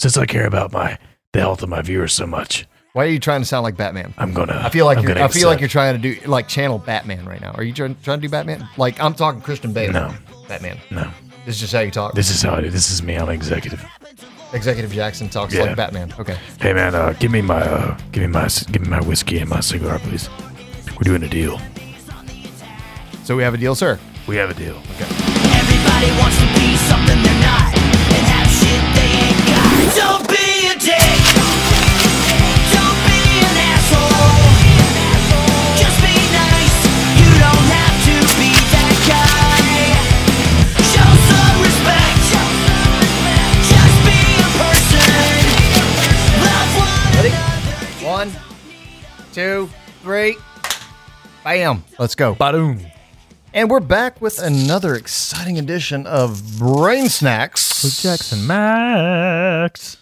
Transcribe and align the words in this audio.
since 0.00 0.16
I 0.16 0.26
care 0.26 0.46
about 0.46 0.72
my 0.72 0.98
the 1.32 1.40
health 1.40 1.62
of 1.62 1.68
my 1.68 1.82
viewers 1.82 2.12
so 2.12 2.26
much, 2.26 2.66
Why 2.94 3.04
are 3.04 3.08
you 3.08 3.20
trying 3.20 3.40
to 3.42 3.44
sound 3.46 3.62
like 3.64 3.76
Batman? 3.76 4.14
I'm 4.18 4.32
gonna. 4.32 4.60
I 4.64 4.68
feel 4.70 4.86
like 4.86 4.98
I'm 4.98 5.04
you're. 5.04 5.18
I 5.22 5.28
feel 5.28 5.48
like 5.48 5.60
you're 5.60 5.68
trying 5.68 6.00
to 6.00 6.14
do 6.14 6.18
like 6.26 6.48
channel 6.48 6.78
Batman 6.78 7.24
right 7.26 7.40
now. 7.40 7.52
Are 7.52 7.62
you 7.62 7.72
trying, 7.72 7.96
trying 8.02 8.18
to 8.18 8.22
do 8.26 8.30
Batman? 8.30 8.66
Like 8.76 9.00
I'm 9.00 9.14
talking 9.14 9.40
Christian 9.40 9.72
Bale. 9.72 9.92
No. 9.92 10.14
Batman. 10.48 10.78
No, 10.90 11.08
This 11.46 11.54
is 11.56 11.60
just 11.60 11.72
how 11.72 11.80
you 11.80 11.90
talk. 11.92 12.14
this 12.14 12.30
is 12.30 12.42
how 12.42 12.54
I 12.54 12.60
do. 12.62 12.70
This 12.70 12.90
is 12.90 13.02
me. 13.02 13.14
I'm 13.16 13.28
executive. 13.28 13.84
Executive 14.52 14.90
Jackson 14.90 15.28
talks 15.28 15.54
Yeah. 15.54 15.62
like 15.62 15.76
Batman. 15.76 16.12
Okay. 16.18 16.36
Hey 16.60 16.72
man, 16.72 16.94
uh, 16.96 17.12
give 17.20 17.30
me 17.30 17.40
my 17.42 17.62
uh, 17.62 17.96
give 18.10 18.22
me 18.22 18.28
my 18.28 18.48
give 18.72 18.82
me 18.82 18.88
my 18.88 19.00
whiskey 19.02 19.38
and 19.38 19.48
my 19.48 19.60
cigar, 19.60 19.98
please. 20.00 20.28
We're 20.96 21.04
doing 21.04 21.22
a 21.22 21.28
deal. 21.28 21.60
So 23.24 23.36
we 23.36 23.44
have 23.44 23.54
a 23.54 23.58
deal, 23.58 23.76
sir. 23.76 23.98
We 24.26 24.34
have 24.36 24.50
a 24.50 24.54
deal. 24.54 24.74
Okay. 24.96 25.06
Everybody 25.54 26.10
one 29.96 30.22
Ready? 47.16 47.28
another. 47.28 48.06
One, 48.06 48.30
two, 49.32 49.68
three. 50.02 50.36
Bam. 51.44 51.84
Let's 51.98 52.14
go. 52.14 52.34
Badoom. 52.34 52.90
And 53.52 53.68
we're 53.68 53.80
back 53.80 54.20
with 54.20 54.40
another 54.40 54.94
exciting 54.94 55.58
edition 55.58 56.06
of 56.06 56.56
Brain 56.56 57.08
Snacks. 57.08 57.82
With 57.82 57.98
Jackson 58.00 58.46
Max. 58.46 59.96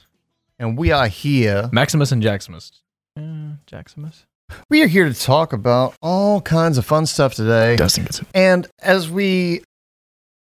And 0.58 0.76
we 0.76 0.90
are 0.90 1.08
here. 1.08 1.70
Maximus 1.72 2.12
and 2.12 2.22
Jaximus. 2.22 2.72
Uh, 3.16 3.56
Jaximus. 3.66 4.27
We 4.68 4.82
are 4.82 4.86
here 4.86 5.08
to 5.08 5.18
talk 5.18 5.55
about 5.55 5.94
all 6.02 6.42
kinds 6.42 6.77
of 6.77 6.84
fun 6.84 7.06
stuff 7.06 7.32
today. 7.32 7.77
Dustin 7.77 8.05
gets 8.05 8.20
it. 8.20 8.27
And 8.34 8.68
as 8.80 9.08
we, 9.08 9.62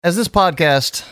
as 0.04 0.16
this 0.16 0.28
podcast 0.28 1.06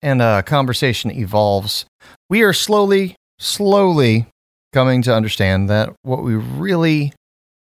and 0.00 0.22
uh, 0.22 0.42
conversation 0.42 1.10
evolves, 1.10 1.84
we 2.30 2.42
are 2.42 2.52
slowly, 2.52 3.16
slowly 3.40 4.26
coming 4.72 5.02
to 5.02 5.12
understand 5.12 5.68
that 5.68 5.92
what 6.02 6.22
we 6.22 6.36
really 6.36 7.12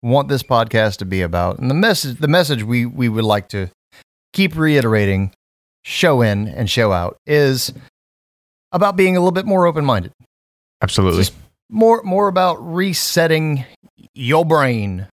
want 0.06 0.28
this 0.28 0.42
podcast 0.42 0.98
to 0.98 1.04
be 1.04 1.22
about, 1.22 1.58
and 1.58 1.70
the 1.70 1.74
message, 1.74 2.18
the 2.18 2.28
message 2.28 2.62
we 2.62 2.86
we 2.86 3.08
would 3.08 3.24
like 3.24 3.48
to 3.48 3.68
keep 4.32 4.56
reiterating, 4.56 5.32
show 5.84 6.22
in 6.22 6.48
and 6.48 6.70
show 6.70 6.92
out, 6.92 7.16
is 7.26 7.72
about 8.72 8.96
being 8.96 9.16
a 9.16 9.20
little 9.20 9.32
bit 9.32 9.46
more 9.46 9.66
open 9.66 9.84
minded, 9.84 10.12
Absolutely. 10.82 11.20
Just- 11.20 11.34
more 11.68 12.00
more 12.04 12.28
about 12.28 12.56
resetting 12.64 13.64
your 14.14 14.44
brain 14.44 15.08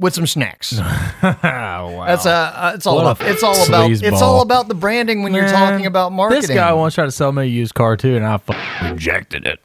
with 0.00 0.14
some 0.14 0.26
snacks. 0.26 0.78
wow. 1.22 2.04
That's 2.06 2.26
uh, 2.26 2.30
uh, 2.54 2.72
it's 2.74 2.86
all 2.86 2.96
What 2.96 3.02
about 3.02 3.20
a 3.20 3.30
it's 3.30 3.42
all 3.42 3.66
about 3.66 3.90
it's 3.90 4.22
all 4.22 4.42
about 4.42 4.68
the 4.68 4.74
branding 4.74 5.22
when 5.22 5.34
you're 5.34 5.48
talking 5.48 5.86
about 5.86 6.12
marketing. 6.12 6.40
This 6.42 6.50
guy 6.50 6.72
once 6.72 6.94
tried 6.94 7.06
to 7.06 7.12
sell 7.12 7.30
me 7.32 7.42
a 7.42 7.46
used 7.46 7.74
car 7.74 7.96
too, 7.96 8.16
and 8.16 8.24
I 8.26 8.34
f- 8.34 8.90
rejected 8.92 9.46
it. 9.46 9.60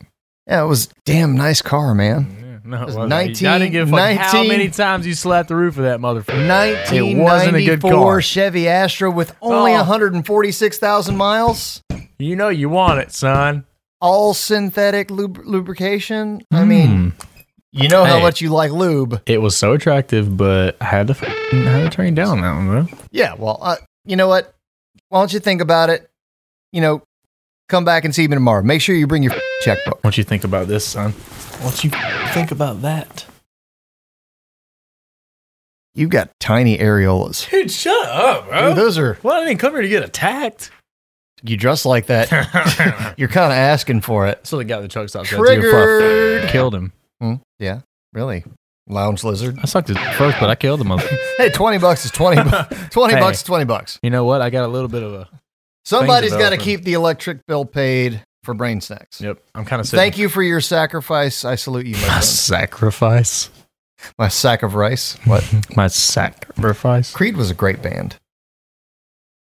yeah, 0.48 0.64
it 0.64 0.68
was 0.68 0.90
damn 1.06 1.36
nice 1.36 1.62
car, 1.62 1.96
man. 1.96 2.43
No, 2.66 2.82
it 2.82 2.86
was 2.86 2.96
wasn't. 2.96 3.10
19 3.10 3.48
I 3.48 3.60
didn't 3.60 3.72
give 3.74 3.88
a 3.90 3.92
fuck 3.92 4.18
how 4.18 4.44
many 4.44 4.70
times 4.70 5.06
you 5.06 5.14
slapped 5.16 5.50
the 5.50 5.56
roof 5.56 5.78
of 5.78 5.84
that 5.84 6.00
motherfucker. 6.00 6.48
Nineteen 6.48 7.20
wasn't 7.20 7.58
a 7.58 7.66
good 7.66 7.82
car. 7.82 8.22
Chevy 8.22 8.68
Astro 8.70 9.12
with 9.12 9.36
only 9.42 9.74
Oh. 9.74 9.78
146,000 9.80 11.18
miles, 11.18 11.82
You 12.18 12.36
know 12.38 12.50
you 12.50 12.70
want 12.70 13.00
it, 13.02 13.12
son. 13.12 13.66
all 14.00 14.34
synthetic 14.34 15.12
lub- 15.12 15.40
lubrication. 15.44 16.42
I 16.52 16.64
mean, 16.64 17.14
you 17.72 17.90
know 17.90 18.06
how 18.06 18.18
Hey. 18.18 18.22
much 18.24 18.40
you 18.42 18.50
like 18.50 18.72
lube. 18.72 19.22
It 19.26 19.42
was 19.42 19.58
so 19.58 19.74
attractive, 19.74 20.38
but 20.38 20.78
I 20.80 20.86
had 20.86 21.08
to, 21.08 21.14
f- 21.14 21.24
I 21.24 21.56
had 21.58 21.92
to 21.92 21.96
turn 21.96 22.14
down 22.16 22.42
that 22.42 22.54
one, 22.54 22.68
bro. 22.68 22.88
Yeah, 23.12 23.34
well, 23.38 23.60
uh, 23.62 23.76
you 24.06 24.16
know 24.16 24.28
what? 24.28 24.54
Why 25.10 25.20
don't 25.20 25.34
you 25.34 25.40
think 25.40 25.60
about 25.62 25.90
it? 25.90 26.10
You 26.72 26.82
know, 26.82 27.04
come 27.70 27.84
back 27.86 28.06
and 28.06 28.14
see 28.16 28.28
me 28.28 28.36
tomorrow. 28.36 28.64
Make 28.64 28.82
sure 28.82 28.96
you 28.96 29.08
bring 29.08 29.24
your 29.24 29.34
checkbook. 29.64 30.04
What 30.04 30.18
you 30.18 30.24
think 30.24 30.44
about 30.44 30.68
this, 30.68 30.86
son? 30.86 31.12
What 31.62 31.84
you 31.84 31.90
think 32.34 32.52
about 32.52 32.82
that? 32.82 33.26
You 35.96 36.08
got 36.08 36.32
tiny 36.40 36.78
areolas. 36.80 37.50
Dude, 37.50 37.70
shut 37.70 38.08
up, 38.08 38.48
bro. 38.48 38.70
Dude, 38.70 38.78
those 38.78 38.98
are 38.98 39.18
well, 39.22 39.42
I 39.42 39.46
didn't 39.46 39.60
come 39.60 39.74
here 39.74 39.84
to 39.84 39.88
get 39.88 40.04
attacked. 40.04 40.72
you 41.44 41.56
dress 41.56 41.86
like 41.86 42.08
that. 42.08 43.14
You're 43.18 43.28
kind 43.30 43.52
of 43.52 43.58
asking 43.58 44.02
for 44.02 44.26
it. 44.28 44.46
So 44.48 44.58
the 44.58 44.64
guy 44.66 44.78
at 44.78 44.82
the 44.82 44.88
truck 44.88 45.08
stop 45.10 45.28
said 45.28 45.38
to 45.38 45.54
you 45.56 45.62
before 45.62 45.82
I 45.82 46.00
Triggered. 46.00 46.50
killed 46.50 46.74
him. 46.76 46.94
Hmm, 47.22 47.34
yeah, 47.60 47.82
really. 48.12 48.44
Lounge 48.88 49.24
lizard. 49.24 49.58
I 49.62 49.66
sucked 49.66 49.88
his 49.88 49.98
first, 50.18 50.38
but 50.40 50.50
I 50.50 50.56
killed 50.56 50.82
him. 50.82 50.92
Hey, 51.38 51.50
twenty 51.52 51.78
bucks 51.78 52.06
is 52.06 52.12
twenty. 52.12 52.42
bu- 52.44 52.76
Twenty 52.90 53.14
Hey. 53.16 53.20
bucks 53.20 53.38
is 53.38 53.44
twenty 53.44 53.66
bucks. 53.66 54.00
You 54.04 54.10
know 54.10 54.24
what? 54.26 54.42
I 54.42 54.50
got 54.50 54.66
a 54.66 54.68
little 54.68 54.88
bit 54.90 55.04
of 55.04 55.14
a. 55.14 55.30
Somebody's 55.86 56.32
got 56.32 56.38
to 56.38 56.58
developing. 56.58 56.60
keep 56.66 56.84
the 56.84 56.94
electric 56.94 57.46
bill 57.48 57.66
paid 57.66 58.22
for 58.44 58.54
brain 58.54 58.82
snacks. 58.82 59.20
Yep, 59.22 59.42
I'm 59.56 59.66
kind 59.66 59.80
of. 59.80 59.88
Sick. 59.88 59.98
Thank 59.98 60.18
you 60.18 60.30
for 60.30 60.44
your 60.44 60.62
sacrifice. 60.62 61.44
I 61.46 61.56
salute 61.56 61.86
you, 61.86 61.96
my 61.96 62.02
friend. 62.02 62.24
Sacrifice. 62.24 63.50
My 64.20 64.28
sack 64.28 64.64
of 64.64 64.76
rice. 64.76 65.18
What? 65.26 65.44
My 65.78 65.88
sacrifice. 65.88 67.14
Creed 67.14 67.38
was 67.38 67.50
a 67.50 67.54
great 67.54 67.82
band. 67.82 68.18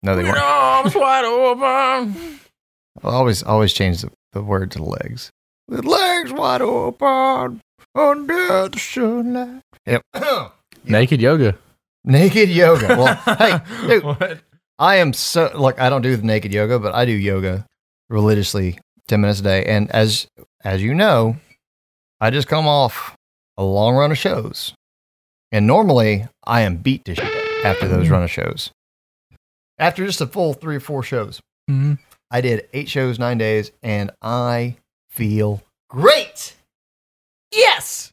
No, 0.05 0.15
they 0.15 0.23
weren't. 0.23 0.39
arms 0.39 0.95
wide 0.95 1.25
open. 1.25 2.39
I'll 3.03 3.11
always, 3.11 3.43
always 3.43 3.73
change 3.73 4.03
the, 4.03 4.11
the 4.33 4.43
word 4.43 4.71
to 4.73 4.79
the 4.79 4.85
legs. 4.85 5.31
With 5.69 5.85
legs 5.85 6.33
wide 6.33 6.63
open 6.63 7.61
under 7.97 8.69
the 8.69 8.79
sunlight. 8.79 9.63
Yep. 9.87 10.03
Naked 10.85 11.21
yoga. 11.21 11.59
Naked 12.05 12.49
yoga. 12.49 12.89
Well, 12.89 13.15
hey, 13.39 13.61
dude, 13.89 14.05
What? 14.05 14.39
I 14.79 14.97
am 14.97 15.13
so 15.13 15.51
like 15.55 15.79
I 15.81 15.89
don't 15.91 16.03
do 16.03 16.17
the 16.17 16.25
naked 16.25 16.53
yoga, 16.53 16.79
but 16.79 16.95
I 16.95 17.05
do 17.05 17.13
yoga 17.13 17.67
religiously 18.11 18.79
ten 19.09 19.21
minutes 19.21 19.41
a 19.41 19.43
day. 19.43 19.65
And 19.65 19.91
as 19.91 20.27
as 20.65 20.83
you 20.83 20.95
know, 20.95 21.37
I 22.21 22.31
just 22.31 22.49
come 22.49 22.67
off 22.67 23.15
a 23.57 23.65
long 23.65 23.95
run 23.95 24.11
of 24.11 24.19
shows, 24.19 24.75
and 25.51 25.67
normally 25.67 26.27
I 26.45 26.63
am 26.63 26.77
beat 26.79 27.05
to 27.07 27.15
shit 27.15 27.65
after 27.65 27.87
those 27.89 28.09
run 28.09 28.23
of 28.23 28.31
shows. 28.31 28.71
After 29.79 30.07
just 30.07 30.21
a 30.21 30.27
full 30.27 30.55
three 30.55 30.77
or 30.77 30.81
four 30.81 31.03
shows, 31.03 31.41
Mhm. 31.71 31.99
I 32.31 32.41
did 32.41 32.69
eight 32.73 32.89
shows, 32.89 33.19
nine 33.19 33.39
days, 33.39 33.73
and 33.83 34.11
I 34.23 34.77
feel 35.11 35.63
great. 35.91 36.55
Yes. 37.53 38.11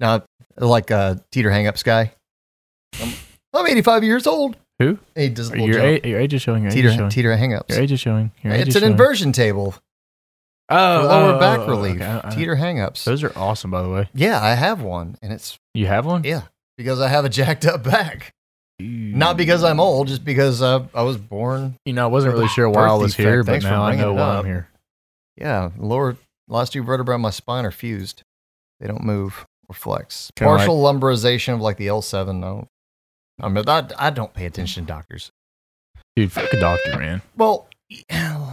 Now, 0.00 0.22
like 0.56 0.90
uh, 0.90 1.16
Teeter 1.32 1.50
Hangups 1.50 1.84
guy, 1.84 2.12
I'm, 3.00 3.12
I'm 3.52 3.66
85 3.66 4.04
years 4.04 4.26
old. 4.26 4.56
Who? 4.78 4.98
He 5.16 5.28
does 5.28 5.50
a 5.52 5.58
Your, 5.60 5.80
a- 5.80 6.00
your 6.08 6.20
age 6.20 6.32
is 6.34 6.40
showing. 6.42 6.62
Your 6.62 6.70
age 6.70 6.76
is 6.78 6.82
Teeter, 6.82 6.96
showing. 6.96 7.10
teeter 7.10 7.36
hangups. 7.36 7.68
Your 7.70 7.80
age 7.80 7.92
is 7.92 8.00
showing. 8.00 8.30
Your 8.42 8.52
age 8.52 8.60
It's 8.60 8.68
is 8.70 8.76
an 8.76 8.80
showing. 8.82 8.92
inversion 8.92 9.32
table 9.32 9.74
Oh, 10.70 11.06
lower 11.08 11.34
oh, 11.34 11.38
back 11.38 11.60
oh, 11.60 11.66
relief. 11.68 12.00
okay. 12.00 12.30
Teeter 12.34 12.56
hangups. 12.56 13.04
Those 13.04 13.22
are 13.22 13.32
awesome, 13.36 13.70
by 13.70 13.82
the 13.82 13.88
way. 13.88 14.08
yeah, 14.14 14.42
I 14.42 14.54
have 14.54 14.82
one, 14.82 15.16
and 15.22 15.32
it's 15.32 15.58
You 15.74 15.86
have 15.86 16.04
one? 16.04 16.24
yeah 16.24 16.42
because 16.78 17.00
I 17.00 17.08
have 17.08 17.26
a 17.26 17.28
jacked 17.28 17.66
up 17.66 17.82
back. 17.82 18.32
Not 18.80 19.36
because 19.36 19.64
I'm 19.64 19.80
old, 19.80 20.06
just 20.06 20.24
because 20.24 20.62
uh, 20.62 20.86
I 20.94 21.02
was 21.02 21.18
born. 21.18 21.74
You 21.84 21.92
know, 21.92 22.04
I 22.04 22.06
wasn't 22.06 22.34
really 22.34 22.46
sure 22.46 22.70
why 22.70 22.86
I 22.86 22.94
was 22.94 23.10
defect. 23.10 23.28
here, 23.28 23.42
but 23.42 23.52
Thanks 23.52 23.64
for 23.64 23.72
now 23.72 23.82
I 23.82 23.96
know 23.96 24.12
why. 24.12 24.38
I'm 24.38 24.44
here. 24.46 24.68
Yeah, 25.36 25.70
lower 25.76 26.16
last 26.46 26.72
two 26.72 26.84
vertebrae 26.84 27.16
of 27.16 27.20
my 27.20 27.30
spine 27.30 27.66
are 27.66 27.72
fused. 27.72 28.22
They 28.78 28.86
don't 28.86 29.02
move 29.02 29.44
or 29.68 29.74
flex. 29.74 30.30
Kinda 30.36 30.56
Partial 30.56 30.80
lumbarization 30.80 31.54
of 31.54 31.60
like 31.60 31.76
the 31.76 31.88
L7. 31.88 32.38
No, 32.38 32.68
I 33.40 33.48
mean 33.48 33.68
I, 33.68 33.88
I 33.98 34.10
don't 34.10 34.32
pay 34.32 34.46
attention 34.46 34.84
to 34.84 34.86
doctors. 34.86 35.32
Dude, 36.14 36.30
fuck 36.30 36.52
a 36.52 36.60
doctor, 36.60 36.98
man. 36.98 37.22
Well, 37.36 37.68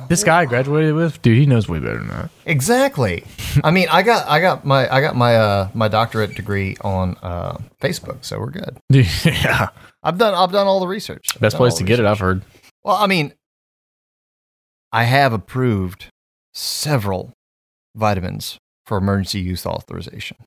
This 0.08 0.24
guy 0.24 0.42
I 0.42 0.46
graduated 0.46 0.94
with, 0.96 1.22
dude, 1.22 1.38
he 1.38 1.46
knows 1.46 1.68
way 1.68 1.80
better 1.80 1.98
than 2.00 2.08
that. 2.10 2.30
Exactly. 2.46 3.24
I 3.64 3.72
mean, 3.72 3.88
I 3.92 4.02
got 4.04 4.28
I 4.28 4.40
got 4.40 4.66
my 4.66 4.92
I 4.94 5.02
got 5.02 5.16
my 5.16 5.36
uh 5.36 5.70
my 5.74 5.88
doctorate 5.88 6.36
degree 6.36 6.78
on 6.82 7.18
uh 7.22 7.58
Facebook, 7.82 8.24
so 8.26 8.40
we're 8.40 8.52
good. 8.52 8.78
Yeah. 8.92 9.70
I've 10.04 10.18
done 10.18 10.34
I've 10.36 10.52
done 10.52 10.68
all 10.68 10.80
the 10.80 10.88
research. 10.88 11.30
I've 11.36 11.42
Best 11.42 11.58
place 11.58 11.76
to 11.76 11.84
get 11.84 12.00
it. 12.00 12.06
I've 12.06 12.20
heard. 12.20 12.44
Well, 12.84 12.96
I 12.96 13.08
mean, 13.08 13.34
I 14.92 15.04
have 15.04 15.34
approved 15.34 16.06
several 16.54 17.34
vitamins 17.96 18.58
for 18.86 18.98
emergency 18.98 19.40
use 19.40 19.66
authorization, 19.66 20.38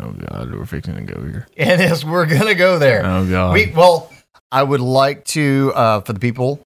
Oh, 0.00 0.12
God, 0.12 0.52
we're 0.54 0.64
fixing 0.64 0.94
to 0.94 1.02
go 1.02 1.20
here. 1.22 1.46
and 1.58 1.80
as 1.82 2.04
we're 2.04 2.24
gonna 2.26 2.54
go 2.54 2.78
there, 2.78 3.04
Oh, 3.04 3.28
God. 3.28 3.52
we 3.52 3.70
well, 3.76 4.10
I 4.50 4.62
would 4.62 4.80
like 4.80 5.24
to 5.26 5.72
uh 5.74 6.00
for 6.00 6.12
the 6.14 6.20
people 6.20 6.60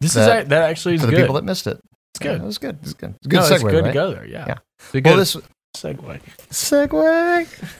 this 0.00 0.12
that- 0.14 0.42
is 0.44 0.48
that 0.50 0.62
actually 0.70 0.96
is 0.96 1.00
for 1.00 1.06
the 1.06 1.12
good. 1.12 1.22
people 1.22 1.34
that 1.36 1.44
missed 1.44 1.66
it. 1.66 1.80
It's 2.18 2.26
good. 2.26 2.38
Yeah, 2.38 2.42
it 2.42 2.46
was 2.46 2.58
good. 2.58 2.78
It's 2.82 2.94
good. 2.94 3.14
It's 3.16 3.26
good 3.26 3.36
no, 3.36 3.42
segue, 3.42 3.52
it's 3.52 3.62
good 3.62 3.84
right? 3.84 3.88
to 3.88 3.92
go 3.92 4.10
there. 4.12 4.26
Yeah. 4.26 4.44
Yeah. 4.48 4.58
It's 4.80 4.94
a 4.94 5.00
good 5.00 5.10
Well, 5.10 5.16
this 5.18 5.36
segue. 5.76 6.20
Segway. 6.50 7.70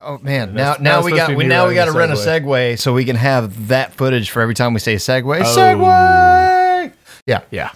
Oh 0.00 0.18
man! 0.18 0.54
Now, 0.54 0.76
now 0.78 1.02
we 1.02 1.10
got 1.10 1.34
we 1.34 1.44
now 1.44 1.66
we 1.66 1.74
got 1.74 1.86
to 1.86 1.90
a 1.90 1.94
run 1.94 2.10
a 2.10 2.14
Segway 2.14 2.78
so 2.78 2.94
we 2.94 3.04
can 3.04 3.16
have 3.16 3.66
that 3.68 3.92
footage 3.94 4.30
for 4.30 4.40
every 4.40 4.54
time 4.54 4.72
we 4.72 4.80
say 4.80 4.94
Segway. 4.94 5.40
Oh. 5.40 5.56
Segway. 5.56 6.92
Yeah. 7.26 7.42
Yeah. 7.50 7.72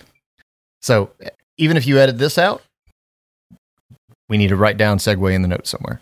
So 0.82 1.10
even 1.58 1.76
if 1.76 1.86
you 1.86 1.98
edit 1.98 2.18
this 2.18 2.38
out, 2.38 2.62
we 4.28 4.38
need 4.38 4.48
to 4.48 4.56
write 4.56 4.76
down 4.76 4.98
Segway 4.98 5.34
in 5.34 5.42
the 5.42 5.48
notes 5.48 5.68
somewhere 5.68 6.00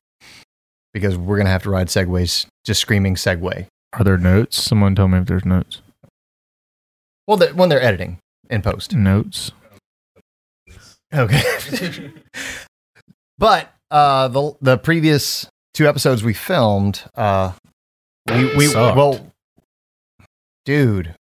because 0.93 1.16
we're 1.16 1.38
gonna 1.38 1.50
have 1.50 1.62
to 1.62 1.70
ride 1.70 1.88
Segways, 1.88 2.46
just 2.64 2.81
screaming 2.81 3.14
Segway. 3.14 3.66
Are 3.94 4.04
there 4.04 4.19
notes? 4.19 4.62
Someone 4.62 4.94
told 4.94 5.12
me 5.12 5.19
if 5.19 5.26
there's 5.26 5.46
notes. 5.46 5.81
Well, 7.26 7.38
the, 7.38 7.48
when 7.48 7.70
they're 7.70 7.82
editing 7.82 8.19
in 8.50 8.60
post. 8.60 8.94
Notes. 8.94 9.52
Okay. 11.12 12.12
but 13.38 13.72
uh, 13.90 14.28
the 14.28 14.52
the 14.60 14.78
previous 14.78 15.46
two 15.74 15.88
episodes 15.88 16.22
we 16.22 16.34
filmed, 16.34 17.02
uh, 17.16 17.52
we 18.28 18.54
we 18.56 18.66
Sucked. 18.66 18.96
well, 18.96 19.26
dude, 20.64 21.14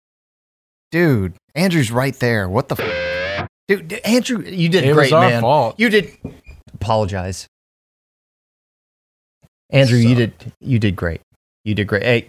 dude, 0.91 1.33
Andrew's 1.55 1.91
right 1.91 2.13
there. 2.19 2.47
What 2.47 2.69
the, 2.69 2.75
f- 2.83 3.47
dude, 3.67 3.87
d- 3.87 4.01
Andrew, 4.03 4.43
you 4.43 4.69
did 4.69 4.83
It 4.83 4.93
great, 4.93 5.05
was 5.05 5.13
our 5.13 5.29
man. 5.29 5.41
fault. 5.41 5.79
You 5.79 5.89
did. 5.89 6.15
Apologize, 6.75 7.47
Andrew. 9.69 9.97
You 9.97 10.15
did 10.15 10.53
you 10.61 10.79
did 10.79 10.95
great. 10.95 11.21
You 11.65 11.75
did 11.75 11.87
great. 11.87 12.03
Hey, 12.03 12.27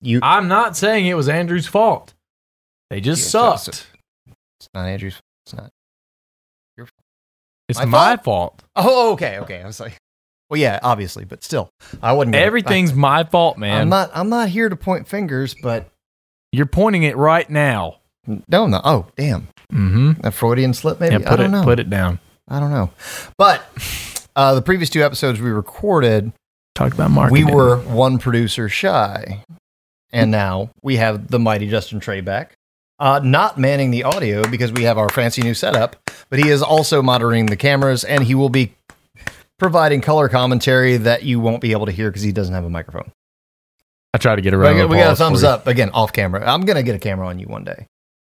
you. 0.00 0.20
I'm 0.22 0.48
not 0.48 0.76
saying 0.76 1.06
it 1.06 1.14
was 1.14 1.28
Andrew's 1.28 1.66
fault. 1.66 2.14
They 2.90 3.00
just 3.00 3.22
Yeah, 3.22 3.28
so- 3.30 3.56
sucked. 3.56 3.86
it's 4.58 4.68
not 4.74 4.86
Andrew's. 4.86 5.18
It's 5.46 5.54
not. 5.54 5.70
It's 7.70 7.78
my 7.78 7.84
my, 7.84 8.16
fault? 8.16 8.24
fault. 8.24 8.62
Oh, 8.76 9.12
okay, 9.12 9.38
okay. 9.40 9.62
I 9.62 9.66
was 9.66 9.80
like, 9.80 9.96
well, 10.48 10.58
yeah, 10.60 10.78
obviously, 10.82 11.24
but 11.24 11.42
still, 11.44 11.70
I 12.02 12.12
wasn't. 12.12 12.34
gonna- 12.34 12.44
Everything's 12.44 12.92
my 12.92 13.24
fault, 13.24 13.56
man. 13.58 13.80
I'm 13.82 13.88
not. 13.88 14.10
I'm 14.14 14.28
not 14.28 14.48
here 14.48 14.68
to 14.68 14.76
point 14.76 15.06
fingers, 15.08 15.54
but 15.62 15.88
You're 16.52 16.66
pointing 16.66 17.04
it 17.04 17.16
right 17.16 17.48
now. 17.48 17.96
no, 18.26 18.66
no. 18.66 18.80
Oh, 18.84 19.06
damn, 19.16 19.48
Mm-hmm. 19.72 20.26
a 20.26 20.30
Freudian 20.30 20.74
slip, 20.74 20.98
maybe. 21.00 21.14
Yeah, 21.14 21.20
I 21.26 21.30
put 21.30 21.36
don't 21.36 21.46
it 21.46 21.48
know. 21.50 21.62
put 21.62 21.78
it 21.78 21.88
down. 21.90 22.18
I 22.48 22.58
don't 22.58 22.70
know. 22.72 22.90
But 23.38 23.62
uh, 24.34 24.54
the 24.54 24.62
previous 24.62 24.90
two 24.90 25.02
episodes 25.04 25.40
we 25.40 25.50
recorded, 25.50 26.32
Talk 26.74 26.92
about 26.94 27.10
marketing. 27.12 27.46
we 27.46 27.52
were 27.54 27.76
one 27.78 28.18
producer 28.18 28.68
shy, 28.68 29.44
and 30.12 30.30
now 30.32 30.70
we 30.82 30.96
have 30.96 31.28
the 31.28 31.38
mighty 31.38 31.68
Justin 31.68 32.00
Trey 32.00 32.20
back. 32.20 32.54
Uh, 33.00 33.18
not 33.24 33.56
manning 33.58 33.90
the 33.90 34.04
audio 34.04 34.46
because 34.50 34.70
we 34.72 34.82
have 34.82 34.98
our 34.98 35.08
fancy 35.08 35.40
new 35.40 35.54
setup, 35.54 35.96
but 36.28 36.38
he 36.38 36.50
is 36.50 36.62
also 36.62 37.00
monitoring 37.00 37.46
the 37.46 37.56
cameras, 37.56 38.04
and 38.04 38.24
he 38.24 38.34
will 38.34 38.50
be 38.50 38.74
providing 39.58 40.02
color 40.02 40.28
commentary 40.28 40.98
that 40.98 41.22
you 41.22 41.40
won't 41.40 41.62
be 41.62 41.72
able 41.72 41.86
to 41.86 41.92
hear 41.92 42.10
because 42.10 42.22
he 42.22 42.30
doesn't 42.30 42.54
have 42.54 42.64
a 42.64 42.70
microphone. 42.70 43.10
I 44.12 44.18
try 44.18 44.36
to 44.36 44.42
get 44.42 44.52
We 44.52 44.58
around. 44.58 44.76
got, 44.76 44.88
we 44.90 44.96
got 44.96 45.12
a 45.12 45.16
thumbs 45.16 45.42
up 45.42 45.66
again 45.66 45.90
off 45.90 46.12
camera. 46.12 46.44
I'm 46.46 46.62
gonna 46.66 46.82
get 46.82 46.94
a 46.94 46.98
camera 46.98 47.26
on 47.26 47.38
you 47.38 47.46
one 47.46 47.64
day. 47.64 47.86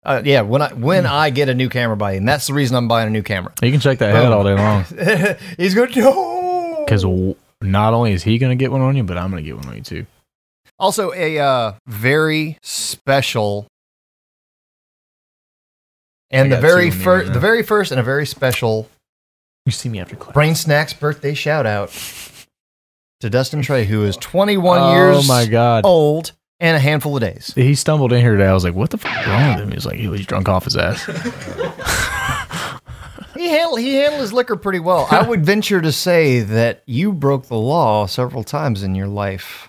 Uh, 0.04 0.22
yeah, 0.24 0.42
when 0.42 0.62
I 0.62 0.74
when 0.74 1.06
I 1.06 1.32
get 1.32 1.50
a 1.50 1.54
new 1.56 1.70
camera 1.70 1.98
by 1.98 2.12
you, 2.12 2.18
and 2.18 2.28
that's 2.28 2.48
the 2.48 2.54
reason 2.54 2.76
I'm 2.76 2.88
buying 2.88 3.08
a 3.08 3.12
new 3.12 3.24
camera. 3.24 3.54
You 3.64 3.72
can 3.72 3.80
check 3.80 4.00
that 4.00 4.14
head 4.14 4.32
all 4.32 4.44
day 4.44 4.54
long. 4.54 4.86
He's 5.58 5.74
going 5.74 5.92
no. 5.96 6.84
Because 6.86 7.04
not 7.62 7.94
only 7.94 8.12
is 8.14 8.24
he 8.24 8.38
going 8.38 8.50
to 8.50 8.56
get 8.62 8.72
one 8.72 8.82
on 8.82 8.96
you, 8.96 9.04
but 9.04 9.18
I'm 9.18 9.30
going 9.32 9.44
to 9.44 9.48
get 9.48 9.56
one 9.58 9.68
on 9.68 9.76
you 9.76 9.82
too. 9.82 10.06
also 10.80 11.14
a 11.14 11.40
uh, 11.40 11.74
very 11.88 12.58
special 12.64 13.68
and 16.32 16.52
I 16.52 16.56
the 16.56 16.62
very 16.62 16.90
two 16.90 16.94
in 16.94 16.98
me 17.00 17.04
first, 17.04 17.28
right 17.28 17.34
the 17.34 17.40
very 17.40 17.64
first, 17.64 17.92
and 17.92 18.00
a 18.00 18.04
very 18.04 18.26
special 18.26 18.90
You 19.66 19.72
see 19.72 19.90
me 19.90 20.00
after 20.00 20.16
class. 20.16 20.34
Brain 20.34 20.56
Snacks 20.56 20.94
birthday 20.94 21.34
shout 21.34 21.66
out 21.66 21.92
to 23.20 23.30
Dustin 23.30 23.62
Trey, 23.62 23.86
who 23.86 24.04
is 24.04 24.18
21 24.18 24.80
oh 24.80 24.94
years 24.94 25.28
my 25.28 25.46
god. 25.46 25.86
old 25.86 26.32
and 26.60 26.76
a 26.78 26.80
handful 26.80 27.16
of 27.16 27.22
days. 27.22 27.54
He 27.56 27.76
stumbled 27.76 28.14
in 28.14 28.22
here 28.22 28.32
today. 28.34 28.48
I 28.48 28.54
was 28.54 28.64
like, 28.64 28.76
"What 28.76 28.90
the 28.92 28.98
fuck 28.98 29.26
wrong 29.26 29.56
with 29.56 29.64
him?" 29.64 29.70
He 29.70 29.76
was 29.76 29.86
like, 29.86 29.98
"He 29.98 30.08
was 30.08 30.26
drunk 30.26 30.48
off 30.50 30.66
his 30.66 30.78
ass." 30.78 31.08
He 33.42 33.48
handled 33.48 33.80
he 33.80 33.96
handled 33.96 34.22
his 34.22 34.34
liquor 34.34 34.56
pretty 34.56 34.80
well. 34.80 35.08
I 35.10 35.28
would 35.28 35.44
venture 35.44 35.82
to 35.82 35.92
say 35.92 36.42
that 36.42 36.84
you 36.86 37.12
broke 37.12 37.48
the 37.48 37.58
law 37.58 38.06
several 38.06 38.44
times 38.44 38.84
in 38.84 38.94
your 38.94 39.08
life, 39.08 39.68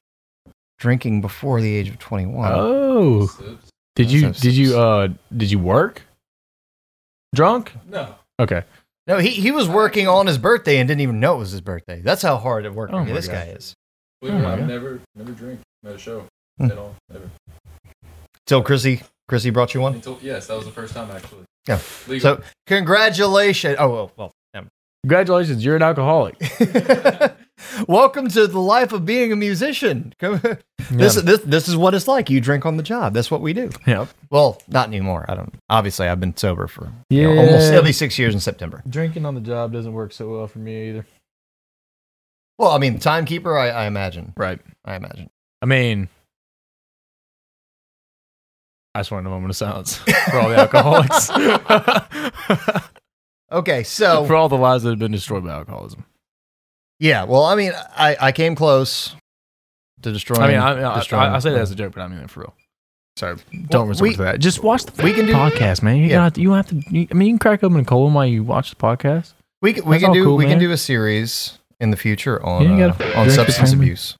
drinking 0.78 1.22
before 1.22 1.62
the 1.62 1.74
age 1.74 1.88
of 1.88 1.98
twenty 1.98 2.26
one. 2.26 2.52
oh, 2.54 3.30
did 3.96 4.10
you 4.10 4.32
did 4.32 4.52
you 4.54 4.78
uh 4.78 5.08
did 5.34 5.50
you 5.50 5.58
work 5.58 6.02
drunk? 7.34 7.72
No. 7.88 8.14
Okay. 8.40 8.62
No, 9.06 9.18
he, 9.18 9.30
he 9.30 9.50
was 9.50 9.68
working 9.68 10.06
on 10.08 10.26
his 10.26 10.38
birthday 10.38 10.78
and 10.78 10.86
didn't 10.88 11.00
even 11.00 11.18
know 11.20 11.34
it 11.34 11.38
was 11.38 11.50
his 11.50 11.60
birthday. 11.60 12.00
That's 12.00 12.22
how 12.22 12.36
hard 12.36 12.64
it 12.64 12.72
worked. 12.74 12.92
Oh 12.92 13.04
my 13.04 13.12
this 13.12 13.26
God. 13.26 13.32
guy 13.34 13.44
is. 13.52 13.74
Believe 14.20 14.34
Oh 14.34 14.38
it 14.38 14.40
or 14.40 14.42
my 14.42 14.48
not, 14.50 14.52
I've 14.54 14.60
God. 14.60 14.68
never 14.68 15.00
never 15.16 15.32
drink 15.32 15.60
at 15.84 15.92
a 15.92 15.98
show 15.98 16.24
Hmm. 16.58 16.70
at 16.70 16.78
all. 16.78 16.94
Ever. 17.12 17.30
Till 18.46 18.62
Chrissy 18.62 19.02
Chrissy 19.28 19.50
brought 19.50 19.74
you 19.74 19.80
one. 19.80 19.94
Until 19.94 20.18
yes, 20.22 20.46
that 20.46 20.56
was 20.56 20.66
the 20.66 20.72
first 20.72 20.94
time 20.94 21.10
actually. 21.10 21.44
Yeah. 21.66 21.80
Legal. 22.06 22.36
So 22.36 22.42
congratulations. 22.66 23.76
Oh 23.78 23.88
well, 23.88 24.12
well. 24.16 24.32
Congratulations, 25.04 25.64
you're 25.64 25.74
an 25.74 25.82
alcoholic. 25.82 26.36
Welcome 27.88 28.28
to 28.28 28.46
the 28.46 28.58
life 28.60 28.92
of 28.92 29.04
being 29.04 29.32
a 29.32 29.36
musician. 29.36 30.14
Come- 30.18 30.40
This, 30.90 31.14
this 31.14 31.40
this 31.42 31.68
is 31.68 31.76
what 31.76 31.94
it's 31.94 32.08
like. 32.08 32.28
You 32.28 32.40
drink 32.40 32.66
on 32.66 32.76
the 32.76 32.82
job. 32.82 33.14
That's 33.14 33.30
what 33.30 33.40
we 33.40 33.52
do. 33.52 33.70
Yep. 33.86 34.08
Well, 34.30 34.60
not 34.68 34.88
anymore. 34.88 35.24
I 35.28 35.34
don't. 35.34 35.54
Obviously, 35.70 36.08
I've 36.08 36.20
been 36.20 36.36
sober 36.36 36.66
for 36.66 36.92
Yeah. 37.08 37.28
you 37.28 37.34
know, 37.34 37.40
almost 37.42 37.84
be 37.84 37.92
six 37.92 38.18
years 38.18 38.34
in 38.34 38.40
September. 38.40 38.82
Drinking 38.88 39.24
on 39.24 39.34
the 39.34 39.40
job 39.40 39.72
doesn't 39.72 39.92
work 39.92 40.12
so 40.12 40.28
well 40.28 40.48
for 40.48 40.58
me 40.58 40.88
either. 40.90 41.06
Well, 42.58 42.70
I 42.72 42.78
mean, 42.78 42.98
timekeeper. 42.98 43.56
I, 43.56 43.68
I 43.70 43.86
imagine. 43.86 44.32
Right. 44.36 44.60
I 44.84 44.96
imagine. 44.96 45.30
I 45.62 45.66
mean, 45.66 46.08
I 48.94 49.00
just 49.00 49.10
wanted 49.10 49.28
a 49.28 49.30
moment 49.30 49.50
of 49.50 49.56
silence 49.56 49.96
for 49.96 50.38
all 50.38 50.48
the 50.50 50.56
alcoholics, 50.56 51.30
Okay, 53.52 53.82
so 53.84 54.24
for 54.26 54.34
all 54.34 54.48
the 54.48 54.56
lives 54.56 54.82
that 54.82 54.90
have 54.90 54.98
been 54.98 55.12
destroyed 55.12 55.44
by 55.44 55.50
alcoholism. 55.52 56.04
Yeah. 57.02 57.24
Well, 57.24 57.44
I 57.44 57.54
mean, 57.54 57.72
I 57.96 58.16
I 58.20 58.32
came 58.32 58.54
close 58.54 59.14
to 60.02 60.12
destroying. 60.12 60.42
I 60.42 60.48
mean, 60.48 60.58
I, 60.58 60.92
I, 60.92 60.98
destroying- 60.98 61.32
I, 61.32 61.36
I 61.36 61.38
say 61.40 61.50
that 61.50 61.60
as 61.60 61.70
a 61.70 61.74
joke, 61.74 61.92
but 61.94 62.00
I 62.02 62.08
mean 62.08 62.20
it 62.20 62.30
for 62.30 62.40
real. 62.40 62.54
Sorry, 63.18 63.36
don't 63.68 63.82
Well, 63.82 63.86
resort 63.88 64.08
we- 64.08 64.16
to 64.16 64.22
that. 64.22 64.40
Just 64.40 64.62
watch 64.62 64.84
the 64.84 65.02
we 65.02 65.12
can 65.12 65.26
do- 65.26 65.34
podcast, 65.34 65.82
man. 65.82 65.96
You 65.98 66.04
Yeah. 66.06 66.16
got 66.30 66.38
you 66.38 66.52
have 66.52 66.68
to. 66.68 66.76
You, 66.90 67.06
I 67.10 67.14
mean, 67.14 67.28
you 67.28 67.32
can 67.34 67.38
crack 67.38 67.62
open 67.62 67.80
a 67.80 67.84
colon 67.84 68.14
while 68.14 68.24
you 68.26 68.42
watch 68.42 68.70
the 68.70 68.76
podcast. 68.76 69.34
we 69.60 69.74
can, 69.74 69.84
we 69.84 69.96
That's 69.96 70.04
can 70.04 70.12
do 70.14 70.24
cool, 70.24 70.36
we 70.36 70.46
can 70.46 70.58
do 70.58 70.70
a 70.72 70.76
series 70.78 71.58
in 71.78 71.90
the 71.90 71.96
future 71.96 72.42
on 72.44 72.78
Yeah, 72.78 72.86
uh, 72.98 73.20
on 73.20 73.28
substance 73.30 73.72
abuse. 73.72 74.16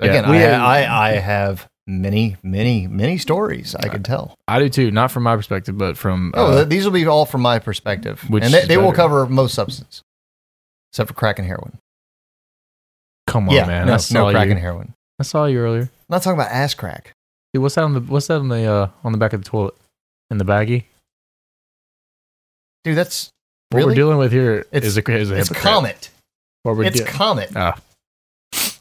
Yeah, 0.00 0.10
Again, 0.10 0.30
we- 0.30 0.38
I, 0.44 0.82
I 0.82 1.08
I 1.08 1.12
have 1.14 1.66
many 1.88 2.36
many 2.44 2.86
many 2.86 3.18
stories 3.18 3.74
I 3.74 3.88
could 3.88 4.04
tell. 4.04 4.34
I 4.46 4.60
do 4.60 4.68
too, 4.68 4.90
not 4.92 5.10
from 5.10 5.24
my 5.24 5.34
perspective, 5.34 5.76
but 5.76 5.96
from 5.96 6.32
Oh, 6.36 6.58
uh, 6.58 6.64
these 6.64 6.84
will 6.84 6.92
be 6.92 7.06
all 7.06 7.26
from 7.26 7.40
my 7.40 7.58
perspective, 7.58 8.20
Which 8.30 8.44
and 8.44 8.54
they, 8.54 8.66
they 8.66 8.76
will 8.76 8.92
cover 8.92 9.26
most 9.26 9.54
substance, 9.54 10.02
except 10.92 11.08
for 11.08 11.14
crack 11.14 11.38
and 11.40 11.48
heroin. 11.48 11.78
Come 13.28 13.48
on, 13.48 13.54
yeah, 13.54 13.66
man. 13.66 13.86
no, 13.86 13.94
I 13.94 13.98
no 14.12 14.30
crack 14.30 14.46
you. 14.46 14.52
and 14.52 14.60
heroin. 14.60 14.94
I 15.18 15.22
saw 15.22 15.44
you 15.46 15.58
earlier. 15.58 15.82
I'm 15.82 15.88
not 16.10 16.22
talking 16.22 16.38
about 16.38 16.50
ass 16.52 16.74
crack. 16.74 17.12
Dude, 17.52 17.62
what's 17.62 17.74
that 17.76 17.84
on 17.84 17.94
the 17.94 18.00
what's 18.00 18.26
that 18.28 18.38
on 18.40 18.48
the 18.48 18.64
uh, 18.64 18.88
on 19.04 19.12
the 19.12 19.18
back 19.18 19.32
of 19.32 19.42
the 19.42 19.48
toilet 19.48 19.74
in 20.30 20.38
the 20.38 20.44
baggie? 20.44 20.84
Dude, 22.84 22.96
that's 22.96 23.30
What 23.70 23.78
really 23.78 23.90
we're 23.92 23.94
dealing 23.96 24.18
with 24.18 24.32
here 24.32 24.66
It's- 24.72 24.84
is 24.84 24.96
a, 24.98 25.10
is 25.12 25.30
a 25.30 25.36
it's. 25.38 25.48
Comet. 25.50 26.10
What 26.62 26.76
we're 26.76 26.84
It's 26.84 27.00
de- 27.00 27.06
Comet. 27.06 27.50
Ah. 27.56 27.78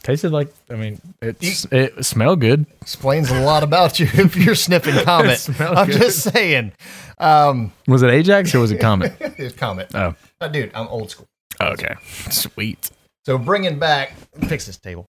Tasted 0.04 0.32
like 0.32 0.54
I 0.70 0.76
mean 0.76 1.02
it's 1.22 1.66
it 1.72 2.06
smelled 2.06 2.40
good. 2.40 2.66
Explains 2.82 3.30
a 3.30 3.42
lot 3.42 3.64
about 3.64 4.00
you 4.00 4.08
if 4.14 4.38
you're 4.38 4.56
sniffing 4.56 4.96
Comet. 5.04 5.46
I'm 5.60 5.88
good. 5.88 5.98
just 6.00 6.24
saying. 6.34 6.72
Um, 7.18 7.74
Was 7.88 8.04
it 8.04 8.10
Ajax 8.10 8.56
or 8.56 8.60
was 8.60 8.72
it 8.72 8.80
Comet? 8.80 9.16
it's 9.20 9.56
Comet. 9.56 9.90
Oh. 9.94 10.16
Uh, 10.40 10.48
dude, 10.48 10.72
I'm 10.74 10.88
old 10.88 11.12
school. 11.12 11.26
okay. 11.60 11.96
Sweet. 12.30 12.90
So 13.28 13.38
bringing 13.38 13.78
back, 13.78 14.14
fix 14.48 14.68
this 14.68 14.78
table. 14.78 15.06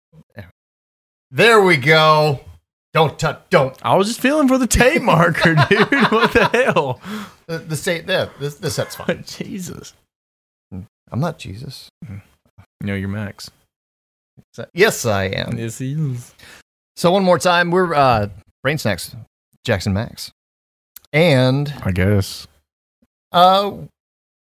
There 1.31 1.61
we 1.61 1.77
go. 1.77 2.41
Don't 2.95 3.19
touch. 3.19 3.43
Don't. 3.51 3.77
I 3.83 3.95
was 3.95 4.09
just 4.09 4.23
feeling 4.23 4.49
for 4.49 4.57
the 4.57 4.67
tape 4.67 5.03
marker, 5.03 5.55
dude. 5.69 5.91
What 6.11 6.33
the 6.33 6.49
hell? 6.51 6.99
The, 7.47 7.59
the 7.59 7.77
state. 7.77 8.07
There. 8.07 8.31
This, 8.41 8.55
this 8.55 8.75
set's 8.75 8.95
fine. 8.95 9.23
Jesus. 9.27 9.93
I'm 10.73 11.21
not 11.21 11.39
Jesus. 11.39 11.91
No, 12.81 12.95
you're 12.95 13.07
Max. 13.11 13.51
Yes, 14.73 15.05
I 15.05 15.25
am. 15.25 15.59
Yes, 15.59 15.77
he 15.77 15.93
is. 15.93 16.33
So 16.97 17.11
one 17.11 17.23
more 17.23 17.39
time, 17.39 17.71
we're 17.71 17.93
uh, 17.93 18.31
brain 18.63 18.79
snacks, 18.79 19.15
Jackson 19.63 19.93
Max, 19.93 20.33
and 21.13 21.75
I 21.83 21.91
guess. 21.91 22.47
uh, 23.33 23.73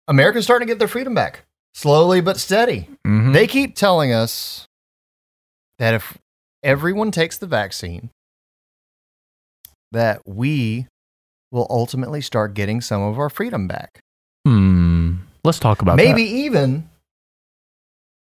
America's 0.08 0.44
starting 0.44 0.68
to 0.68 0.72
get 0.72 0.78
their 0.78 0.88
freedom 0.88 1.16
back, 1.16 1.44
slowly 1.74 2.22
but 2.22 2.38
steady. 2.38 2.88
Mm-hmm. 3.06 3.32
They 3.34 3.48
keep 3.48 3.76
telling 3.76 4.12
us 4.12 4.68
that 5.80 5.94
if 5.94 6.18
everyone 6.64 7.12
takes 7.12 7.38
the 7.38 7.48
vaccine, 7.48 8.10
that 9.92 10.22
we 10.26 10.88
will 11.52 11.68
ultimately 11.70 12.22
start 12.22 12.54
getting 12.54 12.82
some 12.82 13.02
of 13.02 13.20
our 13.20 13.30
freedom 13.30 13.68
back. 13.68 14.00
hmm. 14.46 15.16
Let's 15.44 15.60
talk 15.60 15.82
about 15.82 15.98
that. 15.98 16.04
Maybe 16.06 16.24
even 16.24 16.90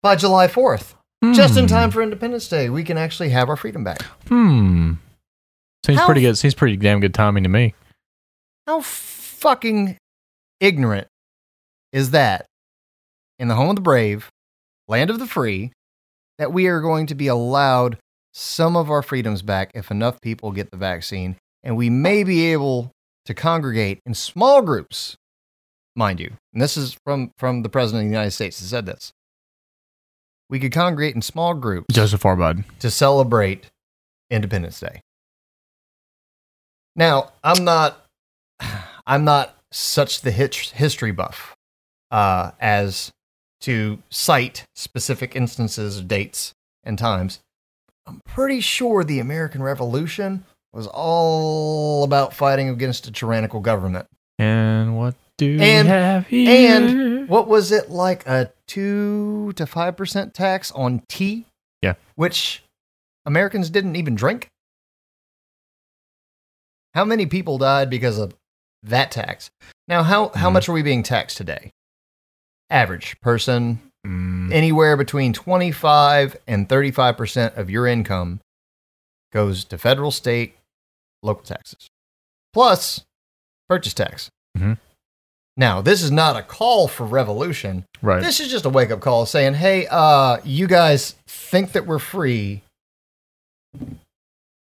by 0.02 0.16
July 0.16 0.48
4th, 0.48 0.96
that. 1.22 1.36
just 1.36 1.58
in 1.58 1.66
Hmm. 1.66 1.70
time 1.70 1.92
for 1.92 2.02
Independence 2.02 2.48
Day, 2.50 2.70
we 2.70 2.84
can 2.84 2.98
actually 2.98 3.30
have 3.30 3.50
our 3.50 3.56
freedom 3.56 3.84
back. 3.84 4.02
Hmm. 4.28 4.94
Seems 5.86 6.00
How- 6.00 6.06
pretty 6.08 6.22
good. 6.22 6.38
Seems 6.38 6.56
pretty 6.56 6.76
damn 6.76 7.00
good 7.00 7.14
timing 7.14 7.44
to 7.44 7.50
me. 7.50 7.76
How 8.68 8.82
fucking 8.82 9.98
ignorant 10.60 11.08
is 11.92 12.12
that 12.12 12.46
in 13.44 13.50
the 13.50 13.56
home 13.56 13.70
of 13.70 13.76
the 13.76 13.82
brave 13.82 14.32
land 14.88 15.10
of 15.10 15.20
the 15.20 15.28
free, 15.28 15.74
that 16.38 16.54
we 16.54 16.68
are 16.68 16.80
going 16.80 17.06
to 17.08 17.14
be 17.14 17.28
allowed 17.28 17.98
some 18.34 18.78
of 18.78 18.90
our 18.90 19.02
freedoms 19.02 19.42
back 19.42 19.70
if 19.76 19.92
enough 19.92 20.22
people 20.22 20.54
get 20.54 20.72
the 20.72 20.78
vaccine, 20.78 21.36
and 21.62 21.76
we 21.76 21.90
may 21.90 22.24
be 22.24 22.54
able 22.54 22.90
to 23.26 23.34
congregate 23.34 24.00
in 24.06 24.14
small 24.14 24.62
groups, 24.62 25.18
mind 25.94 26.22
you. 26.22 26.32
And 26.54 26.62
this 26.62 26.78
is 26.78 26.98
from, 27.06 27.32
from 27.38 27.64
the 27.64 27.70
President 27.70 28.06
of 28.06 28.10
the 28.10 28.16
United 28.16 28.32
States 28.32 28.62
that 28.62 28.66
said 28.66 28.86
this. 28.86 29.12
We 30.50 30.58
could 30.58 30.72
congregate 30.72 31.16
in 31.16 31.22
small 31.22 31.54
groups 31.54 31.94
Joseph 31.94 32.26
R. 32.26 32.38
Biden. 32.38 32.64
to 32.80 32.90
celebrate 32.90 33.72
Independence 34.30 34.80
Day. 34.80 35.02
Now, 36.96 37.34
I'm 37.44 37.66
not 37.66 38.06
I'm 39.06 39.26
not 39.26 39.58
such 39.70 40.22
the 40.22 40.32
history 40.32 41.12
buff 41.12 41.56
uh, 42.10 42.52
as 42.62 43.12
to 43.64 44.00
cite 44.10 44.66
specific 44.76 45.36
instances 45.36 45.98
of 46.00 46.08
dates 46.08 46.54
and 46.84 46.98
times. 46.98 47.40
I'm 48.06 48.22
pretty 48.26 48.60
sure 48.62 49.04
the 49.04 49.20
American 49.20 49.64
Revolution 49.64 50.46
was 50.74 50.88
all 50.88 52.04
about 52.04 52.34
fighting 52.34 52.68
against 52.70 53.08
a 53.08 53.12
tyrannical 53.12 53.60
government. 53.60 54.08
And 54.40 54.98
what 54.98 55.16
do 55.38 55.60
And- 55.62 55.88
we 55.88 55.92
have 55.92 56.28
here? 56.28 56.76
And 56.78 57.30
what 57.30 57.48
was 57.48 57.72
it 57.72 57.90
like 57.90 58.28
a 58.28 58.52
two 58.68 59.54
to 59.56 59.66
five 59.66 59.96
percent 59.96 60.34
tax 60.34 60.72
on 60.72 61.04
tea? 61.08 61.46
Yeah. 61.82 61.94
Which 62.16 62.64
Americans 63.26 63.70
didn't 63.70 63.96
even 63.96 64.16
drink. 64.16 64.50
How 66.94 67.06
many 67.06 67.26
people 67.26 67.58
died 67.58 67.90
because 67.90 68.18
of 68.18 68.36
that 68.84 69.12
tax? 69.12 69.50
Now, 69.88 70.04
how, 70.04 70.30
how 70.36 70.50
Mhm. 70.50 70.54
much 70.54 70.70
are 70.70 70.74
we 70.74 70.82
being 70.84 71.04
taxed 71.04 71.38
today? 71.38 71.72
Average 72.74 73.22
person, 73.22 73.80
Mm, 74.06 74.52
anywhere 74.52 74.98
between 74.98 75.32
25 75.32 76.36
and 76.46 76.68
35% 76.68 77.56
of 77.56 77.70
your 77.70 77.88
income 77.88 78.42
goes 79.32 79.64
to 79.64 79.78
federal, 79.78 80.12
state, 80.12 80.58
local 81.22 81.44
taxes, 81.46 81.88
plus 82.52 83.06
purchase 83.70 83.94
tax. 83.94 84.30
Mhm. 84.58 84.78
Now, 85.56 85.80
this 85.82 86.02
is 86.02 86.12
not 86.12 86.36
a 86.36 86.44
call 86.44 86.90
for 86.90 87.06
revolution. 87.06 87.86
right. 88.02 88.22
This 88.22 88.42
is 88.42 88.52
just 88.52 88.66
a 88.66 88.70
wake 88.70 88.92
up 88.92 89.00
call 89.00 89.26
saying, 89.26 89.54
hey, 89.54 89.88
uh, 89.90 90.40
you 90.44 90.68
guys 90.68 91.16
think 91.26 91.72
that 91.72 91.86
we're 91.86 91.98
free 92.00 92.62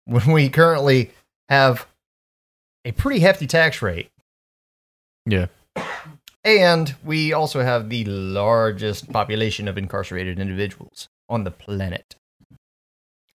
when 0.05 0.31
we 0.31 0.47
currently 0.49 1.11
have 1.49 1.87
a 2.85 2.93
pretty 2.93 3.19
hefty 3.19 3.47
tax 3.47 3.81
rate. 3.81 4.09
Yeah. 5.25 5.47
And 6.45 6.93
we 7.03 7.33
also 7.33 7.61
have 7.63 7.89
the 7.89 8.05
largest 8.05 9.11
population 9.11 9.67
of 9.67 9.77
incarcerated 9.77 10.39
individuals 10.39 11.09
on 11.27 11.43
the 11.43 11.49
planet. 11.51 12.15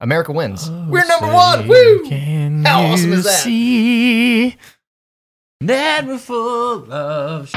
America 0.00 0.32
wins. 0.32 0.68
Oh, 0.70 0.86
We're 0.88 1.04
number 1.06 1.26
say, 1.26 1.34
one. 1.34 1.68
Woo! 1.68 2.08
Can 2.08 2.64
How 2.64 2.82
awesome 2.84 3.12
is 3.12 3.24
that? 3.24 3.40
See 3.40 4.56
that 5.60 6.06
we're 6.06 6.18
full 6.18 6.90
of. 6.92 7.52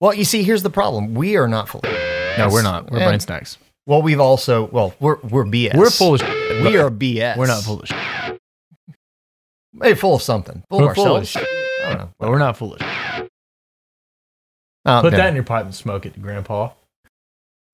Well, 0.00 0.14
you 0.14 0.24
see, 0.24 0.42
here's 0.42 0.62
the 0.64 0.70
problem. 0.70 1.14
We 1.14 1.36
are 1.36 1.46
not 1.46 1.68
full. 1.68 1.82
No, 1.84 2.48
we're 2.50 2.62
not. 2.62 2.90
We're 2.90 2.98
And- 3.00 3.08
brain 3.08 3.20
snacks. 3.20 3.58
Well, 3.84 4.00
we've 4.00 4.20
also, 4.20 4.66
well, 4.68 4.94
we're, 5.00 5.16
we're 5.22 5.44
BS. 5.44 5.74
We're 5.76 5.90
full 5.90 6.14
of. 6.14 6.20
shit, 6.20 6.64
We 6.64 6.76
are 6.78 6.88
BS. 6.88 7.36
We're 7.36 7.48
not 7.48 7.62
full 7.64 7.80
of. 7.80 7.88
shit. 7.88 8.40
Hey, 9.82 9.94
full 9.94 10.14
of 10.14 10.22
something. 10.22 10.62
Full 10.70 10.80
We're 10.80 10.90
of 10.90 10.94
full 10.94 11.16
of 11.16 11.22
ourselves. 11.22 11.48
I 11.84 11.88
don't 11.88 11.98
know. 11.98 12.10
But 12.18 12.30
we're 12.30 12.38
not 12.38 12.56
full 12.56 12.74
of. 12.74 12.80
shit. 12.80 12.88
Oh, 14.84 15.00
Put 15.02 15.12
no. 15.12 15.18
that 15.18 15.28
in 15.28 15.34
your 15.34 15.44
pipe 15.44 15.64
and 15.64 15.74
smoke 15.74 16.06
it, 16.06 16.20
Grandpa. 16.20 16.70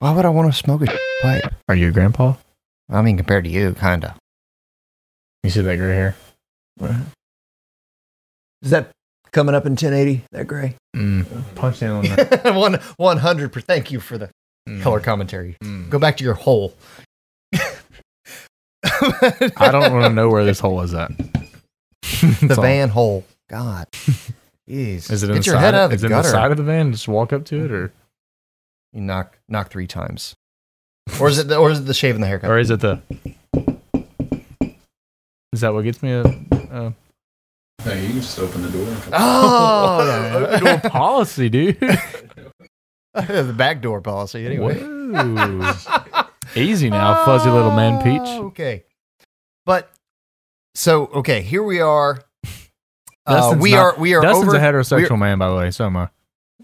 Why 0.00 0.14
would 0.14 0.24
I 0.24 0.28
want 0.28 0.52
to 0.52 0.56
smoke 0.58 0.82
a 0.82 0.98
pipe? 1.22 1.54
Are 1.68 1.74
you 1.74 1.88
a 1.88 1.90
grandpa? 1.90 2.34
I 2.90 3.02
mean, 3.02 3.16
compared 3.16 3.44
to 3.44 3.50
you, 3.50 3.74
kind 3.74 4.04
of. 4.04 4.12
You 5.42 5.50
see 5.50 5.60
that 5.62 5.76
gray 5.76 5.94
hair? 5.94 6.16
Is 8.62 8.70
that 8.70 8.90
coming 9.32 9.54
up 9.54 9.66
in 9.66 9.72
1080? 9.72 10.24
That 10.32 10.46
gray? 10.46 10.74
Mm. 10.96 11.26
Punch 11.54 11.82
in 11.82 11.90
on 11.90 12.04
that. 12.04 12.44
One, 12.54 12.74
100 12.96 13.52
Thank 13.64 13.90
you 13.90 14.00
for 14.00 14.18
the 14.18 14.30
Mm. 14.68 14.82
color 14.82 15.00
commentary. 15.00 15.56
Mm. 15.64 15.88
Go 15.88 15.98
back 15.98 16.18
to 16.18 16.24
your 16.24 16.34
hole. 16.34 16.74
I 17.54 17.60
don't 19.72 19.92
want 19.92 20.04
to 20.04 20.10
know 20.10 20.28
where 20.28 20.44
this 20.44 20.60
hole 20.60 20.82
is 20.82 20.92
at. 20.92 21.10
the 22.02 22.36
That's 22.42 22.58
all. 22.58 22.62
van 22.62 22.90
hole. 22.90 23.24
God. 23.48 23.86
Jeez. 24.68 25.10
Is 25.10 25.22
it 25.22 25.30
in 25.30 25.36
Get 25.36 25.44
the 25.44 25.46
your 25.46 25.54
side? 25.56 25.60
head 25.60 25.74
out 25.74 25.84
of 25.86 25.92
is 25.94 26.00
the 26.02 26.08
it 26.08 26.10
in 26.12 26.16
the 26.18 26.22
side 26.24 26.50
of 26.50 26.56
the 26.58 26.62
van? 26.62 26.92
Just 26.92 27.08
walk 27.08 27.32
up 27.32 27.44
to 27.46 27.64
it, 27.64 27.72
or 27.72 27.92
You 28.92 29.00
knock 29.00 29.38
knock 29.48 29.70
three 29.70 29.86
times. 29.86 30.34
Or 31.20 31.28
is 31.28 31.38
it 31.38 31.48
the, 31.48 31.56
or 31.56 31.70
is 31.70 31.78
it 31.80 31.84
the 31.86 31.94
shave 31.94 32.14
and 32.16 32.22
the 32.22 32.28
haircut? 32.28 32.50
or 32.50 32.58
is 32.58 32.70
it 32.70 32.80
the? 32.80 33.00
Is 35.52 35.62
that 35.62 35.72
what 35.72 35.84
gets 35.84 36.02
me 36.02 36.12
a? 36.12 36.20
a 36.22 36.24
No, 36.26 37.92
you 37.94 38.08
can 38.08 38.12
just 38.12 38.38
open 38.38 38.60
the 38.62 38.68
door. 38.70 38.86
And 38.86 39.02
come 39.02 39.12
Oh, 39.14 40.46
Open 40.52 40.64
door 40.64 40.90
policy, 40.90 41.48
dude. 41.48 41.80
the 43.14 43.54
back 43.56 43.80
door 43.80 44.02
policy. 44.02 44.44
Anyway. 44.44 44.76
Easy 46.54 46.90
now, 46.90 47.24
fuzzy 47.24 47.48
little 47.50 47.70
man 47.72 48.02
peach. 48.02 48.20
Oh, 48.28 48.46
Okay. 48.48 48.84
But 49.64 49.90
so 50.74 51.06
okay, 51.06 51.40
here 51.42 51.62
we 51.62 51.80
are. 51.80 52.20
Uh, 53.28 53.56
we 53.58 53.72
not- 53.72 53.78
are 53.78 54.00
we 54.00 54.14
are 54.14 54.22
Dustin's 54.22 54.48
over. 54.48 54.56
a 54.56 54.60
heterosexual 54.60 55.18
man, 55.18 55.38
by 55.38 55.48
the 55.48 55.56
way. 55.56 55.70
So 55.70 55.86
am 55.86 55.96
I. 55.96 56.08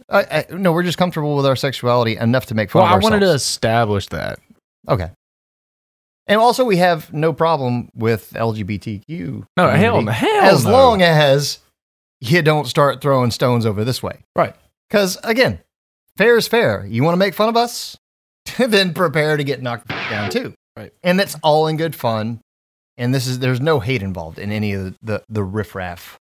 I, 0.09 0.21
I, 0.21 0.47
no, 0.51 0.73
we're 0.73 0.83
just 0.83 0.99
comfortable 0.99 1.37
with 1.37 1.47
our 1.47 1.57
sexuality 1.57 2.17
enough 2.17 2.47
to 2.47 2.55
make 2.55 2.71
fun 2.71 2.83
Well, 2.83 2.93
I 2.95 2.99
wanted 2.99 3.21
to 3.21 3.33
establish 3.33 4.09
that. 4.09 4.39
Okay. 4.89 5.11
And 6.27 6.41
also, 6.41 6.65
we 6.65 6.79
have 6.79 7.13
no 7.13 7.33
problem 7.33 7.91
with 7.95 8.33
LGBTQ. 8.35 9.47
No, 9.57 9.69
hell, 9.71 10.05
hell 10.07 10.45
as 10.45 10.65
no. 10.65 10.73
long 10.73 11.03
as 11.03 11.59
you 12.21 12.43
don't 12.43 12.67
start 12.67 13.01
throwing 13.01 13.31
stones 13.31 13.67
over 13.67 13.85
this 13.85 14.03
way. 14.03 14.25
Right. 14.35 14.55
Because 14.89 15.19
again, 15.23 15.61
fair 16.17 16.37
is 16.37 16.49
fair. 16.49 16.87
You 16.87 17.03
want 17.03 17.15
to 17.15 17.19
make 17.19 17.35
fun 17.35 17.49
of 17.49 17.57
us, 17.57 17.97
then 18.59 18.95
prepare 18.95 19.37
to 19.37 19.45
get 19.45 19.63
knocked 19.63 19.89
down 19.89 20.31
too. 20.31 20.55
Right. 20.77 20.93
And 21.03 21.19
that's 21.19 21.37
all 21.43 21.67
in 21.67 21.77
good 21.77 21.95
fun. 21.95 22.41
And 22.97 23.15
this 23.15 23.27
is 23.27 23.41
there's 23.41 23.61
no 23.61 23.81
hate 23.81 24.03
involved 24.03 24.39
in 24.39 24.51
any 24.51 24.73
of 24.73 24.85
the 24.85 24.95
the, 25.03 25.23
the 25.29 25.45
riffraff 25.45 26.19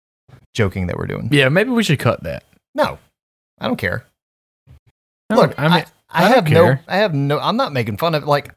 joking 0.55 0.87
that 0.89 0.97
we're 0.97 1.07
doing. 1.07 1.29
Yeah, 1.33 1.49
maybe 1.49 1.71
we 1.71 1.83
should 1.83 1.99
cut 1.99 2.23
that. 2.25 2.45
No, 2.75 2.99
I 3.61 3.67
don't 3.67 3.77
care. 3.77 4.05
No, 5.31 5.37
Look, 5.37 5.55
I 5.59 5.63
mean, 5.65 5.73
I, 5.73 5.87
I 6.11 6.21
don't 6.23 6.35
have 6.35 6.49
no. 6.51 6.77
I 6.89 6.97
have 6.99 7.15
no, 7.15 7.39
I'm 7.39 7.57
not 7.57 7.73
making 7.73 7.97
fun 7.97 8.15
of. 8.15 8.25
Like, 8.25 8.55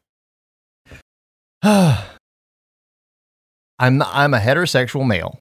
I'm, 1.64 2.04
I'm 3.80 4.34
a 4.34 4.40
heterosexual 4.40 5.06
male. 5.08 5.40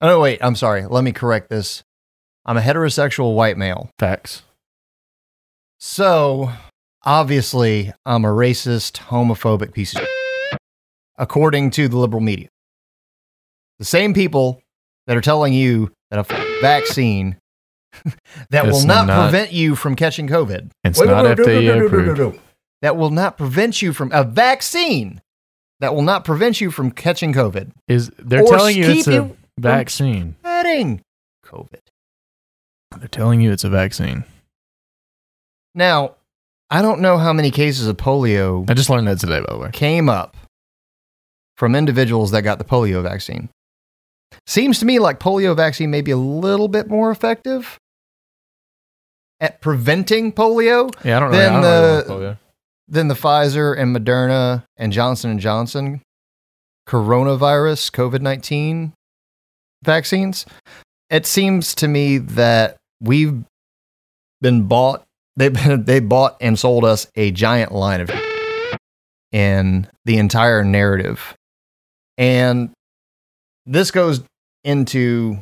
Oh, 0.00 0.08
no, 0.08 0.20
wait, 0.20 0.38
I'm 0.42 0.56
sorry. 0.56 0.84
Let 0.86 1.04
me 1.04 1.12
correct 1.12 1.48
this. 1.48 1.82
I'm 2.44 2.56
a 2.56 2.60
heterosexual 2.60 3.34
white 3.34 3.56
male. 3.56 3.90
facts. 3.98 4.42
So, 5.78 6.52
obviously, 7.04 7.92
I'm 8.04 8.24
a 8.24 8.28
racist, 8.28 8.98
homophobic 8.98 9.72
piece 9.72 9.94
of 9.94 10.02
shit, 10.02 10.58
according 11.16 11.70
to 11.72 11.88
the 11.88 11.96
liberal 11.98 12.22
media. 12.22 12.48
The 13.78 13.84
same 13.84 14.14
people 14.14 14.62
that 15.06 15.16
are 15.16 15.20
telling 15.20 15.52
you 15.52 15.90
that 16.10 16.18
a 16.18 16.34
f- 16.34 16.60
vaccine 16.60 17.36
that 18.50 18.66
will 18.66 18.84
not, 18.84 19.06
not- 19.06 19.30
prevent 19.30 19.52
you 19.52 19.74
from 19.74 19.96
catching 19.96 20.28
COVID 20.28 20.70
It's 20.84 20.98
Wait, 21.00 21.06
not 21.06 21.22
no, 21.24 21.34
no, 21.34 21.34
no, 21.34 21.44
FDA 21.44 21.64
no, 21.64 21.74
no, 21.74 21.74
no, 21.74 21.78
no, 21.80 21.86
approved. 21.86 22.18
no, 22.18 22.30
no. 22.30 22.38
That 22.82 22.96
will 22.96 23.10
not 23.10 23.38
prevent 23.38 23.80
you 23.82 23.92
from 23.92 24.10
a 24.12 24.22
vaccine 24.22 25.22
that 25.80 25.94
will 25.94 26.02
not 26.02 26.24
prevent 26.24 26.60
you 26.60 26.70
from 26.70 26.90
catching 26.90 27.32
COVID. 27.32 27.70
Is 27.88 28.10
they're 28.18 28.42
Or 28.42 28.48
telling 28.48 28.76
you 28.76 28.84
it's 28.84 29.06
a 29.08 29.30
vaccine? 29.58 30.36
Spreading 30.40 31.00
COVID. 31.44 31.80
They're 32.98 33.08
telling 33.08 33.40
you 33.40 33.52
it's 33.52 33.64
a 33.64 33.68
vaccine. 33.70 34.24
Now, 35.74 36.14
I 36.70 36.82
don't 36.82 37.00
know 37.00 37.18
how 37.18 37.32
many 37.32 37.50
cases 37.50 37.86
of 37.86 37.96
polio 37.96 38.68
I 38.70 38.74
just 38.74 38.90
learned 38.90 39.08
that 39.08 39.18
today, 39.20 39.40
by 39.40 39.52
the 39.54 39.58
way. 39.58 39.70
came 39.72 40.08
up 40.08 40.36
from 41.56 41.74
individuals 41.74 42.30
that 42.32 42.42
got 42.42 42.58
the 42.58 42.64
polio 42.64 43.02
vaccine. 43.02 43.48
Seems 44.46 44.78
to 44.80 44.84
me 44.86 44.98
like 44.98 45.18
polio 45.20 45.56
vaccine 45.56 45.90
may 45.90 46.00
be 46.00 46.10
a 46.10 46.16
little 46.16 46.68
bit 46.68 46.88
more 46.88 47.10
effective 47.10 47.78
at 49.40 49.60
preventing 49.60 50.32
polio 50.32 50.92
Yeah, 51.04 51.16
I 51.16 51.20
don't 51.20 51.30
know. 51.30 51.36
Then 51.36 51.52
I 51.52 51.60
don't 51.60 51.62
the- 51.62 52.04
polio. 52.14 52.38
than 52.88 53.08
the 53.08 53.14
Pfizer 53.14 53.76
and 53.78 53.94
Moderna 53.94 54.64
and 54.76 54.92
Johnson 54.92 55.30
and 55.30 55.40
Johnson 55.40 56.00
coronavirus 56.88 57.90
COVID-19 57.92 58.92
vaccines. 59.84 60.46
It 61.10 61.26
seems 61.26 61.74
to 61.76 61.88
me 61.88 62.18
that 62.18 62.76
we've 63.00 63.44
been 64.40 64.64
bought 64.68 65.02
they've 65.36 65.52
been 65.52 65.84
they 65.86 66.00
bought 66.00 66.36
and 66.40 66.58
sold 66.58 66.84
us 66.84 67.06
a 67.16 67.30
giant 67.32 67.72
line 67.72 68.00
of 68.00 68.10
in 69.32 69.86
the 70.04 70.18
entire 70.18 70.64
narrative. 70.64 71.34
And 72.16 72.70
this 73.66 73.90
goes 73.90 74.22
into 74.64 75.36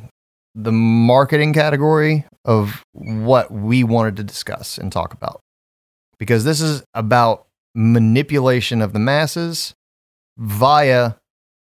the 0.54 0.72
marketing 0.72 1.52
category 1.52 2.24
of 2.44 2.82
what 2.92 3.50
we 3.50 3.84
wanted 3.84 4.16
to 4.16 4.24
discuss 4.24 4.78
and 4.78 4.90
talk 4.92 5.12
about. 5.12 5.40
because 6.18 6.44
this 6.44 6.60
is 6.60 6.82
about 6.94 7.46
manipulation 7.74 8.80
of 8.80 8.92
the 8.92 8.98
masses 9.00 9.74
via 10.38 11.14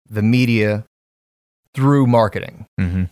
the 0.08 0.22
media 0.22 0.84
through 1.74 2.06
marketing. 2.06 2.66
Mm-hmm. 2.78 3.04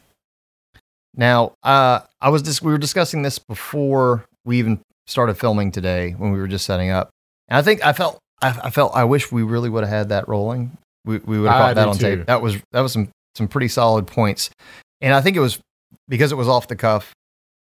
Now, 1.15 1.53
uh, 1.63 2.01
I 2.21 2.29
was 2.29 2.43
just 2.43 2.63
we 2.63 2.71
were 2.73 2.79
discussing 2.79 3.23
this 3.23 3.39
before 3.39 4.25
we 4.45 4.59
even 4.59 4.81
started 5.07 5.35
filming 5.35 5.73
today 5.73 6.13
when 6.13 6.33
we 6.33 6.39
were 6.39 6.49
just 6.49 6.65
setting 6.65 6.91
up, 6.91 7.11
and 7.49 7.57
I 7.59 7.63
think 7.63 7.85
I 7.85 7.93
felt 7.93 8.19
I, 8.41 8.59
I 8.65 8.71
felt 8.71 8.93
I 8.95 9.05
wish 9.05 9.33
we 9.33 9.43
really 9.43 9.69
would 9.71 9.85
have 9.85 9.91
had 9.93 10.09
that 10.11 10.29
rolling. 10.29 10.77
We 11.05 11.19
we 11.19 11.39
would 11.39 11.51
have 11.51 11.59
caught 11.59 11.75
that 11.77 11.89
on 11.89 11.97
too. 11.97 12.17
tape. 12.17 12.27
That 12.27 12.41
was 12.43 12.57
that 12.73 12.81
was 12.81 12.93
some 12.93 13.09
some 13.35 13.49
pretty 13.49 13.69
solid 13.69 14.07
points, 14.07 14.51
and 15.01 15.15
I 15.15 15.21
think 15.21 15.37
it 15.37 15.41
was 15.41 15.59
because 16.09 16.33
it 16.33 16.37
was 16.37 16.49
off 16.49 16.69
the 16.69 16.77
cuff. 16.77 17.13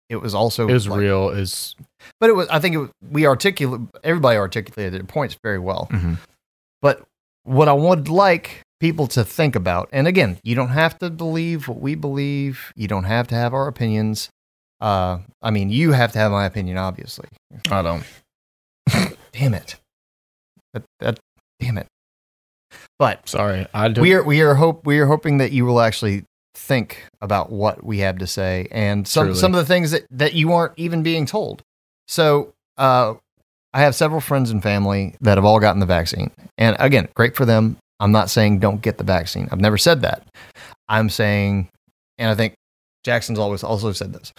It 0.08 0.16
was 0.16 0.34
also 0.34 0.68
It 0.68 0.72
was 0.72 0.88
like- 0.88 1.00
real. 1.00 1.30
Is 1.30 1.74
but 2.20 2.28
it 2.28 2.34
was. 2.34 2.48
I 2.48 2.58
think 2.58 2.76
it 2.76 2.90
we 3.10 3.26
articulate 3.26 3.80
everybody 4.04 4.36
articulated 4.36 4.92
their 4.94 5.06
points 5.06 5.36
very 5.42 5.58
well. 5.58 5.88
Mhm. 5.90 6.18
But 6.82 7.02
what 7.44 7.68
I 7.68 7.72
would 7.72 8.08
like 8.08 8.62
people 8.80 9.06
to 9.08 9.24
think 9.24 9.54
about, 9.54 9.88
and 9.92 10.06
again, 10.08 10.38
you 10.42 10.54
don't 10.54 10.70
have 10.70 10.98
to 10.98 11.08
believe 11.10 11.68
what 11.68 11.80
we 11.80 11.94
believe. 11.94 12.72
You 12.76 12.88
don't 12.88 13.04
have 13.04 13.28
to 13.28 13.34
have 13.36 13.54
our 13.54 13.68
opinions. 13.68 14.28
Uh, 14.80 15.18
I 15.40 15.50
mean, 15.52 15.70
you 15.70 15.92
have 15.92 16.10
to 16.12 16.18
have 16.18 16.32
my 16.32 16.44
opinion, 16.44 16.76
obviously. 16.76 17.28
I 17.70 17.82
don't. 17.82 18.04
Damn 19.32 19.54
it. 19.54 19.76
That, 20.74 20.82
that 20.98 21.18
damn 21.60 21.78
it. 21.78 21.86
But 23.02 23.28
Sorry, 23.28 23.66
I 23.74 23.88
don't. 23.88 24.00
we 24.00 24.14
are 24.14 24.22
we 24.22 24.42
are 24.42 24.54
hope 24.54 24.86
we 24.86 25.00
are 25.00 25.06
hoping 25.06 25.38
that 25.38 25.50
you 25.50 25.64
will 25.64 25.80
actually 25.80 26.22
think 26.54 27.04
about 27.20 27.50
what 27.50 27.82
we 27.82 27.98
have 27.98 28.18
to 28.18 28.28
say 28.28 28.68
and 28.70 29.08
some 29.08 29.26
Truly. 29.26 29.38
some 29.40 29.54
of 29.54 29.58
the 29.58 29.64
things 29.66 29.90
that 29.90 30.02
that 30.12 30.34
you 30.34 30.52
aren't 30.52 30.74
even 30.76 31.02
being 31.02 31.26
told. 31.26 31.62
So, 32.06 32.52
uh, 32.78 33.14
I 33.74 33.80
have 33.80 33.96
several 33.96 34.20
friends 34.20 34.52
and 34.52 34.62
family 34.62 35.16
that 35.20 35.36
have 35.36 35.44
all 35.44 35.58
gotten 35.58 35.80
the 35.80 35.86
vaccine, 35.86 36.30
and 36.58 36.76
again, 36.78 37.08
great 37.16 37.34
for 37.34 37.44
them. 37.44 37.76
I'm 37.98 38.12
not 38.12 38.30
saying 38.30 38.60
don't 38.60 38.80
get 38.80 38.98
the 38.98 39.04
vaccine. 39.04 39.48
I've 39.50 39.60
never 39.60 39.78
said 39.78 40.02
that. 40.02 40.24
I'm 40.88 41.08
saying, 41.10 41.70
and 42.18 42.30
I 42.30 42.36
think 42.36 42.54
Jackson's 43.02 43.40
always 43.40 43.64
also 43.64 43.90
said 43.90 44.12
this. 44.12 44.32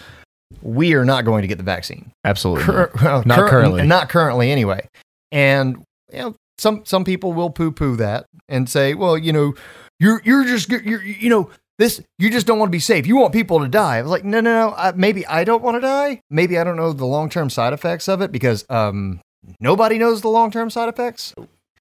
We 0.62 0.94
are 0.94 1.04
not 1.04 1.26
going 1.26 1.42
to 1.42 1.48
get 1.48 1.58
the 1.58 1.64
vaccine. 1.64 2.12
Absolutely. 2.24 2.64
Cur- 2.64 2.90
Not 2.94 3.24
current- 3.24 3.50
currently. 3.50 3.86
Not 3.86 4.08
currently, 4.08 4.50
anyway. 4.50 4.88
And 5.32 5.82
you 6.12 6.18
know, 6.18 6.34
some 6.58 6.84
some 6.84 7.04
people 7.04 7.32
will 7.32 7.50
poo 7.50 7.72
poo 7.72 7.96
that 7.96 8.26
and 8.48 8.68
say, 8.68 8.94
well, 8.94 9.16
you 9.18 9.32
know, 9.32 9.54
you're 9.98 10.20
you're 10.24 10.44
just 10.44 10.68
you're 10.68 11.02
you 11.02 11.30
know 11.30 11.50
this 11.78 12.00
you 12.18 12.30
just 12.30 12.46
don't 12.46 12.58
want 12.58 12.68
to 12.68 12.76
be 12.76 12.80
safe. 12.80 13.06
You 13.06 13.16
want 13.16 13.32
people 13.32 13.60
to 13.60 13.68
die. 13.68 13.98
I 13.98 14.02
was 14.02 14.10
like, 14.10 14.24
no, 14.24 14.40
no, 14.40 14.68
no. 14.68 14.74
I, 14.76 14.92
maybe 14.92 15.26
I 15.26 15.44
don't 15.44 15.62
want 15.62 15.76
to 15.76 15.80
die. 15.80 16.20
Maybe 16.30 16.58
I 16.58 16.64
don't 16.64 16.76
know 16.76 16.92
the 16.92 17.06
long 17.06 17.28
term 17.28 17.50
side 17.50 17.72
effects 17.72 18.08
of 18.08 18.20
it 18.20 18.30
because 18.32 18.64
um 18.70 19.20
nobody 19.60 19.98
knows 19.98 20.20
the 20.20 20.28
long 20.28 20.50
term 20.50 20.70
side 20.70 20.88
effects. 20.88 21.34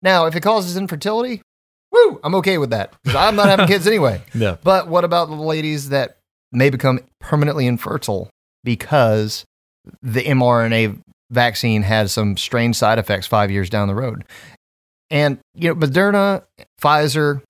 Now, 0.01 0.25
if 0.25 0.35
it 0.35 0.41
causes 0.41 0.77
infertility, 0.77 1.41
woo, 1.91 2.19
I'm 2.23 2.35
okay 2.35 2.57
with 2.57 2.69
that 2.71 2.93
because 3.03 3.15
I'm 3.15 3.35
not 3.35 3.47
having 3.47 3.67
kids 3.67 3.87
anyway. 3.87 4.21
Yeah. 4.33 4.57
But 4.63 4.87
what 4.87 5.03
about 5.03 5.29
the 5.29 5.35
ladies 5.35 5.89
that 5.89 6.17
may 6.51 6.69
become 6.69 6.99
permanently 7.19 7.65
infertile 7.67 8.29
because 8.63 9.45
the 10.01 10.23
mRNA 10.23 10.99
vaccine 11.29 11.83
has 11.83 12.11
some 12.11 12.37
strange 12.37 12.75
side 12.75 12.99
effects 12.99 13.27
five 13.27 13.51
years 13.51 13.69
down 13.69 13.87
the 13.87 13.95
road? 13.95 14.25
And 15.09 15.39
you 15.53 15.69
know, 15.69 15.75
Moderna, 15.75 16.43
Pfizer, 16.81 17.41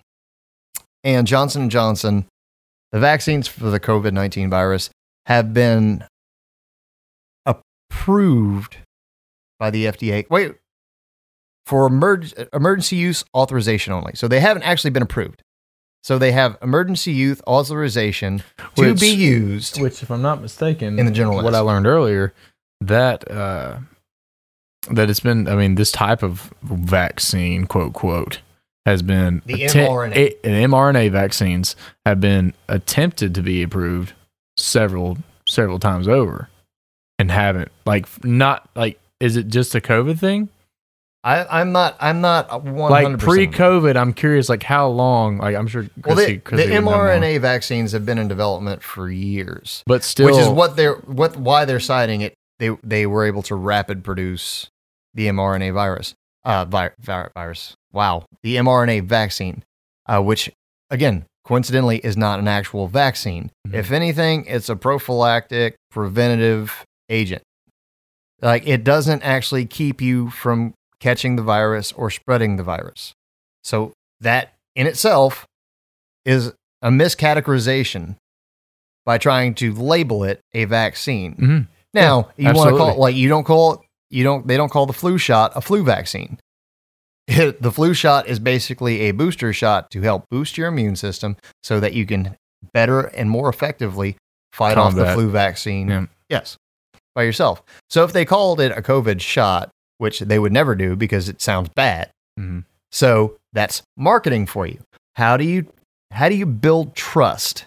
and 1.04 1.26
Johnson 1.26 1.64
and 1.64 1.72
Johnson, 1.72 2.26
the 2.92 3.00
vaccines 3.00 3.48
for 3.48 3.70
the 3.70 3.80
COVID 3.80 4.14
nineteen 4.14 4.50
virus 4.50 4.90
have 5.26 5.54
been 5.54 6.04
approved 7.46 8.78
by 9.60 9.72
the 9.72 9.86
FDA. 9.86 10.30
Wait, 10.30 10.56
for 11.66 11.90
emerg- 11.90 12.48
emergency 12.54 12.96
use 12.96 13.26
authorization 13.36 13.92
only. 13.94 14.14
So 14.16 14.27
they 14.27 14.40
haven't 14.40 14.64
actually 14.64 14.92
been 14.92 15.03
approved. 15.03 15.42
So 16.03 16.18
they 16.18 16.31
have 16.31 16.58
emergency 16.62 17.12
use 17.12 17.42
authorization 17.46 18.42
to 18.77 18.94
be 18.96 19.10
used. 19.10 19.81
Which, 19.81 20.01
if 20.03 20.10
I'm 20.10 20.22
not 20.22 20.42
mistaken, 20.42 20.98
In 20.98 21.05
the 21.05 21.12
general 21.12 21.36
what 21.36 21.46
list. 21.46 21.55
I 21.55 21.60
learned 21.60 21.86
earlier, 21.86 22.34
that 22.79 23.29
uh, 23.29 23.79
that 24.92 25.10
it's 25.10 25.20
been. 25.20 25.48
I 25.48 25.56
mean, 25.56 25.76
this 25.76 25.92
type 25.92 26.24
of 26.24 26.54
vaccine, 26.64 27.66
quote 27.68 27.94
quote, 27.94 28.40
has 28.86 29.02
been 29.02 29.42
The 29.46 29.64
mRNA. 29.64 30.16
a- 30.16 30.46
and 30.46 30.72
mRNA 30.72 31.12
vaccines 31.12 31.76
have 32.06 32.20
been 32.22 32.54
attempted 32.68 33.36
to 33.36 33.42
be 33.42 33.62
approved 33.64 34.14
several 34.58 35.18
several 35.48 35.80
times 35.80 36.08
over, 36.08 36.50
and 37.20 37.32
haven't. 37.32 37.72
Like, 37.86 38.08
not 38.24 38.70
like. 38.76 39.00
Is 39.20 39.36
it 39.36 39.48
just 39.48 39.74
a 39.74 39.82
COVID 39.82 40.20
thing? 40.20 40.50
I, 41.24 41.62
I'm 41.62 41.72
not. 41.72 41.98
I'm 42.00 42.22
not 42.22 42.64
one 42.64 42.92
Like 42.92 43.04
hundred 43.04 43.20
pre-COVID, 43.20 43.98
I'm 43.98 44.14
curious, 44.14 44.48
like 44.48 44.62
how 44.64 44.88
long? 44.88 45.40
Like 45.40 45.56
I'm 45.56 45.68
sure. 45.68 45.88
Well, 46.06 46.16
Chrissy, 46.16 46.36
the, 46.36 46.40
Chrissy 46.42 46.68
the 46.68 46.82
more. 46.82 46.94
mRNA 47.08 47.42
vaccines 47.42 47.92
have 47.94 48.06
been 48.06 48.18
in 48.20 48.28
development 48.28 48.84
for 48.84 49.10
years, 49.10 49.84
but 49.88 50.04
still, 50.04 50.28
which 50.28 50.36
is 50.38 50.48
what 50.48 50.76
they're 50.78 50.94
what 50.98 51.36
why 51.36 51.66
they're 51.66 51.80
citing 51.80 52.22
it. 52.22 52.36
They 52.60 52.70
they 52.84 53.08
were 53.08 53.26
able 53.26 53.42
to 53.44 53.56
rapid 53.56 54.04
produce 54.04 54.70
the 55.18 55.27
mRNA 55.27 55.74
virus. 55.74 56.14
Uh, 56.46 56.64
vi- 56.64 56.92
vi- 57.00 57.27
virus. 57.36 57.75
Wow, 57.92 58.24
the 58.44 58.56
mRNA 58.56 59.03
vaccine, 59.03 59.64
uh, 60.06 60.22
which 60.22 60.50
again 60.90 61.25
coincidentally 61.44 61.98
is 61.98 62.16
not 62.16 62.40
an 62.40 62.48
actual 62.48 62.88
vaccine. 62.88 63.51
Mhm. 63.68 63.74
If 63.74 63.92
anything, 63.92 64.46
it's 64.46 64.70
a 64.70 64.75
prophylactic 64.77 65.75
preventative 65.92 66.86
agent. 67.10 67.42
Like 68.42 68.66
it 68.68 68.84
doesn't 68.84 69.24
actually 69.24 69.66
keep 69.66 70.00
you 70.00 70.30
from 70.30 70.74
catching 71.00 71.36
the 71.36 71.42
virus 71.44 71.92
or 71.94 72.10
spreading 72.12 72.56
the 72.58 72.64
virus. 72.64 73.14
So 73.64 73.92
that 74.22 74.53
in 74.75 74.88
itself 74.88 75.46
is 76.25 76.53
a 76.82 76.90
miscategorization 76.90 78.16
by 79.06 79.18
trying 79.18 79.56
to 79.56 79.74
label 79.74 80.24
it 80.24 80.40
a 80.53 80.66
vaccine. 80.66 81.36
Mhm. 81.36 81.68
Now, 81.94 82.30
you 82.38 82.51
want 82.53 82.70
to 82.70 82.77
call 82.77 82.90
it 82.92 82.98
like 82.98 83.16
you 83.16 83.30
don't 83.30 83.44
call 83.46 83.74
it 83.74 83.80
you 84.09 84.24
don't 84.24 84.48
they 84.48 84.57
don't 84.57 84.70
call 84.72 84.85
the 84.85 84.93
flu 84.93 85.17
shot 85.17 85.51
a 85.55 85.61
flu 85.61 85.83
vaccine. 85.83 86.39
the 87.27 87.72
flu 87.74 87.93
shot 87.93 88.27
is 88.27 88.39
basically 88.39 89.01
a 89.01 89.11
booster 89.11 89.51
shot 89.51 89.91
to 89.91 90.01
help 90.01 90.24
boost 90.29 90.57
your 90.57 90.67
immune 90.70 90.96
system 90.96 91.35
so 91.63 91.79
that 91.79 91.93
you 91.93 92.05
can 92.05 92.35
better 92.74 93.01
and 93.01 93.29
more 93.29 93.50
effectively 93.50 94.15
fight 94.53 94.77
off 94.77 94.96
the 94.96 95.11
flu 95.13 95.29
vaccine. 95.29 95.89
Yeah. 95.89 96.05
Yes, 96.29 96.55
by 97.15 97.24
yourself. 97.24 97.61
So 97.89 98.03
if 98.03 98.13
they 98.13 98.24
called 98.25 98.59
it 98.61 98.72
a 98.77 98.81
COVID 98.81 99.20
shot, 99.22 99.70
which 99.98 100.20
they 100.22 100.39
would 100.39 100.53
never 100.53 100.74
do 100.75 100.96
because 100.96 101.27
it 101.29 101.41
sounds 101.41 101.70
bad, 101.75 102.09
Mhm. 102.39 102.63
so 102.91 103.35
that's 103.53 103.81
marketing 103.98 104.46
for 104.46 104.65
you. 104.65 104.79
How 105.15 105.35
do 105.37 105.43
you 105.43 105.67
how 106.11 106.29
do 106.29 106.35
you 106.35 106.46
build 106.46 106.96
trust 106.96 107.65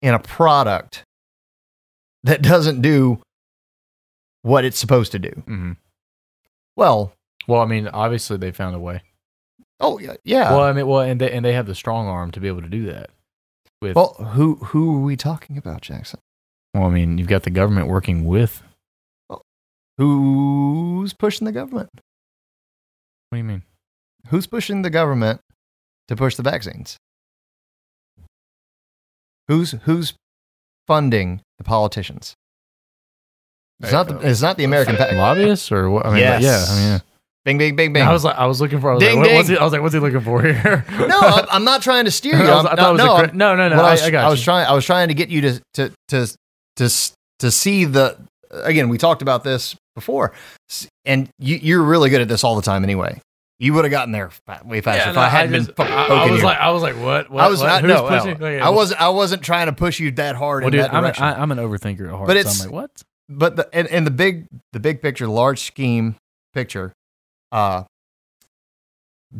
in 0.00 0.14
a 0.14 0.18
product 0.18 1.02
that 2.22 2.40
doesn't 2.40 2.80
do 2.80 3.20
what 4.44 4.64
it's 4.64 4.78
supposed 4.78 5.10
to 5.12 5.18
do? 5.18 5.30
Mhm. 5.46 5.76
Well, 6.76 7.12
Well, 7.48 7.60
I 7.60 7.66
mean, 7.66 7.88
obviously 7.88 8.36
they 8.36 8.52
found 8.52 8.74
a 8.76 8.78
way. 8.78 9.02
oh 9.80 9.98
yeah, 9.98 10.14
yeah. 10.24 10.50
Well, 10.52 10.62
I 10.62 10.72
mean, 10.72 10.86
well, 10.86 11.00
and 11.00 11.20
they 11.20 11.30
and 11.32 11.44
they 11.44 11.52
have 11.54 11.66
the 11.66 11.74
strong 11.74 12.06
arm 12.06 12.30
to 12.32 12.40
be 12.40 12.48
able 12.48 12.62
to 12.62 12.68
do 12.68 12.86
that. 12.86 13.10
With 13.82 13.96
well, 13.96 14.14
who 14.14 14.56
who 14.56 14.96
are 14.96 15.00
we 15.00 15.16
talking 15.16 15.58
about, 15.58 15.82
Jackson? 15.82 16.20
well, 16.72 16.84
I 16.84 16.90
mean, 16.90 17.18
you've 17.18 17.28
got 17.28 17.42
the 17.42 17.50
government 17.50 17.88
working 17.88 18.24
with. 18.24 18.62
Who's 19.98 21.12
pushing 21.12 21.44
the 21.44 21.52
government? 21.52 21.90
What 23.28 23.36
do 23.36 23.38
you 23.38 23.44
mean? 23.44 23.62
Who's 24.28 24.46
pushing 24.46 24.82
the 24.82 24.90
government 24.90 25.40
to 26.08 26.16
push 26.16 26.34
the 26.34 26.42
vaccines? 26.42 26.96
Who's 29.48 29.72
who's 29.84 30.14
funding 30.88 31.42
the 31.58 31.64
politicians? 31.64 32.34
It's 33.80 33.92
not 33.92 34.08
the, 34.08 34.18
it's 34.20 34.40
not 34.42 34.56
the 34.56 34.64
American 34.64 34.96
pack. 34.96 35.12
Lobbyists 35.12 35.70
or 35.72 35.90
what? 35.90 36.06
I 36.06 36.10
mean, 36.10 36.18
Yes. 36.20 36.42
yeah. 36.42 36.64
I 36.68 36.78
mean, 36.78 36.88
yeah. 36.92 36.98
Bing, 37.44 37.58
bing, 37.58 37.76
bing, 37.76 37.92
bing. 37.92 38.02
I 38.02 38.12
was 38.12 38.24
like, 38.24 38.36
I 38.38 38.46
was 38.46 38.60
looking 38.60 38.80
for. 38.80 38.90
I 38.92 38.94
was 38.94 39.02
Ding, 39.02 39.18
like, 39.18 39.28
what, 39.28 39.34
what's 39.36 39.48
ding. 39.48 39.56
he, 39.56 39.60
I 39.60 39.64
was 39.64 39.72
like, 39.74 39.82
what's 39.82 39.92
he 39.94 40.00
looking 40.00 40.20
for 40.22 40.40
here? 40.42 40.84
no, 40.92 41.18
I'm, 41.20 41.44
I'm 41.50 41.64
not 41.64 41.82
trying 41.82 42.06
to 42.06 42.10
steer 42.10 42.32
you. 42.38 42.44
I, 42.44 42.54
was, 42.54 42.64
I'm- 42.64 42.72
I 42.72 42.76
thought 42.76 42.88
it 42.88 42.92
was 42.92 42.98
no, 43.00 43.12
a 43.12 43.14
I'm- 43.16 43.36
no, 43.36 43.54
no, 43.56 43.68
no. 43.68 43.76
what 43.76 43.84
I, 43.84 43.88
I, 43.88 43.90
was, 43.92 44.02
I 44.02 44.10
got 44.10 44.24
I 44.24 44.28
was 44.30 44.38
you. 44.40 44.44
trying. 44.44 44.66
I 44.66 44.72
was 44.72 44.84
trying 44.86 45.08
to 45.08 45.14
get 45.14 45.28
you 45.28 45.40
to 45.42 45.60
to 45.74 45.92
to 46.08 46.36
to 46.76 46.84
s- 46.84 47.12
to 47.40 47.50
see 47.50 47.84
the. 47.84 48.16
Again, 48.50 48.88
we 48.88 48.96
talked 48.96 49.20
about 49.20 49.44
this 49.44 49.74
before, 49.94 50.32
S- 50.70 50.86
and 51.04 51.28
you, 51.38 51.56
you're 51.56 51.82
really 51.82 52.08
good 52.08 52.20
at 52.22 52.28
this 52.28 52.44
all 52.44 52.56
the 52.56 52.62
time. 52.62 52.82
Anyway, 52.84 53.20
you 53.58 53.74
would 53.74 53.84
have 53.84 53.90
gotten 53.90 54.12
there 54.12 54.30
fa- 54.46 54.62
way 54.64 54.80
faster 54.80 55.02
Yeah, 55.02 55.08
if 55.10 55.16
no, 55.16 55.20
I 55.20 55.28
hadn't 55.28 55.52
just- 55.52 55.74
been. 55.76 55.86
po- 55.86 55.92
I, 55.92 56.04
I 56.04 56.08
poking 56.08 56.32
was 56.32 56.40
you. 56.40 56.46
like, 56.46 56.58
I 56.58 56.70
was 56.70 56.82
like, 56.82 56.94
what? 56.96 57.30
what 57.30 57.44
I 57.44 57.48
was 57.48 57.60
what? 57.60 57.66
not. 57.66 57.80
Who's 57.82 57.88
No, 57.90 58.08
pushing? 58.08 58.38
no. 58.38 58.46
Okay, 58.46 58.60
I 58.60 58.70
wasn't. 58.70 59.00
I 59.02 59.08
wasn't 59.10 59.42
trying 59.42 59.66
to 59.66 59.72
push 59.74 60.00
you 60.00 60.12
that 60.12 60.36
hard 60.36 60.62
Well, 60.62 60.68
in 60.68 60.72
dude, 60.72 60.80
that 60.82 60.94
I'm, 60.94 61.04
a, 61.04 61.08
direction. 61.08 61.24
I, 61.24 61.42
I'm 61.42 61.52
an 61.52 61.58
overthinker 61.58 62.06
at 62.06 62.10
heart. 62.14 62.26
But 62.28 62.34
so 62.34 62.38
it's- 62.40 62.60
I'm 62.64 62.70
like, 62.70 62.74
what? 62.74 62.90
But 63.28 63.56
the 63.56 63.68
in, 63.72 63.86
in 63.86 64.04
the 64.04 64.10
big 64.10 64.46
the 64.72 64.80
big 64.80 65.02
picture, 65.02 65.26
large 65.26 65.60
scheme 65.60 66.16
picture, 66.52 66.92
uh, 67.52 67.84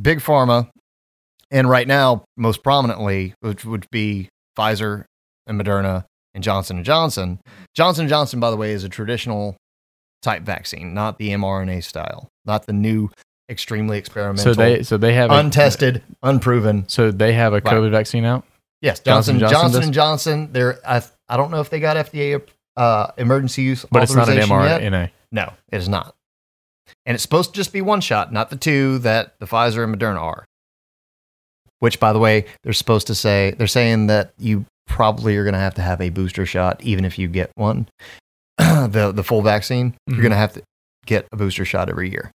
big 0.00 0.18
pharma, 0.20 0.68
and 1.50 1.68
right 1.68 1.86
now 1.86 2.24
most 2.36 2.62
prominently, 2.62 3.34
which 3.40 3.64
would 3.64 3.86
be 3.90 4.28
Pfizer 4.58 5.04
and 5.46 5.60
Moderna 5.60 6.04
and 6.34 6.42
Johnson 6.42 6.76
and 6.78 6.86
Johnson. 6.86 7.40
Johnson 7.74 8.02
and 8.02 8.08
Johnson, 8.10 8.40
by 8.40 8.50
the 8.50 8.56
way, 8.56 8.72
is 8.72 8.84
a 8.84 8.88
traditional 8.88 9.56
type 10.22 10.42
vaccine, 10.42 10.94
not 10.94 11.18
the 11.18 11.30
mRNA 11.30 11.84
style, 11.84 12.28
not 12.44 12.66
the 12.66 12.72
new 12.72 13.10
extremely 13.50 13.98
experimental, 13.98 14.54
So 14.54 14.58
they 14.58 14.82
so 14.82 14.96
they 14.96 15.12
have 15.14 15.30
a, 15.30 15.34
untested, 15.34 16.02
unproven. 16.22 16.88
So 16.88 17.10
they 17.10 17.34
have 17.34 17.52
a 17.52 17.56
Right. 17.56 17.64
COVID 17.64 17.90
vaccine 17.90 18.24
out. 18.24 18.44
Yes, 18.80 19.00
Johnson 19.00 19.38
Johnson 19.38 19.52
Johnson 19.54 19.72
Johnson, 19.72 19.82
and 19.82 19.94
Johnson. 19.94 20.52
They're 20.52 20.78
I, 20.88 21.02
I 21.28 21.36
don't 21.36 21.50
know 21.50 21.60
if 21.60 21.70
they 21.70 21.80
got 21.80 21.96
FDA 21.96 22.40
uh, 22.76 23.08
emergency 23.16 23.62
use, 23.62 23.84
But 23.90 24.02
it's 24.02 24.12
not 24.14 24.28
an 24.28 24.38
authorization 24.38 24.92
yet. 24.92 25.10
No, 25.32 25.52
it 25.72 25.76
is 25.78 25.88
not. 25.88 26.14
And 27.06 27.14
it's 27.14 27.22
supposed 27.22 27.50
to 27.50 27.56
just 27.56 27.72
be 27.72 27.80
one 27.80 28.00
shot, 28.00 28.32
not 28.32 28.50
the 28.50 28.56
two 28.56 28.98
that 28.98 29.34
the 29.40 29.46
Pfizer 29.46 29.82
and 29.84 29.94
Moderna 29.96 30.20
are. 30.20 30.44
Which, 31.80 32.00
by 32.00 32.12
the 32.12 32.18
way, 32.18 32.46
they're 32.62 32.72
supposed 32.72 33.06
to 33.08 33.14
say, 33.14 33.54
they're 33.58 33.66
saying 33.66 34.06
that 34.06 34.32
you 34.38 34.64
probably 34.86 35.36
are 35.36 35.44
going 35.44 35.54
to 35.54 35.58
have 35.60 35.74
to 35.74 35.82
have 35.82 36.00
a 36.00 36.10
booster 36.10 36.46
shot, 36.46 36.82
even 36.82 37.04
if 37.04 37.18
you 37.18 37.28
get 37.28 37.50
one, 37.56 37.88
the, 38.58 39.12
the 39.14 39.24
full 39.24 39.42
vaccine. 39.42 39.94
You're 40.06 40.18
Mhm. 40.18 40.22
going 40.22 40.30
to 40.30 40.36
have 40.36 40.52
to 40.54 40.62
get 41.06 41.26
a 41.32 41.36
booster 41.36 41.64
shot 41.64 41.88
every 41.90 42.10
year 42.10 42.30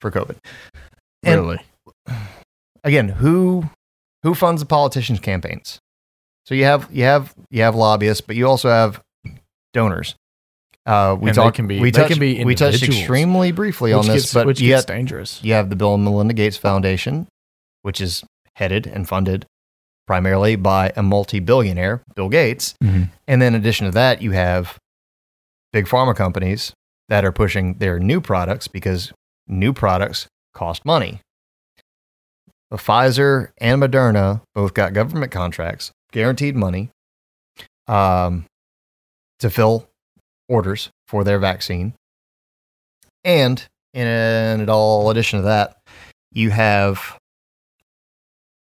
for 0.00 0.10
COVID. 0.10 0.36
And 1.24 1.40
Really? 1.40 1.58
again, 2.84 3.08
who 3.08 3.64
who 4.22 4.34
funds 4.34 4.60
the 4.62 4.66
politicians' 4.66 5.20
campaigns? 5.20 5.78
So 6.46 6.54
you 6.54 6.64
have 6.64 6.88
you 6.92 7.04
have 7.04 7.34
you 7.50 7.62
have 7.62 7.74
lobbyists, 7.74 8.20
but 8.20 8.36
you 8.36 8.46
also 8.48 8.68
have 8.68 9.00
donors. 9.72 10.14
Uh, 10.86 11.16
we 11.20 11.30
talked. 11.32 11.56
can 11.56 11.66
be- 11.66 11.80
we 11.80 11.90
touched, 11.90 12.08
can 12.12 12.18
be 12.18 12.42
we 12.44 12.54
touched 12.54 12.82
extremely 12.82 13.52
briefly 13.52 13.92
on 13.92 14.06
this, 14.06 14.22
gets, 14.22 14.34
but 14.34 14.46
which 14.46 14.58
gets 14.58 14.86
dangerous. 14.86 15.42
you 15.44 15.52
have 15.52 15.68
the 15.68 15.76
Bill 15.76 15.94
and 15.94 16.04
Melinda 16.04 16.32
Gates 16.32 16.56
Foundation, 16.56 17.28
which 17.82 18.00
is 18.00 18.24
headed 18.56 18.86
and 18.86 19.06
funded 19.06 19.44
primarily 20.06 20.56
by 20.56 20.90
a 20.96 21.02
multi-billionaire, 21.02 22.02
Bill 22.16 22.30
Gates, 22.30 22.74
Mhm. 22.82 23.10
and 23.26 23.42
then 23.42 23.54
in 23.54 23.60
addition 23.60 23.84
to 23.84 23.92
that, 23.92 24.22
you 24.22 24.30
have 24.32 24.78
big 25.74 25.84
pharma 25.86 26.16
companies 26.16 26.72
that 27.10 27.24
are 27.26 27.32
pushing 27.32 27.74
their 27.74 27.98
new 27.98 28.20
products 28.22 28.66
because 28.68 29.12
new 29.46 29.74
products 29.74 30.26
cost 30.54 30.86
money. 30.86 31.20
The 32.70 32.78
Pfizer 32.78 33.50
and 33.58 33.82
Moderna 33.82 34.40
both 34.54 34.72
got 34.72 34.94
government 34.94 35.30
contracts, 35.32 35.90
guaranteed 36.12 36.56
money, 36.56 36.90
um, 37.86 38.46
to 39.38 39.50
fill 39.50 39.88
orders 40.48 40.90
for 41.06 41.24
their 41.24 41.38
vaccine. 41.38 41.94
And 43.24 43.66
in 43.92 44.68
all 44.68 45.10
addition 45.10 45.40
to 45.40 45.44
that, 45.46 45.76
you 46.32 46.50
have 46.50 47.18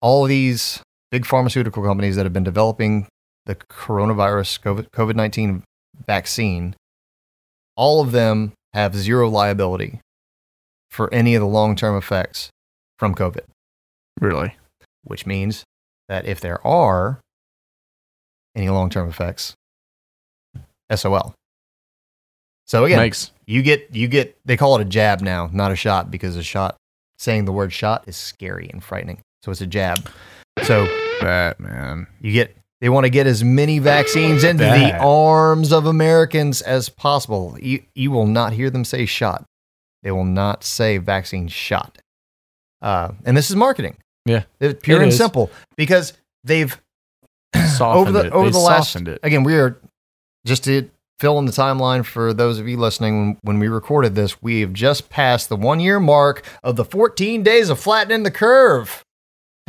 all 0.01 0.25
these 0.25 0.83
big 1.11 1.27
pharmaceutical 1.27 1.83
companies 1.83 2.17
that 2.17 2.25
have 2.25 2.33
been 2.33 2.45
developing 2.45 3.07
the 3.47 3.55
coronavirus 3.55 4.87
COVID 4.91 5.15
19 5.15 5.63
vaccine. 6.07 6.75
All 7.77 8.01
of 8.01 8.13
them 8.13 8.53
have 8.75 8.95
zero 8.95 9.29
liability 9.29 10.01
for 10.91 11.13
any 11.13 11.35
of 11.35 11.41
the 11.41 11.47
long 11.47 11.77
term 11.77 11.97
effects 11.97 12.51
from 12.99 13.15
COVID, 13.15 13.45
Really? 14.21 14.57
which 15.05 15.27
means 15.27 15.65
that 16.09 16.27
if 16.27 16.41
there 16.41 16.65
are 16.67 17.21
any 18.55 18.69
long 18.69 18.91
term 18.91 19.09
effects, 19.09 19.55
SOL. 20.95 21.35
So 22.67 22.85
again, 22.85 22.99
Makes 22.99 23.33
you 23.47 23.63
get 23.63 23.89
you 23.95 24.07
get 24.09 24.39
they 24.45 24.57
call 24.57 24.77
it 24.79 24.83
a 24.83 24.85
jab 24.85 25.21
now, 25.21 25.51
not 25.53 25.73
a 25.73 25.77
shot 25.77 26.11
because 26.11 26.37
a 26.37 26.43
shot 26.43 26.77
saying 27.19 27.45
the 27.45 27.53
word 27.53 27.73
shot 27.73 28.05
is 28.07 28.17
scary 28.17 28.71
and 28.73 28.83
frightening. 28.83 29.21
So 29.43 29.51
it's 29.51 29.61
a 29.61 29.67
jab. 29.67 30.09
So 30.65 30.87
Batman. 31.21 32.07
you 32.21 32.33
get 32.33 32.57
they 32.81 32.89
want 32.89 33.05
to 33.05 33.11
get 33.11 33.27
as 33.27 33.43
many 33.45 33.79
vaccines 33.79 34.45
into 34.45 34.65
That. 34.65 34.79
the 34.99 35.05
arms 35.05 35.73
of 35.73 35.87
Americans 35.87 36.63
as 36.63 36.89
possible. 36.89 37.57
You 37.61 37.83
you 37.95 38.11
will 38.11 38.27
not 38.27 38.53
hear 38.53 38.71
them 38.71 38.85
say 38.85 39.05
shot. 39.07 39.45
They 40.03 40.13
will 40.13 40.25
not 40.25 40.63
say 40.65 40.99
vaccine 40.99 41.49
shot. 41.49 41.99
Uh, 42.81 43.13
and 43.25 43.37
this 43.37 43.51
is 43.51 43.57
marketing. 43.57 43.97
Yeah. 44.25 44.45
It's 44.61 44.81
pure 44.83 45.01
It 45.01 45.05
and 45.05 45.13
is. 45.13 45.19
simple 45.19 45.51
because 45.77 46.13
they've 46.45 46.81
Softened 47.77 48.09
over 48.09 48.13
the 48.13 48.27
it. 48.29 48.33
over 48.33 48.47
They 48.47 48.53
the 48.53 48.59
last 48.59 48.95
it. 48.97 49.19
again 49.25 49.43
we 49.43 49.57
are 49.57 49.81
just 50.47 50.65
to 50.65 50.91
fill 51.19 51.39
in 51.39 51.45
the 51.45 51.53
timeline 51.53 52.05
for 52.05 52.33
those 52.33 52.59
of 52.59 52.67
you 52.67 52.77
listening 52.79 53.37
when, 53.43 53.59
we 53.59 53.69
recorded 53.69 54.15
this 54.15 54.41
we 54.41 54.61
have 54.63 54.73
just 54.73 55.11
passed 55.11 55.49
the 55.51 55.57
one 55.57 55.79
year 55.81 56.01
mark 56.01 56.43
of 56.63 56.77
the 56.77 56.85
14 56.85 57.43
days 57.43 57.69
of 57.69 57.79
flattening 57.79 58.23
the 58.23 58.31
curve. 58.31 59.03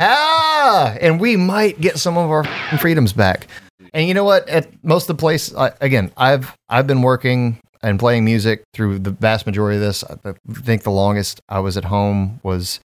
Ah 0.00 0.96
and 1.00 1.20
we 1.20 1.36
might 1.36 1.80
get 1.80 1.98
some 1.98 2.16
of 2.16 2.30
our 2.30 2.44
freedoms 2.78 3.12
back. 3.12 3.46
And 3.92 4.08
you 4.08 4.14
know 4.14 4.24
what? 4.24 4.48
At 4.48 4.68
most 4.82 5.08
of 5.08 5.16
the 5.16 5.20
place 5.20 5.52
again 5.80 6.10
i've 6.16 6.54
i've 6.68 6.86
been 6.86 7.02
working 7.02 7.58
and 7.82 7.98
playing 7.98 8.24
music 8.24 8.62
through 8.72 9.00
the 9.00 9.10
vast 9.10 9.44
majority 9.44 9.76
of 9.76 9.82
this. 9.82 10.04
I 10.04 10.34
think 10.52 10.82
the 10.82 10.90
longest 10.90 11.40
i 11.48 11.58
was 11.58 11.76
at 11.76 11.84
home 11.84 12.40
was 12.42 12.80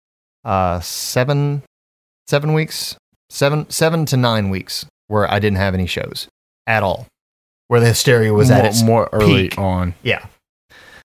uh 0.44 0.80
seven 0.80 1.62
seven 2.26 2.54
weeks 2.54 2.96
seven 3.28 3.68
seven 3.68 4.06
to 4.06 4.16
nine 4.16 4.48
weeks 4.48 4.86
where 5.08 5.30
I 5.30 5.38
didn't 5.38 5.58
have 5.58 5.74
any 5.74 5.86
shows 5.86 6.28
at 6.66 6.82
all, 6.82 7.06
where 7.68 7.80
the 7.80 7.86
hysteria 7.86 8.32
was 8.32 8.48
more, 8.50 8.58
at 8.58 8.64
its 8.64 8.82
more 8.82 9.08
early 9.12 9.48
peak. 9.48 9.58
on. 9.58 9.94
yeah. 10.02 10.26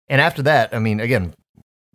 And 0.08 0.22
after 0.22 0.42
that, 0.44 0.74
I 0.74 0.80
mean, 0.80 1.00
again, 1.00 1.34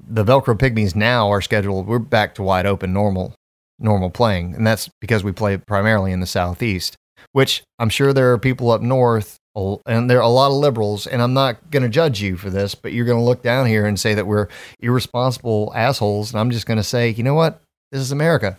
the 0.04 0.24
Velcro 0.24 0.56
Pygmies 0.58 0.96
now 0.96 1.30
are 1.30 1.40
scheduled. 1.40 1.86
We're 1.86 1.98
back 2.00 2.34
to 2.36 2.42
wide 2.42 2.66
open, 2.66 2.92
normal, 2.92 3.34
normal 3.78 4.10
playing, 4.10 4.54
and 4.54 4.66
that's 4.66 4.88
because 5.00 5.22
we 5.22 5.30
play 5.32 5.56
primarily 5.58 6.10
in 6.12 6.20
the 6.20 6.26
southeast. 6.26 6.96
Which 7.32 7.62
I'm 7.78 7.90
sure 7.90 8.12
there 8.12 8.32
are 8.32 8.38
people 8.38 8.70
up 8.70 8.80
north, 8.80 9.36
and 9.54 10.08
there 10.10 10.18
are 10.18 10.22
a 10.22 10.28
lot 10.28 10.48
of 10.50 10.54
liberals. 10.56 11.06
And 11.06 11.20
I'm 11.22 11.34
not 11.34 11.70
going 11.70 11.82
to 11.82 11.88
judge 11.88 12.20
you 12.22 12.36
for 12.36 12.48
this, 12.50 12.74
but 12.74 12.92
you're 12.94 13.04
going 13.04 13.18
to 13.18 13.24
look 13.24 13.42
down 13.42 13.66
here 13.66 13.84
and 13.86 14.00
say 14.00 14.14
that 14.14 14.26
we're 14.26 14.48
irresponsible 14.80 15.70
assholes. 15.76 16.32
And 16.32 16.40
I'm 16.40 16.50
just 16.50 16.66
going 16.66 16.78
to 16.78 16.82
say, 16.82 17.10
you 17.10 17.22
know 17.22 17.34
what? 17.34 17.60
This 17.92 18.00
is 18.00 18.10
America. 18.10 18.56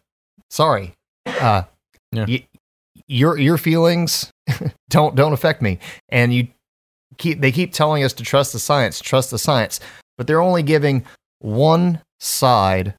Sorry. 0.51 0.93
Uh, 1.25 1.63
Yeah. 2.12 2.25
y- 2.27 2.45
your 3.08 3.38
your 3.38 3.58
feelings 3.58 4.30
don't 4.89 5.15
don't 5.15 5.33
affect 5.33 5.61
me. 5.61 5.79
And 6.09 6.33
you 6.33 6.47
keep 7.17 7.41
they 7.41 7.51
keep 7.51 7.73
telling 7.73 8.03
us 8.03 8.13
to 8.13 8.23
trust 8.23 8.53
the 8.53 8.59
science, 8.59 8.99
trust 8.99 9.31
the 9.31 9.39
science, 9.39 9.79
but 10.17 10.27
they're 10.27 10.41
only 10.41 10.63
giving 10.63 11.05
one 11.39 12.01
side 12.19 12.93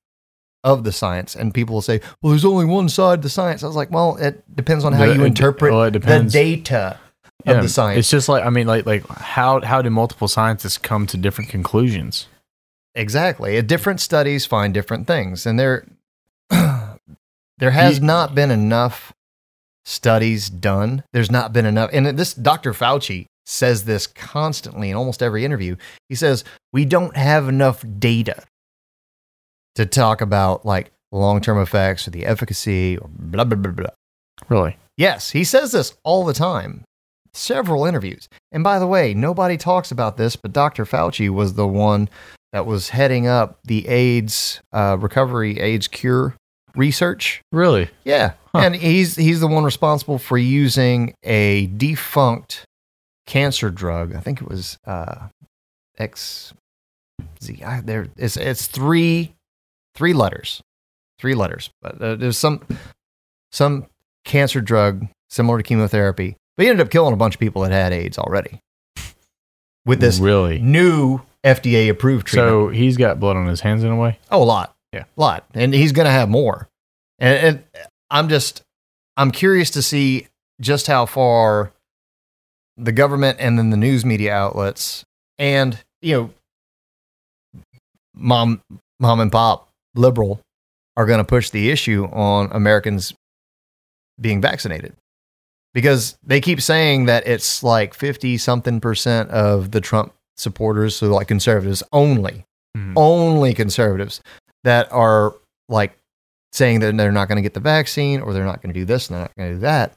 of 0.64 0.84
the 0.84 0.92
science, 0.92 1.34
and 1.34 1.52
people 1.52 1.74
will 1.74 1.82
say, 1.82 2.00
"Well, 2.22 2.30
there's 2.30 2.44
only 2.44 2.64
one 2.64 2.88
side 2.88 3.20
to 3.20 3.22
the 3.26 3.28
science." 3.30 3.64
I 3.64 3.66
was 3.66 3.74
like, 3.76 3.90
"Well, 3.90 4.16
it 4.16 4.44
depends 4.54 4.84
on 4.84 4.92
how 4.92 5.06
The- 5.06 5.14
you 5.14 5.24
interpret 5.24 5.72
well, 5.72 5.82
it 5.84 5.92
the 5.92 6.22
data 6.30 6.98
of 7.46 7.62
the 7.62 7.68
science." 7.68 7.98
It's 7.98 8.10
just 8.10 8.28
like 8.28 8.44
I 8.44 8.50
mean, 8.50 8.66
like 8.68 8.86
like 8.86 9.06
how 9.08 9.60
how 9.62 9.82
do 9.82 9.90
multiple 9.90 10.28
scientists 10.28 10.78
come 10.78 11.06
to 11.08 11.16
different 11.16 11.50
conclusions? 11.50 12.28
Exactly. 12.94 13.60
Different 13.62 14.00
studies 14.00 14.46
find 14.46 14.72
different 14.72 15.06
things, 15.08 15.46
and 15.46 15.58
there 15.58 15.84
there 16.50 17.70
has 17.70 17.98
You- 17.98 18.04
not 18.04 18.34
been 18.34 18.50
enough 18.50 19.12
studies 19.84 20.48
done. 20.48 21.04
There's 21.12 21.30
not 21.30 21.52
been 21.52 21.66
enough, 21.66 21.90
and 21.92 22.06
this 22.18 22.34
Dr. 22.34 22.72
Fauci 22.72 23.26
says 23.44 23.84
this 23.84 24.06
constantly 24.06 24.90
in 24.90 24.96
almost 24.96 25.22
every 25.22 25.44
interview. 25.44 25.76
He 26.08 26.14
says 26.14 26.44
we 26.72 26.84
don't 26.84 27.16
have 27.16 27.48
enough 27.48 27.84
data 27.98 28.44
to 29.74 29.86
talk 29.86 30.20
about 30.20 30.64
like 30.64 30.92
long 31.10 31.40
term 31.40 31.60
effects 31.60 32.06
or 32.06 32.10
the 32.10 32.26
efficacy 32.26 32.98
or 32.98 33.08
blah 33.08 33.44
blah 33.44 33.58
blah 33.58 33.72
blah. 33.72 33.90
Really? 34.48 34.76
Yes, 34.96 35.30
he 35.30 35.44
says 35.44 35.72
this 35.72 35.94
all 36.04 36.24
the 36.24 36.34
time. 36.34 36.84
Several 37.34 37.86
interviews. 37.86 38.28
And 38.50 38.62
by 38.62 38.78
the 38.78 38.86
way, 38.86 39.14
nobody 39.14 39.56
talks 39.56 39.90
about 39.90 40.18
this, 40.18 40.36
but 40.36 40.52
Dr. 40.52 40.84
Fauci 40.84 41.30
was 41.30 41.54
the 41.54 41.66
one 41.66 42.10
that 42.52 42.66
was 42.66 42.90
heading 42.90 43.26
up 43.26 43.58
the 43.64 43.88
AIDS 43.88 44.60
uh, 44.72 44.98
recovery, 45.00 45.58
AIDS 45.58 45.88
cure 45.88 46.36
research. 46.76 47.42
Really? 47.52 47.88
Yeah. 48.04 48.32
Huh. 48.54 48.60
And 48.60 48.76
he's 48.76 49.16
he's 49.16 49.40
the 49.40 49.46
one 49.46 49.64
responsible 49.64 50.18
for 50.18 50.36
using 50.38 51.14
a 51.22 51.66
defunct 51.68 52.64
cancer 53.26 53.70
drug. 53.70 54.14
I 54.14 54.20
think 54.20 54.42
it 54.42 54.48
was 54.48 54.78
uh, 54.86 55.28
XZ. 55.98 56.52
I, 57.64 57.80
there 57.80 58.08
it's 58.16 58.36
it's 58.36 58.66
three 58.66 59.34
three 59.94 60.12
letters. 60.12 60.62
Three 61.18 61.34
letters. 61.34 61.70
But 61.80 62.00
uh, 62.00 62.16
there's 62.16 62.38
some 62.38 62.62
some 63.52 63.86
cancer 64.24 64.60
drug 64.60 65.06
similar 65.30 65.58
to 65.58 65.62
chemotherapy. 65.62 66.36
But 66.56 66.64
he 66.64 66.68
ended 66.68 66.86
up 66.86 66.90
killing 66.90 67.14
a 67.14 67.16
bunch 67.16 67.34
of 67.34 67.40
people 67.40 67.62
that 67.62 67.72
had 67.72 67.92
AIDS 67.92 68.18
already. 68.18 68.60
With 69.84 70.00
this 70.00 70.18
really? 70.18 70.58
new 70.60 71.20
FDA 71.42 71.88
approved 71.88 72.26
treatment. 72.26 72.50
So 72.50 72.68
he's 72.68 72.96
got 72.96 73.18
blood 73.18 73.36
on 73.36 73.46
his 73.46 73.60
hands 73.60 73.82
in 73.82 73.90
a 73.90 73.96
way. 73.96 74.18
Oh, 74.30 74.42
a 74.42 74.44
lot. 74.44 74.71
Yeah. 74.92 75.04
A 75.16 75.20
lot. 75.20 75.44
And 75.54 75.72
he's 75.74 75.92
going 75.92 76.06
to 76.06 76.10
have 76.12 76.28
more. 76.28 76.68
And, 77.18 77.38
and 77.38 77.64
I'm 78.10 78.28
just, 78.28 78.62
I'm 79.16 79.30
curious 79.30 79.70
to 79.70 79.82
see 79.82 80.28
just 80.60 80.86
how 80.86 81.06
far 81.06 81.72
the 82.76 82.92
government 82.92 83.38
and 83.40 83.58
then 83.58 83.70
the 83.70 83.76
news 83.76 84.04
media 84.04 84.32
outlets 84.34 85.04
and, 85.38 85.78
you 86.00 86.14
know, 87.54 87.62
mom, 88.14 88.60
mom 89.00 89.20
and 89.20 89.32
pop 89.32 89.68
liberal 89.94 90.40
are 90.96 91.06
going 91.06 91.18
to 91.18 91.24
push 91.24 91.50
the 91.50 91.70
issue 91.70 92.06
on 92.12 92.50
Americans 92.52 93.14
being 94.20 94.40
vaccinated. 94.40 94.94
Because 95.74 96.18
they 96.22 96.40
keep 96.40 96.60
saying 96.60 97.06
that 97.06 97.26
it's 97.26 97.62
like 97.62 97.94
50 97.94 98.36
something 98.36 98.78
percent 98.80 99.30
of 99.30 99.70
the 99.70 99.80
Trump 99.80 100.12
supporters, 100.36 100.96
so 100.96 101.08
like 101.08 101.28
conservatives 101.28 101.82
only, 101.92 102.44
Mhm. 102.76 102.92
only 102.96 103.54
conservatives 103.54 104.20
that 104.64 104.92
are 104.92 105.34
like 105.68 105.96
saying 106.52 106.80
that 106.80 106.96
they're 106.96 107.12
not 107.12 107.28
going 107.28 107.36
to 107.36 107.42
get 107.42 107.54
the 107.54 107.60
vaccine 107.60 108.20
or 108.20 108.32
they're 108.32 108.44
not 108.44 108.62
going 108.62 108.72
to 108.72 108.78
do 108.78 108.84
this 108.84 109.08
and 109.08 109.14
they're 109.14 109.24
not 109.24 109.36
going 109.36 109.48
to 109.50 109.54
do 109.56 109.60
that. 109.60 109.94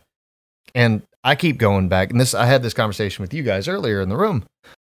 And 0.74 1.02
I 1.24 1.36
keep 1.36 1.58
going 1.58 1.90
back, 1.90 2.12
and 2.12 2.20
this 2.20 2.34
I 2.34 2.46
had 2.46 2.62
this 2.62 2.74
conversation 2.74 3.24
with 3.24 3.34
you 3.34 3.44
guys 3.44 3.68
earlier 3.68 4.02
in 4.02 4.10
the 4.10 4.18
room. 4.18 4.46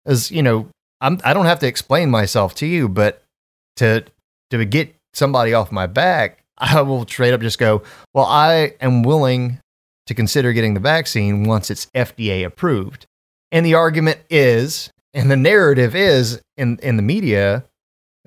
Is 0.06 0.30
you 0.30 0.42
know 0.42 0.68
I'm 1.00 1.20
I 1.24 1.34
don't 1.34 1.46
have 1.46 1.60
to 1.60 1.66
explain 1.66 2.10
myself 2.10 2.54
to 2.56 2.66
you, 2.66 2.88
but 2.88 3.22
to 3.76 4.04
to 4.50 4.64
get 4.64 4.94
somebody 5.14 5.52
off 5.54 5.72
my 5.72 5.86
back, 5.86 6.42
I 6.58 6.80
will 6.82 7.06
straight 7.06 7.34
up 7.34 7.40
just 7.40 7.58
go, 7.58 7.82
well, 8.14 8.26
I 8.26 8.74
am 8.80 9.02
willing 9.02 9.58
to 10.06 10.14
consider 10.14 10.52
getting 10.52 10.74
the 10.74 10.80
vaccine 10.80 11.44
once 11.44 11.70
it's 11.70 11.86
FDA 11.94 12.44
approved. 12.44 13.06
And 13.50 13.64
the 13.64 13.74
argument 13.74 14.20
is, 14.30 14.90
and 15.14 15.30
the 15.30 15.36
narrative 15.36 15.94
is 15.94 16.40
in, 16.56 16.78
in 16.82 16.96
the 16.96 17.02
media, 17.02 17.64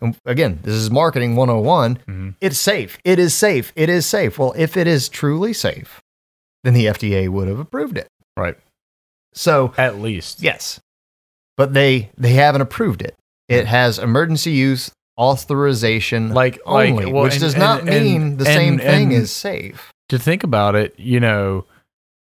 and 0.02 0.18
again, 0.26 0.60
this 0.64 0.74
is 0.76 0.92
marketing 0.92 1.36
101, 1.36 2.00
Mhm. 2.08 2.36
it's 2.42 2.58
safe. 2.60 2.98
It 3.04 3.18
is 3.20 3.34
safe. 3.34 3.72
It 3.76 3.90
is 3.90 4.06
safe. 4.06 4.38
Well, 4.38 4.54
if 4.58 4.76
it 4.78 4.88
is 4.88 5.08
truly 5.10 5.54
safe, 5.54 6.02
then 6.64 6.74
the 6.74 6.88
FDA 6.88 7.28
would 7.30 7.48
have 7.48 7.60
approved 7.60 7.98
it. 7.98 8.08
Right. 8.38 8.58
So, 9.34 9.74
At 9.78 10.00
least. 10.00 10.42
yes. 10.42 10.80
But 11.58 11.74
they 11.74 12.10
they 12.18 12.34
haven't 12.34 12.62
approved 12.62 13.02
it. 13.02 13.16
It 13.48 13.68
has 13.68 14.00
emergency 14.00 14.52
use 14.52 14.92
authorization 15.18 16.30
Like, 16.34 16.60
only, 16.66 17.06
like 17.06 17.14
well, 17.14 17.24
which 17.24 17.34
and- 17.34 17.42
does 17.42 17.56
not 17.56 17.82
and- 17.82 17.90
mean 17.90 18.38
the 18.38 18.46
and- 18.48 18.56
same 18.56 18.78
thing 18.80 19.12
is 19.12 19.32
safe. 19.32 19.92
to 20.10 20.20
think 20.20 20.44
about 20.44 20.76
it, 20.76 20.94
you 20.98 21.20
know, 21.20 21.66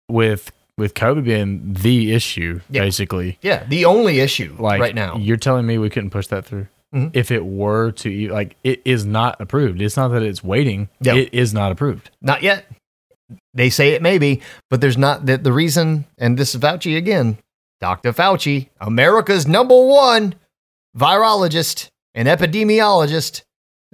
with 0.09 0.51
with 0.77 0.93
COVID 0.95 1.23
being 1.25 1.73
the 1.73 2.11
issue, 2.13 2.61
Yeah. 2.71 2.81
basically, 2.81 3.37
Yeah, 3.41 3.63
the 3.65 3.85
only 3.85 4.19
issue 4.19 4.55
like 4.57 4.81
right 4.81 4.95
now. 4.95 5.15
you're 5.17 5.37
telling 5.37 5.67
me 5.67 5.77
we 5.77 5.89
couldn't 5.91 6.09
push 6.09 6.27
that 6.27 6.45
through. 6.45 6.67
Mhm. 6.93 7.11
If 7.13 7.31
it 7.31 7.45
were 7.45 7.91
to 7.91 8.27
like, 8.29 8.57
it 8.63 8.81
is 8.83 9.05
not 9.05 9.39
approved. 9.39 9.81
It's 9.81 9.95
not 9.95 10.09
that 10.09 10.23
it's 10.23 10.43
waiting. 10.43 10.89
Yep. 11.01 11.15
It 11.15 11.33
is 11.33 11.53
not 11.53 11.71
approved. 11.71 12.09
Not 12.21 12.43
yet. 12.43 12.65
They 13.53 13.69
say 13.69 13.91
it 13.93 14.01
may 14.01 14.17
be, 14.17 14.41
but 14.69 14.81
there's 14.81 14.97
not 14.97 15.25
that 15.27 15.43
the 15.45 15.53
reason. 15.53 16.03
And 16.17 16.37
this 16.37 16.53
is 16.53 16.59
Fauci 16.61 16.97
again, 16.97 17.37
Dr. 17.79 18.11
Fauci, 18.11 18.67
America's 18.81 19.47
number 19.47 19.75
one 19.85 20.35
virologist 20.97 21.87
and 22.13 22.27
epidemiologist. 22.27 23.43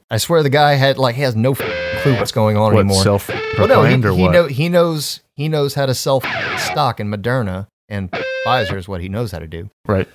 I 0.09 0.17
swear 0.17 0.41
the 0.41 0.49
guy 0.49 0.73
had 0.75 0.97
like 0.97 1.15
he 1.15 1.21
has 1.21 1.35
no 1.35 1.51
f- 1.51 2.01
clue 2.01 2.15
what's 2.15 2.31
going 2.31 2.57
on 2.57 2.73
What 2.73 2.79
anymore. 2.79 3.03
self 3.03 3.29
Well, 3.57 3.67
no, 3.67 3.83
he, 3.83 3.95
he 3.95 4.23
what? 4.23 4.31
know- 4.31 4.47
he 4.47 4.69
knows 4.69 5.21
he 5.35 5.49
knows 5.49 5.73
how 5.75 5.85
to 5.85 5.93
sell 5.93 6.21
f- 6.23 6.59
stock 6.61 6.99
in 6.99 7.09
Moderna 7.11 7.67
and 7.89 8.09
Pfizer 8.45 8.77
is 8.77 8.87
what 8.87 9.01
he 9.01 9.09
knows 9.09 9.31
how 9.31 9.39
to 9.39 9.47
do. 9.47 9.69
right. 9.85 10.07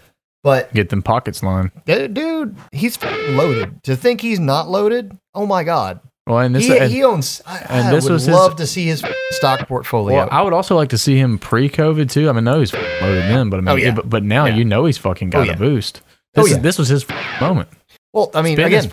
But 0.44 0.72
Get 0.74 0.88
them 0.88 1.02
pockets 1.02 1.42
lined. 1.42 1.70
dude, 1.86 2.56
he's 2.72 3.00
loaded. 3.02 3.82
To 3.84 3.94
think 3.96 4.20
he's 4.20 4.40
not 4.40 4.68
loaded, 4.68 5.16
oh 5.34 5.46
my 5.46 5.62
god. 5.64 6.00
Well, 6.26 6.38
and 6.38 6.54
this 6.54 6.66
he, 6.66 6.78
and, 6.78 6.90
he 6.90 7.02
owns. 7.04 7.42
I, 7.46 7.58
and 7.68 7.88
I 7.88 7.90
this 7.90 8.04
would 8.04 8.12
was 8.12 8.26
his- 8.26 8.34
love 8.34 8.56
to 8.56 8.66
see 8.66 8.86
his 8.86 9.04
stock 9.30 9.66
portfolio. 9.68 10.16
well, 10.18 10.28
I 10.30 10.42
would 10.42 10.52
also 10.52 10.76
like 10.76 10.88
to 10.90 10.98
see 10.98 11.16
him 11.16 11.38
pre-COVID 11.38 12.10
too. 12.10 12.28
I 12.28 12.32
mean, 12.32 12.44
no, 12.44 12.60
he's 12.60 12.72
loaded 12.72 13.30
in, 13.30 13.50
but 13.50 13.56
I 13.58 13.60
mean, 13.60 13.68
Oh, 13.68 13.74
yeah. 13.76 13.90
but, 13.92 14.08
but 14.10 14.22
now 14.22 14.46
Yeah. 14.46 14.54
you 14.56 14.64
know 14.64 14.84
he's 14.84 14.98
fucking 14.98 15.30
got 15.30 15.40
Oh, 15.40 15.44
yeah. 15.44 15.52
a 15.52 15.56
boost. 15.56 16.00
Oh, 16.36 16.42
This 16.42 16.50
yeah. 16.52 16.56
is 16.58 16.62
this 16.62 16.78
was 16.78 16.88
his 16.88 17.06
moment. 17.40 17.68
well, 18.12 18.30
I 18.34 18.42
mean, 18.42 18.58
again, 18.60 18.88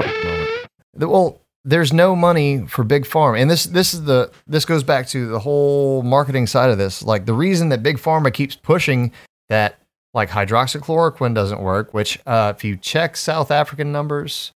the- 0.93 1.07
well, 1.07 1.41
there's 1.65 1.93
no 1.93 2.15
money 2.15 2.65
for 2.67 2.83
big 2.83 3.05
pharma, 3.05 3.39
and 3.41 3.49
this 3.49 3.65
this 3.65 3.93
is 3.93 4.03
the 4.05 4.31
this 4.47 4.65
goes 4.65 4.83
back 4.83 5.07
to 5.09 5.27
the 5.29 5.39
whole 5.39 6.01
marketing 6.03 6.47
side 6.47 6.69
of 6.69 6.77
this. 6.77 7.03
Like 7.03 7.25
the 7.25 7.33
reason 7.33 7.69
that 7.69 7.83
big 7.83 7.97
pharma 7.97 8.33
keeps 8.33 8.55
pushing 8.55 9.11
that 9.49 9.77
like 10.13 10.29
hydroxychloroquine 10.29 11.33
doesn't 11.33 11.61
work, 11.61 11.93
which 11.93 12.19
uh, 12.25 12.53
if 12.55 12.63
you 12.63 12.75
check 12.77 13.15
South 13.15 13.51
African 13.51 13.91
numbers 13.91 14.51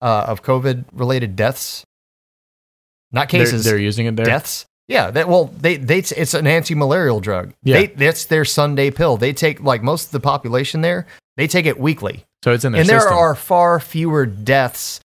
uh, 0.00 0.24
of 0.28 0.42
COVID 0.42 0.84
related 0.92 1.36
deaths, 1.36 1.84
not 3.12 3.28
They're, 3.30 3.44
cases, 3.44 3.64
they're 3.64 3.78
using 3.78 4.06
it 4.06 4.16
there. 4.16 4.26
deaths. 4.26 4.66
Yeah, 4.88 5.10
that 5.12 5.28
well, 5.28 5.46
they 5.46 5.76
they 5.76 5.98
it's 5.98 6.34
an 6.34 6.46
anti-malarial 6.46 7.20
drug. 7.20 7.54
Yeah. 7.62 7.80
They, 7.80 7.86
that's 7.86 8.26
their 8.26 8.44
Sunday 8.44 8.90
pill. 8.90 9.16
They 9.16 9.32
take 9.32 9.62
like 9.62 9.82
most 9.82 10.06
of 10.06 10.12
the 10.12 10.20
population 10.20 10.82
there. 10.82 11.06
They 11.36 11.46
take 11.46 11.66
it 11.66 11.80
weekly, 11.80 12.24
So 12.44 12.52
it's 12.52 12.64
in 12.64 12.72
their 12.72 12.82
and 12.82 12.88
there 12.88 13.08
are 13.08 13.34
far 13.34 13.80
fewer 13.80 14.26
deaths 14.26 15.00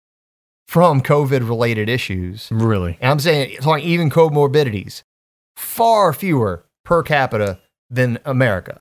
from 0.68 1.02
COVID-related 1.02 1.88
issues. 1.88 2.48
really 2.50 2.96
And 3.00 3.11
I'm 3.11 3.18
saying, 3.18 3.57
talking 3.61 3.85
even 3.85 4.11
comorbidities, 4.11 5.02
far 5.57 6.12
fewer 6.12 6.64
per 6.85 7.02
capita 7.02 7.59
than 7.90 8.18
America. 8.24 8.80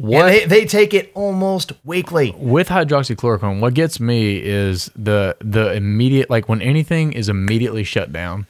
What 0.00 0.26
And 0.26 0.34
they, 0.50 0.60
they 0.60 0.64
take 0.66 0.94
it 0.94 1.10
almost 1.14 1.72
weekly. 1.84 2.34
with 2.36 2.68
hydroxychloroquine. 2.68 3.60
What 3.60 3.74
gets 3.74 4.00
me 4.00 4.36
is 4.42 4.90
the 4.96 5.36
the 5.40 5.72
immediate 5.74 6.30
like 6.30 6.48
when 6.48 6.62
anything 6.62 7.12
is 7.12 7.28
immediately 7.28 7.84
shut 7.84 8.12
down 8.12 8.46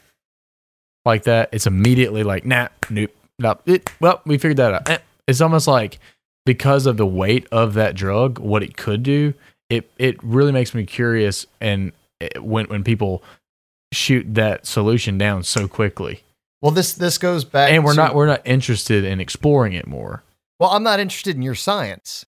like 1.05 1.25
that. 1.25 1.49
It's 1.53 1.67
immediately 1.67 2.23
like 2.23 2.45
nah, 2.45 2.69
nope, 2.89 3.11
nope. 3.39 3.63
It, 3.67 3.91
well, 4.01 4.21
we 4.25 4.39
figured 4.39 4.59
that 4.59 4.75
out. 4.75 4.89
Eh. 4.89 4.99
It's 5.27 5.41
almost 5.41 5.67
like 5.67 5.99
because 6.47 6.87
of 6.87 6.97
the 6.97 7.07
weight 7.07 7.47
of 7.53 7.75
that 7.75 7.95
drug, 7.95 8.39
what 8.39 8.63
it 8.63 8.77
could 8.77 9.03
do. 9.03 9.35
It 9.69 9.91
it 9.99 10.23
really 10.23 10.53
makes 10.53 10.75
me 10.75 10.85
curious, 10.85 11.47
and 11.61 11.93
it, 12.21 12.43
when 12.43 12.67
when 12.67 12.83
people 12.85 13.23
shoot 13.93 14.35
that 14.35 14.67
solution 14.67 15.19
down 15.19 15.43
so 15.45 15.69
quickly, 15.69 16.23
Well, 16.63 16.73
this 16.73 16.93
this 16.93 17.19
goes 17.19 17.45
back, 17.45 17.73
and 17.73 17.85
we're 17.85 17.93
to- 17.93 17.97
not 17.97 18.15
we're 18.15 18.27
not 18.27 18.43
interested 18.45 19.05
in 19.05 19.21
exploring 19.21 19.73
it 19.75 19.87
more. 19.87 20.23
Well, 20.61 20.71
I'm 20.71 20.83
not 20.85 21.01
interested 21.01 21.35
in 21.35 21.43
your 21.43 21.55
science. 21.57 22.25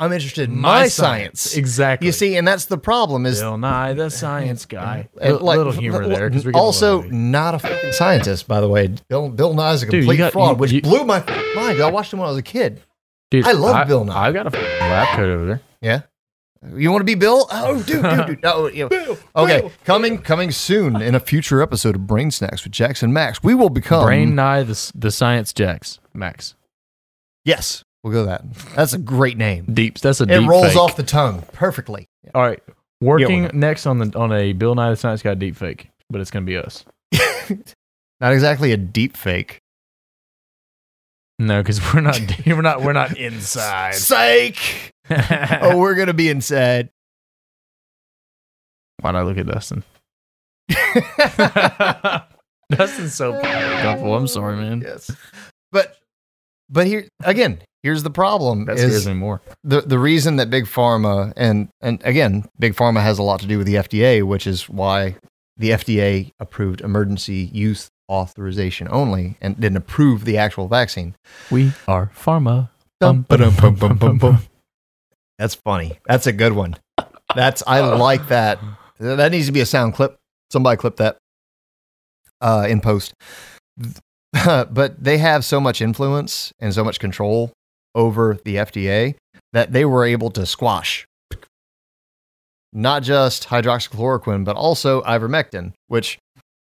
I'm 0.00 0.12
interested 0.12 0.48
in 0.48 0.56
my, 0.56 0.86
science. 0.86 1.56
exactly. 1.56 2.06
You 2.06 2.12
see, 2.12 2.36
and 2.36 2.46
that's 2.46 2.66
the 2.66 2.78
problem 2.78 3.26
is 3.26 3.40
Bill 3.40 3.58
Nye, 3.58 3.94
the 3.94 4.10
science 4.10 4.64
guy. 4.78 5.08
Uh, 5.16 5.20
and, 5.24 5.40
Li- 5.40 5.56
little 5.56 5.72
humor 5.72 6.06
there. 6.08 6.30
Also, 6.54 7.02
not 7.02 7.54
a 7.56 7.58
fucking 7.58 7.92
scientist, 7.92 8.46
by 8.46 8.60
the 8.60 8.68
way. 8.68 8.94
Bill 9.08 9.28
Bill 9.28 9.54
Nye 9.54 9.72
is 9.72 9.82
a 9.82 9.86
Dude, 9.86 10.02
complete 10.04 10.16
got- 10.18 10.32
fraud, 10.32 10.50
you- 10.50 10.60
which 10.60 10.72
you- 10.72 10.82
blew 10.82 11.04
my 11.04 11.18
mind. 11.56 11.80
I 11.82 11.90
watched 11.90 12.12
him 12.12 12.20
when 12.20 12.26
I 12.26 12.30
was 12.30 12.38
a 12.38 12.42
kid. 12.42 12.80
Dude, 13.30 13.44
I 13.46 13.52
love 13.52 13.86
Bill 13.88 14.04
Nye. 14.04 14.28
I've 14.28 14.34
got 14.34 14.46
a 14.54 14.58
lab 14.58 15.16
coat 15.16 15.28
over 15.28 15.44
there. 15.46 15.60
Yeah. 15.82 16.02
You 16.74 16.90
want 16.90 17.00
to 17.02 17.04
be 17.04 17.14
Bill? 17.14 17.46
Oh, 17.52 17.82
dude, 17.82 18.02
dude, 18.02 18.26
dude. 18.26 18.42
No, 18.42 18.66
you 18.68 18.88
know. 18.88 19.18
Okay, 19.36 19.70
coming 19.84 20.18
coming 20.18 20.50
soon 20.52 21.02
in 21.02 21.14
a 21.16 21.20
future 21.20 21.60
episode 21.60 21.96
of 21.96 22.06
Brain 22.06 22.30
Snacks 22.30 22.62
with 22.64 22.72
Jackson 22.72 23.12
Max, 23.12 23.42
we 23.42 23.54
will 23.54 23.68
become 23.68 24.04
Brain 24.04 24.34
Nye, 24.36 24.62
the 24.62 24.92
the 24.94 25.10
science 25.10 25.52
jacks, 25.52 25.98
Max. 26.14 26.54
Yes, 27.44 27.82
we'll 28.02 28.12
go 28.12 28.24
that. 28.26 28.42
That's 28.76 28.92
a 28.92 28.98
great 28.98 29.36
name. 29.36 29.64
Deeps. 29.72 30.00
That's 30.00 30.20
a 30.20 30.24
It 30.24 30.40
deep 30.40 30.48
rolls 30.48 30.68
fake. 30.68 30.76
off 30.76 30.96
the 30.96 31.02
tongue 31.02 31.42
perfectly. 31.52 32.06
All 32.34 32.42
right, 32.42 32.62
working 33.00 33.44
Yeah, 33.44 33.50
next 33.54 33.86
on 33.86 33.98
the 33.98 34.18
on 34.18 34.32
a 34.32 34.52
Bill 34.52 34.74
Nye 34.74 34.90
the 34.90 34.96
Science 34.96 35.22
Guy 35.22 35.34
deep 35.34 35.56
fake, 35.56 35.88
but 36.10 36.20
it's 36.20 36.30
gonna 36.30 36.44
be 36.46 36.56
us. 36.56 36.84
Not 38.20 38.32
exactly 38.32 38.72
a 38.72 38.76
deep 38.76 39.16
fake. 39.16 39.58
No, 41.38 41.62
because 41.62 41.80
we're 41.94 42.00
not 42.00 42.20
we're 42.46 42.60
not 42.62 42.82
we're 42.82 42.92
not 42.92 43.16
inside. 43.16 43.94
Psych. 43.94 44.92
Oh, 45.10 45.78
we're 45.78 45.94
gonna 45.94 46.12
be 46.12 46.28
inside. 46.28 46.90
Why'd 49.00 49.14
I 49.14 49.22
look 49.22 49.38
at 49.38 49.46
Dustin? 49.46 49.84
Dustin's 52.70 53.14
so 53.14 53.40
comfortable. 53.40 54.14
I'm 54.16 54.26
sorry, 54.26 54.56
man. 54.56 54.82
yes, 54.82 55.10
but 55.72 55.96
but 56.68 56.86
here 56.86 57.08
again, 57.24 57.60
here's 57.82 58.02
the 58.02 58.10
problem: 58.10 58.64
That 58.66 58.78
scares 58.78 59.06
me 59.06 59.14
more. 59.14 59.40
the 59.64 59.80
the 59.80 59.98
reason 59.98 60.36
that 60.36 60.50
big 60.50 60.64
pharma 60.66 61.32
and 61.36 61.68
and 61.80 62.00
again, 62.04 62.48
big 62.58 62.74
pharma 62.74 63.02
has 63.02 63.18
a 63.18 63.22
lot 63.22 63.40
to 63.40 63.46
do 63.46 63.58
with 63.58 63.66
the 63.66 63.74
FDA, 63.76 64.22
which 64.22 64.46
is 64.46 64.68
why 64.68 65.16
the 65.56 65.70
FDA 65.70 66.30
approved 66.38 66.80
emergency 66.80 67.50
use 67.52 67.88
authorization 68.10 68.88
only 68.90 69.36
and 69.40 69.58
didn't 69.60 69.76
approve 69.76 70.24
the 70.24 70.38
actual 70.38 70.68
vaccine. 70.68 71.14
We 71.50 71.72
are 71.86 72.10
pharma. 72.14 72.70
Dum, 73.00 73.26
ba-dum, 73.28 73.54
bum, 73.60 73.74
bum, 73.76 73.96
bum, 73.96 74.18
bum. 74.18 74.38
That's 75.38 75.54
funny. 75.54 75.98
That's 76.06 76.26
a 76.26 76.32
good 76.32 76.52
one. 76.52 76.76
That's 77.34 77.62
I 77.66 77.80
like 77.94 78.28
that. 78.28 78.58
That 78.98 79.30
needs 79.30 79.46
to 79.46 79.52
be 79.52 79.60
a 79.60 79.66
sound 79.66 79.94
clip. 79.94 80.16
Somebody 80.50 80.76
clip 80.78 80.96
that 80.96 81.18
uh, 82.40 82.66
in 82.68 82.80
post. 82.80 83.14
but 84.44 85.02
they 85.02 85.18
have 85.18 85.44
so 85.44 85.60
much 85.60 85.80
influence 85.80 86.52
and 86.60 86.74
so 86.74 86.84
much 86.84 87.00
control 87.00 87.52
over 87.94 88.38
the 88.44 88.56
FDA 88.56 89.14
that 89.52 89.72
they 89.72 89.84
were 89.84 90.04
able 90.04 90.30
to 90.30 90.44
squash 90.44 91.06
not 92.72 93.02
just 93.02 93.48
hydroxychloroquine, 93.48 94.44
but 94.44 94.56
also 94.56 95.02
ivermectin, 95.02 95.72
which 95.86 96.18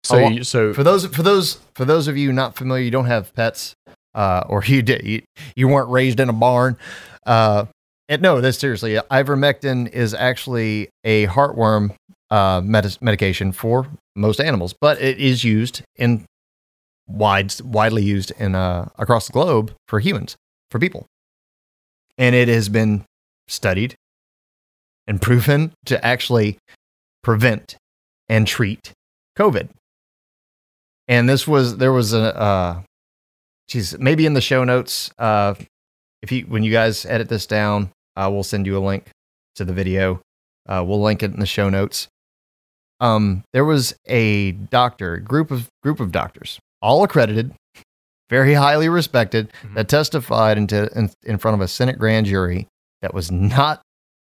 So, 0.03 0.17
A 0.17 0.21
lo- 0.21 0.29
you, 0.29 0.43
so 0.43 0.73
for 0.73 0.83
those 0.83 1.05
for 1.07 1.23
those 1.23 1.59
for 1.73 1.85
those 1.85 2.07
of 2.07 2.17
you 2.17 2.31
not 2.31 2.55
familiar, 2.55 2.83
you 2.83 2.91
don't 2.91 3.05
have 3.05 3.33
pets, 3.33 3.73
uh, 4.13 4.43
or 4.47 4.63
you 4.67 4.81
did 4.81 5.03
you, 5.03 5.21
you 5.55 5.67
weren't 5.67 5.89
raised 5.89 6.19
in 6.19 6.29
a 6.29 6.33
barn. 6.33 6.77
Uh, 7.25 7.65
and 8.07 8.21
no, 8.21 8.39
that's 8.39 8.59
seriously. 8.59 8.95
Ivermectin 9.09 9.89
is 9.89 10.13
actually 10.13 10.89
a 11.03 11.25
heartworm 11.25 11.95
uh, 12.29 12.61
medis- 12.61 13.01
medication 13.01 13.51
for 13.51 13.87
most 14.15 14.39
animals, 14.39 14.75
but 14.79 15.01
it 15.01 15.17
is 15.17 15.43
used 15.43 15.81
in 15.95 16.25
wide 17.07 17.53
widely 17.61 18.03
used 18.03 18.31
in 18.39 18.55
uh, 18.55 18.89
across 18.97 19.27
the 19.27 19.33
globe 19.33 19.73
for 19.87 19.99
humans 19.99 20.35
for 20.71 20.79
people, 20.79 21.05
and 22.17 22.35
it 22.35 22.47
has 22.47 22.69
been 22.69 23.05
studied 23.47 23.95
and 25.07 25.21
proven 25.21 25.71
to 25.85 26.03
actually 26.03 26.57
prevent 27.23 27.75
and 28.27 28.47
treat 28.47 28.91
COVID. 29.37 29.69
And 31.07 31.29
this 31.29 31.47
was 31.47 31.77
there 31.77 31.91
was 31.93 32.13
a 32.13 32.35
uh 32.35 32.81
geez, 33.67 33.97
maybe 33.99 34.25
in 34.25 34.33
the 34.33 34.41
show 34.41 34.63
notes, 34.63 35.11
uh 35.19 35.53
if 36.21 36.31
you 36.31 36.43
when 36.43 36.63
you 36.63 36.71
guys 36.71 37.05
edit 37.05 37.29
this 37.29 37.45
down, 37.45 37.91
I 38.15 38.27
will 38.27 38.43
send 38.43 38.65
you 38.65 38.77
a 38.77 38.79
link 38.79 39.09
to 39.55 39.65
the 39.65 39.73
video. 39.73 40.21
Uh 40.67 40.83
we'll 40.85 41.01
link 41.01 41.21
it 41.21 41.31
in 41.31 41.39
the 41.39 41.45
show 41.45 41.69
notes. 41.69 42.07
Um 42.99 43.43
there 43.53 43.65
was 43.65 43.95
a 44.07 44.53
doctor, 44.53 45.17
group 45.17 45.51
of 45.51 45.67
group 45.83 45.99
of 45.99 46.11
doctors, 46.11 46.59
all 46.81 47.03
accredited, 47.03 47.53
very 48.29 48.53
highly 48.53 48.89
respected, 48.89 49.51
Mhm. 49.63 49.75
that 49.75 49.87
testified 49.89 50.57
into 50.57 50.89
in, 50.97 51.11
in 51.23 51.37
front 51.37 51.55
of 51.55 51.61
a 51.61 51.67
Senate 51.67 51.97
grand 51.99 52.25
jury 52.25 52.67
that 53.01 53.13
was 53.13 53.31
not 53.31 53.81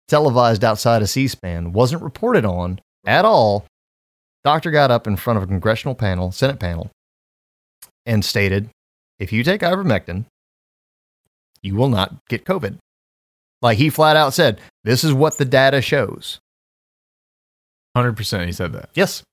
televised 0.08 0.64
outside 0.64 1.02
of 1.02 1.10
C-SPAN, 1.10 1.74
wasn't 1.74 2.02
reported 2.02 2.46
on 2.46 2.80
at 3.06 3.26
all. 3.26 3.66
Doctor 4.44 4.72
got 4.72 4.92
up 4.92 5.08
in 5.08 5.16
front 5.16 5.38
of 5.38 5.44
a 5.44 5.48
congressional 5.48 5.96
panel, 5.96 6.32
Senate 6.32 6.60
panel, 6.60 6.92
and 8.06 8.26
stated, 8.26 8.70
"If 9.20 9.32
you 9.32 9.44
take 9.44 9.62
ivermectin, 9.62 10.26
you 11.62 11.76
will 11.76 11.88
not 11.90 12.16
get 12.28 12.44
COVID." 12.46 12.78
Like 13.62 13.78
he 13.78 13.90
flat 13.90 14.18
out 14.18 14.34
said, 14.34 14.60
"This 14.84 15.04
is 15.06 15.14
what 15.14 15.38
the 15.38 15.46
data 15.46 15.82
shows." 15.82 16.40
Hundred 17.96 18.18
percent. 18.18 18.46
He 18.48 18.52
said 18.52 18.74
that. 18.74 18.90
Yes, 18.96 19.24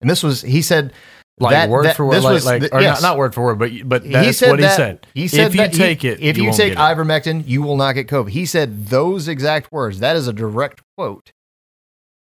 and 0.00 0.08
this 0.10 0.22
was 0.22 0.42
he 0.42 0.62
said 0.62 0.92
Like 1.40 1.52
that- 1.52 1.68
word 1.68 1.84
that- 1.86 1.96
for 1.96 2.06
word, 2.06 2.14
this 2.16 2.24
like, 2.24 2.32
was 2.34 2.46
like 2.46 2.62
the- 2.62 2.74
or 2.74 2.80
yes. 2.80 3.00
not, 3.02 3.08
not 3.10 3.18
word 3.18 3.34
for 3.34 3.44
word, 3.44 3.58
but 3.58 3.70
but 3.88 4.02
he 4.04 4.10
that's 4.10 4.38
said 4.38 4.50
what 4.50 4.60
that, 4.60 4.70
he 4.70 4.76
said. 4.76 5.06
He 5.14 5.28
said 5.28 5.46
if 5.48 5.54
you 5.54 5.60
that 5.62 5.72
he- 5.72 5.78
take 5.78 6.04
it, 6.04 6.20
if 6.20 6.36
you, 6.36 6.44
won't 6.44 6.56
take 6.56 6.74
get 6.74 6.78
it. 6.78 6.96
ivermectin, 6.96 7.46
you 7.46 7.62
will 7.62 7.76
not 7.76 7.92
get 7.94 8.06
COVID. 8.08 8.30
He 8.30 8.46
said 8.46 8.86
those 8.86 9.28
exact 9.28 9.70
words. 9.72 10.00
That 10.00 10.16
is 10.16 10.26
a 10.28 10.32
direct 10.32 10.80
quote. 10.96 11.30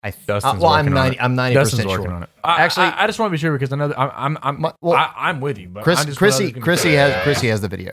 I 0.02 0.12
th- 0.12 0.26
Dustin's 0.26 0.56
uh, 0.56 0.58
well, 0.62 0.72
I'm 0.74 0.86
ninety. 0.92 1.20
I'm 1.20 1.36
ninety 1.36 1.60
percent 1.60 1.90
sure. 1.90 2.10
on 2.10 2.24
it. 2.24 2.30
I, 2.44 2.62
Actually- 2.62 2.84
Actually, 2.86 3.00
I, 3.00 3.04
I 3.04 3.08
just 3.08 3.20
want 3.20 3.30
to 3.30 3.32
be 3.32 3.38
sure 3.38 3.52
because 3.52 3.74
I 3.74 3.76
know 3.76 3.90
that 3.90 4.00
I'm 4.00 4.12
I'm 4.16 4.38
I'm, 4.42 4.62
My- 4.62 4.74
well, 4.82 4.94
I, 4.96 5.12
I'm 5.16 5.42
with 5.42 5.58
you, 5.58 5.68
but 5.68 5.84
Chris, 5.84 6.00
I 6.00 6.06
just 6.06 6.18
Chrissy, 6.18 6.46
what 6.46 6.54
I 6.54 6.58
was 6.60 6.64
Chrissy 6.64 6.92
gonna- 6.94 7.14
has 7.14 7.24
Chrissy 7.24 7.48
has 7.50 7.62
the 7.62 7.68
video, 7.68 7.92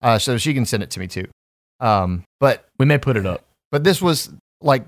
uh, 0.00 0.18
so 0.18 0.38
she 0.38 0.54
can 0.54 0.64
send 0.64 0.82
it 0.82 0.90
to 0.92 1.00
me 1.00 1.08
too. 1.08 1.26
Um, 1.80 2.24
but 2.40 2.66
We 2.78 2.86
may 2.86 2.96
put 2.98 3.16
it 3.18 3.26
up. 3.26 3.44
but 3.70 3.84
this 3.84 4.00
was 4.00 4.30
like 4.62 4.86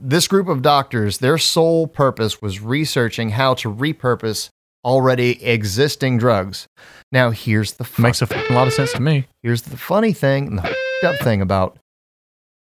this 0.00 0.26
group 0.28 0.48
of 0.48 0.62
doctors. 0.62 1.18
Their 1.18 1.38
sole 1.38 1.86
purpose 1.86 2.40
was 2.42 2.60
researching 2.60 3.30
how 3.30 3.54
to 3.54 3.72
repurpose 3.72 4.48
already 4.84 5.44
existing 5.44 6.18
drugs. 6.18 6.66
Now, 7.12 7.30
here's 7.30 7.74
the 7.74 7.84
fuck- 7.84 7.98
Makes 8.02 8.22
a 8.22 8.28
f- 8.34 8.50
lot 8.50 8.66
of 8.66 8.72
sense 8.72 8.92
to 8.94 9.02
me. 9.02 9.26
here's 9.42 9.62
the 9.62 9.76
funny 9.76 10.12
thing 10.12 10.46
and 10.46 10.58
the 10.58 10.64
f***ed 10.64 11.06
up 11.14 11.20
thing 11.20 11.42
about 11.42 11.76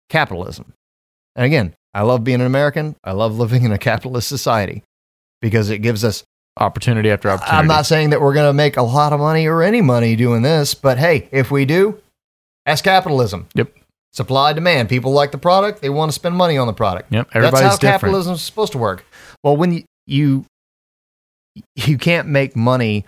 capitalism. 0.09 0.73
And 1.35 1.45
again, 1.45 1.73
I 1.93 2.01
love 2.01 2.23
being 2.23 2.41
an 2.41 2.47
American. 2.47 2.95
I 3.03 3.11
love 3.11 3.37
living 3.37 3.63
in 3.63 3.71
a 3.71 3.77
capitalist 3.77 4.27
society 4.27 4.83
because 5.41 5.69
it 5.69 5.79
gives 5.79 6.03
us 6.03 6.23
Opportunity 6.59 7.11
after 7.11 7.29
opportunity. 7.29 7.55
I'm 7.55 7.67
not 7.67 7.85
saying 7.85 8.09
that 8.09 8.19
we're 8.19 8.33
going 8.33 8.49
to 8.49 8.53
make 8.53 8.77
a 8.77 8.81
lot 8.81 9.13
of 9.13 9.19
money 9.19 9.45
or 9.45 9.61
any 9.61 9.79
money 9.79 10.15
doing 10.15 10.41
this, 10.41 10.73
but 10.73 10.97
hey, 10.97 11.29
if 11.31 11.51
we 11.51 11.65
do, 11.65 12.01
that's 12.65 12.81
capitalism. 12.81 13.47
Yep. 13.53 13.76
Supply 14.17 14.51
demand. 14.51 14.89
People 14.89 15.11
like 15.11 15.29
the 15.31 15.37
product, 15.37 15.79
they 15.83 15.91
want 15.91 16.09
to 16.09 16.13
spend 16.13 16.35
money 16.35 16.57
on 16.57 16.65
the 16.65 16.73
product. 16.73 17.13
Yep. 17.13 17.27
That's 17.27 17.35
Everybody's 17.35 17.61
how 17.67 17.75
different. 17.75 17.93
capitalism 18.01 18.33
is 18.33 18.41
supposed 18.41 18.71
to 18.71 18.79
work. 18.79 19.05
Well, 19.43 19.55
when 19.55 19.71
you, 19.73 19.83
you 20.07 20.45
you 21.75 21.99
can't 21.99 22.27
make 22.27 22.55
money 22.55 23.05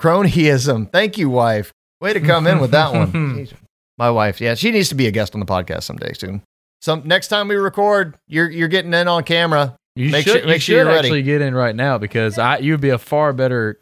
cronyism. 0.00 0.90
Thank 0.92 1.16
you, 1.18 1.30
wife. 1.30 1.72
Way 2.00 2.12
to 2.12 2.20
come 2.20 2.46
in 2.46 2.60
with 2.60 2.72
that 2.72 2.92
one. 2.92 3.48
My 3.98 4.10
wife, 4.10 4.40
yeah, 4.40 4.54
she 4.54 4.70
needs 4.70 4.88
to 4.88 4.94
be 4.96 5.06
a 5.06 5.10
guest 5.10 5.34
on 5.34 5.40
the 5.40 5.46
podcast 5.46 5.84
someday 5.84 6.12
soon. 6.12 6.42
Some 6.82 7.02
next 7.06 7.28
time 7.28 7.48
we 7.48 7.54
record, 7.54 8.16
you're 8.28 8.50
you're 8.50 8.68
getting 8.68 8.92
in 8.92 9.08
on 9.08 9.22
camera. 9.24 9.76
You 9.96 10.10
Make 10.10 10.24
should, 10.24 10.32
sure- 10.32 10.40
you 10.42 10.46
make 10.48 10.60
sure 10.60 10.60
should 10.60 10.72
you're 10.72 10.86
ready. 10.86 11.08
actually 11.08 11.22
get 11.22 11.40
in 11.40 11.54
right 11.54 11.74
now 11.74 11.96
because 11.98 12.36
I 12.38 12.58
you'd 12.58 12.80
be 12.80 12.90
a 12.90 12.98
far 12.98 13.32
better 13.32 13.78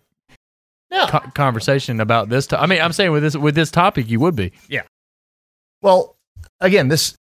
Yeah. 0.93 1.07
co- 1.09 1.31
conversation 1.35 2.01
about 2.01 2.29
this. 2.29 2.47
To- 2.49 2.61
I 2.61 2.67
mean, 2.67 2.81
I'm 2.83 2.93
saying 2.93 3.11
with 3.11 3.23
this 3.23 3.35
with 3.37 3.55
this 3.55 3.71
topic, 3.71 4.09
you 4.11 4.21
would 4.21 4.37
be. 4.37 4.53
Well, 5.83 6.17
again, 6.61 6.89
this 6.89 7.17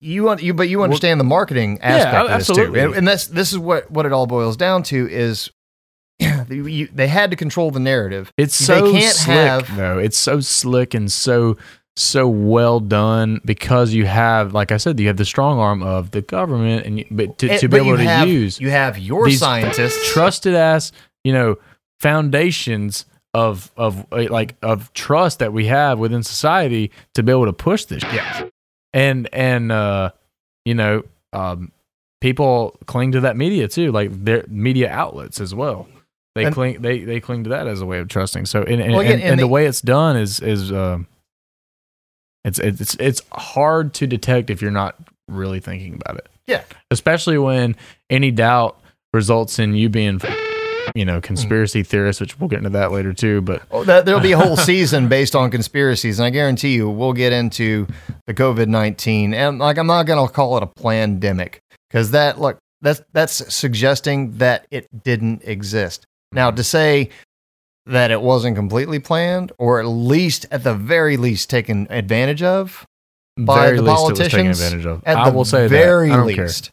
you 0.00 0.24
want 0.24 0.42
you, 0.42 0.52
but 0.54 0.68
you 0.68 0.82
understand 0.82 1.20
the 1.20 1.24
marketing 1.24 1.78
aspect 1.82 2.12
Yeah, 2.14 2.20
of 2.34 2.38
this 2.38 2.46
too, 2.46 2.52
absolutely. 2.52 2.80
and, 2.80 2.94
and 2.94 3.08
that's 3.08 3.26
this 3.26 3.52
is 3.52 3.58
what 3.58 3.90
what 3.90 4.06
it 4.06 4.12
all 4.12 4.26
boils 4.26 4.56
down 4.56 4.82
to 4.84 5.08
is 5.10 5.50
you, 6.18 6.88
they 6.92 7.08
had 7.08 7.30
to 7.30 7.36
control 7.36 7.70
the 7.70 7.80
narrative. 7.80 8.32
It's 8.36 8.58
They 8.58 8.64
so 8.64 8.92
can't 8.92 9.14
slick, 9.14 9.36
have- 9.36 9.76
though. 9.76 9.98
It's 9.98 10.18
so 10.18 10.40
slick 10.40 10.92
and 10.94 11.10
so 11.10 11.56
so 11.96 12.28
well 12.28 12.80
done 12.80 13.40
because 13.44 13.92
you 13.92 14.06
have, 14.06 14.54
like 14.54 14.70
I 14.72 14.76
said, 14.78 14.98
you 15.00 15.08
have 15.08 15.16
the 15.18 15.24
strong 15.24 15.58
arm 15.58 15.82
of 15.82 16.12
the 16.12 16.22
government, 16.22 16.86
and 16.86 16.98
you, 17.00 17.04
but 17.10 17.36
to, 17.38 17.50
And- 17.50 17.60
to 17.60 17.68
be 17.68 17.78
but 17.78 17.86
able 17.86 17.96
to 17.98 18.04
have, 18.04 18.28
use 18.28 18.60
you 18.60 18.70
have 18.70 18.98
your 18.98 19.28
scientists. 19.30 20.12
trusted 20.12 20.54
ass, 20.54 20.92
you 21.24 21.32
know, 21.32 21.56
foundations 22.00 23.04
of 23.34 23.70
of 23.76 24.06
uh, 24.12 24.26
like 24.30 24.56
of 24.62 24.92
trust 24.92 25.38
that 25.38 25.52
we 25.52 25.66
have 25.66 25.98
within 25.98 26.22
society 26.22 26.90
to 27.14 27.22
be 27.22 27.30
able 27.32 27.46
to 27.46 27.52
push 27.52 27.84
this. 27.84 28.02
shit. 28.02 28.12
Yeah. 28.14 28.48
and 28.92 29.28
and 29.32 29.70
uh, 29.72 30.10
you 30.64 30.74
know, 30.74 31.02
um, 31.32 31.70
people 32.20 32.76
cling 32.86 33.12
to 33.12 33.20
that 33.20 33.36
media 33.36 33.68
too, 33.68 33.92
like 33.92 34.10
their 34.24 34.44
media 34.48 34.90
outlets 34.90 35.40
as 35.40 35.54
well. 35.54 35.88
They 36.34 36.44
And- 36.44 36.54
cling 36.54 36.80
they 36.82 37.00
they 37.00 37.20
cling 37.20 37.44
to 37.44 37.50
that 37.50 37.66
as 37.66 37.80
a 37.80 37.86
way 37.86 37.98
of 37.98 38.08
trusting. 38.08 38.46
So 38.46 38.62
and 38.62 38.80
and, 38.80 38.92
Well, 38.94 39.00
and, 39.02 39.20
and 39.22 39.38
the 39.38 39.44
they- 39.44 39.50
way 39.50 39.66
it's 39.66 39.80
done 39.80 40.16
is 40.16 40.40
is 40.40 40.72
um, 40.72 41.06
it's 42.44 42.58
it's 42.58 42.94
it's 42.96 43.22
hard 43.32 43.94
to 43.94 44.06
detect 44.06 44.50
if 44.50 44.60
you're 44.62 44.70
not 44.70 44.96
really 45.28 45.60
thinking 45.60 45.94
about 45.94 46.16
it. 46.18 46.26
Yeah. 46.46 46.64
especially 46.90 47.38
when 47.38 47.76
any 48.08 48.32
doubt 48.32 48.76
results 49.14 49.60
in 49.60 49.74
you 49.76 49.88
being 49.88 50.18
you 50.94 51.04
know 51.04 51.20
conspiracy 51.20 51.82
mm. 51.82 51.86
theorists, 51.86 52.20
which 52.20 52.38
we'll 52.38 52.48
get 52.48 52.58
into 52.58 52.70
that 52.70 52.92
later 52.92 53.12
too. 53.12 53.40
But 53.40 53.62
Oh, 53.70 53.84
that, 53.84 54.04
there'll 54.04 54.20
be 54.20 54.32
a 54.32 54.38
whole 54.38 54.56
season 54.56 55.08
based 55.08 55.34
on 55.34 55.50
conspiracies, 55.50 56.18
and 56.18 56.26
I 56.26 56.30
guarantee 56.30 56.74
you, 56.74 56.88
we'll 56.90 57.12
get 57.12 57.32
into 57.32 57.86
the 58.26 58.34
COVID 58.34 58.68
nineteen. 58.68 59.34
And 59.34 59.58
like, 59.58 59.78
I'm 59.78 59.86
not 59.86 60.06
going 60.06 60.26
to 60.26 60.32
call 60.32 60.56
it 60.56 60.62
a 60.62 60.66
pandemic 60.66 61.60
because 61.88 62.10
that 62.12 62.40
look 62.40 62.58
that's 62.80 63.02
that's 63.12 63.54
suggesting 63.54 64.38
that 64.38 64.66
it 64.70 64.86
didn't 65.04 65.42
exist. 65.44 66.06
Now, 66.32 66.48
mm-hmm. 66.48 66.56
to 66.56 66.64
say 66.64 67.10
that 67.86 68.10
it 68.10 68.20
wasn't 68.20 68.56
completely 68.56 68.98
planned, 68.98 69.52
or 69.58 69.80
at 69.80 69.86
least 69.86 70.46
at 70.50 70.64
the 70.64 70.74
very 70.74 71.16
least 71.16 71.50
taken 71.50 71.86
advantage 71.90 72.42
of, 72.42 72.86
By 73.36 73.66
very 73.66 73.76
the 73.76 73.82
least 73.82 74.00
it 74.00 74.10
was 74.10 74.18
taken 74.18 74.30
politicians, 74.30 74.60
advantage 74.60 74.86
of. 74.86 75.02
at 75.04 75.16
I 75.16 75.30
the 75.30 75.36
will 75.36 75.44
say 75.44 75.66
very 75.66 76.08
that. 76.08 76.14
I 76.14 76.16
don't 76.18 76.34
care. 76.34 76.44
least. 76.46 76.70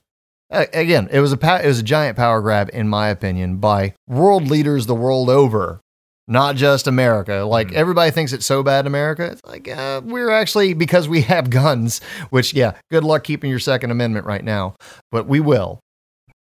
Again, 0.49 1.09
it 1.11 1.19
was 1.19 1.33
a 1.33 1.61
it 1.63 1.67
was 1.67 1.79
a 1.79 1.83
giant 1.83 2.15
power 2.17 2.41
grab, 2.41 2.69
in 2.71 2.87
my 2.87 3.09
opinion, 3.09 3.57
by 3.57 3.93
world 4.07 4.47
leaders 4.49 4.85
the 4.85 4.95
world 4.95 5.29
over, 5.29 5.81
not 6.27 6.55
just 6.55 6.87
America. 6.87 7.43
Like 7.43 7.67
Mhm. 7.67 7.73
everybody 7.73 8.11
thinks 8.11 8.31
it's 8.31 8.45
so 8.45 8.63
bad 8.63 8.81
in 8.81 8.87
America. 8.87 9.25
It's 9.25 9.41
like 9.45 9.67
uh, 9.67 10.01
we're 10.05 10.29
actually 10.29 10.73
because 10.73 11.09
we 11.09 11.21
have 11.33 11.49
guns. 11.49 11.99
Which, 12.29 12.53
yeah, 12.53 12.73
good 12.91 13.03
luck 13.03 13.25
keeping 13.25 13.49
your 13.49 13.59
Second 13.59 13.91
Amendment 13.91 14.25
right 14.25 14.43
now, 14.43 14.75
but 15.11 15.27
we 15.27 15.41
will. 15.41 15.79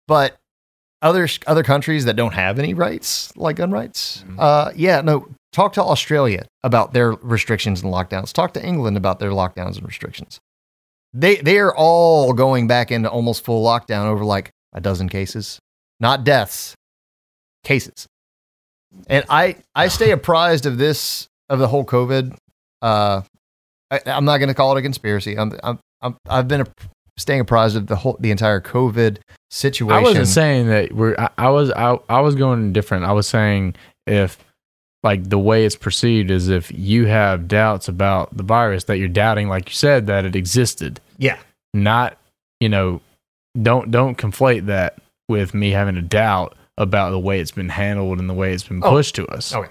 But 0.07 0.37
other 1.01 1.27
other 1.45 1.63
countries 1.63 2.05
that 2.05 2.15
don't 2.15 2.33
have 2.33 2.59
any 2.59 2.73
rights, 2.73 3.33
like 3.35 3.57
gun 3.57 3.71
rights, 3.71 4.23
Mhm. 4.25 4.35
uh, 4.39 4.71
yeah, 4.75 5.01
no. 5.01 5.27
Talk 5.51 5.73
to 5.73 5.83
Australia 5.83 6.45
about 6.63 6.93
their 6.93 7.11
restrictions 7.13 7.81
and 7.81 7.91
lockdowns. 7.91 8.31
Talk 8.31 8.53
to 8.53 8.63
England 8.63 8.95
about 8.95 9.19
their 9.19 9.31
lockdowns 9.31 9.75
and 9.77 9.85
restrictions 9.85 10.39
they 11.17 11.37
they 11.37 11.57
are 11.57 11.75
all 11.75 12.33
going 12.33 12.67
back 12.67 12.91
into 12.91 13.09
almost 13.09 13.43
full 13.43 13.65
lockdown 13.65 14.05
over 14.05 14.23
like 14.23 14.51
a 14.73 14.79
dozen 14.79 15.09
cases, 15.09 15.59
not 15.99 16.23
deaths, 16.23 16.75
cases. 17.63 18.07
And 19.07 19.25
I 19.29 19.57
I 19.75 19.87
stay 19.87 20.11
apprised 20.17 20.65
of 20.65 20.77
this 20.77 21.27
of 21.49 21.59
the 21.59 21.67
whole 21.67 21.85
COVID. 21.85 22.35
Uh, 22.81 23.21
I, 23.89 24.01
I'm 24.05 24.25
not 24.25 24.37
going 24.37 24.49
to 24.49 24.53
call 24.53 24.75
it 24.75 24.79
a 24.79 24.81
conspiracy. 24.83 25.37
I'm, 25.37 25.53
I'm, 25.63 25.79
I'm 26.01 26.15
I've 26.29 26.47
been 26.47 26.61
a, 26.61 26.67
staying 27.17 27.39
apprised 27.39 27.75
of 27.75 27.87
the 27.87 27.95
whole 27.95 28.17
the 28.19 28.31
entire 28.31 28.61
COVID 28.61 29.17
situation. 29.49 29.97
I 29.97 30.01
wasn't 30.01 30.27
saying 30.27 30.67
that 30.67 30.93
we're. 30.93 31.15
I, 31.17 31.29
I 31.37 31.49
was. 31.49 31.71
I, 31.71 31.97
I 32.09 32.19
was 32.21 32.35
going 32.35 32.73
different. 32.73 33.05
I 33.05 33.13
was 33.13 33.27
saying 33.27 33.75
if 34.05 34.37
like 35.03 35.29
the 35.29 35.39
way 35.39 35.65
it's 35.65 35.75
perceived 35.75 36.29
is 36.29 36.49
if 36.49 36.71
you 36.71 37.05
have 37.05 37.47
doubts 37.47 37.87
about 37.87 38.35
the 38.35 38.43
virus 38.43 38.83
that 38.83 38.97
you're 38.97 39.07
doubting, 39.07 39.47
like 39.47 39.69
you 39.69 39.75
said, 39.75 40.05
that 40.07 40.25
it 40.25 40.35
existed. 40.35 40.99
Yeah. 41.17 41.37
Not 41.73 42.17
you 42.59 42.69
know, 42.69 43.01
don't 43.61 43.91
don't 43.91 44.17
conflate 44.17 44.65
that 44.67 44.97
with 45.29 45.53
me 45.53 45.71
having 45.71 45.97
a 45.97 46.01
doubt 46.01 46.55
about 46.77 47.09
the 47.11 47.19
way 47.19 47.39
it's 47.39 47.51
been 47.51 47.69
handled 47.69 48.19
and 48.19 48.29
the 48.29 48.33
way 48.33 48.53
it's 48.53 48.63
been 48.67 48.81
Oh. 48.83 48.89
pushed 48.91 49.15
to 49.15 49.27
us. 49.27 49.53
Okay. 49.53 49.69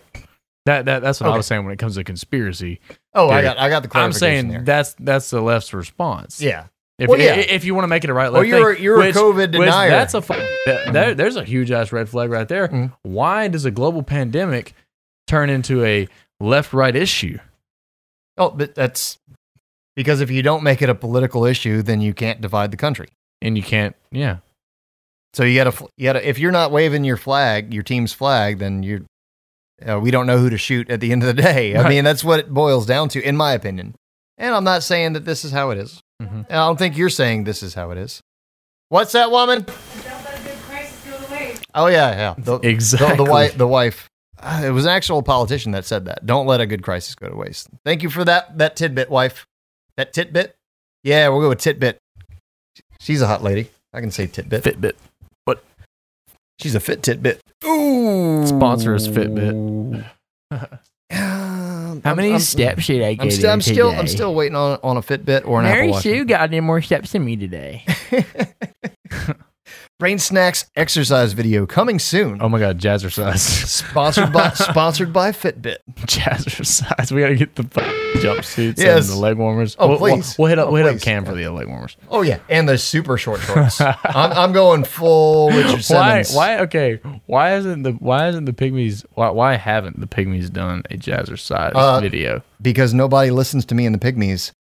That, 0.66 0.84
that 0.86 1.01
that's 1.03 1.20
what 1.20 1.30
I 1.30 1.36
was 1.36 1.47
saying 1.47 1.64
when 1.64 1.72
it 1.72 1.78
comes 1.78 1.94
to 1.94 2.03
conspiracy. 2.05 2.80
Oh, 3.14 3.28
I 3.30 3.40
got 3.42 3.59
I 3.59 3.68
got 3.68 3.82
the 3.84 3.99
I'm 3.99 4.12
saying 4.12 4.49
there. 4.49 4.62
that's 4.62 4.94
that's 4.99 5.30
the 5.30 5.40
left's 5.40 5.72
response. 5.72 6.40
yeah. 6.40 6.66
If, 6.99 7.09
Well, 7.11 7.20
yeah. 7.20 7.34
if 7.34 7.64
you 7.66 7.74
want 7.74 7.84
to 7.84 7.88
make 7.88 8.05
it 8.05 8.11
a 8.11 8.14
right 8.14 8.28
Or 8.28 8.30
left 8.38 8.47
you're 8.49 8.74
thing, 8.74 8.82
you're 8.82 8.97
which- 8.99 9.14
a 9.14 9.18
COVID 9.18 9.51
denier. 9.53 9.90
that's 9.90 10.14
a 10.14 10.22
fu- 10.22 10.32
that, 10.32 11.16
there's 11.18 11.36
a 11.36 11.44
huge 11.44 11.70
ass 11.70 11.92
red 11.92 12.09
flag 12.09 12.30
right 12.30 12.49
there. 12.49 12.68
Mhm. 12.68 12.92
Why 13.03 13.49
does 13.49 13.64
a 13.66 13.70
global 13.70 14.03
pandemic 14.03 14.72
turn 15.26 15.51
into 15.51 15.84
a 15.84 16.09
left 16.40 16.72
right 16.72 16.97
issue? 16.97 17.38
oh, 18.38 18.51
but 18.51 18.74
that's 18.74 19.18
Because 19.97 20.20
if 20.20 20.30
you 20.30 20.42
don't 20.42 20.62
make 20.62 20.82
it 20.82 20.88
a 20.90 20.94
political 20.94 21.44
issue, 21.47 21.82
then 21.82 22.01
you 22.01 22.12
can't 22.14 22.40
divide 22.40 22.70
the 22.70 22.76
country. 22.76 23.09
and 23.42 23.57
you 23.57 23.62
can't. 23.62 23.94
Yeah, 24.12 24.38
So 25.34 25.42
you 25.44 25.62
gotta, 25.62 25.86
you 25.97 26.05
gotta. 26.05 26.26
If 26.28 26.38
you're 26.38 26.53
not 26.53 26.70
waving 26.70 27.05
your 27.05 27.16
flag, 27.16 27.72
your 27.74 27.82
team's 27.82 28.12
flag, 28.12 28.59
then 28.59 28.82
you're. 28.82 29.01
Uh, 29.86 30.01
we 30.01 30.11
don't 30.11 30.26
know 30.26 30.38
who 30.38 30.49
to 30.49 30.57
shoot 30.57 30.88
at 30.90 31.01
the 31.01 31.12
end 31.12 31.22
of 31.22 31.26
the 31.36 31.42
day. 31.42 31.74
I 31.76 31.82
Right. 31.82 31.88
mean, 31.90 32.05
that's 32.05 32.24
what 32.24 32.38
it 32.40 32.49
boils 32.53 32.86
down 32.86 33.09
to, 33.11 33.20
in 33.22 33.36
my 33.36 33.53
opinion. 33.53 33.94
And 34.38 34.55
I'm 34.55 34.64
not 34.64 34.82
saying 34.82 35.12
that 35.14 35.24
this 35.26 35.44
is 35.44 35.53
how 35.53 35.68
it 35.70 35.76
is. 35.78 36.01
Mhm. 36.22 36.47
And 36.49 36.59
I 36.59 36.66
don't 36.66 36.78
think 36.78 36.97
you're 36.97 37.11
saying 37.11 37.44
this 37.44 37.62
is 37.62 37.74
how 37.74 37.90
it 37.90 37.99
is. 37.99 38.20
What's 38.88 39.12
that 39.12 39.30
woman? 39.30 39.62
Don't 39.64 39.76
let 40.24 40.40
a 40.40 40.42
good 40.44 40.59
crisis 40.68 40.97
go 41.11 41.18
to 41.26 41.32
waste. 41.32 41.66
Oh 41.74 41.86
yeah, 41.88 42.11
yeah. 42.16 42.34
The, 42.38 42.55
exactly. 42.61 43.16
the, 43.16 43.24
the 43.24 43.30
wife, 43.30 43.59
the 43.59 43.66
wife. 43.66 44.09
uh, 44.42 44.62
It 44.64 44.70
was 44.70 44.84
an 44.86 44.92
actual 44.92 45.22
politician 45.22 45.72
that 45.72 45.84
said 45.84 46.07
that. 46.07 46.24
Don't 46.24 46.47
let 46.47 46.61
a 46.62 46.66
good 46.66 46.82
crisis 46.82 47.14
go 47.14 47.28
to 47.28 47.36
waste. 47.36 47.68
Thank 47.84 48.03
you 48.03 48.09
for 48.11 48.24
that. 48.24 48.57
That 48.57 48.76
tidbit, 48.76 49.11
wife. 49.11 49.47
That 49.97 50.12
titbit. 50.12 50.53
Yeah, 51.03 51.28
we'll 51.28 51.40
go 51.40 51.49
with 51.49 51.61
titbit. 51.61 51.97
She's 53.01 53.22
a 53.22 53.26
hot 53.26 53.42
lady. 53.42 53.70
I 53.92 54.01
can 54.01 54.11
say 54.11 54.26
titbit. 54.26 54.62
Fitbit. 54.62 54.92
But 55.44 55.62
she's 56.59 56.74
a 56.74 56.80
fit 56.80 57.03
titbit. 57.03 57.38
Ooh. 57.64 58.47
Sponsor 58.47 58.94
us, 58.94 59.09
Fitbit. 59.09 60.05
Um, 61.09 62.03
How 62.03 62.14
many 62.16 62.32
I'm, 62.32 62.40
steps 62.40 62.82
should 62.82 63.01
I 63.01 63.11
I'm, 63.11 63.28
get 63.28 63.32
still, 63.32 63.51
I'm 63.51 63.59
in 63.59 63.62
still. 63.62 63.90
I'm 63.90 64.09
still 64.09 64.34
waiting 64.34 64.57
on 64.57 64.78
on 64.82 64.97
a 64.97 65.01
Fitbit 65.01 65.47
or 65.47 65.61
an 65.61 65.66
Mary 65.66 65.82
Apple 65.82 65.92
Watch. 65.92 66.03
Sue 66.03 66.24
got 66.24 66.40
any 66.42 66.61
more 66.61 66.82
steps 66.82 67.12
than 67.12 67.24
me 67.24 67.36
today. 67.36 67.86
Brain 69.99 70.18
Snacks 70.18 70.66
exercise 70.76 71.32
video 71.32 71.64
coming 71.64 71.99
soon. 71.99 72.36
Oh 72.42 72.51
my 72.51 72.59
god, 72.59 72.78
jazzercise. 72.78 73.38
Sponsored 73.38 74.30
by 74.30 74.51
sponsored 74.55 75.11
by 75.11 75.32
Fitbit. 75.32 75.78
jazzercise. 76.01 77.11
We 77.12 77.22
gotta 77.22 77.34
get 77.34 77.55
the 77.57 77.62
jumpsuits 77.62 78.76
Yes. 78.76 79.09
and 79.09 79.16
the 79.16 79.20
leg 79.22 79.38
warmers. 79.38 79.74
Oh, 79.78 79.88
we'll, 79.88 79.99
we'll- 79.99 80.14
please. 80.16 80.36
We'll, 80.38 80.49
hit 80.49 80.59
up. 80.59 80.68
Oh, 80.68 80.72
we'll 80.72 80.84
hit 80.84 80.92
please. 80.92 81.01
up 81.01 81.05
Cam 81.05 81.24
for 81.24 81.34
the 81.34 81.49
leg 81.49 81.66
warmers. 81.68 81.97
Oh 82.11 82.20
yeah, 82.20 82.40
and 82.51 82.68
the 82.68 82.76
super 82.76 83.16
short 83.16 83.40
shorts. 83.40 83.80
I'm, 83.80 83.97
I'm 84.05 84.53
going 84.53 84.84
full 84.84 85.49
Richard 85.49 85.82
Why? 85.88 86.20
Simmons. 86.22 86.34
Why? 86.36 86.59
Okay. 86.61 87.01
Why 87.24 87.57
isn't 87.57 87.82
the 87.82 87.92
Why 87.92 88.28
isn't 88.28 88.44
the 88.44 88.53
pygmies? 88.53 89.07
Why, 89.14 89.30
why 89.30 89.55
haven't 89.57 89.99
the 89.99 90.07
pygmies 90.07 90.53
done 90.53 90.82
a 90.90 90.99
jazzercise 90.99 91.72
Uh, 91.74 92.01
video? 92.03 92.42
Because 92.61 92.92
nobody 92.92 93.30
listens 93.30 93.64
to 93.66 93.74
me 93.74 93.86
and 93.86 93.94
the 93.94 93.99
Pygmies. 94.12 94.51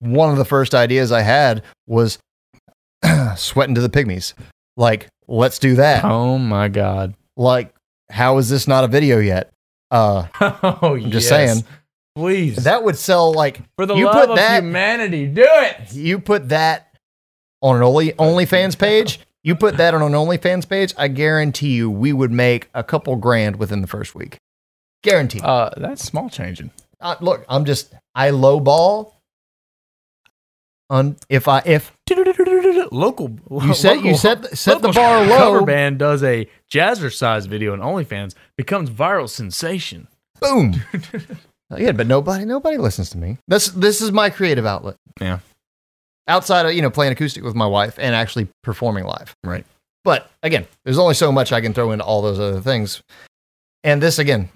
One 0.00 0.30
of 0.30 0.36
the 0.38 0.44
first 0.46 0.74
ideas 0.74 1.12
I 1.12 1.20
had 1.22 1.62
was 1.86 2.18
sweating 3.36 3.74
to 3.74 3.80
the 3.80 3.88
Pygmies. 3.88 4.34
Like, 4.76 5.08
let's 5.28 5.58
do 5.58 5.76
that. 5.76 6.04
Oh 6.04 6.38
my 6.38 6.68
god. 6.68 7.14
Like, 7.36 7.74
how 8.10 8.38
is 8.38 8.48
this 8.48 8.66
not 8.68 8.84
a 8.84 8.88
video 8.88 9.18
yet? 9.18 9.52
Uh, 9.90 10.26
Oh, 10.40 10.96
I'm 10.96 11.10
just 11.10 11.28
saying 11.28 11.64
Please, 12.16 12.64
that 12.64 12.82
would 12.82 12.96
sell 12.96 13.32
like 13.32 13.60
for 13.76 13.84
the 13.86 13.94
you 13.94 14.06
love 14.06 14.14
put 14.14 14.30
of 14.30 14.36
that- 14.36 14.62
humanity, 14.62 15.26
do 15.26 15.44
it. 15.46 15.92
you 15.92 16.18
put 16.18 16.48
that 16.48 16.94
on 17.62 17.76
an 17.76 17.82
Only 17.82 18.12
OnlyFans 18.12 18.78
page. 18.78 19.20
You 19.42 19.54
put 19.54 19.76
that 19.76 19.94
on 19.94 20.02
an 20.02 20.12
OnlyFans 20.12 20.68
page. 20.68 20.92
I 20.98 21.08
guarantee 21.08 21.74
you, 21.74 21.90
we 21.90 22.12
would 22.12 22.32
make 22.32 22.68
a 22.74 22.82
couple 22.82 23.14
grand 23.16 23.56
within 23.56 23.80
the 23.80 23.86
first 23.86 24.14
week. 24.14 24.38
Guaranteed. 25.04 25.44
Uh, 25.44 25.70
that's 25.76 26.02
small 26.02 26.28
changing. 26.28 26.70
Uh, 27.00 27.16
look, 27.20 27.44
I'm 27.48 27.64
just 27.64 27.94
I 28.14 28.30
lowball. 28.30 29.12
On 30.88 31.16
if 31.28 31.48
I 31.48 31.62
if 31.66 31.92
Local. 32.92 33.36
you 33.62 33.74
set 33.74 34.02
you 34.02 34.16
set 34.16 34.56
set 34.56 34.82
the 34.82 34.92
bar 34.92 35.26
Cover 35.28 35.60
low, 35.60 35.64
band 35.64 35.98
does 35.98 36.22
a 36.22 36.48
jazzercise 36.70 37.46
video 37.46 37.72
on 37.72 37.80
OnlyFans, 37.80 38.34
becomes 38.56 38.90
viral 38.90 39.28
sensation. 39.28 40.08
boom. 40.40 40.74
yeah, 41.76 41.92
but 41.92 42.06
nobody 42.06 42.44
nobody 42.44 42.78
listens 42.78 43.10
to 43.10 43.18
me. 43.18 43.38
This 43.48 43.68
this 43.68 44.00
is 44.00 44.12
my 44.12 44.30
creative 44.30 44.66
outlet. 44.66 44.96
Yeah. 45.20 45.40
Outside 46.28 46.66
of 46.66 46.72
you 46.72 46.82
know 46.82 46.90
playing 46.90 47.12
acoustic 47.12 47.44
with 47.44 47.54
my 47.54 47.66
wife 47.66 47.98
and 47.98 48.14
actually 48.14 48.48
performing 48.62 49.04
live. 49.04 49.34
Right. 49.44 49.64
But 50.04 50.30
again, 50.42 50.66
there's 50.84 50.98
only 50.98 51.14
so 51.14 51.32
much 51.32 51.52
I 51.52 51.60
can 51.60 51.74
throw 51.74 51.90
into 51.90 52.04
all 52.04 52.22
those 52.22 52.38
other 52.38 52.60
things. 52.60 53.02
And 53.82 54.02
this 54.02 54.18
again 54.18 54.48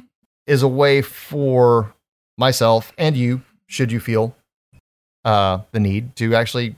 is 0.47 0.63
a 0.63 0.69
way 0.69 1.03
for 1.03 1.95
myself 2.39 2.93
and 2.99 3.17
you, 3.17 3.43
should 3.69 3.93
you 3.93 4.01
feel 4.01 4.35
uh, 5.25 5.61
the 5.73 5.81
need 5.81 6.17
to 6.17 6.35
actually 6.35 6.75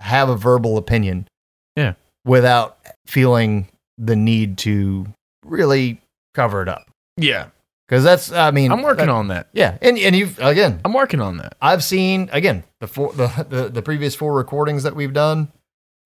have 0.00 0.28
a 0.28 0.36
verbal 0.36 0.76
opinion. 0.78 1.28
Yeah. 1.76 1.94
Without 2.24 2.78
feeling 3.06 3.68
the 3.98 4.16
need 4.16 4.58
to 4.58 5.06
really 5.44 6.00
cover 6.34 6.62
it 6.62 6.68
up. 6.68 6.90
Yeah, 7.16 7.46
Because 7.88 8.04
that's, 8.04 8.30
I 8.32 8.50
mean, 8.50 8.70
I'm 8.72 8.82
working 8.82 9.06
that- 9.06 9.12
on 9.12 9.28
that. 9.28 9.48
Yeah. 9.52 9.78
And, 9.80 9.96
and 9.98 10.14
you've, 10.14 10.38
again, 10.38 10.80
I'm 10.84 10.92
working 10.92 11.20
on 11.20 11.38
that. 11.38 11.56
I've 11.62 11.82
seen 11.84 12.28
again 12.32 12.64
the 12.80 12.86
four 12.88 13.12
the, 13.14 13.46
the 13.48 13.68
the 13.70 13.82
previous 13.82 14.14
four 14.14 14.34
recordings 14.34 14.82
that 14.82 14.94
we've 14.96 15.12
done. 15.14 15.50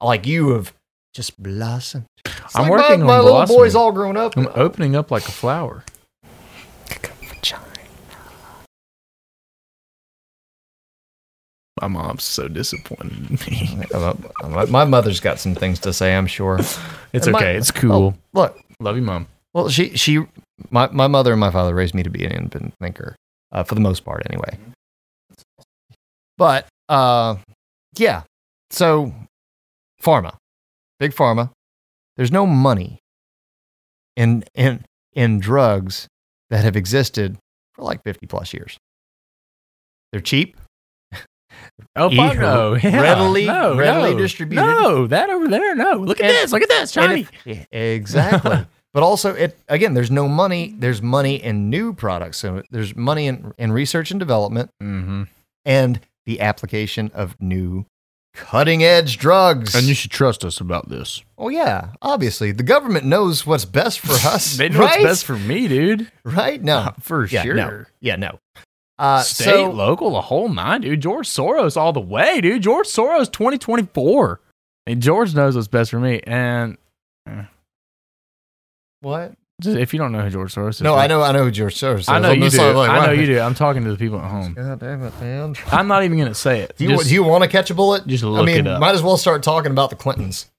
Like 0.01 0.26
you 0.26 0.51
have 0.51 0.72
just 1.14 1.43
blossomed. 1.43 2.07
It's 2.24 2.55
I'm 2.55 2.62
like 2.68 2.70
working 2.70 3.01
my, 3.01 3.16
on 3.16 3.18
my 3.18 3.20
little 3.20 3.47
boys 3.47 3.74
all 3.74 3.91
grown 3.93 4.16
up. 4.16 4.36
I'm 4.36 4.49
opening 4.55 4.95
up 4.95 5.11
like 5.11 5.26
a 5.26 5.32
flower. 5.32 5.84
My 11.81 11.89
mom's 11.89 12.24
so 12.24 12.47
disappointed 12.49 13.31
in 13.31 13.39
me. 13.51 13.87
my, 14.49 14.64
my 14.66 14.85
mother's 14.85 15.20
got 15.20 15.39
some 15.41 15.55
things 15.55 15.78
to 15.81 15.93
say. 15.93 16.14
I'm 16.14 16.26
sure. 16.26 16.59
It's 17.12 17.26
And 17.26 17.33
my- 17.33 17.41
okay. 17.41 17.57
It's 17.57 17.70
cool. 17.72 18.14
Look, 18.35 18.57
Love 18.78 18.95
you, 18.97 19.03
mom. 19.03 19.26
well, 19.53 19.68
she 19.68 19.97
she 19.97 20.24
my 20.70 20.87
my 20.93 21.09
mother 21.09 21.33
and 21.33 21.41
my 21.41 21.51
father 21.51 21.74
raised 21.74 21.93
me 21.95 22.03
to 22.05 22.11
be 22.11 22.24
an 22.24 22.31
independent 22.33 22.74
thinker, 22.81 23.16
uh, 23.51 23.64
for 23.64 23.74
the 23.74 23.81
most 23.81 24.05
part, 24.05 24.22
anyway. 24.31 24.57
But 26.39 26.66
uh, 26.89 27.37
yeah. 27.97 28.22
So, 28.70 29.12
pharma, 30.01 30.37
big 31.01 31.12
pharma. 31.12 31.51
There's 32.16 32.31
no 32.31 32.47
money 32.47 33.01
in 34.16 34.45
in 34.55 34.85
in 35.12 35.41
drugs 35.41 36.07
that 36.51 36.62
have 36.62 36.76
existed 36.76 37.37
for 37.74 37.83
like 37.83 38.03
50 38.05 38.26
plus 38.28 38.55
years. 38.55 38.78
They're 40.12 40.20
cheap. 40.20 40.57
Oh, 41.96 42.08
fuck 42.14 42.36
no. 42.38 42.74
Yeah, 42.82 43.00
readily- 43.00 43.46
no, 43.46 43.76
readily 43.76 44.12
no. 44.12 44.18
distributed. 44.18 44.62
No, 44.62 45.06
that 45.08 45.30
over 45.30 45.48
there. 45.48 45.74
No. 45.74 45.94
Look 45.94 46.20
at 46.20 46.26
And- 46.26 46.34
this. 46.34 46.52
Look 46.52 46.62
at 46.62 46.68
this. 46.68 46.96
And 46.96 47.26
Shiny. 47.26 47.26
if- 47.44 47.66
exactly. 47.72 48.66
but 48.94 49.02
also, 49.02 49.34
it 49.34 49.58
again, 49.68 49.94
there's 49.94 50.11
no 50.11 50.28
money. 50.28 50.74
There's 50.78 51.02
money 51.02 51.36
in 51.42 51.70
new 51.70 51.92
products. 51.92 52.38
So 52.38 52.62
there's 52.70 52.94
money 52.96 53.26
in, 53.26 53.52
in 53.58 53.72
research 53.72 54.11
and 54.11 54.20
development 54.20 54.70
mm-hmm. 54.82 55.24
and 55.64 56.00
the 56.26 56.40
application 56.40 57.11
of 57.14 57.40
new 57.40 57.86
cutting 58.34 58.84
edge 58.84 59.18
drugs. 59.18 59.74
And 59.74 59.86
you 59.86 59.94
should 59.94 60.12
trust 60.12 60.44
us 60.44 60.61
about 60.61 60.88
this. 60.88 61.22
oh, 61.36 61.48
yeah. 61.48 61.88
Obviously, 62.00 62.52
the 62.52 62.62
government 62.62 63.04
knows 63.04 63.44
what's 63.44 63.64
best 63.64 63.98
for 64.00 64.12
us. 64.28 64.56
They 64.56 64.68
know 64.68 64.78
right? 64.78 65.00
what's 65.00 65.02
best 65.02 65.24
for 65.24 65.36
me, 65.36 65.66
dude. 65.66 66.11
Right? 66.24 66.62
No. 66.62 66.92
For 67.00 67.26
Yeah, 67.26 67.42
sure. 67.42 67.54
no. 67.54 67.84
Yeah, 68.00 68.16
no. 68.16 68.38
Uh, 69.01 69.22
State, 69.22 69.44
so, 69.44 69.70
local, 69.70 70.11
the 70.11 70.20
whole 70.20 70.48
nine, 70.51 70.82
dude. 70.82 71.01
George 71.01 71.26
Soros 71.26 71.76
all 71.76 71.92
the 71.92 72.01
way, 72.01 72.40
dude. 72.42 72.62
George 72.62 72.86
Soros 72.86 73.32
2024. 73.32 74.40
And 74.86 75.01
George 75.01 75.34
knows 75.34 75.57
what's 75.57 75.68
best 75.68 75.90
for 75.90 75.98
me. 75.98 76.20
And 76.24 76.76
what? 79.01 79.32
just, 79.61 79.76
if 79.76 79.92
you 79.92 79.98
don't 79.98 80.12
know 80.12 80.20
who 80.22 80.30
George 80.30 80.55
Soros 80.55 80.70
is, 80.70 80.82
No, 80.82 80.94
right? 80.94 81.05
I 81.05 81.07
know. 81.07 81.22
I 81.22 81.32
know 81.32 81.44
who 81.44 81.51
George 81.51 81.74
Soros. 81.78 82.01
is. 82.01 82.09
I 82.09 82.18
know 82.18 82.30
I'm 82.30 82.42
you 82.42 82.51
do. 82.51 82.59
like, 82.72 82.90
I 82.90 83.07
know 83.07 83.12
you 83.12 83.26
do. 83.26 83.38
I'm 83.40 83.55
talking 83.55 83.84
to 83.84 83.90
the 83.90 83.96
people 83.96 84.18
at 84.18 84.30
home. 84.30 84.55
God 84.55 84.80
damn 84.80 85.03
it, 85.03 85.18
man. 85.20 85.55
I'm 85.70 85.86
not 85.86 86.03
even 86.05 86.18
gonna 86.18 86.34
say 86.34 86.61
it. 86.61 86.76
Do 86.76 86.84
you, 86.84 87.01
you 87.03 87.22
want 87.22 87.44
to 87.44 87.48
catch 87.48 87.70
a 87.70 87.74
bullet? 87.74 88.07
just 88.07 88.24
look 88.24 88.42
I 88.42 88.44
mean, 88.46 88.66
it 88.66 88.66
up. 88.66 88.80
might 88.80 88.94
as 88.94 89.03
well 89.03 89.16
start 89.16 89.42
talking 89.42 89.70
about 89.70 89.90
the 89.90 89.96
Clintons. 89.96 90.51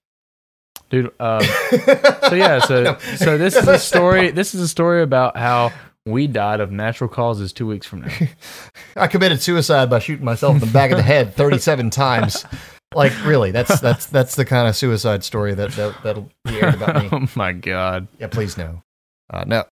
dude. 0.89 1.11
Uh, 1.19 1.41
so 2.29 2.35
yeah, 2.35 2.59
so 2.59 2.97
so 3.17 3.37
this 3.37 3.55
is 3.55 3.67
a 3.67 3.79
story. 3.79 4.31
This 4.31 4.53
is 4.53 4.61
a 4.61 4.67
story 4.67 5.01
about 5.01 5.35
how 5.37 5.71
we 6.05 6.27
died 6.27 6.59
of 6.59 6.71
natural 6.71 7.09
causes 7.09 7.53
two 7.53 7.67
weeks 7.67 7.85
from 7.85 8.01
now. 8.01 8.13
I 8.95 9.07
committed 9.07 9.41
suicide 9.41 9.89
by 9.89 9.99
shooting 9.99 10.25
myself 10.25 10.55
in 10.55 10.59
the 10.59 10.65
back 10.67 10.91
of 10.91 10.97
the 10.97 11.03
head 11.03 11.35
37 11.35 11.89
times. 11.89 12.45
Like, 12.93 13.13
really, 13.25 13.51
that's 13.51 13.79
that's 13.79 14.07
that's 14.07 14.35
the 14.35 14.43
kind 14.43 14.67
of 14.67 14.75
suicide 14.75 15.23
story 15.23 15.53
that, 15.53 15.71
that 15.71 15.95
that'll 16.03 16.29
be 16.43 16.59
aired 16.59 16.75
about 16.75 17.01
me. 17.01 17.09
oh 17.13 17.27
my 17.35 17.53
god. 17.53 18.07
Yeah, 18.19 18.27
please 18.27 18.57
no, 18.57 18.81
uh, 19.29 19.45
no. 19.47 19.63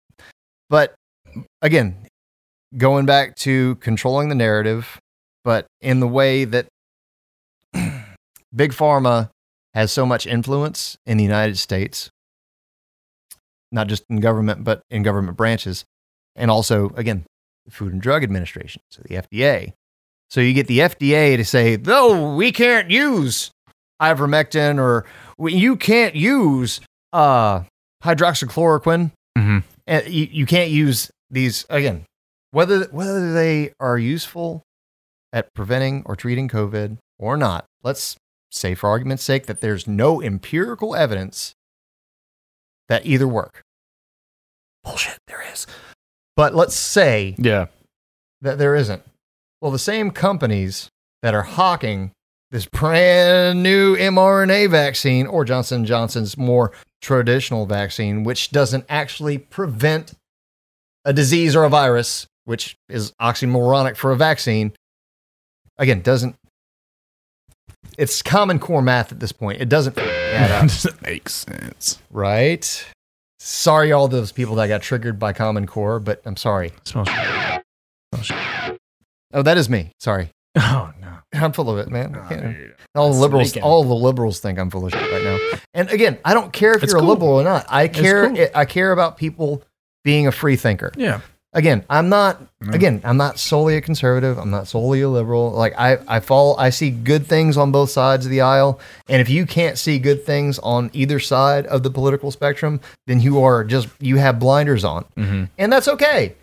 But 0.69 0.93
again, 1.61 2.07
going 2.77 3.05
back 3.05 3.35
to 3.37 3.75
controlling 3.75 4.29
the 4.29 4.35
narrative, 4.35 4.99
but 5.43 5.65
in 5.81 5.99
the 5.99 6.07
way 6.07 6.45
that 6.45 6.67
big 8.55 8.71
pharma 8.71 9.31
has 9.73 9.91
so 9.91 10.05
much 10.05 10.25
influence 10.25 10.97
in 11.05 11.17
the 11.17 11.23
United 11.23 11.57
States, 11.57 12.09
not 13.71 13.87
just 13.87 14.03
in 14.09 14.21
government, 14.21 14.63
but 14.63 14.81
in 14.89 15.03
government 15.03 15.35
branches, 15.35 15.83
and 16.39 16.49
also 16.49 16.89
again, 16.95 17.25
the 17.65 17.71
Food 17.71 17.93
and 17.93 18.01
Drug 18.01 18.23
Administration, 18.23 18.81
so 18.89 19.01
the 19.05 19.15
FDA. 19.15 19.73
So 20.31 20.41
you 20.41 20.53
get 20.53 20.67
the 20.67 20.79
FDA 20.79 21.37
to 21.37 21.45
say, 21.45 21.77
no, 21.77 22.35
we 22.35 22.51
can't 22.51 22.89
use 22.89 23.51
ivermectin 24.01 24.79
or 24.79 25.05
you 25.39 25.75
can't 25.75 26.15
use 26.15 26.81
uh, 27.13 27.63
hydroxychloroquine. 28.03 29.11
Mhm. 29.37 29.63
And 29.87 30.07
you, 30.07 30.27
you 30.31 30.45
can't 30.45 30.69
use 30.69 31.09
these 31.31 31.65
again, 31.69 32.05
whether 32.51 32.85
whether 32.85 33.33
they 33.33 33.73
are 33.79 33.97
useful 33.97 34.61
at 35.33 35.53
preventing 35.53 36.03
or 36.05 36.15
treating 36.15 36.47
COVID 36.47 36.97
or 37.17 37.37
not, 37.37 37.65
let's 37.83 38.15
say 38.51 38.73
for 38.75 38.89
argument's 38.89 39.23
sake 39.23 39.45
that 39.47 39.61
there's 39.61 39.87
no 39.87 40.21
empirical 40.21 40.95
evidence 40.95 41.53
that 42.87 43.05
either 43.05 43.27
work. 43.27 43.61
Bullshit, 44.83 45.17
there 45.27 45.43
is. 45.51 45.67
But 46.39 46.55
let's 46.55 46.73
say 46.75 47.35
Yeah. 47.37 47.65
that 48.39 48.57
there 48.57 48.73
isn't. 48.73 49.03
Well, 49.59 49.71
the 49.71 49.77
same 49.77 50.09
companies 50.11 50.87
that 51.21 51.33
are 51.33 51.41
hawking 51.41 52.11
this 52.49 52.65
brand 52.65 53.61
new 53.61 53.97
mRNA 53.97 54.69
vaccine 54.69 55.27
or 55.27 55.43
Johnson 55.43 55.83
Johnson's 55.85 56.37
more 56.37 56.71
traditional 57.01 57.65
vaccine, 57.65 58.23
which 58.23 58.51
doesn't 58.51 58.85
actually 58.87 59.37
prevent 59.37 60.13
a 61.03 61.11
disease 61.11 61.57
or 61.57 61.65
a 61.65 61.69
virus, 61.69 62.25
which 62.45 62.77
is 62.87 63.11
oxymoronic 63.21 63.97
for 63.97 64.13
a 64.13 64.15
vaccine. 64.15 64.71
Again, 65.77 66.01
doesn't. 66.01 66.35
It's 67.97 68.21
common 68.21 68.59
core 68.59 68.81
math 68.81 69.11
at 69.11 69.19
this 69.19 69.33
point. 69.33 69.61
It 69.61 69.67
doesn't 69.67 69.97
add 69.97 70.51
up, 70.51 70.61
Doesn't 70.69 71.01
make 71.01 71.27
sense. 71.27 71.99
right? 72.09 72.85
Sorry, 73.39 73.91
all 73.91 74.07
those 74.07 74.31
people 74.31 74.55
that 74.55 74.67
got 74.67 74.81
triggered 74.81 75.17
by 75.17 75.31
common 75.33 75.65
core, 75.65 75.99
but 75.99 76.21
I'm 76.25 76.35
sorry. 76.37 76.73
smells. 76.83 77.07
Oh, 79.33 79.43
that 79.43 79.57
is 79.57 79.69
me. 79.69 79.91
Sorry. 79.99 80.29
Oh 80.57 80.91
no. 80.99 81.07
I'm 81.31 81.51
full 81.53 81.69
of 81.69 81.77
it, 81.77 81.89
man. 81.91 82.13
Can't- 82.27 82.57
all 82.95 83.13
the 83.13 83.19
liberals, 83.19 83.55
all 83.57 83.83
the 83.83 83.93
liberals 83.93 84.39
think 84.39 84.57
I'm 84.57 84.69
full 84.71 84.85
of 84.87 84.91
shit 84.91 84.99
right 85.11 85.23
now. 85.23 85.59
And 85.75 85.89
again, 85.91 86.17
I 86.25 86.33
don't 86.33 86.51
care 86.51 86.73
if 86.73 86.81
It's 86.83 86.91
you're 86.91 86.99
cool. 86.99 87.11
a 87.11 87.13
liberal 87.13 87.29
or 87.35 87.43
not. 87.43 87.65
I 87.69 87.87
care. 87.87 88.27
cool. 88.29 88.47
I 88.55 88.65
care 88.65 88.91
about 88.91 89.15
people 89.17 89.61
being 90.03 90.25
a 90.25 90.31
free 90.31 90.55
thinker. 90.55 90.91
Yeah. 90.97 91.21
Again, 91.53 91.83
I'm 91.89 92.09
not. 92.09 92.39
Mm. 92.63 92.75
Again, 92.75 93.01
I'm 93.03 93.17
not 93.17 93.39
solely 93.39 93.75
a 93.75 93.81
conservative. 93.81 94.37
I'm 94.37 94.51
not 94.51 94.67
solely 94.67 95.01
a 95.01 95.09
liberal. 95.09 95.49
Like 95.51 95.73
I, 95.79 95.97
I 96.07 96.19
fall 96.19 96.55
I 96.59 96.69
see 96.69 96.91
good 96.91 97.25
things 97.25 97.57
on 97.57 97.71
both 97.71 97.89
sides 97.89 98.25
of 98.25 98.29
the 98.31 98.41
aisle. 98.41 98.79
And 99.07 99.19
if 99.19 99.29
you 99.29 99.47
can't 99.47 99.75
see 99.77 99.97
good 99.97 100.23
things 100.25 100.59
on 100.59 100.91
either 100.93 101.19
side 101.19 101.65
of 101.65 101.81
the 101.81 101.89
political 101.89 102.29
spectrum, 102.29 102.79
then 103.07 103.19
you 103.19 103.41
are 103.41 103.63
just 103.63 103.87
you 103.99 104.17
have 104.17 104.37
blinders 104.39 104.83
on, 104.83 105.05
Mm-hmm. 105.17 105.45
and 105.57 105.73
that's 105.73 105.87
okay. 105.87 106.35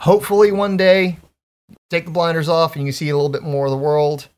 Hopefully, 0.00 0.50
one 0.52 0.76
day, 0.76 1.18
take 1.90 2.06
the 2.06 2.10
blinders 2.10 2.48
off 2.48 2.74
and 2.74 2.82
you 2.84 2.88
can 2.88 2.96
see 2.96 3.08
a 3.08 3.14
little 3.16 3.30
bit 3.30 3.42
more 3.42 3.66
of 3.66 3.70
the 3.70 3.78
world. 3.78 4.28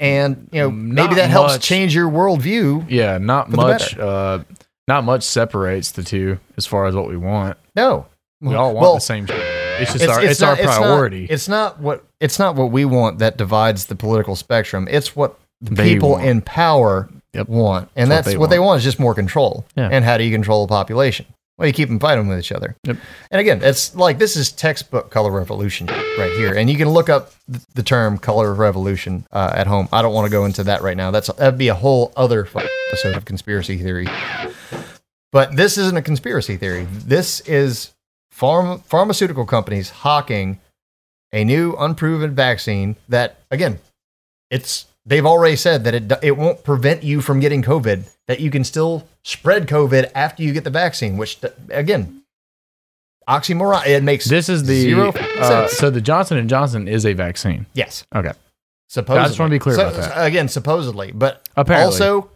And 0.00 0.48
you 0.50 0.60
know, 0.60 0.70
maybe 0.70 1.08
Not 1.08 1.16
that 1.16 1.30
helps 1.30 1.58
change 1.58 1.94
your 1.94 2.08
worldview. 2.10 2.86
Yeah. 2.88 3.18
Not 3.18 3.50
much. 3.50 3.96
Uh, 3.96 4.40
not 4.88 5.04
much 5.04 5.22
separates 5.22 5.92
the 5.92 6.02
two 6.02 6.40
as 6.56 6.66
far 6.66 6.86
as 6.86 6.96
what 6.96 7.06
we 7.08 7.16
want. 7.16 7.56
No, 7.76 8.06
We 8.40 8.54
all 8.54 8.72
want 8.74 8.82
Well, 8.82 8.94
the 8.94 9.00
same. 9.00 9.26
shit. 9.26 9.36
It's 9.80 9.92
just 9.92 10.08
our. 10.08 10.22
It's, 10.22 10.40
not- 10.40 10.58
our 10.60 10.64
priority. 10.66 11.26
It's 11.26 11.48
not, 11.48 11.80
what 11.80 12.04
it's 12.20 12.38
not 12.38 12.54
what 12.56 12.70
we 12.70 12.84
want 12.84 13.18
that 13.20 13.36
divides 13.36 13.86
the 13.86 13.94
political 13.96 14.36
spectrum. 14.36 14.86
It's 14.90 15.14
what 15.16 15.38
the 15.60 15.74
They 15.74 15.94
people 15.94 16.10
want. 16.12 16.24
in 16.26 16.40
power 16.42 17.08
Yep. 17.32 17.48
want, 17.48 17.88
and 17.94 18.10
That's 18.10 18.26
that's, 18.26 18.34
what 18.36 18.40
what, 18.40 18.50
they 18.50 18.56
they 18.56 18.60
want 18.60 18.78
is 18.78 18.84
just 18.84 18.98
more 18.98 19.14
control. 19.14 19.64
Yeah. 19.76 19.88
And 19.92 20.04
how 20.04 20.18
do 20.18 20.24
you 20.24 20.32
control 20.32 20.66
the 20.66 20.70
population? 20.70 21.26
Well, 21.56 21.66
you 21.68 21.72
keep 21.72 21.88
them 21.88 22.00
fighting 22.00 22.26
with 22.26 22.38
each 22.40 22.50
other. 22.52 22.74
Yep. 22.84 22.96
And 23.30 23.40
again, 23.40 23.60
it's 23.62 23.94
like 23.94 24.18
this 24.18 24.34
is 24.34 24.50
textbook 24.50 25.10
color 25.10 25.30
revolution 25.30 25.86
right 25.86 26.32
here, 26.36 26.54
and 26.54 26.68
you 26.68 26.76
can 26.76 26.88
look 26.88 27.08
up 27.08 27.30
th- 27.50 27.62
the 27.74 27.82
term 27.84 28.18
color 28.18 28.52
revolution 28.52 29.26
uh, 29.32 29.52
at 29.54 29.66
home. 29.68 29.88
I 29.92 30.02
don't 30.02 30.12
want 30.12 30.24
to 30.26 30.30
go 30.30 30.44
into 30.44 30.64
that 30.64 30.82
right 30.82 30.96
now. 30.96 31.10
That's 31.12 31.28
that'd 31.34 31.56
be 31.58 31.68
a 31.68 31.74
whole 31.74 32.12
other 32.16 32.48
episode 32.90 33.14
of 33.16 33.24
conspiracy 33.26 33.76
theory. 33.78 34.08
But 35.32 35.54
this 35.54 35.78
isn't 35.78 35.96
a 35.96 36.02
conspiracy 36.02 36.56
theory. 36.56 36.86
This 36.90 37.40
is 37.40 37.92
pharm- 38.34 38.82
pharmaceutical 38.84 39.44
companies 39.46 39.90
hawking 39.90 40.60
a 41.32 41.44
new 41.44 41.74
unproven 41.78 42.34
vaccine 42.34 42.96
that 43.08 43.36
again, 43.50 43.78
it's 44.50 44.86
they've 45.06 45.26
already 45.26 45.56
said 45.56 45.84
that 45.84 45.94
it 45.94 46.12
it 46.22 46.36
won't 46.36 46.64
prevent 46.64 47.02
you 47.02 47.20
from 47.20 47.40
getting 47.40 47.62
COVID. 47.62 48.04
That 48.28 48.40
you 48.40 48.50
can 48.50 48.64
still 48.64 49.06
spread 49.24 49.66
COVID 49.66 50.10
after 50.14 50.42
you 50.42 50.52
get 50.52 50.64
the 50.64 50.70
vaccine, 50.70 51.16
which 51.16 51.38
again, 51.70 52.22
oxymoron. 53.28 53.86
It 53.86 54.02
makes 54.02 54.24
this 54.26 54.48
is 54.48 54.64
the. 54.64 54.80
zero 54.80 55.08
Uh, 55.10 55.66
sense. 55.66 55.72
so 55.78 55.90
the 55.90 56.00
Johnson 56.00 56.38
and 56.38 56.48
Johnson 56.48 56.88
is 56.88 57.04
a 57.06 57.12
vaccine. 57.12 57.66
yes, 57.74 58.04
Okay. 58.14 58.32
supposedly. 58.88 59.24
I 59.24 59.28
just 59.28 59.38
wanna 59.40 59.50
be 59.50 59.58
clear 59.58 59.76
So- 59.76 59.88
about 59.88 60.00
that. 60.00 60.24
Again, 60.26 60.48
supposedly, 60.48 61.12
but 61.12 61.48
Apparently. 61.56 61.86
also 61.92 62.30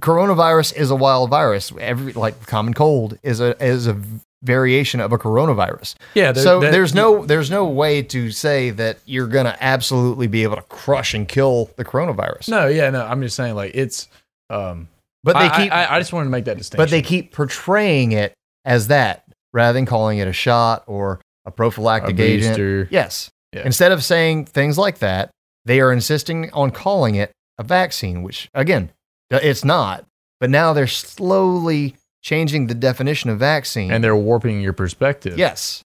coronavirus 0.00 0.74
is 0.76 0.90
a 0.90 0.96
wild 0.96 1.30
virus. 1.30 1.72
Every 1.78 2.12
like 2.12 2.46
common 2.46 2.74
cold 2.74 3.18
is 3.22 3.40
a 3.40 3.60
is 3.64 3.86
a 3.86 3.96
variation 4.44 5.00
of 5.00 5.12
a 5.12 5.18
coronavirus. 5.18 5.94
Yeah. 6.14 6.32
there- 6.32 6.44
so 6.44 6.60
that- 6.60 6.70
there's 6.72 6.94
no 6.94 7.24
there's 7.26 7.50
no 7.50 7.64
way 7.64 8.02
to 8.02 8.30
say 8.30 8.70
that 8.70 8.98
you're 9.06 9.26
gonna 9.26 9.56
absolutely 9.60 10.26
be 10.28 10.42
able 10.44 10.56
to 10.56 10.62
crush 10.62 11.14
and 11.14 11.26
kill 11.26 11.70
the 11.76 11.84
coronavirus. 11.84 12.48
No. 12.48 12.66
Yeah. 12.68 12.90
No. 12.90 13.04
I'm 13.04 13.20
just 13.22 13.36
saying. 13.36 13.54
Like 13.54 13.72
it's. 13.74 14.08
Um. 14.50 14.88
but 15.24 15.32
they 15.38 15.46
I, 15.46 15.56
keep 15.62 15.72
I, 15.72 15.96
I 15.96 15.98
just 15.98 16.12
wanted 16.12 16.26
to 16.26 16.30
make 16.30 16.44
that 16.44 16.58
distinction. 16.58 16.82
but 16.84 16.90
they 16.90 17.02
keep 17.02 17.32
portraying 17.32 18.12
it 18.12 18.34
as 18.64 18.88
that 18.88 19.24
rather 19.52 19.72
than 19.72 19.86
calling 19.86 20.18
it 20.18 20.28
a 20.28 20.32
shot 20.32 20.84
or 20.86 21.20
a 21.46 21.48
a 21.48 21.50
prophylactic 21.50 22.18
agent. 22.20 22.88
Yes. 22.90 23.30
Yeah. 23.52 23.62
Instead 23.66 23.92
of 23.92 24.02
saying 24.02 24.46
things 24.46 24.78
like 24.78 24.98
that, 24.98 25.30
they 25.66 25.80
are 25.80 25.92
insisting 25.92 26.50
on 26.52 26.70
calling 26.70 27.14
it 27.16 27.32
a 27.58 27.62
vaccine, 27.62 28.22
which 28.22 28.48
again, 28.54 28.90
it's 29.30 29.64
not. 29.64 30.06
But 30.40 30.50
now 30.50 30.72
they're 30.72 30.86
slowly 30.86 31.96
changing 32.24 32.66
the 32.66 32.74
definition 32.74 33.28
of 33.30 33.38
vaccine. 33.38 33.92
and 33.92 34.02
they're 34.02 34.16
warping 34.16 34.60
your 34.60 34.72
perspective. 34.72 35.38
yes. 35.38 35.82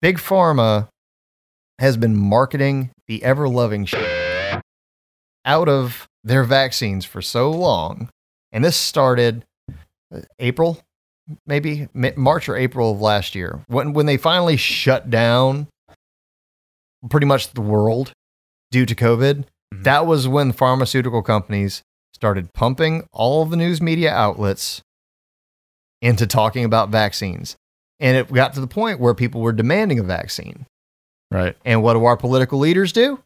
Big 0.00 0.18
Pharma 0.18 0.88
has 1.78 1.96
been 1.96 2.16
marketing 2.16 2.90
the 3.08 3.22
ever 3.24 3.48
loving 3.48 3.84
shit 3.84 4.60
out 5.44 5.68
of 5.68 6.06
their 6.24 6.44
vaccines 6.44 7.04
for 7.04 7.20
so 7.22 7.50
long. 7.50 8.08
And 8.52 8.64
this 8.64 8.76
started 8.76 9.44
uh, 10.14 10.20
April, 10.38 10.80
maybe 11.46 11.88
March 11.94 12.48
or 12.48 12.56
April 12.56 12.92
of 12.92 13.00
last 13.00 13.34
year 13.34 13.60
when, 13.66 13.92
when 13.92 14.06
they 14.06 14.16
finally 14.16 14.56
shut 14.56 15.10
down 15.10 15.66
pretty 17.10 17.26
much 17.26 17.52
the 17.52 17.60
world 17.60 18.12
due 18.70 18.86
to 18.86 18.94
COVID. 18.94 19.44
Mhm. 19.74 19.82
That 19.84 20.06
was 20.06 20.26
when 20.28 20.52
pharmaceutical 20.52 21.22
companies 21.22 21.82
started 22.18 22.52
pumping 22.52 23.06
all 23.12 23.44
the 23.44 23.56
news 23.56 23.80
media 23.80 24.12
outlets 24.12 24.82
into 26.02 26.26
talking 26.26 26.64
about 26.64 26.90
vaccines. 26.90 27.56
And 28.00 28.16
it 28.16 28.32
got 28.32 28.54
to 28.54 28.60
the 28.60 28.66
point 28.66 29.00
where 29.00 29.14
people 29.14 29.40
were 29.40 29.52
demanding 29.52 29.98
a 29.98 30.02
vaccine. 30.02 30.66
Right. 31.30 31.56
And 31.64 31.82
what 31.82 31.94
do 31.94 32.04
our 32.04 32.16
political 32.16 32.58
leaders 32.58 32.92
do? 32.92 33.20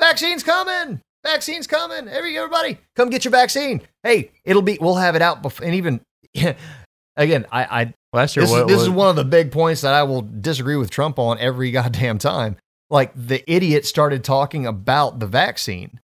Vaccines 0.00 0.42
coming. 0.42 1.00
Vaccines 1.24 1.66
coming. 1.66 2.08
Every 2.08 2.36
everybody, 2.38 2.78
come 2.94 3.10
get 3.10 3.24
your 3.24 3.32
vaccine. 3.32 3.82
Hey, 4.02 4.30
it'll 4.44 4.62
be. 4.62 4.78
We'll 4.80 4.94
have 4.94 5.16
it 5.16 5.22
out 5.22 5.42
before. 5.42 5.66
And 5.66 5.74
even 5.74 6.00
again, 7.16 7.46
I, 7.50 7.82
I 7.82 7.94
Last 8.16 8.34
year, 8.34 8.44
this, 8.44 8.50
what, 8.50 8.62
is, 8.62 8.66
this 8.68 8.82
is 8.82 8.88
one 8.88 9.10
of 9.10 9.16
the 9.16 9.24
big 9.24 9.52
points 9.52 9.82
that 9.82 9.92
I 9.92 10.04
will 10.04 10.22
disagree 10.22 10.76
with 10.76 10.88
Trump 10.88 11.18
on 11.18 11.38
every 11.38 11.70
goddamn 11.72 12.16
time. 12.16 12.56
Like 12.88 13.12
the 13.14 13.42
idiot 13.50 13.84
started 13.84 14.24
talking 14.24 14.64
about 14.66 15.18
the 15.18 15.26
vaccine. 15.26 16.00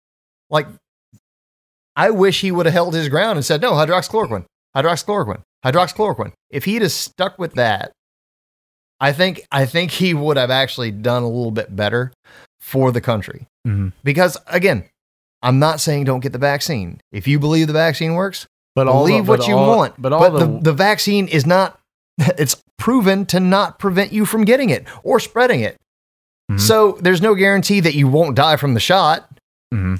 Like 0.49 0.67
I 1.97 2.11
wish 2.11 2.39
he 2.41 2.51
would 2.51 2.65
have 2.67 2.73
held 2.73 2.93
his 2.93 3.09
ground 3.09 3.37
and 3.37 3.45
said, 3.45 3.59
no, 3.61 3.71
hydroxychloroquine, 3.73 4.45
hydroxychloroquine, 4.75 5.41
hydroxychloroquine. 5.65 6.31
If 6.51 6.63
he'd 6.65 6.83
have 6.83 6.91
stuck 6.93 7.37
with 7.39 7.55
that, 7.55 7.91
I 8.99 9.11
think 9.13 9.41
I 9.51 9.65
think 9.65 9.91
he 9.91 10.13
would 10.13 10.37
have 10.37 10.49
actually 10.51 10.91
done 10.91 11.23
a 11.23 11.27
little 11.27 11.51
bit 11.51 11.75
better 11.75 12.11
for 12.61 12.91
the 12.91 13.01
country. 13.01 13.47
Mhm. 13.67 13.93
Because 14.03 14.37
again, 14.47 14.85
I'm 15.41 15.59
not 15.59 15.79
saying 15.79 16.05
don't 16.05 16.19
get 16.21 16.31
the 16.33 16.39
vaccine. 16.39 16.99
If 17.11 17.27
you 17.27 17.39
believe 17.39 17.67
the 17.67 17.73
vaccine 17.73 18.13
works, 18.15 18.47
But 18.75 18.87
all 18.87 19.03
the- 19.05 19.11
believe 19.11 19.25
but 19.27 19.39
what 19.39 19.47
you 19.47 19.55
all- 19.55 19.77
want. 19.77 20.01
But 20.01 20.13
all 20.13 20.31
the, 20.31 20.59
the 20.61 20.73
vaccine 20.73 21.27
is 21.27 21.45
not, 21.45 21.79
it's 22.17 22.61
proven 22.77 23.25
to 23.27 23.39
not 23.39 23.77
prevent 23.79 24.11
you 24.13 24.25
from 24.25 24.45
getting 24.45 24.69
it 24.69 24.85
or 25.03 25.19
spreading 25.19 25.59
it. 25.61 25.77
Mhm. 26.51 26.59
So 26.59 26.97
there's 27.01 27.21
no 27.21 27.35
guarantee 27.35 27.79
that 27.81 27.93
you 27.95 28.07
won't 28.07 28.35
die 28.35 28.55
from 28.55 28.73
the 28.73 28.79
shot. 28.79 29.29
Mhm. 29.73 29.99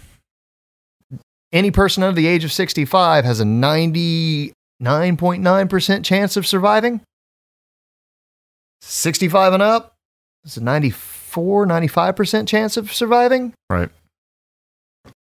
Any 1.52 1.72
person 1.72 2.04
under 2.04 2.16
the 2.16 2.28
age 2.28 2.44
of 2.44 2.52
65 2.52 3.26
has 3.26 3.40
a 3.40 3.46
99.9% 3.46 6.04
chance 6.04 6.38
of 6.38 6.46
surviving. 6.46 7.02
65 8.82 9.54
and 9.54 9.64
up, 9.64 9.96
it's 10.44 10.58
a 10.58 10.64
94, 10.64 11.66
95% 11.66 12.48
chance 12.48 12.78
of 12.78 12.94
surviving. 12.94 13.54
Right. 13.70 13.90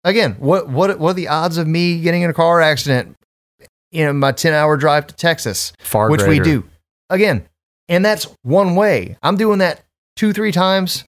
Again, 0.02 0.36
what, 0.38 0.68
what, 0.68 0.98
what 0.98 1.10
are 1.10 1.14
the 1.14 1.28
odds 1.28 1.58
of 1.58 1.66
me 1.66 2.00
getting 2.00 2.22
in 2.22 2.30
a 2.30 2.34
car 2.34 2.60
accident 2.60 3.16
in 3.92 4.18
my 4.18 4.32
10 4.32 4.52
hour 4.52 4.76
drive 4.76 5.06
to 5.08 5.14
Texas? 5.14 5.72
far 5.78 6.10
which 6.10 6.22
we 6.22 6.40
do. 6.40 6.64
Again, 7.10 7.46
and 7.88 8.04
that's 8.04 8.26
one 8.42 8.76
way. 8.76 9.16
I'm 9.22 9.36
doing 9.36 9.58
that 9.58 9.82
two, 10.16 10.32
three 10.32 10.52
times, 10.52 11.04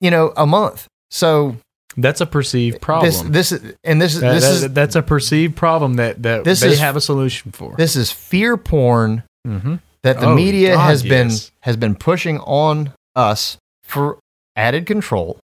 you 0.00 0.10
know, 0.10 0.32
a 0.36 0.46
month. 0.46 0.86
So 1.10 1.56
That's 1.96 2.20
a 2.20 2.26
perceived 2.26 2.80
problem. 2.80 3.32
this, 3.32 3.50
this 3.50 3.52
is, 3.52 3.74
and 3.84 4.00
this 4.02 4.14
is, 4.14 4.20
That- 4.20 4.34
this 4.34 4.44
that- 4.44 4.66
is, 4.66 4.72
that's 4.72 4.96
a 4.96 5.02
perceived 5.02 5.56
problem 5.56 5.94
that, 5.94 6.22
that 6.22 6.44
This 6.44 6.60
they 6.60 6.68
is- 6.72 6.80
have 6.80 6.96
a 6.96 7.00
solution 7.00 7.52
for. 7.52 7.74
this 7.76 7.96
is 7.96 8.10
fear 8.10 8.56
porn 8.56 9.22
mm-hmm. 9.46 9.76
that 10.02 10.20
the 10.20 10.26
Oh, 10.26 10.34
media 10.34 10.74
God, 10.74 10.86
has 10.88 11.02
been 11.02 11.30
has 11.60 11.76
been 11.76 11.94
pushing 11.94 12.38
on 12.40 12.92
us 13.14 13.56
for 13.84 14.18
added 14.56 14.86
control 14.86 15.38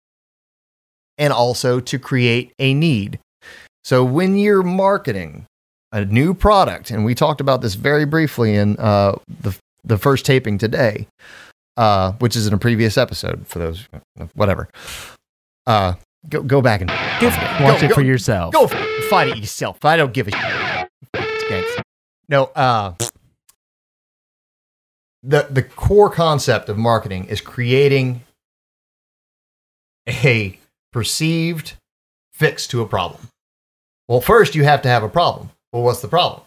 and 1.19 1.33
also 1.33 1.81
to 1.81 1.99
create 1.99 2.53
a 2.59 2.75
need. 2.75 3.19
So 3.85 4.05
when 4.05 4.37
you're 4.37 4.63
marketing 4.63 5.47
a 5.93 6.05
new 6.05 6.35
product, 6.35 6.91
and 6.91 7.05
we 7.05 7.15
talked 7.15 7.41
about 7.41 7.61
this 7.63 7.75
very 7.75 8.05
briefly 8.05 8.55
in 8.57 8.77
uh, 8.79 9.17
the 9.43 9.57
the 9.85 9.97
first 9.97 10.27
taping 10.27 10.59
today, 10.59 11.07
uh, 11.77 12.13
which 12.19 12.35
is 12.37 12.47
in 12.47 12.53
a 12.53 12.59
previous 12.59 12.99
episode 12.99 13.47
for 13.47 13.59
those 13.61 13.89
whatever. 14.35 14.69
Uh, 15.67 15.95
go 16.29 16.43
go 16.43 16.61
back 16.63 16.81
and 16.81 16.91
Watch 16.91 17.81
go, 17.81 17.87
it 17.87 17.93
for 17.95 18.03
go- 18.03 18.07
yourself. 18.07 18.53
Go 18.53 18.67
fight 19.09 19.29
it 19.29 19.39
yourself. 19.39 19.85
I 19.85 19.97
don't 19.97 20.13
give 20.13 20.29
a 20.29 20.33
shit. 20.33 21.85
No, 22.29 22.45
uh, 22.57 22.95
the 25.23 25.47
the 25.51 25.63
core 25.63 26.11
concept 26.11 26.69
of 26.69 26.77
marketing 26.77 27.27
is 27.27 27.41
creating 27.41 28.23
a 30.09 30.59
perceived 30.93 31.75
fix 32.33 32.67
to 32.69 32.81
a 32.83 32.87
problem. 32.87 33.29
Well, 34.09 34.21
first 34.21 34.55
you 34.55 34.65
have 34.65 34.83
to 34.83 34.89
have 34.89 35.03
a 35.03 35.09
problem. 35.09 35.51
Well, 35.73 35.83
what's 35.83 36.01
the 36.01 36.09
problem? 36.09 36.43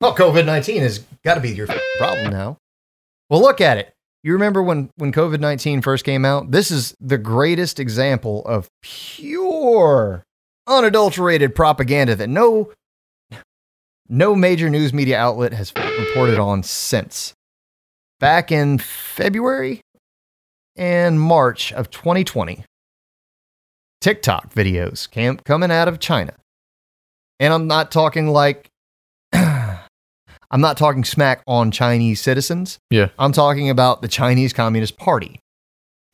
Well, 0.00 0.14
COVID 0.14 0.44
nineteen 0.44 0.82
has 0.82 1.00
got 1.24 1.34
to 1.34 1.40
be 1.40 1.50
your 1.50 1.68
problem 1.98 2.30
now. 2.30 2.58
Well, 3.30 3.40
look 3.40 3.60
at 3.60 3.78
it. 3.78 3.92
You 4.26 4.32
remember 4.32 4.60
when 4.60 4.90
when 4.96 5.12
COVID 5.12 5.38
nineteen 5.38 5.82
first 5.82 6.04
came 6.04 6.24
out? 6.24 6.50
This 6.50 6.72
is 6.72 6.96
the 7.00 7.16
greatest 7.16 7.78
example 7.78 8.44
of 8.44 8.66
pure, 8.82 10.24
unadulterated 10.66 11.54
propaganda 11.54 12.16
that 12.16 12.28
no 12.28 12.72
no 14.08 14.34
major 14.34 14.68
news 14.68 14.92
media 14.92 15.16
outlet 15.16 15.52
has 15.52 15.72
reported 15.76 16.40
on 16.40 16.64
since. 16.64 17.34
Back 18.18 18.50
in 18.50 18.78
February 18.78 19.80
and 20.74 21.20
March 21.20 21.72
of 21.72 21.90
2020, 21.90 22.64
TikTok 24.00 24.52
videos 24.52 25.08
came 25.08 25.36
coming 25.36 25.70
out 25.70 25.86
of 25.86 26.00
China. 26.00 26.34
And 27.38 27.54
I'm 27.54 27.68
not 27.68 27.92
talking 27.92 28.26
like 28.26 28.66
I'm 30.50 30.60
not 30.60 30.76
talking 30.76 31.04
smack 31.04 31.42
on 31.46 31.70
Chinese 31.70 32.20
citizens. 32.20 32.78
Yeah. 32.90 33.08
I'm 33.18 33.32
talking 33.32 33.70
about 33.70 34.02
the 34.02 34.08
Chinese 34.08 34.52
Communist 34.52 34.96
Party. 34.96 35.38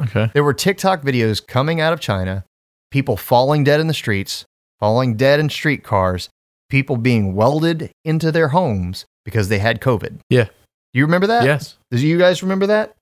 Okay. 0.00 0.30
There 0.32 0.44
were 0.44 0.54
TikTok 0.54 1.02
videos 1.02 1.46
coming 1.46 1.80
out 1.80 1.92
of 1.92 2.00
China, 2.00 2.44
people 2.90 3.16
falling 3.16 3.64
dead 3.64 3.80
in 3.80 3.86
the 3.86 3.94
streets, 3.94 4.44
falling 4.80 5.16
dead 5.16 5.38
in 5.38 5.48
streetcars, 5.48 6.28
people 6.68 6.96
being 6.96 7.34
welded 7.34 7.90
into 8.04 8.32
their 8.32 8.48
homes 8.48 9.04
because 9.24 9.48
they 9.48 9.58
had 9.58 9.80
COVID. 9.80 10.20
Yeah. 10.28 10.44
Do 10.44 10.98
you 10.98 11.04
remember 11.04 11.28
that? 11.28 11.44
Yes. 11.44 11.76
Do 11.90 12.06
you 12.06 12.18
guys 12.18 12.42
remember 12.42 12.66
that? 12.66 12.94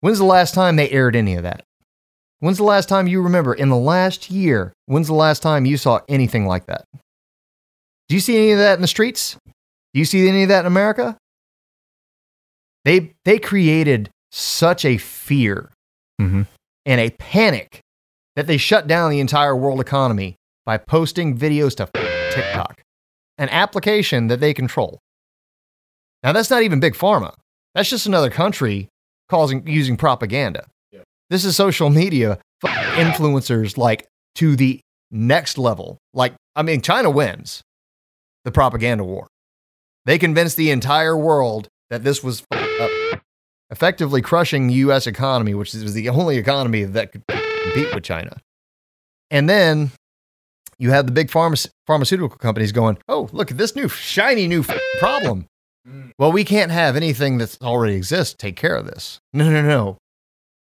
When's 0.00 0.18
the 0.18 0.24
last 0.24 0.54
time 0.54 0.76
they 0.76 0.88
aired 0.90 1.16
any 1.16 1.34
of 1.34 1.42
that? 1.42 1.64
When's 2.40 2.58
the 2.58 2.64
last 2.64 2.88
time 2.88 3.08
you 3.08 3.20
remember 3.20 3.52
in 3.52 3.68
the 3.68 3.76
last 3.76 4.30
year? 4.30 4.72
When's 4.86 5.08
the 5.08 5.14
last 5.14 5.42
time 5.42 5.66
you 5.66 5.76
saw 5.76 6.00
anything 6.08 6.46
like 6.46 6.66
that? 6.66 6.84
Do 8.08 8.14
you 8.14 8.20
see 8.20 8.36
any 8.36 8.52
of 8.52 8.58
that 8.58 8.76
in 8.76 8.80
the 8.82 8.86
streets? 8.86 9.36
Do 9.94 9.98
you 10.00 10.04
see 10.04 10.28
any 10.28 10.42
of 10.44 10.48
that 10.50 10.60
in 10.60 10.66
America? 10.66 11.16
They 12.84 13.14
they 13.24 13.38
created 13.38 14.10
such 14.30 14.84
a 14.84 14.98
fear 14.98 15.70
Mhm. 16.20 16.46
and 16.86 17.00
a 17.00 17.10
panic 17.10 17.80
that 18.36 18.46
they 18.46 18.56
shut 18.56 18.86
down 18.86 19.10
the 19.10 19.20
entire 19.20 19.56
world 19.56 19.80
economy 19.80 20.36
by 20.66 20.76
posting 20.78 21.36
videos 21.36 21.74
to 21.76 21.86
TikTok, 22.34 22.82
an 23.38 23.48
application 23.48 24.26
that 24.28 24.40
they 24.40 24.52
control. 24.54 24.98
Now 26.22 26.32
that's 26.32 26.50
not 26.50 26.62
even 26.62 26.80
big 26.80 26.94
pharma. 26.94 27.34
That's 27.74 27.90
just 27.90 28.06
another 28.06 28.30
country 28.30 28.88
causing 29.28 29.66
using 29.66 29.96
propaganda. 29.96 30.66
This 31.30 31.44
is 31.44 31.56
social 31.56 31.90
media 31.90 32.38
influencers 32.64 33.76
like 33.76 34.06
to 34.36 34.56
the 34.56 34.80
next 35.10 35.58
level. 35.58 35.98
Like 36.14 36.34
I 36.56 36.62
mean 36.62 36.80
China 36.80 37.10
wins 37.10 37.62
the 38.44 38.50
propaganda 38.50 39.04
war. 39.04 39.26
They 40.08 40.16
convinced 40.16 40.56
the 40.56 40.70
entire 40.70 41.14
world 41.14 41.68
that 41.90 42.02
this 42.02 42.24
was 42.24 42.42
up, 42.50 43.20
effectively 43.68 44.22
crushing 44.22 44.68
the 44.68 44.74
US 44.86 45.06
economy, 45.06 45.52
which 45.52 45.74
was 45.74 45.92
the 45.92 46.08
only 46.08 46.38
economy 46.38 46.84
that 46.84 47.12
could 47.12 47.22
compete 47.28 47.94
with 47.94 48.04
China. 48.04 48.38
And 49.30 49.50
then 49.50 49.90
you 50.78 50.92
have 50.92 51.04
the 51.04 51.12
big 51.12 51.28
pharma- 51.30 51.68
pharmaceutical 51.86 52.38
companies 52.38 52.72
going, 52.72 52.96
"Oh, 53.06 53.28
look 53.32 53.50
at 53.50 53.58
this 53.58 53.76
new 53.76 53.86
shiny 53.86 54.48
new 54.48 54.64
problem." 54.98 55.44
Mm. 55.86 56.12
Well, 56.18 56.32
we 56.32 56.42
can't 56.42 56.70
have 56.72 56.96
anything 56.96 57.36
that's 57.36 57.58
already 57.60 57.94
exists 57.94 58.34
take 58.38 58.56
care 58.56 58.76
of 58.76 58.86
this. 58.86 59.18
No, 59.34 59.50
no, 59.50 59.60
no. 59.60 59.98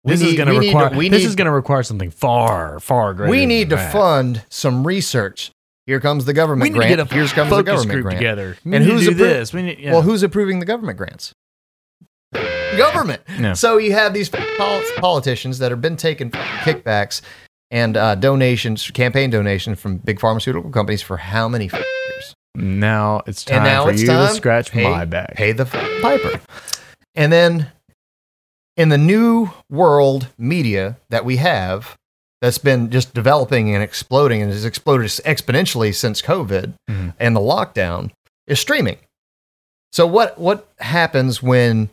We 0.04 0.12
This 0.12 0.24
is 0.24 0.34
going 0.34 0.50
to 0.50 0.60
need 0.60 0.74
require. 0.74 0.90
we 0.98 1.08
this 1.08 1.22
need- 1.22 1.28
is 1.30 1.36
going 1.36 1.46
to 1.46 1.52
require 1.54 1.84
something 1.84 2.12
far, 2.12 2.82
far 2.82 3.14
greater. 3.14 3.32
we 3.32 3.46
need 3.46 3.70
to 3.70 3.78
that. 3.78 3.94
fund 3.94 4.44
some 4.50 4.86
research. 4.86 5.52
Here 5.88 6.00
comes 6.00 6.26
the 6.26 6.34
government 6.34 6.64
We 6.64 6.70
need 6.70 6.76
grant. 6.76 6.92
to 6.92 6.98
get 6.98 7.12
a 7.12 7.14
Here 7.14 7.28
comes 7.28 7.50
the 7.50 7.64
government 7.64 7.92
group 7.92 8.04
grant. 8.04 8.18
together. 8.20 8.58
We 8.64 8.76
And 8.76 8.86
who's 8.86 9.06
to 9.06 9.12
appro- 9.12 9.18
this? 9.18 9.54
We 9.54 9.62
need. 9.64 9.80
Yeah. 9.80 9.92
Well, 9.94 10.02
who's 10.04 10.24
approving 10.24 10.60
the 10.60 10.66
government 10.66 10.98
grants? 10.98 11.34
Government. 12.78 13.22
Yeah. 13.40 13.54
So 13.54 13.78
you 13.78 13.92
have 13.94 14.14
these 14.14 14.30
politicians 14.30 15.60
that 15.60 15.72
have 15.72 15.82
been 15.82 15.98
taking 15.98 16.32
kickbacks 16.32 17.22
and 17.70 17.98
uh, 17.98 18.16
donations, 18.16 18.90
campaign 18.92 19.30
donations 19.30 19.80
from 19.80 19.98
big 19.98 20.20
pharmaceutical 20.20 20.70
companies 20.72 21.02
for 21.02 21.18
how 21.18 21.48
many 21.50 21.66
years? 21.66 22.36
now 22.54 23.22
it's 23.28 23.46
time 23.46 23.58
and 23.60 23.66
now 23.66 23.86
for 23.86 23.92
it's 23.92 24.02
you 24.02 24.08
time 24.08 24.28
to 24.28 24.34
scratch 24.34 24.72
pay, 24.72 24.84
my 24.84 25.06
back. 25.06 25.36
Pay 25.36 25.54
the 25.54 25.66
piper. 25.66 26.40
And 27.16 27.32
then 27.32 27.72
in 28.78 28.90
the 28.90 28.98
new 28.98 29.50
world 29.70 30.28
media 30.38 30.98
that 31.10 31.24
we 31.26 31.38
have, 31.38 31.98
that's 32.42 32.58
been 32.58 32.90
just 32.90 33.14
developing 33.14 33.74
and 33.74 33.84
exploding 33.84 34.42
and 34.42 34.52
has 34.52 34.66
exploded 34.66 35.08
exponentially 35.08 35.94
since 35.94 36.22
COVID 36.22 36.74
Mhm. 36.90 37.14
and 37.20 37.36
the 37.36 37.40
lockdown, 37.40 38.12
is 38.48 38.60
streaming. 38.60 38.98
So 39.94 40.08
what 40.08 40.40
what 40.40 40.68
happens 40.80 41.44
when 41.44 41.90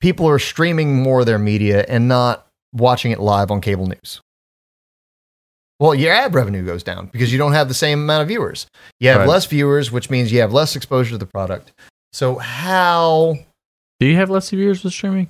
people 0.00 0.28
are 0.28 0.38
streaming 0.38 1.02
more 1.02 1.20
of 1.20 1.26
their 1.26 1.38
media 1.38 1.84
and 1.88 2.06
not 2.08 2.46
watching 2.72 3.10
it 3.10 3.18
live 3.20 3.50
on 3.50 3.60
cable 3.60 3.86
news? 3.86 4.20
Well, 5.78 5.94
your 5.94 6.12
ad 6.12 6.34
revenue 6.34 6.64
goes 6.64 6.82
down 6.82 7.06
because 7.08 7.32
you 7.32 7.38
don't 7.38 7.52
have 7.52 7.68
the 7.68 7.74
same 7.74 8.00
amount 8.00 8.22
of 8.22 8.28
viewers. 8.28 8.66
You 9.00 9.10
have 9.10 9.20
Right. 9.20 9.28
less 9.28 9.44
viewers, 9.46 9.90
which 9.92 10.08
means 10.08 10.32
you 10.32 10.40
have 10.40 10.52
less 10.52 10.74
exposure 10.76 11.10
to 11.10 11.18
the 11.18 11.26
product. 11.26 11.72
So 12.12 12.36
how? 12.38 13.34
Do 14.00 14.06
you 14.06 14.16
have 14.16 14.30
less 14.30 14.48
viewers 14.50 14.82
with 14.82 14.92
streaming? 14.94 15.28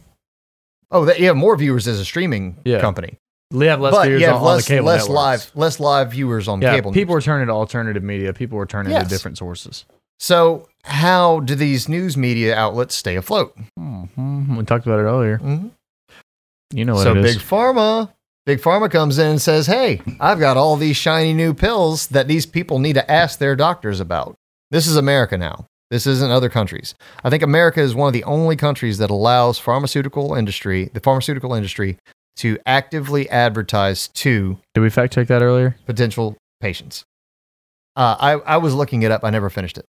Oh, 0.90 1.04
that 1.04 1.18
you 1.18 1.26
have 1.26 1.36
more 1.36 1.56
viewers 1.56 1.88
as 1.88 1.98
a 1.98 2.04
streaming 2.04 2.58
Yeah. 2.64 2.80
company, 2.80 3.16
We 3.52 3.66
have 3.66 3.80
less 3.80 3.92
but 3.94 4.06
viewers 4.08 4.22
on, 4.24 4.34
on 4.34 4.42
less 4.42 4.64
the 4.66 4.74
cable 4.74 4.86
less 4.86 5.00
networks. 5.08 5.14
live 5.14 5.50
less 5.54 5.80
live 5.80 6.10
viewers 6.10 6.48
on 6.48 6.60
Yeah, 6.60 6.74
cable. 6.74 6.92
people 6.92 7.14
news. 7.14 7.24
are 7.24 7.26
turning 7.26 7.46
to 7.46 7.52
alternative 7.52 8.02
media. 8.02 8.32
People 8.32 8.58
are 8.58 8.66
turning 8.66 8.92
Yes. 8.92 9.04
to 9.04 9.08
different 9.08 9.38
sources. 9.38 9.84
So 10.18 10.66
how 10.84 11.40
do 11.40 11.54
these 11.54 11.88
news 11.88 12.16
media 12.16 12.56
outlets 12.56 12.94
stay 12.96 13.16
afloat? 13.16 13.56
Mhm. 13.78 14.56
We 14.56 14.64
talked 14.64 14.86
about 14.86 14.98
it 14.98 15.02
earlier. 15.02 15.38
Mhm. 15.38 15.70
You 16.72 16.84
know 16.84 16.94
what 16.94 17.04
so 17.04 17.12
it 17.12 17.18
is. 17.24 17.36
big 17.36 17.42
pharma, 17.44 18.10
big 18.46 18.60
pharma 18.60 18.90
comes 18.90 19.18
in 19.18 19.26
and 19.26 19.42
says, 19.42 19.66
"Hey, 19.66 20.00
I've 20.18 20.40
got 20.40 20.56
all 20.56 20.76
these 20.76 20.96
shiny 20.96 21.32
new 21.32 21.54
pills 21.54 22.08
that 22.08 22.26
these 22.26 22.46
people 22.46 22.78
need 22.80 22.94
to 22.94 23.08
ask 23.10 23.38
their 23.38 23.54
doctors 23.54 24.00
about." 24.00 24.34
This 24.72 24.88
is 24.88 24.96
America 24.96 25.38
now. 25.38 25.66
This 25.92 26.04
isn't 26.08 26.32
other 26.32 26.48
countries. 26.48 26.96
I 27.22 27.30
think 27.30 27.44
America 27.44 27.80
is 27.80 27.94
one 27.94 28.08
of 28.08 28.12
the 28.12 28.24
only 28.24 28.56
countries 28.56 28.98
that 28.98 29.08
allows 29.10 29.58
pharmaceutical 29.60 30.34
industry, 30.34 30.90
the 30.92 30.98
pharmaceutical 30.98 31.54
industry, 31.54 31.96
to 32.36 32.58
actively 32.66 33.28
advertise 33.30 34.08
to 34.08 34.58
Did 34.74 34.80
we 34.80 34.90
fact 34.90 35.12
check 35.14 35.28
that 35.28 35.42
earlier? 35.42 35.76
potential 35.86 36.36
patients. 36.60 37.04
Uh, 37.96 38.16
I, 38.18 38.32
I 38.54 38.56
was 38.58 38.74
looking 38.74 39.02
it 39.02 39.10
up. 39.10 39.24
I 39.24 39.30
never 39.30 39.48
finished 39.50 39.78
it. 39.78 39.84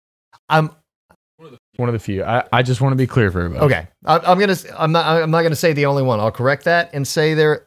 I'm 0.50 0.70
One 1.76 1.90
of 1.90 1.94
the 1.94 2.00
few. 2.00 2.24
I, 2.24 2.44
I 2.54 2.64
just 2.64 2.80
want 2.82 2.94
to 2.94 2.98
be 2.98 3.06
clear 3.08 3.30
for 3.32 3.42
everybody. 3.42 3.66
okay. 3.66 3.88
I, 4.06 4.20
I'm 4.20 4.40
gonna. 4.40 4.56
I'm 4.78 4.92
not. 4.94 5.06
I'm 5.24 5.30
not 5.32 5.42
gonna 5.44 5.56
say 5.56 5.74
the 5.74 5.86
only 5.88 6.04
one. 6.04 6.20
I'll 6.20 6.32
correct 6.32 6.64
that 6.66 6.90
and 6.94 7.06
say 7.08 7.34
they're 7.34 7.66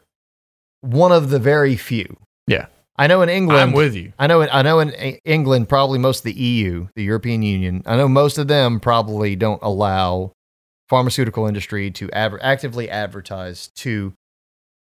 one 0.81 1.11
of 1.11 1.29
the 1.29 1.37
very 1.39 1.75
few. 1.75 2.17
Yeah. 2.47 2.65
I 2.97 3.07
know 3.07 3.21
in 3.21 3.29
England. 3.29 3.59
I'm 3.61 3.71
with 3.71 3.95
you. 3.95 4.13
I 4.19 4.25
know. 4.27 4.41
I 4.41 4.61
know 4.63 4.79
in 4.79 4.89
E- 4.95 5.19
England, 5.25 5.69
probably 5.69 5.99
most 5.99 6.19
of 6.19 6.23
the 6.23 6.33
EU, 6.33 6.87
the 6.95 7.03
European 7.03 7.43
Union. 7.43 7.83
I 7.85 7.95
know 7.97 8.07
most 8.07 8.37
of 8.39 8.47
them 8.47 8.79
probably 8.79 9.35
don't 9.35 9.61
allow 9.61 10.31
pharmaceutical 10.89 11.45
industry 11.47 11.89
to 11.91 12.09
adver- 12.11 12.43
actively 12.43 12.89
advertise 12.89 13.69
to 13.75 14.13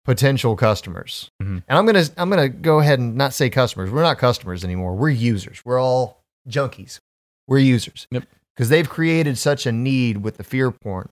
potential 0.05 0.55
customers. 0.55 1.29
Mhm. 1.41 1.63
And 1.67 1.77
I'm 1.77 1.85
gonna 1.85 2.05
I'm 2.17 2.29
gonna 2.29 2.49
go 2.49 2.79
ahead 2.79 2.99
and 2.99 3.15
not 3.15 3.33
say 3.33 3.49
customers. 3.49 3.91
We're 3.91 4.01
not 4.01 4.17
customers 4.17 4.63
anymore. 4.63 4.95
We're 4.95 5.09
users. 5.09 5.61
We're 5.65 5.79
all 5.79 6.21
junkies. 6.47 6.99
We're 7.47 7.59
users. 7.59 8.07
Yep. 8.11 8.23
Because 8.55 8.69
they've 8.69 8.89
created 8.89 9.37
such 9.37 9.65
a 9.65 9.71
need 9.71 10.17
with 10.17 10.37
the 10.37 10.43
fear 10.43 10.71
porn. 10.71 11.09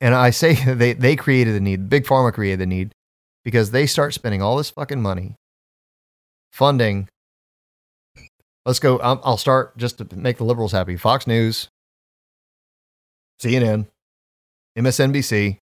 And 0.00 0.14
I 0.14 0.30
say 0.30 0.54
they 0.74 0.92
they 0.92 1.16
created 1.16 1.54
the 1.54 1.60
need. 1.60 1.88
Big 1.88 2.04
Pharma 2.04 2.32
created 2.32 2.60
the 2.60 2.66
need 2.66 2.92
because 3.44 3.70
they 3.70 3.86
start 3.86 4.14
spending 4.14 4.40
all 4.42 4.56
this 4.56 4.70
fucking 4.70 5.02
money 5.02 5.34
funding. 6.52 7.08
Let's 8.66 8.78
go. 8.78 8.98
I'll, 9.00 9.20
I'll 9.24 9.36
start 9.36 9.76
just 9.76 9.98
to 9.98 10.16
make 10.16 10.38
the 10.38 10.44
liberals 10.44 10.72
happy. 10.72 10.96
Fox 10.96 11.26
News, 11.26 11.68
CNN, 13.42 13.86
MSNBC, 14.78 15.58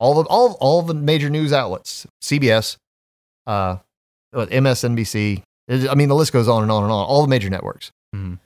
All 0.00 0.14
the 0.22 0.28
all 0.28 0.56
all 0.60 0.82
the 0.82 0.94
major 0.94 1.30
news 1.30 1.52
outlets, 1.52 2.06
CBS, 2.22 2.76
uh, 3.46 3.76
MSNBC. 4.34 5.42
I 5.68 5.94
mean, 5.94 6.08
the 6.08 6.14
list 6.14 6.32
goes 6.32 6.48
on 6.48 6.62
and 6.62 6.70
on 6.70 6.82
and 6.82 6.92
on. 6.92 7.04
All 7.06 7.22
the 7.22 7.28
major 7.28 7.48
networks. 7.50 7.90
Mhm. 8.14 8.38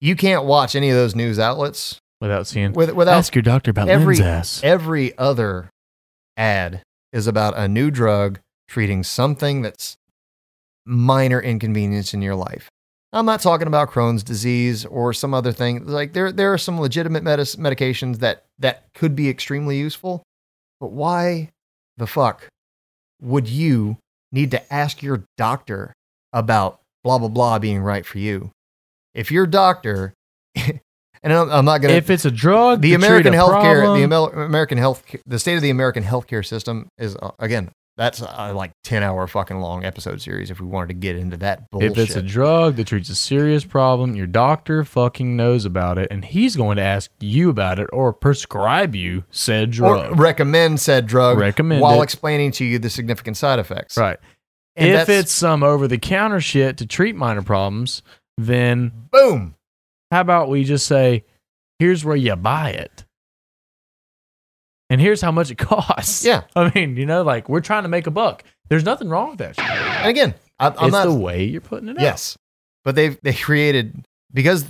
You 0.00 0.14
can't 0.14 0.44
watch 0.44 0.76
any 0.76 0.90
of 0.90 0.96
those 0.96 1.14
news 1.16 1.38
outlets 1.38 1.98
Without 2.20 2.46
seeing. 2.46 2.72
with, 2.72 2.92
without 2.92 3.16
Ask 3.16 3.34
your 3.34 3.42
doctor 3.42 3.70
about 3.70 3.88
every- 3.88 4.20
ass. 4.20 4.60
every 4.62 5.16
other 5.18 5.70
ad 6.36 6.82
is 7.12 7.26
about 7.26 7.56
a 7.56 7.66
new 7.66 7.90
drug 7.90 8.38
treating 8.68 9.02
something 9.02 9.62
that's 9.62 9.96
minor 10.84 11.40
inconvenience 11.40 12.14
in 12.14 12.22
your 12.22 12.34
life. 12.36 12.68
I'm 13.12 13.26
not 13.26 13.40
talking 13.40 13.66
about 13.66 13.90
Crohn's 13.90 14.22
disease 14.22 14.84
or 14.84 15.12
some 15.12 15.32
other 15.32 15.50
thing. 15.52 15.86
Like 15.86 16.12
there, 16.12 16.30
there 16.30 16.52
are 16.52 16.58
some 16.58 16.78
legitimate 16.78 17.24
medis- 17.24 17.56
medications 17.56 18.18
that 18.18 18.44
that 18.58 18.84
could 18.94 19.16
be 19.16 19.28
extremely 19.28 19.78
useful, 19.78 20.22
but 20.80 20.92
why 20.92 21.50
the 21.96 22.06
fuck 22.06 22.48
would 23.20 23.48
you 23.48 23.98
need 24.32 24.50
to 24.50 24.72
ask 24.72 25.02
your 25.02 25.24
doctor 25.36 25.92
about 26.32 26.80
blah 27.04 27.18
blah 27.18 27.28
blah 27.28 27.58
being 27.58 27.80
right 27.80 28.04
for 28.04 28.18
you? 28.18 28.50
If 29.14 29.30
your 29.30 29.46
doctor, 29.46 30.12
and 30.56 31.32
I'm, 31.32 31.64
not 31.64 31.78
gonna 31.78 31.94
if 31.94 32.10
it's 32.10 32.24
a 32.24 32.30
drug, 32.30 32.82
the 32.82 32.90
to 32.90 32.94
American 32.96 33.32
healthcare, 33.32 33.80
problem- 33.80 33.98
the 33.98 34.44
American 34.44 34.78
health, 34.78 35.02
the 35.26 35.38
state 35.38 35.56
of 35.56 35.62
the 35.62 35.70
American 35.70 36.04
healthcare 36.04 36.44
system 36.44 36.88
is 36.98 37.16
uh, 37.16 37.30
again 37.38 37.70
that's 37.96 38.20
uh, 38.20 38.52
like 38.54 38.72
ten 38.84 39.02
hour 39.02 39.26
fucking 39.26 39.58
long 39.58 39.84
episode 39.84 40.20
series. 40.20 40.50
If 40.50 40.60
we 40.60 40.66
wanted 40.66 40.88
to 40.88 40.94
get 40.94 41.16
into 41.16 41.36
that 41.38 41.70
bullshit, 41.70 41.92
If 41.92 41.98
it's 41.98 42.16
a 42.16 42.22
drug 42.22 42.76
that 42.76 42.88
treats 42.88 43.08
a 43.08 43.14
serious 43.14 43.64
problem, 43.64 44.14
your 44.14 44.26
doctor 44.26 44.84
fucking 44.84 45.34
knows 45.36 45.64
about 45.64 45.96
it, 45.96 46.08
and 46.10 46.24
he's 46.24 46.56
going 46.56 46.76
to 46.76 46.82
ask 46.82 47.10
you 47.20 47.48
about 47.48 47.78
it 47.78 47.88
or 47.92 48.12
prescribe 48.12 48.94
you 48.94 49.24
said 49.30 49.68
or 49.70 49.72
drug. 49.96 50.18
recommend 50.20 50.78
said 50.80 51.06
drug, 51.06 51.38
Recommend 51.38 51.80
while 51.80 52.00
it. 52.00 52.04
explaining 52.04 52.50
to 52.52 52.64
you 52.66 52.78
the 52.78 52.90
significant 52.90 53.36
side 53.38 53.58
effects. 53.58 53.96
right. 53.96 54.18
And 54.78 54.90
if 54.92 55.08
it's 55.08 55.32
some 55.32 55.62
over 55.62 55.88
the 55.88 55.96
counter 55.96 56.38
shit 56.38 56.76
to 56.76 56.86
treat 56.86 57.16
minor 57.16 57.40
problems, 57.40 58.02
then 58.36 58.92
boom, 59.10 59.54
how 60.10 60.20
about 60.20 60.50
we 60.50 60.64
just 60.64 60.86
say, 60.86 61.24
here's 61.78 62.04
where 62.04 62.14
you 62.14 62.36
buy 62.36 62.72
it. 62.72 63.05
And 64.88 65.00
here's 65.00 65.20
how 65.20 65.32
much 65.32 65.50
it 65.50 65.58
costs. 65.58 66.24
Yeah. 66.24 66.42
I 66.54 66.70
mean, 66.74 66.96
you 66.96 67.06
know, 67.06 67.22
like 67.22 67.48
we're 67.48 67.60
trying 67.60 67.82
to 67.82 67.88
make 67.88 68.06
a 68.06 68.10
buck. 68.10 68.44
There's 68.68 68.84
nothing 68.84 69.08
wrong 69.08 69.30
with 69.30 69.38
that 69.38 69.58
and 69.58 70.08
again, 70.08 70.34
I, 70.58 70.68
I'm 70.68 70.74
it's 70.84 70.92
not 70.92 71.06
the 71.06 71.14
way 71.14 71.44
you're 71.44 71.60
putting 71.60 71.88
it 71.88 71.96
out. 71.98 72.02
yes, 72.02 72.36
but 72.84 72.94
they've 72.94 73.18
they 73.22 73.32
created 73.34 74.04
because 74.32 74.64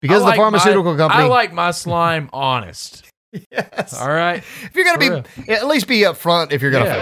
because 0.00 0.22
I 0.22 0.30
the 0.32 0.36
pharmaceutical 0.36 0.92
my- 0.92 0.98
company. 0.98 1.22
I 1.24 1.26
like 1.26 1.52
my 1.52 1.70
slime 1.70 2.28
honest. 2.32 3.04
yes, 3.50 4.00
All 4.00 4.08
right. 4.10 4.38
if 4.38 4.70
you're 4.74 4.84
gonna 4.84 5.22
For 5.24 5.42
be 5.42 5.52
at 5.52 5.66
least 5.66 5.88
be 5.88 6.00
upfront 6.00 6.52
if 6.52 6.62
you're 6.62 6.70
gonna. 6.70 6.86
Yeah. 6.86 7.00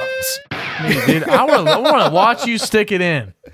I 0.51 0.89
mean, 0.89 1.07
dude, 1.07 1.25
I 1.29 1.45
want 1.45 1.67
to 1.67 1.73
I 1.73 1.79
want 1.79 2.05
to 2.07 2.11
watch 2.13 2.47
you 2.47 2.59
stick 2.59 2.93
it 2.93 3.01
in. 3.01 3.35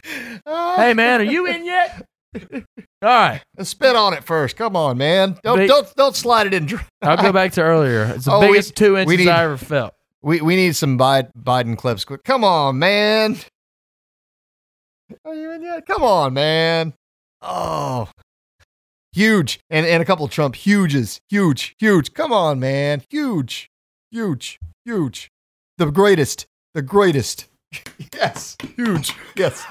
Uh, 0.47 0.77
hey 0.77 0.95
man, 0.95 1.21
are 1.21 1.25
you 1.25 1.45
in 1.47 1.67
yet? 1.67 2.07
All 2.55 2.63
right. 3.03 3.43
Spit 3.63 3.97
on 3.97 4.13
it 4.15 4.25
first. 4.25 4.57
Come 4.57 4.77
on, 4.77 4.99
man. 4.99 5.37
Don't 5.43 5.59
They- 5.59 5.67
don't 5.67 5.95
don't 5.97 6.17
slide 6.17 6.47
it 6.49 6.55
in. 6.55 6.67
dry. 6.67 6.81
I'll 7.03 7.17
go 7.17 7.33
back 7.33 7.53
to 7.53 7.63
earlier. 7.63 8.13
It's 8.15 8.25
the 8.27 8.33
Oh, 8.35 8.41
we- 8.41 8.49
biggest 8.49 8.77
two 8.77 8.97
inches 8.97 9.19
need- 9.19 9.29
I 9.29 9.45
ever 9.45 9.57
felt. 9.57 9.95
We 10.23 10.41
we 10.41 10.57
need 10.57 10.75
some 10.77 10.99
Biden, 10.99 11.31
Biden 11.41 11.77
clips. 11.79 12.05
Quick. 12.05 12.25
Come 12.25 12.43
on, 12.45 12.79
man. 12.79 13.37
Are 15.25 15.35
you 15.35 15.53
in 15.53 15.63
yet? 15.63 15.87
Come 15.87 16.03
on, 16.03 16.35
man. 16.35 16.93
Oh, 17.41 18.09
huge, 19.13 19.61
and 19.71 19.87
and 19.87 20.03
a 20.03 20.05
couple 20.05 20.25
of 20.25 20.31
Trump 20.31 20.55
huges, 20.57 21.21
huge, 21.31 21.77
huge. 21.79 22.13
Come 22.15 22.33
on, 22.33 22.59
man. 22.59 23.03
Huge, 23.09 23.71
huge, 24.11 24.59
huge. 24.85 25.31
The 25.79 25.87
greatest, 25.91 26.47
the 26.75 26.83
greatest. 26.83 27.47
yes, 28.15 28.57
huge. 28.77 29.13
Yes. 29.37 29.65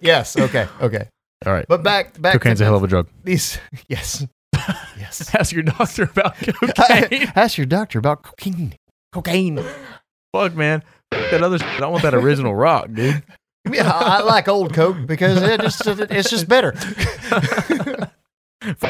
yes. 0.00 0.36
Okay. 0.38 0.66
Okay. 0.80 1.08
All 1.44 1.52
right. 1.52 1.66
But 1.68 1.82
back 1.82 2.20
back 2.20 2.34
Cocaine's 2.34 2.58
to 2.58 2.64
a 2.64 2.66
hell 2.66 2.76
of 2.76 2.84
a 2.84 2.86
drug. 2.86 3.08
these. 3.24 3.58
Yes. 3.88 4.26
Yes. 4.98 5.34
Ask 5.34 5.52
your 5.52 5.62
doctor 5.62 6.04
about 6.04 6.36
cocaine. 6.38 7.30
Ask 7.36 7.58
your 7.58 7.66
doctor 7.66 7.98
about 7.98 8.22
cocaine. 8.22 8.74
Cocaine. 9.12 9.62
Fuck, 10.32 10.54
man. 10.54 10.82
That 11.10 11.42
other 11.42 11.58
shit. 11.58 11.82
I 11.82 11.86
want 11.86 12.02
that 12.02 12.14
original 12.14 12.54
rock, 12.54 12.88
dude. 12.92 13.22
Yeah, 13.70 13.90
I, 13.90 14.18
I 14.18 14.22
like 14.22 14.48
old 14.48 14.74
Coke 14.74 15.06
because 15.06 15.40
it 15.42 15.60
just 15.60 15.82
it's 15.86 16.30
just 16.30 16.48
better. 16.48 16.72
Fuck 16.72 18.10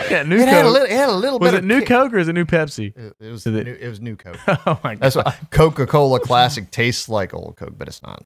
that 0.08 0.26
new 0.26 0.36
It 0.38 0.48
had 0.48 0.60
a 0.60 0.62
Coke. 0.64 0.72
little, 0.72 0.86
it 0.88 0.92
had 0.92 1.08
a 1.08 1.12
little 1.12 1.38
was 1.38 1.52
bit 1.52 1.58
it 1.58 1.64
new 1.66 1.84
Coke 1.84 2.12
or 2.12 2.18
is 2.18 2.28
it 2.28 2.32
new 2.34 2.44
Pepsi? 2.44 2.96
It, 2.96 3.14
it 3.20 3.30
was 3.30 3.46
it- 3.46 3.64
new, 3.66 3.72
it 3.72 3.88
was 3.88 4.00
new 4.00 4.16
Coke. 4.16 4.36
oh 4.48 4.78
my 4.84 4.94
god. 4.94 5.00
That's 5.00 5.16
why 5.16 5.34
Coca 5.50 5.86
Cola 5.86 6.20
Classic 6.20 6.70
tastes 6.70 7.08
like 7.08 7.34
old 7.34 7.56
Coke, 7.56 7.74
but 7.76 7.88
it's 7.88 8.02
not. 8.02 8.22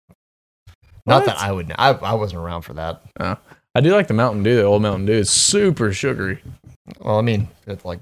Not 1.06 1.24
that 1.24 1.38
I 1.38 1.50
would. 1.50 1.68
know. 1.68 1.74
I 1.78 1.90
I 1.92 2.14
wasn't 2.14 2.42
around 2.42 2.62
for 2.62 2.74
that. 2.74 3.02
Oh. 3.18 3.36
I 3.74 3.80
do 3.80 3.92
like 3.92 4.08
the 4.08 4.14
Mountain 4.14 4.42
Dew. 4.42 4.56
The 4.56 4.64
old 4.64 4.82
Mountain 4.82 5.06
Dew 5.06 5.12
is 5.12 5.30
super 5.30 5.92
sugary. 5.92 6.42
Well, 7.00 7.18
I 7.18 7.22
mean, 7.22 7.48
it's 7.66 7.84
like 7.84 8.00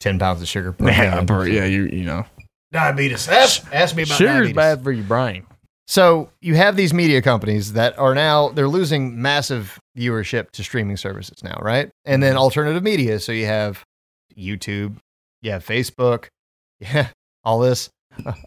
ten 0.00 0.18
pounds 0.18 0.42
of 0.42 0.48
sugar. 0.48 0.72
Per 0.72 0.84
Yeah, 0.88 1.14
pound. 1.14 1.26
bro, 1.26 1.42
yeah, 1.44 1.64
you 1.64 1.84
you 1.84 2.04
know, 2.04 2.24
diabetes. 2.72 3.28
Ask, 3.28 3.66
ask 3.72 3.94
me 3.94 4.02
about 4.02 4.16
sugar's 4.16 4.34
diabetes. 4.34 4.56
bad 4.56 4.82
for 4.82 4.92
your 4.92 5.04
brain. 5.04 5.46
So 5.86 6.30
you 6.40 6.54
have 6.54 6.76
these 6.76 6.94
media 6.94 7.20
companies 7.20 7.74
that 7.74 7.98
are 7.98 8.14
now 8.14 8.48
they're 8.48 8.68
losing 8.68 9.20
massive 9.20 9.78
viewership 9.96 10.50
to 10.52 10.64
streaming 10.64 10.96
services 10.96 11.44
now, 11.44 11.58
right? 11.60 11.90
And 12.04 12.22
then 12.22 12.32
mm-hmm. 12.32 12.38
alternative 12.42 12.82
media. 12.82 13.20
So 13.20 13.32
you 13.32 13.46
have 13.46 13.84
YouTube, 14.36 14.96
you 15.42 15.50
have 15.50 15.64
Facebook, 15.64 16.28
yeah, 16.80 17.08
all 17.44 17.60
this. 17.60 17.90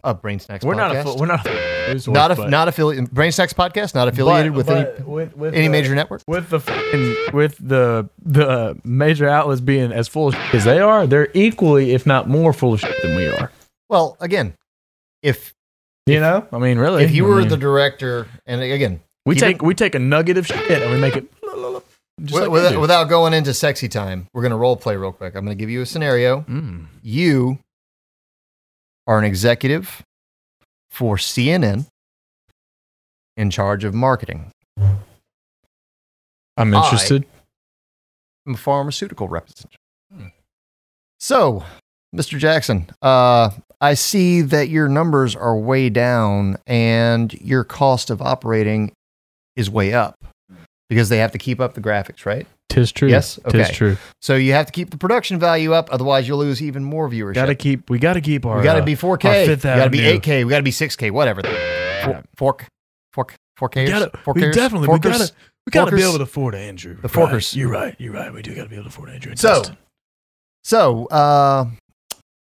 Uh, 0.04 0.14
Brain 0.14 0.38
Snacks. 0.38 0.64
We're 0.64 0.74
not 0.74 0.90
a 0.92 1.00
podcast. 1.00 1.18
we're 1.20 1.26
not 1.26 1.46
a 1.46 1.92
news 1.92 2.08
not 2.08 2.38
a, 2.38 2.48
not 2.48 2.68
affiliated. 2.68 3.10
Brain 3.10 3.32
Snacks 3.32 3.52
podcast 3.52 3.94
not 3.94 4.08
affiliated 4.08 4.52
but- 4.52 4.56
with 4.56 4.66
but 4.66 4.76
any 4.96 5.04
with, 5.04 5.36
with 5.36 5.54
any 5.54 5.66
the- 5.66 5.72
major 5.72 5.94
network. 5.94 6.22
with 6.26 6.50
the 6.50 7.30
with 7.32 7.56
the 7.60 8.08
the 8.24 8.78
major 8.84 9.28
outlets 9.28 9.60
being 9.60 9.92
as 9.92 10.08
full 10.08 10.28
of 10.28 10.34
shit 10.34 10.54
as 10.54 10.64
they 10.64 10.78
are, 10.80 11.06
they're 11.06 11.28
equally, 11.34 11.92
if 11.92 12.06
not 12.06 12.28
more, 12.28 12.52
full 12.52 12.74
of 12.74 12.80
shit 12.80 13.00
than 13.02 13.16
we 13.16 13.26
are. 13.26 13.50
Well, 13.88 14.16
again, 14.20 14.54
if 15.22 15.54
You 16.06 16.20
know, 16.20 16.46
I 16.52 16.58
mean, 16.58 16.78
really, 16.78 17.04
if 17.04 17.12
you 17.12 17.24
I 17.26 17.28
were 17.28 17.36
mean, 17.40 17.48
the 17.48 17.56
director, 17.56 18.26
and 18.46 18.60
again, 18.62 19.00
we 19.26 19.34
take 19.34 19.62
we 19.62 19.74
take 19.74 19.94
a 19.94 19.98
nugget 19.98 20.36
of 20.38 20.46
shit 20.46 20.82
and 20.82 20.90
we 20.92 20.98
make 20.98 21.16
it 21.16 21.26
just 22.20 22.32
wi- 22.34 22.40
like 22.46 22.50
without, 22.50 22.80
without 22.80 23.04
going 23.08 23.32
into 23.32 23.54
sexy 23.54 23.88
time, 23.88 24.26
we're 24.34 24.42
gonna 24.42 24.56
role 24.56 24.76
play 24.76 24.96
real 24.96 25.12
quick. 25.12 25.34
I'm 25.36 25.44
gonna 25.44 25.54
give 25.54 25.70
you 25.70 25.82
a 25.82 25.86
scenario. 25.86 26.40
Mm. 26.48 26.86
you 27.02 27.58
are 29.08 29.18
an 29.18 29.24
executive 29.24 30.04
for 30.90 31.16
CNN 31.16 31.86
in 33.36 33.50
charge 33.50 33.82
of 33.82 33.94
marketing. 33.94 34.52
I'm 36.56 36.74
interested. 36.74 37.24
I'm 38.46 38.54
a 38.54 38.56
pharmaceutical 38.56 39.28
representative. 39.28 39.78
So, 41.18 41.64
Mr. 42.14 42.38
Jackson, 42.38 42.90
uh, 43.02 43.50
I 43.80 43.94
see 43.94 44.42
that 44.42 44.68
your 44.68 44.88
numbers 44.88 45.34
are 45.34 45.56
way 45.56 45.88
down 45.88 46.56
and 46.66 47.32
your 47.40 47.64
cost 47.64 48.10
of 48.10 48.20
operating 48.20 48.92
is 49.56 49.70
way 49.70 49.94
up 49.94 50.16
because 50.88 51.08
they 51.08 51.18
have 51.18 51.32
to 51.32 51.38
keep 51.38 51.60
up 51.60 51.74
the 51.74 51.80
graphics, 51.80 52.26
right? 52.26 52.46
Tis 52.78 52.92
true. 52.92 53.08
Yes? 53.08 53.38
Okay. 53.44 53.58
tis 53.58 53.70
true. 53.70 53.96
So 54.20 54.36
you 54.36 54.52
have 54.52 54.66
to 54.66 54.72
keep 54.72 54.90
the 54.90 54.96
production 54.98 55.38
value 55.38 55.72
up, 55.72 55.88
otherwise 55.90 56.28
you'll 56.28 56.38
lose 56.38 56.62
even 56.62 56.84
more 56.84 57.08
viewership. 57.08 57.34
Got 57.34 57.46
to 57.46 57.54
keep. 57.54 57.90
We 57.90 57.98
got 57.98 58.14
to 58.14 58.20
keep 58.20 58.46
our. 58.46 58.58
we 58.58 58.62
got 58.64 58.74
to 58.74 58.82
uh, 58.82 58.84
be 58.84 58.94
4K. 58.94 59.24
our 59.24 59.46
We 59.48 59.56
got 59.56 59.84
to 59.84 59.90
be 59.90 59.98
8K. 59.98 60.44
We 60.44 60.50
got 60.50 60.58
to 60.58 60.62
be 60.62 60.70
6K. 60.70 61.10
Whatever. 61.10 61.42
Fork, 62.36 62.66
fork, 63.12 63.34
fork, 63.56 63.74
We 63.74 63.82
forkers. 63.82 63.88
gotta, 63.88 64.10
we 64.14 64.20
forkers, 64.42 64.54
definitely. 64.54 64.88
We 64.88 64.98
gotta. 65.00 65.32
We 65.66 65.70
gotta 65.70 65.94
be 65.94 66.02
able 66.02 66.16
to 66.16 66.22
afford 66.22 66.54
Andrew. 66.54 66.96
The 67.02 67.08
forkers. 67.08 67.54
You're 67.54 67.70
right. 67.70 67.94
You're 67.98 68.14
right. 68.14 68.32
We 68.32 68.40
do 68.40 68.54
gotta 68.54 68.68
be 68.70 68.76
able 68.76 68.84
to 68.84 68.88
afford 68.88 69.10
Andrew. 69.10 69.32
and 69.32 69.38
So- 69.38 69.48
Dustin. 69.58 69.76
So, 70.64 71.06
uh, 71.06 71.66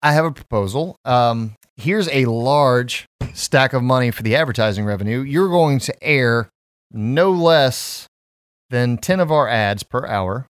I 0.01 0.13
have 0.13 0.26
a 0.26 0.32
proposal. 0.32 0.97
Um, 1.05 1.55
here's 1.78 2.07
a 2.09 2.26
large 2.26 3.05
stack 3.34 3.73
of 3.73 3.84
money 3.84 4.11
for 4.11 4.23
the 4.23 4.36
advertising 4.36 4.86
revenue. 4.86 5.21
You're 5.21 5.49
going 5.49 5.80
to 5.80 6.03
air 6.03 6.49
no 6.91 7.32
less 7.32 8.07
than 8.70 8.97
10 8.97 9.20
of 9.20 9.32
our 9.32 9.47
ads 9.47 9.84
per 9.84 10.05
hour 10.05 10.47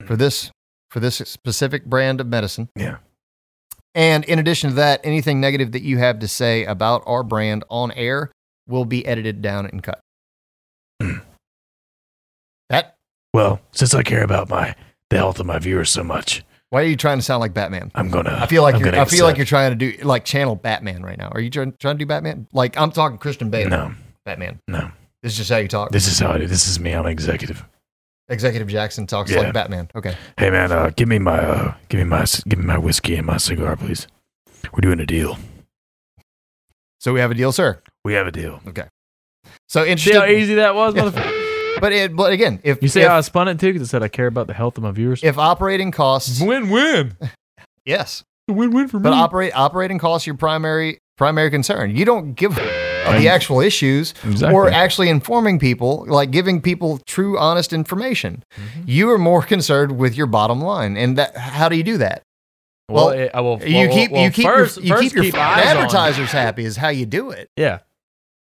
hmm. 0.00 0.06
for 0.06 0.16
this 0.16 0.50
for 0.90 1.00
this 1.00 1.16
specific 1.16 1.84
brand 1.84 2.20
of 2.20 2.26
medicine. 2.26 2.68
Yeah. 2.74 2.98
And 3.94 4.24
in 4.24 4.38
addition 4.38 4.70
to 4.70 4.76
that, 4.76 5.00
anything 5.04 5.40
negative 5.40 5.72
that 5.72 5.82
you 5.82 5.98
have 5.98 6.18
to 6.20 6.28
say 6.28 6.64
about 6.64 7.02
our 7.06 7.22
brand 7.22 7.64
on 7.68 7.92
air 7.92 8.30
will 8.68 8.84
be 8.84 9.04
edited 9.06 9.42
down 9.42 9.66
and 9.66 9.82
cut. 9.82 10.00
Hmm. 11.00 11.18
that 12.68 12.96
Well, 13.32 13.60
since 13.72 13.94
I 13.94 14.02
care 14.02 14.22
about 14.22 14.48
my 14.48 14.74
the 15.08 15.16
health 15.16 15.40
of 15.40 15.46
my 15.46 15.58
viewers 15.58 15.90
so 15.90 16.04
much, 16.04 16.44
why 16.70 16.82
are 16.82 16.86
you 16.86 16.96
trying 16.96 17.18
to 17.18 17.22
sound 17.22 17.40
like 17.40 17.52
Batman? 17.52 17.90
I'm 17.96 18.10
gonna. 18.10 18.38
I 18.40 18.46
feel 18.46 18.62
like 18.62 18.76
I'm 18.76 18.80
you're, 18.80 18.96
I 18.96 19.04
feel 19.04 19.24
like 19.24 19.36
you're 19.36 19.46
trying 19.46 19.76
to 19.76 19.76
do 19.76 20.04
like 20.04 20.24
channel 20.24 20.54
Batman 20.54 21.02
right 21.02 21.18
now. 21.18 21.28
Are 21.32 21.40
you 21.40 21.50
trying, 21.50 21.72
trying 21.80 21.96
to 21.96 21.98
do 21.98 22.06
Batman? 22.06 22.46
Like 22.52 22.78
I'm 22.78 22.92
talking 22.92 23.18
Christian 23.18 23.50
Bale. 23.50 23.68
No, 23.68 23.92
Batman. 24.24 24.60
no. 24.68 24.92
This 25.22 25.32
is 25.32 25.38
just 25.38 25.50
how 25.50 25.58
you 25.58 25.68
talk. 25.68 25.90
This 25.90 26.06
is 26.06 26.18
how 26.18 26.32
I 26.32 26.38
do. 26.38 26.46
This 26.46 26.66
is 26.66 26.80
me. 26.80 26.92
I'm 26.92 27.06
executive. 27.06 27.64
Executive 28.28 28.68
Jackson 28.68 29.06
talks 29.06 29.30
Yeah. 29.30 29.40
like 29.40 29.52
Batman. 29.52 29.88
Okay. 29.94 30.14
Hey 30.38 30.50
man, 30.50 30.70
uh, 30.72 30.90
give 30.96 31.08
me 31.08 31.18
my 31.18 31.38
uh, 31.38 31.74
give 31.88 31.98
me 31.98 32.04
my 32.04 32.24
give 32.48 32.58
me 32.58 32.64
my 32.64 32.78
whiskey 32.78 33.16
and 33.16 33.26
my 33.26 33.36
cigar, 33.36 33.76
please. 33.76 34.06
We're 34.72 34.80
doing 34.80 35.00
a 35.00 35.06
deal. 35.06 35.36
So 37.00 37.12
we 37.12 37.20
have 37.20 37.30
a 37.30 37.34
deal, 37.34 37.50
sir. 37.52 37.82
We 38.04 38.14
have 38.14 38.26
a 38.26 38.32
deal. 38.32 38.60
Okay. 38.68 38.84
So 39.68 39.84
See 39.84 39.90
interesting. 39.90 40.20
how 40.20 40.26
easy 40.26 40.54
that 40.54 40.74
was, 40.74 40.94
motherfucker? 40.94 41.36
But 41.80 41.92
it, 41.94 42.14
but 42.14 42.30
again, 42.32 42.60
if 42.62 42.82
You 42.82 42.88
see 42.88 43.00
if, 43.00 43.08
how 43.08 43.16
I 43.16 43.20
spun 43.22 43.48
it 43.48 43.58
too? 43.58 43.72
Because 43.72 43.88
it 43.88 43.90
said 43.90 44.02
I 44.02 44.08
care 44.08 44.26
about 44.26 44.48
the 44.48 44.52
health 44.52 44.76
of 44.76 44.82
my 44.82 44.90
viewers. 44.90 45.24
if 45.24 45.38
operating 45.38 45.92
costs, 45.92 46.38
Win-win. 46.42 47.16
yes, 47.86 48.22
Win-win 48.48 48.86
for 48.88 48.98
me. 48.98 49.04
but 49.04 49.14
operate 49.14 49.52
operating 49.54 49.98
costs 49.98 50.26
your 50.26 50.36
primary 50.36 50.98
primary 51.16 51.50
concern. 51.50 51.96
You 51.96 52.04
don't 52.04 52.34
give 52.34 52.54
of 53.06 53.20
the 53.20 53.28
actual 53.28 53.60
issues 53.60 54.14
Exactly. 54.24 54.54
or 54.54 54.68
actually 54.70 55.08
informing 55.08 55.58
people, 55.58 56.04
like 56.08 56.30
giving 56.30 56.60
people 56.60 56.98
true, 57.06 57.38
honest 57.38 57.72
information. 57.72 58.44
You 58.86 59.10
are 59.10 59.18
more 59.18 59.42
concerned 59.42 59.98
with 59.98 60.16
your 60.16 60.26
bottom 60.26 60.60
line, 60.60 60.96
and 60.96 61.16
that 61.18 61.36
how 61.36 61.68
do 61.68 61.76
you 61.76 61.82
do 61.82 61.98
that? 61.98 62.22
well, 62.88 63.06
well, 63.06 63.14
it, 63.18 63.30
I 63.32 63.40
will, 63.40 63.62
you 63.62 63.88
well, 63.88 63.94
keep 63.96 64.10
well, 64.10 64.24
you 64.24 64.30
keep 64.30 64.46
first, 64.46 64.76
your, 64.78 64.84
you 64.84 64.92
first 64.92 65.02
keep 65.02 65.12
your 65.14 65.24
keep 65.24 65.34
eyes 65.36 65.66
on- 65.66 65.76
advertisers 65.76 66.30
happy 66.32 66.64
is 66.64 66.76
how 66.76 66.88
you 66.88 67.06
do 67.06 67.30
it. 67.30 67.48
Yeah. 67.56 67.80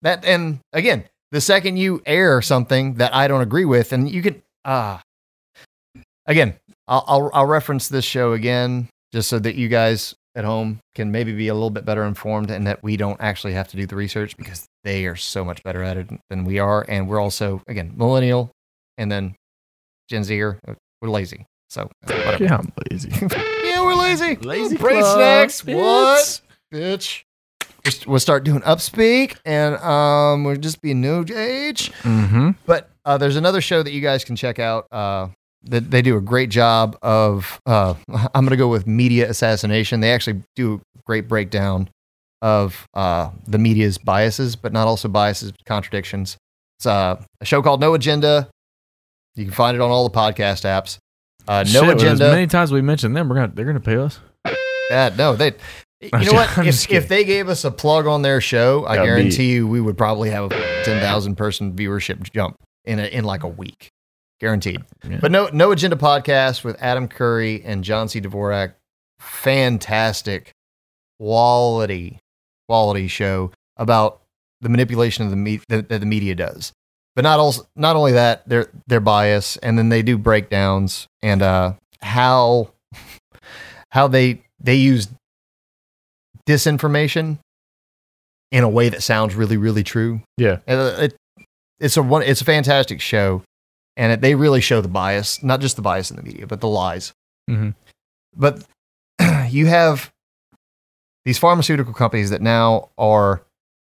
That 0.02 0.26
and 0.26 0.60
again, 0.74 1.06
the 1.32 1.40
second 1.40 1.78
you 1.78 2.02
air 2.06 2.42
something 2.42 2.96
that 2.96 3.16
I 3.16 3.28
don't 3.30 3.42
agree 3.42 3.66
with, 3.66 3.94
and 3.94 4.10
you 4.10 4.22
can 4.22 4.42
ah, 4.66 5.02
again, 6.26 6.56
I'll, 6.88 7.06
I'll 7.08 7.30
I'll 7.34 7.46
reference 7.46 7.88
this 7.88 8.04
show 8.06 8.34
again 8.34 8.90
just 9.14 9.30
so 9.30 9.40
that 9.40 9.56
you 9.56 9.70
guys 9.70 10.14
at 10.36 10.44
home 10.46 10.80
can 10.96 11.12
maybe 11.12 11.32
be 11.34 11.48
a 11.48 11.54
little 11.54 11.70
bit 11.70 11.86
better 11.86 12.04
informed, 12.04 12.50
and 12.52 12.66
that 12.68 12.82
we 12.84 12.98
don't 12.98 13.20
actually 13.22 13.54
have 13.54 13.68
to 13.70 13.78
do 13.78 13.86
the 13.86 13.96
research 13.96 14.36
because 14.38 14.66
they 14.84 15.06
are 15.06 15.16
so 15.16 15.46
much 15.46 15.64
better 15.64 15.84
at 15.84 15.98
it 15.98 16.10
than 16.30 16.46
we 16.46 16.60
are, 16.60 16.86
and 16.88 17.08
we're 17.08 17.20
also 17.22 17.62
again 17.68 17.94
millennial, 17.96 18.52
and 18.98 19.12
then 19.12 19.36
Gen 20.10 20.24
Zer, 20.24 20.60
we're 21.02 21.10
lazy, 21.10 21.46
so 21.70 21.90
whatever. 22.06 22.44
Yeah, 22.44 22.58
I'm 22.58 22.72
lazy. 22.92 23.12
Yeah, 23.64 23.82
we're 23.82 23.96
lazy. 23.96 24.36
Lazy 24.36 24.76
brain 24.78 25.00
club, 25.00 25.18
snacks. 25.18 25.62
bitch. 25.62 25.76
What, 25.76 26.42
bitch? 26.72 27.24
We'll 28.06 28.20
start 28.20 28.44
doing 28.44 28.62
upspeak, 28.62 29.38
and 29.46 29.76
um, 29.78 30.44
we'll 30.44 30.58
just 30.58 30.82
be 30.82 30.94
new 30.94 31.22
age. 31.36 31.92
mm-hmm. 32.04 32.52
But 32.66 32.90
uh, 33.06 33.18
there's 33.18 33.36
another 33.36 33.62
show 33.62 33.82
that 33.84 33.92
you 33.92 34.00
guys 34.02 34.24
can 34.24 34.36
check 34.36 34.60
out. 34.60 34.86
Uh, 34.92 35.30
that 35.66 35.92
they 35.92 36.02
do 36.02 36.18
a 36.18 36.22
great 36.22 36.50
job 36.50 36.98
of. 37.02 37.60
Uh, 37.66 37.94
I'm 38.34 38.46
gonna 38.46 38.58
go 38.58 38.68
with 38.68 38.88
media 38.88 39.30
assassination. 39.30 40.00
They 40.00 40.12
actually 40.14 40.42
do 40.56 40.76
a 40.98 41.00
great 41.06 41.28
breakdown 41.28 41.90
of 42.42 42.86
uh, 42.94 43.30
the 43.48 43.58
media's 43.58 43.98
biases, 43.98 44.56
but 44.56 44.74
not 44.74 44.88
also 44.88 45.08
biases, 45.08 45.54
contradictions. 45.66 46.38
It's 46.80 46.86
uh, 46.86 47.22
a 47.40 47.46
show 47.46 47.62
called 47.62 47.80
No 47.80 47.94
Agenda. 47.94 48.50
You 49.36 49.46
can 49.46 49.54
find 49.54 49.76
it 49.76 49.82
on 49.82 49.90
all 49.90 50.08
the 50.08 50.16
podcast 50.16 50.64
apps. 50.66 50.98
Uh, 51.48 51.64
no 51.74 51.86
Shit, 51.86 51.96
agenda. 51.96 52.26
As 52.26 52.32
many 52.32 52.48
times 52.48 52.72
we 52.72 52.82
mentioned 52.82 53.16
them, 53.16 53.30
we're 53.30 53.36
gonna 53.36 53.52
they're 53.54 53.66
gonna 53.66 53.80
pay 53.80 53.96
us. 53.98 54.20
Yeah, 54.90 55.10
no, 55.18 55.36
they. 55.36 55.54
You 56.04 56.10
I'm 56.12 56.26
know 56.26 56.34
what? 56.34 56.58
If, 56.68 56.92
if 56.92 57.08
they 57.08 57.24
gave 57.24 57.48
us 57.48 57.64
a 57.64 57.72
plug 57.72 58.08
on 58.08 58.24
their 58.24 58.42
show, 58.42 58.84
I 58.86 58.98
That'd 58.98 59.04
be- 59.04 59.08
guarantee 59.08 59.52
you 59.54 59.66
we 59.66 59.80
would 59.80 59.98
probably 59.98 60.32
have 60.32 60.52
a 60.52 60.84
ten 60.84 61.00
thousand 61.00 61.36
person 61.36 61.72
viewership 61.78 62.30
jump 62.34 62.58
in 62.84 63.00
a, 63.00 63.06
in 63.06 63.24
like 63.24 63.44
a 63.44 63.48
week, 63.48 63.88
guaranteed. 64.44 64.84
Yeah. 65.10 65.20
But 65.22 65.32
no, 65.32 65.50
no 65.54 65.72
agenda 65.72 65.96
podcast 65.96 66.66
with 66.66 66.76
Adam 66.82 67.08
Curry 67.08 67.64
and 67.64 67.82
John 67.82 68.10
C. 68.10 68.20
Dvorak, 68.20 68.74
fantastic, 69.18 70.52
quality, 71.18 72.20
quality 72.68 73.08
show 73.08 73.52
about 73.78 74.22
the 74.60 74.68
manipulation 74.68 75.24
of 75.24 75.30
the 75.30 75.38
me- 75.38 75.62
that, 75.70 75.88
that 75.88 76.00
the 76.00 76.06
media 76.06 76.36
does. 76.36 76.74
But 77.16 77.24
not 77.24 77.40
also 77.40 77.66
not 77.78 77.96
only 77.96 78.12
that, 78.12 78.48
their 78.50 78.70
their 78.86 79.00
bias, 79.00 79.56
and 79.58 79.78
then 79.78 79.88
they 79.88 80.02
do 80.02 80.18
breakdowns 80.18 81.08
and 81.22 81.42
uh, 81.42 81.74
how 82.02 82.74
how 83.92 84.10
they 84.10 84.42
they 84.60 84.76
use 84.76 85.08
disinformation 86.50 87.40
in 88.52 88.64
a 88.66 88.70
way 88.70 88.90
that 88.90 89.04
sounds 89.04 89.36
really 89.36 89.56
really 89.56 89.84
true. 89.84 90.22
Yeah. 90.38 90.58
And, 90.68 90.80
uh, 90.80 90.96
it, 91.00 91.16
it's 91.80 91.96
a 91.96 92.04
one 92.04 92.24
it's 92.24 92.42
a 92.42 92.46
fantastic 92.46 93.00
show, 93.00 93.44
and 93.98 94.12
it, 94.14 94.22
they 94.22 94.36
really 94.36 94.62
show 94.62 94.82
the 94.82 94.88
bias, 94.88 95.44
not 95.44 95.60
just 95.62 95.76
the 95.76 95.82
bias 95.82 96.10
in 96.10 96.18
the 96.18 96.24
media, 96.24 96.48
but 96.48 96.62
the 96.62 96.68
lies. 96.68 97.14
Mhm. 97.50 97.76
But 98.36 98.64
you 99.50 99.68
have 99.68 100.12
these 101.26 101.38
pharmaceutical 101.38 101.94
companies 101.94 102.30
that 102.32 102.42
now 102.42 102.90
are 102.98 103.44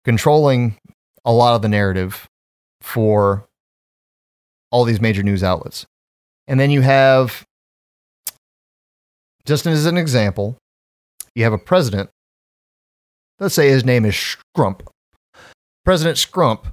controlling 0.04 0.78
a 1.24 1.32
lot 1.32 1.56
of 1.56 1.62
the 1.62 1.70
narrative 1.70 2.28
for 2.82 3.48
all 4.72 4.84
these 4.86 5.02
major 5.02 5.24
news 5.24 5.44
outlets. 5.44 5.86
And 6.48 6.60
then 6.60 6.72
you 6.72 6.82
have, 6.82 7.46
just 9.46 9.66
as 9.66 9.86
an 9.86 9.98
example, 9.98 10.58
you 11.36 11.44
have 11.44 11.54
a 11.54 11.58
president. 11.58 12.10
Let's 13.40 13.56
say 13.56 13.70
his 13.70 13.86
name 13.86 14.06
is 14.06 14.16
Scrump. 14.16 14.82
President 15.86 16.18
Scrump 16.18 16.66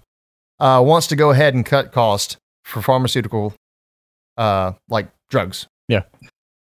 uh, 0.61 0.83
wants 0.85 1.07
to 1.09 1.17
go 1.17 1.31
ahead 1.31 1.55
and 1.55 1.65
cut 1.65 1.93
cost 1.93 2.37
for 2.69 2.83
pharmaceutical, 2.83 3.55
uh, 4.37 4.73
like 4.89 5.09
drugs. 5.31 5.67
Yeah. 5.89 6.03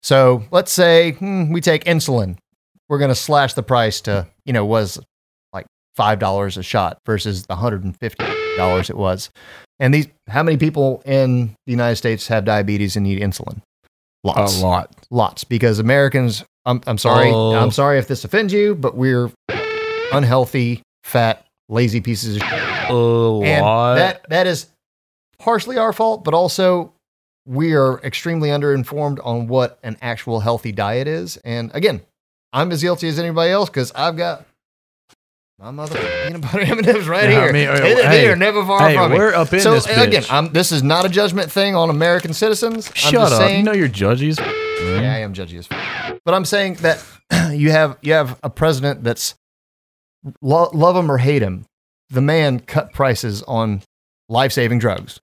So 0.02 0.44
let's 0.52 0.72
say 0.72 1.12
hmm, 1.14 1.52
we 1.52 1.62
take 1.62 1.86
insulin. 1.86 2.38
We're 2.90 2.98
going 3.00 3.10
to 3.10 3.16
slash 3.16 3.54
the 3.54 3.64
price 3.64 4.02
to, 4.02 4.28
you 4.46 4.54
know, 4.54 4.66
was 4.66 5.00
like 5.54 5.66
$5 5.98 6.58
a 6.58 6.64
shot 6.64 6.98
versus 7.06 7.46
the 7.46 7.56
$150 7.56 8.90
it 8.90 8.98
was. 8.98 9.30
And 9.80 9.94
these, 9.94 10.08
how 10.28 10.44
many 10.44 10.58
people 10.58 11.02
in 11.06 11.56
the 11.66 11.72
United 11.72 11.96
States 11.96 12.28
have 12.28 12.46
diabetes 12.46 12.96
and 12.96 13.06
need 13.06 13.22
insulin? 13.22 13.62
Lots 14.26 14.62
A 14.62 14.66
lot. 14.66 14.90
lots 15.10 15.44
because 15.44 15.80
Americans. 15.80 16.44
I'm, 16.66 16.82
I'm 16.88 16.98
sorry. 16.98 17.30
Oh. 17.32 17.56
I'm 17.56 17.72
sorry 17.72 17.98
if 17.98 18.08
this 18.08 18.24
offends 18.24 18.54
you, 18.54 18.76
but 18.76 18.96
we're 18.96 19.30
unhealthy, 20.12 20.82
fat, 21.04 21.46
lazy 21.70 22.02
pieces 22.02 22.38
of 22.38 22.42
shit. 22.44 22.60
A 22.90 22.94
And 23.44 23.66
lot. 23.66 23.96
that 23.96 24.26
that 24.30 24.48
is 24.48 24.68
partially 25.44 25.78
our 25.78 25.92
fault, 25.94 26.24
but 26.24 26.34
also 26.34 26.94
we 27.46 27.74
are 27.74 28.00
extremely 28.02 28.48
underinformed 28.50 29.20
on 29.26 29.48
what 29.48 29.78
an 29.84 29.98
actual 30.02 30.40
healthy 30.40 30.72
diet 30.72 31.08
is. 31.08 31.36
And 31.38 31.70
again, 31.74 32.02
I'm 32.54 32.72
as 32.72 32.82
guilty 32.82 33.10
as 33.10 33.20
anybody 33.20 33.52
else 33.52 33.70
because 33.70 33.92
I've 33.94 34.16
got 34.16 34.46
my 35.60 35.70
mother 35.72 36.00
peanut 36.26 36.42
butter 36.42 36.62
M&Ms 36.62 37.08
right 37.08 37.30
Yeah, 37.30 37.40
I 37.40 37.44
here. 37.44 37.54
mean, 37.54 37.68
uh, 37.68 37.76
hey, 38.10 38.28
are 38.30 38.36
never 38.38 38.66
far 38.66 38.88
hey, 38.88 38.96
from 38.96 39.12
me. 39.12 39.18
we're 39.18 39.34
up 39.34 39.52
in 39.52 39.60
so 39.60 39.74
this 39.74 39.86
and 39.88 40.02
again. 40.02 40.24
I'm, 40.30 40.54
this 40.54 40.72
is 40.72 40.82
not 40.82 41.06
a 41.06 41.10
judgment 41.10 41.52
thing 41.52 41.76
on 41.76 41.90
American 41.90 42.34
citizens. 42.34 42.88
I'm 42.88 42.94
Shut 42.96 43.34
up. 43.34 43.40
Saying, 43.40 43.58
you 43.58 43.64
know 43.64 43.74
you're 43.74 43.88
judges. 43.90 44.40
yeah, 44.40 45.14
I 45.14 45.20
am 45.20 45.34
judgy 45.34 45.58
as 45.60 45.68
fuck. 45.68 46.20
But 46.24 46.34
I'm 46.34 46.46
saying 46.46 46.76
that 46.76 47.04
you 47.52 47.72
have 47.72 47.98
you 48.02 48.14
have 48.14 48.40
a 48.44 48.50
president 48.50 49.04
that's 49.04 49.36
lo- 50.42 50.70
love 50.74 50.96
him 50.96 51.12
or 51.12 51.18
hate 51.18 51.42
him, 51.42 51.66
the 52.10 52.22
man 52.22 52.60
cut 52.62 52.94
prices 52.94 53.44
on 53.44 53.82
life 54.30 54.54
saving 54.54 54.80
drugs. 54.80 55.20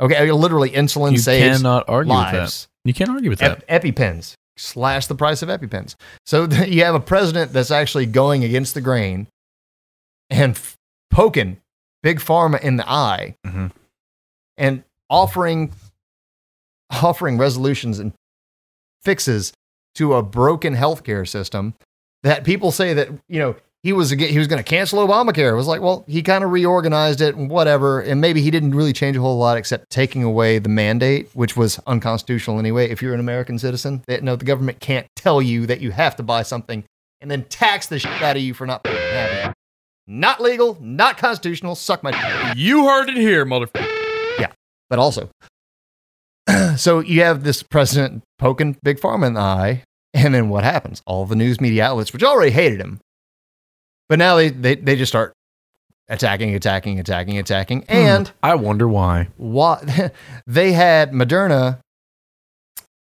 Okay, 0.00 0.30
literally 0.30 0.70
insulin 0.70 1.12
You 1.12 1.18
saves 1.18 1.58
cannot 1.58 1.84
argue 1.88 2.12
with 2.14 2.26
that. 2.32 2.38
lives. 2.38 2.68
You 2.84 2.94
can't 2.94 3.10
argue 3.10 3.30
with 3.30 3.40
that. 3.40 3.64
Ep- 3.68 3.82
EpiPens 3.82 4.34
slash 4.56 5.06
the 5.06 5.14
price 5.14 5.42
of 5.42 5.48
EpiPens. 5.48 5.94
So 6.26 6.44
you 6.66 6.84
have 6.84 6.94
a 6.94 7.00
president 7.00 7.52
that's 7.52 7.70
actually 7.70 8.06
going 8.06 8.44
against 8.44 8.74
the 8.74 8.80
grain 8.80 9.26
and 10.30 10.52
f- 10.52 10.76
poking 11.10 11.58
big 12.02 12.20
pharma 12.20 12.60
in 12.60 12.76
the 12.76 12.88
eye 12.88 13.34
Mhm. 13.46 13.72
and 14.56 14.84
offering 15.10 15.72
offering 17.02 17.36
resolutions 17.38 17.98
and 17.98 18.12
fixes 19.02 19.52
to 19.94 20.14
a 20.14 20.22
broken 20.22 20.74
healthcare 20.76 21.26
system 21.28 21.74
that 22.22 22.44
people 22.44 22.70
say 22.70 22.94
that 22.94 23.08
you 23.28 23.38
know 23.38 23.56
he 23.82 23.92
was 23.92 24.10
he 24.10 24.38
was 24.38 24.48
going 24.48 24.62
to 24.62 24.68
cancel 24.68 25.06
Obamacare. 25.06 25.52
It 25.52 25.56
was 25.56 25.68
like, 25.68 25.80
well, 25.80 26.04
he 26.08 26.22
kind 26.22 26.42
of 26.42 26.50
reorganized 26.50 27.20
it 27.20 27.36
and 27.36 27.48
whatever, 27.48 28.00
and 28.00 28.20
maybe 28.20 28.42
he 28.42 28.50
didn't 28.50 28.74
really 28.74 28.92
change 28.92 29.16
a 29.16 29.20
whole 29.20 29.38
lot 29.38 29.56
except 29.56 29.90
taking 29.90 30.24
away 30.24 30.58
the 30.58 30.68
mandate, 30.68 31.28
which 31.34 31.56
was 31.56 31.78
unconstitutional 31.86 32.58
anyway. 32.58 32.90
If 32.90 33.02
you're 33.02 33.14
an 33.14 33.20
American 33.20 33.58
citizen, 33.58 34.02
they, 34.06 34.20
no, 34.20 34.36
the 34.36 34.44
government 34.44 34.80
can't 34.80 35.06
tell 35.14 35.40
you 35.40 35.66
that 35.66 35.80
you 35.80 35.92
have 35.92 36.16
to 36.16 36.22
buy 36.22 36.42
something 36.42 36.84
and 37.20 37.30
then 37.30 37.44
tax 37.44 37.86
the 37.86 37.98
shit 37.98 38.22
out 38.22 38.36
of 38.36 38.42
you 38.42 38.54
for 38.54 38.66
not 38.66 38.86
having 38.86 39.50
it. 39.50 39.54
Not 40.06 40.40
legal, 40.40 40.78
not 40.80 41.18
constitutional. 41.18 41.74
Suck 41.74 42.02
my. 42.02 42.54
You 42.56 42.86
heard 42.86 43.10
it 43.10 43.16
here, 43.16 43.44
motherfucker. 43.44 43.86
Yeah, 44.40 44.52
but 44.88 44.98
also, 44.98 45.28
so 46.76 47.00
you 47.00 47.22
have 47.22 47.44
this 47.44 47.62
president 47.62 48.22
poking 48.38 48.76
Big 48.82 48.98
Pharma 48.98 49.26
in 49.26 49.34
the 49.34 49.40
eye, 49.40 49.82
and 50.14 50.34
then 50.34 50.48
what 50.48 50.64
happens? 50.64 51.02
All 51.06 51.26
the 51.26 51.36
news 51.36 51.60
media 51.60 51.84
outlets, 51.84 52.12
which 52.12 52.24
already 52.24 52.50
hated 52.50 52.80
him, 52.80 53.00
but 54.08 54.18
now 54.18 54.36
they 54.36 54.50
they, 54.50 54.74
they 54.76 54.96
just 54.96 55.10
start 55.10 55.32
attacking, 56.08 56.54
attacking, 56.54 56.98
attacking, 56.98 57.38
attacking, 57.38 57.82
hmm. 57.82 57.92
and 57.92 58.30
I 58.42 58.54
wonder 58.54 58.88
why. 58.88 59.28
what 59.36 59.88
they 60.46 60.72
had 60.72 61.12
Moderna 61.12 61.78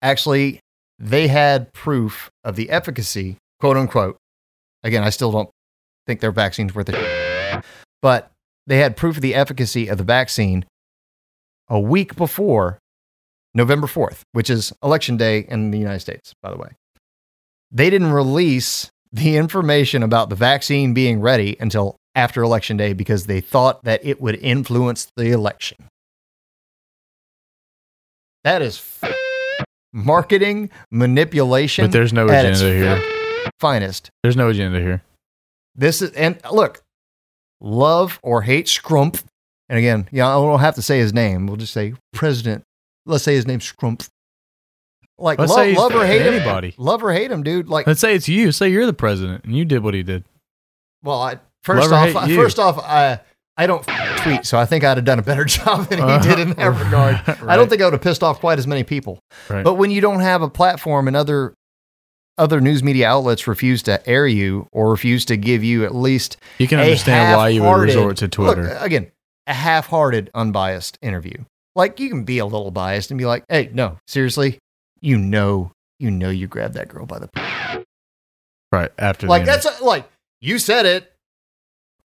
actually 0.01 0.59
they 0.99 1.27
had 1.27 1.73
proof 1.73 2.29
of 2.43 2.55
the 2.55 2.69
efficacy, 2.69 3.37
quote 3.59 3.77
unquote. 3.77 4.17
Again, 4.83 5.03
I 5.03 5.09
still 5.09 5.31
don't 5.31 5.49
think 6.05 6.21
their 6.21 6.31
vaccine's 6.31 6.73
worth 6.73 6.89
it, 6.89 7.63
but 8.01 8.31
they 8.65 8.77
had 8.79 8.97
proof 8.97 9.17
of 9.17 9.21
the 9.21 9.35
efficacy 9.35 9.87
of 9.87 9.97
the 9.97 10.03
vaccine 10.03 10.65
a 11.69 11.79
week 11.79 12.15
before 12.15 12.79
November 13.53 13.87
4th, 13.87 14.21
which 14.31 14.49
is 14.49 14.71
election 14.83 15.17
day 15.17 15.45
in 15.47 15.71
the 15.71 15.79
United 15.79 15.99
States, 15.99 16.33
by 16.41 16.51
the 16.51 16.57
way. 16.57 16.69
They 17.71 17.89
didn't 17.89 18.11
release 18.11 18.89
the 19.11 19.37
information 19.37 20.03
about 20.03 20.29
the 20.29 20.35
vaccine 20.35 20.93
being 20.93 21.21
ready 21.21 21.55
until 21.59 21.95
after 22.15 22.41
election 22.43 22.77
day 22.77 22.93
because 22.93 23.25
they 23.25 23.39
thought 23.41 23.83
that 23.83 24.01
it 24.03 24.19
would 24.21 24.35
influence 24.35 25.07
the 25.15 25.31
election. 25.31 25.77
That 28.43 28.61
is 28.61 28.77
f- 29.03 29.13
marketing 29.93 30.69
manipulation 30.91 31.85
But 31.85 31.91
there's 31.91 32.13
no 32.13 32.25
agenda 32.27 32.73
here. 32.73 33.51
finest. 33.59 34.09
There's 34.23 34.37
no 34.37 34.49
agenda 34.49 34.79
here. 34.79 35.03
This 35.75 36.01
is 36.01 36.11
and 36.11 36.39
look, 36.51 36.81
love 37.61 38.19
or 38.23 38.41
hate 38.41 38.67
Scrumpf. 38.67 39.23
And 39.69 39.77
again, 39.77 40.07
yeah, 40.11 40.27
I 40.29 40.33
don't 40.41 40.59
have 40.59 40.75
to 40.75 40.81
say 40.81 40.99
his 40.99 41.13
name. 41.13 41.45
We'll 41.45 41.57
just 41.57 41.73
say 41.73 41.93
President. 42.13 42.63
Let's 43.05 43.23
say 43.23 43.35
his 43.35 43.45
name's 43.45 43.71
Scrumpf. 43.71 44.07
Like 45.19 45.39
love, 45.39 45.49
love 45.49 45.95
or 45.95 46.05
hate 46.05 46.21
him, 46.21 46.35
anybody. 46.35 46.75
love 46.77 47.03
or 47.03 47.11
hate 47.11 47.31
him, 47.31 47.41
dude. 47.43 47.67
Like, 47.69 47.87
Let's 47.87 47.99
say 47.99 48.13
it's 48.13 48.27
you. 48.29 48.51
Say 48.51 48.69
you're 48.69 48.85
the 48.85 48.93
president 48.93 49.43
and 49.45 49.55
you 49.57 49.65
did 49.65 49.83
what 49.83 49.93
he 49.95 50.03
did. 50.03 50.23
well, 51.03 51.21
I, 51.21 51.39
first 51.63 51.89
Love 51.89 52.15
off, 52.15 52.29
you. 52.29 52.35
first 52.35 52.59
off, 52.59 52.77
I 52.79 53.19
I 53.59 53.65
don't 53.65 53.83
tweet, 54.17 54.45
so 54.45 54.59
I 54.59 54.65
think 54.65 54.83
I'd 54.83 54.97
have 54.97 55.05
done 55.05 55.17
a 55.17 55.23
better 55.23 55.43
job 55.57 55.87
than 55.87 55.97
he 55.97 56.03
Uh, 56.03 56.19
did 56.19 56.37
in 56.39 56.49
that 56.53 56.67
regard. 56.83 57.15
I 57.49 57.55
don't 57.55 57.67
think 57.67 57.81
I 57.81 57.85
would 57.85 57.93
have 57.93 58.01
pissed 58.03 58.21
off 58.21 58.39
quite 58.39 58.59
as 58.59 58.67
many 58.67 58.83
people. 58.83 59.19
Right. 59.49 59.63
But 59.63 59.73
when 59.75 59.89
you 59.89 60.01
don't 60.01 60.19
have 60.19 60.43
a 60.43 60.49
platform 60.49 61.07
and 61.07 61.17
other 61.17 61.55
other 62.37 62.61
news 62.61 62.83
media 62.83 63.07
outlets 63.09 63.47
refuse 63.47 63.81
to 63.83 64.07
air 64.07 64.27
you 64.27 64.67
or 64.71 64.91
refuse 64.91 65.25
to 65.25 65.35
give 65.37 65.63
you 65.63 65.83
at 65.85 65.95
least 65.95 66.37
You 66.59 66.67
can 66.67 66.79
understand 66.79 67.35
why 67.35 67.49
you 67.49 67.63
would 67.63 67.79
resort 67.79 68.17
to 68.17 68.27
Twitter. 68.27 68.65
Look, 68.65 68.81
again, 68.81 69.11
a 69.47 69.53
half-hearted, 69.55 70.29
unbiased 70.35 70.99
interview. 71.01 71.43
Like 71.75 71.99
you 71.99 72.09
can 72.09 72.23
be 72.25 72.37
a 72.37 72.45
little 72.45 72.69
biased 72.69 73.09
and 73.09 73.17
be 73.17 73.25
like, 73.25 73.43
"Hey, 73.49 73.71
no, 73.73 73.97
seriously, 74.07 74.59
you 75.01 75.17
know, 75.17 75.71
you 75.99 76.11
know, 76.11 76.29
you 76.29 76.47
grabbed 76.47 76.73
that 76.75 76.87
girl 76.89 77.05
by 77.05 77.19
the 77.19 77.83
right 78.71 78.91
after 78.97 79.27
like 79.27 79.45
that's 79.45 79.65
a, 79.65 79.83
like 79.83 80.09
you 80.41 80.59
said 80.59 80.85
it. 80.85 81.13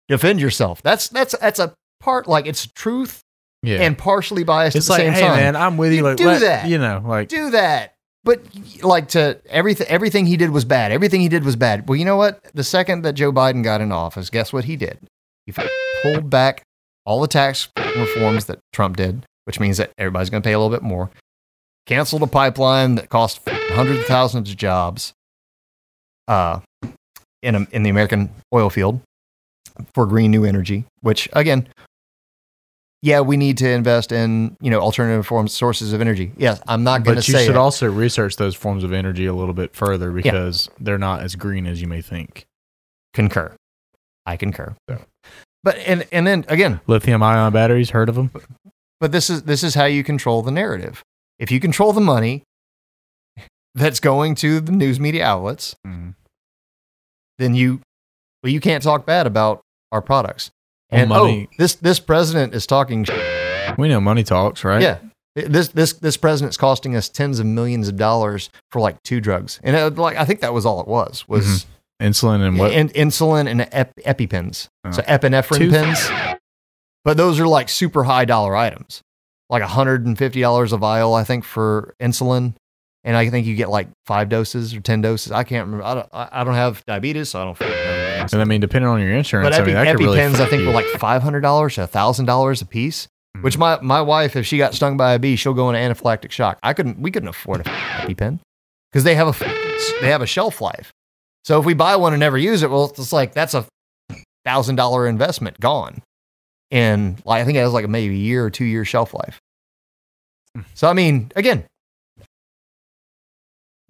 Defend 0.08 0.40
yourself. 0.40 0.82
That's 0.82 1.08
that's 1.08 1.36
that's 1.38 1.58
a 1.58 1.74
part 2.00 2.28
like 2.28 2.46
it's 2.46 2.66
truth 2.66 3.22
yeah. 3.62 3.78
and 3.80 3.96
partially 3.96 4.44
biased 4.44 4.76
it's 4.76 4.90
at 4.90 4.98
the 4.98 5.04
like, 5.04 5.14
same 5.14 5.22
hey 5.22 5.28
time. 5.28 5.36
man, 5.36 5.56
I'm 5.56 5.76
with 5.76 5.92
you. 5.92 5.98
You 5.98 6.02
Like, 6.04 6.16
do 6.18 6.26
let- 6.26 6.40
that. 6.40 6.68
You 6.68 6.78
know, 6.78 7.02
like 7.04 7.28
do 7.28 7.50
that. 7.50 7.92
But 8.22 8.40
like 8.82 9.08
to 9.08 9.38
everything, 9.50 9.86
everything 9.88 10.24
he 10.24 10.38
did 10.38 10.48
was 10.50 10.64
bad. 10.64 10.92
Everything 10.92 11.20
he 11.20 11.28
did 11.28 11.44
was 11.44 11.56
bad. 11.56 11.86
Well, 11.86 11.96
you 11.96 12.06
know 12.06 12.16
what? 12.16 12.42
The 12.54 12.64
second 12.64 13.02
that 13.02 13.12
Joe 13.12 13.30
Biden 13.32 13.62
got 13.62 13.82
in 13.82 13.92
office, 13.92 14.30
guess 14.30 14.50
what 14.50 14.64
he 14.64 14.76
did? 14.76 14.98
He 15.44 15.52
pulled 16.02 16.30
back 16.30 16.62
all 17.04 17.20
the 17.20 17.28
tax 17.28 17.68
reforms 17.76 18.46
that 18.46 18.60
Trump 18.72 18.96
did, 18.96 19.26
which 19.44 19.60
means 19.60 19.76
that 19.76 19.92
everybody's 19.98 20.30
going 20.30 20.42
to 20.42 20.46
pay 20.46 20.54
a 20.54 20.58
little 20.58 20.74
bit 20.74 20.82
more. 20.82 21.10
Canceled 21.86 22.22
a 22.22 22.26
pipeline 22.26 22.94
that 22.94 23.10
cost 23.10 23.40
hundreds 23.46 24.00
of 24.00 24.06
thousands 24.06 24.50
of 24.50 24.56
jobs 24.56 25.12
uh, 26.28 26.60
in, 27.42 27.54
a, 27.54 27.66
in 27.72 27.82
the 27.82 27.90
American 27.90 28.30
oil 28.54 28.70
field 28.70 29.00
for 29.94 30.06
green 30.06 30.30
new 30.30 30.44
energy, 30.44 30.86
which 31.00 31.28
again, 31.32 31.68
yeah, 33.02 33.20
we 33.20 33.36
need 33.36 33.58
to 33.58 33.68
invest 33.68 34.12
in 34.12 34.56
you 34.62 34.70
know 34.70 34.80
alternative 34.80 35.26
forms 35.26 35.52
sources 35.52 35.92
of 35.92 36.00
energy. 36.00 36.32
Yes, 36.38 36.60
I'm 36.66 36.84
not 36.84 37.04
going 37.04 37.16
to 37.16 37.22
say. 37.22 37.32
but 37.32 37.38
you 37.40 37.44
should 37.44 37.54
it. 37.56 37.58
also 37.58 37.90
research 37.90 38.36
those 38.36 38.54
forms 38.54 38.82
of 38.82 38.92
energy 38.94 39.26
a 39.26 39.34
little 39.34 39.52
bit 39.52 39.74
further 39.74 40.10
because 40.10 40.70
they're 40.80 40.96
not 40.96 41.20
as 41.20 41.34
green 41.36 41.66
as 41.66 41.82
you 41.82 41.86
may 41.86 42.00
think. 42.00 42.46
concur. 43.12 43.54
I 44.24 44.38
concur. 44.38 44.74
But 45.62 45.76
and 45.86 46.06
and 46.12 46.26
then 46.26 46.46
again, 46.48 46.80
Lithium 46.86 47.22
ion 47.22 47.52
batteries, 47.52 47.90
heard 47.90 48.08
of 48.08 48.14
them? 48.14 48.30
but 49.00 49.12
this 49.12 49.28
is 49.28 49.42
this 49.42 49.62
is 49.62 49.74
how 49.74 49.84
you 49.84 50.02
control 50.02 50.40
the 50.40 50.50
narrative. 50.50 51.02
If 51.38 51.50
you 51.50 51.60
control 51.60 51.92
the 51.92 52.00
money 52.00 52.42
that's 53.74 54.00
going 54.00 54.34
to 54.36 54.60
the 54.60 54.72
news 54.72 54.98
media 55.00 55.24
outlets, 55.24 55.74
then 57.38 57.54
you 57.54 57.80
well 58.42 58.52
you 58.52 58.60
can't 58.60 58.82
talk 58.82 59.06
bad 59.06 59.26
about 59.26 59.60
our 59.92 60.02
products. 60.02 60.50
Well, 60.90 61.00
And 61.00 61.08
money- 61.08 61.48
oh, 61.50 61.54
this 61.58 61.74
this 61.76 61.98
president 61.98 62.54
is 62.54 62.66
talking. 62.66 63.06
We 63.78 63.88
know 63.88 64.00
money 64.00 64.22
talks, 64.22 64.62
right? 64.64 64.82
Yeah, 64.82 64.98
this 65.34 65.68
this 65.68 65.94
this 65.94 66.16
president's 66.16 66.56
costing 66.56 66.94
us 66.94 67.08
tens 67.08 67.40
of 67.40 67.46
millions 67.46 67.88
of 67.88 67.96
dollars 67.96 68.50
for 68.70 68.80
like 68.80 69.02
two 69.02 69.20
drugs, 69.20 69.58
and 69.64 69.74
it, 69.74 69.96
like 69.98 70.16
I 70.16 70.24
think 70.24 70.40
that 70.40 70.52
was 70.54 70.64
all 70.66 70.80
it 70.80 70.86
was 70.86 71.26
was 71.28 71.44
Mhm. 71.46 71.66
Insulin 72.02 72.46
and 72.46 72.58
what? 72.58 72.72
in, 72.72 72.88
insulin 72.90 73.48
and 73.48 73.68
ep, 73.72 73.92
EpiPens, 74.04 74.68
Oh. 74.84 74.90
so 74.90 75.02
epinephrine 75.02 75.58
Two- 75.58 75.70
pens. 75.70 76.08
But 77.04 77.16
those 77.16 77.38
are 77.38 77.46
like 77.46 77.68
super 77.68 78.04
high 78.04 78.24
dollar 78.24 78.56
items, 78.56 79.00
like 79.54 79.62
hundred 79.62 80.04
and 80.06 80.18
fifty 80.18 80.40
dollars 80.40 80.72
a 80.72 80.76
vial, 80.76 81.14
I 81.14 81.24
think, 81.24 81.44
for 81.44 81.94
insulin. 82.00 82.54
And 83.04 83.16
I 83.16 83.28
think 83.28 83.46
you 83.46 83.54
get 83.54 83.68
like 83.68 83.88
five 84.06 84.28
doses 84.28 84.74
or 84.74 84.80
ten 84.80 85.00
doses. 85.00 85.30
I 85.32 85.44
can't 85.44 85.66
remember. 85.66 85.84
I 85.84 85.94
don't. 85.94 86.08
I 86.12 86.42
don't 86.44 86.54
have 86.54 86.84
diabetes, 86.86 87.28
so 87.30 87.40
I 87.40 87.44
don't. 87.44 87.60
know. 87.60 88.26
and 88.32 88.40
I 88.42 88.44
mean, 88.44 88.60
depending 88.60 88.88
on 88.88 89.00
your 89.00 89.12
insurance, 89.12 89.50
But 89.54 89.60
I 89.60 89.64
mean, 89.64 89.74
that 89.74 89.86
could 89.86 90.00
really 90.00 90.18
EpiPens, 90.18 90.40
I 90.40 90.46
think, 90.46 90.66
were 90.66 90.72
like 90.72 90.86
five 90.98 91.22
hundred 91.22 91.40
dollars 91.42 91.74
to 91.74 91.86
thousand 91.86 92.24
dollars 92.26 92.62
a 92.62 92.66
piece. 92.66 93.06
Mhm. 93.36 93.42
Which 93.42 93.58
my, 93.58 93.78
my 93.82 94.00
wife, 94.00 94.36
if 94.36 94.46
she 94.46 94.56
got 94.58 94.74
stung 94.74 94.96
by 94.96 95.12
a 95.14 95.18
bee, 95.18 95.36
she'll 95.36 95.54
go 95.54 95.68
into 95.70 95.80
anaphylactic 95.80 96.30
shock. 96.30 96.58
I 96.62 96.72
couldn't. 96.72 96.98
We 96.98 97.10
couldn't 97.10 97.28
afford 97.28 97.60
a 97.60 97.64
EpiPen 97.64 98.38
because 98.90 99.04
they 99.04 99.14
have 99.14 99.28
a 99.28 99.44
they 100.00 100.08
have 100.08 100.22
a 100.22 100.26
shelf 100.26 100.60
life. 100.60 100.90
So 101.44 101.58
if 101.60 101.66
we 101.66 101.74
buy 101.74 101.96
one 101.96 102.12
and 102.14 102.20
never 102.20 102.38
use 102.38 102.62
it, 102.62 102.70
well, 102.70 102.86
it's 102.96 103.12
like 103.12 103.34
that's 103.34 103.52
a 103.54 103.66
thousand 104.46 104.76
dollar 104.76 105.06
investment 105.06 105.60
gone. 105.60 106.00
And 106.70 107.20
like 107.26 107.42
I 107.42 107.44
think 107.44 107.56
it 107.56 107.60
has 107.60 107.72
like 107.72 107.86
maybe 107.88 108.14
a 108.14 108.18
year 108.18 108.44
or 108.46 108.50
two 108.50 108.64
year 108.64 108.84
shelf 108.86 109.12
life. 109.12 109.38
So 110.74 110.88
I 110.88 110.92
mean, 110.92 111.32
again, 111.36 111.64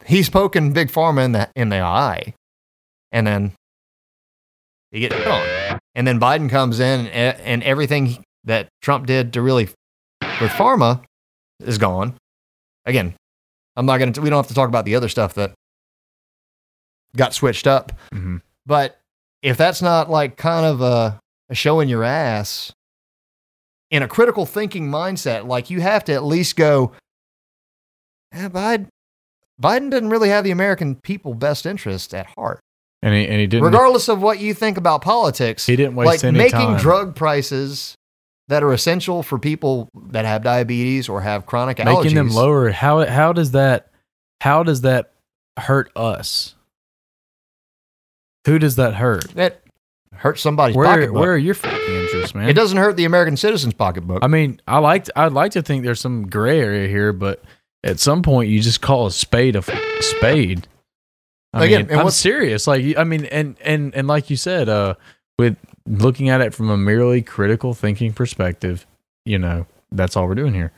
he's 0.05 0.31
poking 0.31 0.73
big 0.73 0.89
pharma 0.89 1.25
in 1.25 1.33
the 1.33 1.49
in 1.57 1.69
the 1.69 1.81
eye, 1.81 2.35
and 3.13 3.27
then 3.27 3.53
he 4.91 5.01
get 5.01 5.13
hit 5.13 5.27
on. 5.27 5.81
And 5.95 6.07
then 6.07 6.19
Biden 6.19 6.51
comes 6.51 6.81
in, 6.81 7.07
and, 7.09 7.39
and 7.41 7.63
everything 7.63 8.23
that 8.45 8.69
Trump 8.83 9.07
did 9.07 9.33
to 9.35 9.43
really 9.43 9.69
with 10.41 10.51
pharma 10.51 11.03
is 11.61 11.79
gone. 11.79 12.15
Again, 12.87 13.15
I'm 13.77 13.87
not 13.87 13.99
going 13.99 14.13
to. 14.15 14.21
We 14.21 14.31
don't 14.31 14.39
have 14.39 14.49
to 14.49 14.55
talk 14.55 14.69
about 14.69 14.85
the 14.85 14.95
other 14.97 15.09
stuff 15.09 15.35
that 15.35 15.53
got 17.17 17.33
switched 17.35 17.67
up. 17.67 17.93
Mhm. 18.13 18.41
But 18.67 18.99
if 19.43 19.57
that's 19.57 19.83
not 19.83 20.11
like 20.11 20.37
kind 20.37 20.65
of 20.67 20.81
a, 20.81 21.21
a 21.51 21.55
showing 21.55 21.89
your 21.89 22.03
ass 22.03 22.73
in 23.95 24.03
a 24.03 24.09
critical 24.09 24.45
thinking 24.45 24.89
mindset, 24.89 25.47
like 25.47 25.71
you 25.71 25.81
have 25.81 26.03
to 26.03 26.13
at 26.13 26.25
least 26.25 26.57
go, 26.57 26.91
eh, 28.33 28.49
Biden, 28.49 28.89
Biden 29.63 29.89
doesn't 29.89 30.11
really 30.11 30.31
have 30.31 30.43
the 30.43 30.51
American 30.51 30.97
people 30.97 31.33
best 31.33 31.65
interest 31.65 32.13
at 32.13 32.27
heart. 32.37 32.59
and 33.03 33.15
he 33.15 33.25
and 33.25 33.41
he 33.41 33.47
didn't. 33.47 33.65
Regardless 33.65 34.09
of 34.09 34.21
what 34.21 34.41
you 34.41 34.53
think 34.53 34.77
about 34.77 35.03
politics, 35.03 35.65
he 35.65 35.77
didn't 35.77 35.95
waste 35.95 36.09
like 36.09 36.25
any 36.25 36.37
making 36.37 36.59
time. 36.59 36.81
drug 36.81 37.15
prices 37.15 37.95
that 38.49 38.65
are 38.65 38.73
essential 38.73 39.23
for 39.23 39.39
people 39.39 39.89
that 40.09 40.25
have 40.25 40.43
diabetes 40.43 41.09
or 41.09 41.21
have 41.21 41.47
chronic 41.47 41.77
allergies. 41.77 42.03
making 42.03 42.15
them 42.17 42.31
lower. 42.31 42.71
How 42.71 43.07
how 43.07 43.33
does 43.33 43.53
that 43.53 43.93
how 44.41 44.65
does 44.65 44.81
that 44.81 45.13
hurt 45.57 45.93
us? 45.95 46.57
Who 48.47 48.59
does 48.59 48.75
that 48.75 48.95
hurt? 48.95 49.31
That 49.35 49.63
hurts 50.17 50.41
somebody's 50.43 50.77
Where 50.77 50.87
pocketbook. 50.87 51.21
where 51.21 51.33
are 51.33 51.39
your 51.39 51.55
fucking 51.55 51.95
interests, 51.95 52.35
man? 52.35 52.49
it 52.49 52.55
doesn't 52.55 52.79
hurt 52.79 52.97
the 52.97 53.05
American 53.05 53.37
citizen's 53.37 53.75
pocketbook. 53.75 54.23
I 54.23 54.27
mean, 54.29 54.61
I 54.67 54.79
like 54.79 55.09
I'd 55.17 55.33
like 55.33 55.53
to 55.53 55.63
think 55.63 55.85
there's 55.85 56.01
some 56.01 56.29
gray 56.29 56.61
area 56.61 56.89
here, 56.89 57.13
but 57.13 57.43
at 57.83 58.01
some 58.01 58.23
point 58.23 58.49
you 58.51 58.61
just 58.61 58.81
call 58.81 59.07
a 59.07 59.11
spade 59.11 59.57
a 59.57 59.59
f- 59.59 60.03
spade. 60.03 60.67
I 61.53 61.67
Again, 61.67 61.83
mean, 61.83 61.91
and 61.93 62.01
I'm 62.01 62.11
serious. 62.11 62.67
Like, 62.67 62.97
I 62.97 63.05
mean, 63.05 63.27
and 63.27 63.57
and 63.63 63.95
and 63.95 64.09
like 64.09 64.29
you 64.31 64.37
said, 64.37 64.69
uh, 64.69 64.95
with 65.39 65.57
looking 65.87 66.29
at 66.29 66.41
it 66.41 66.53
from 66.55 66.69
a 66.71 66.77
merely 66.77 67.23
critical 67.23 67.75
thinking 67.75 68.13
perspective, 68.13 68.87
you 69.25 69.39
know, 69.39 69.67
that's 69.93 70.17
all 70.17 70.27
we're 70.27 70.35
doing 70.35 70.55
here. 70.55 70.73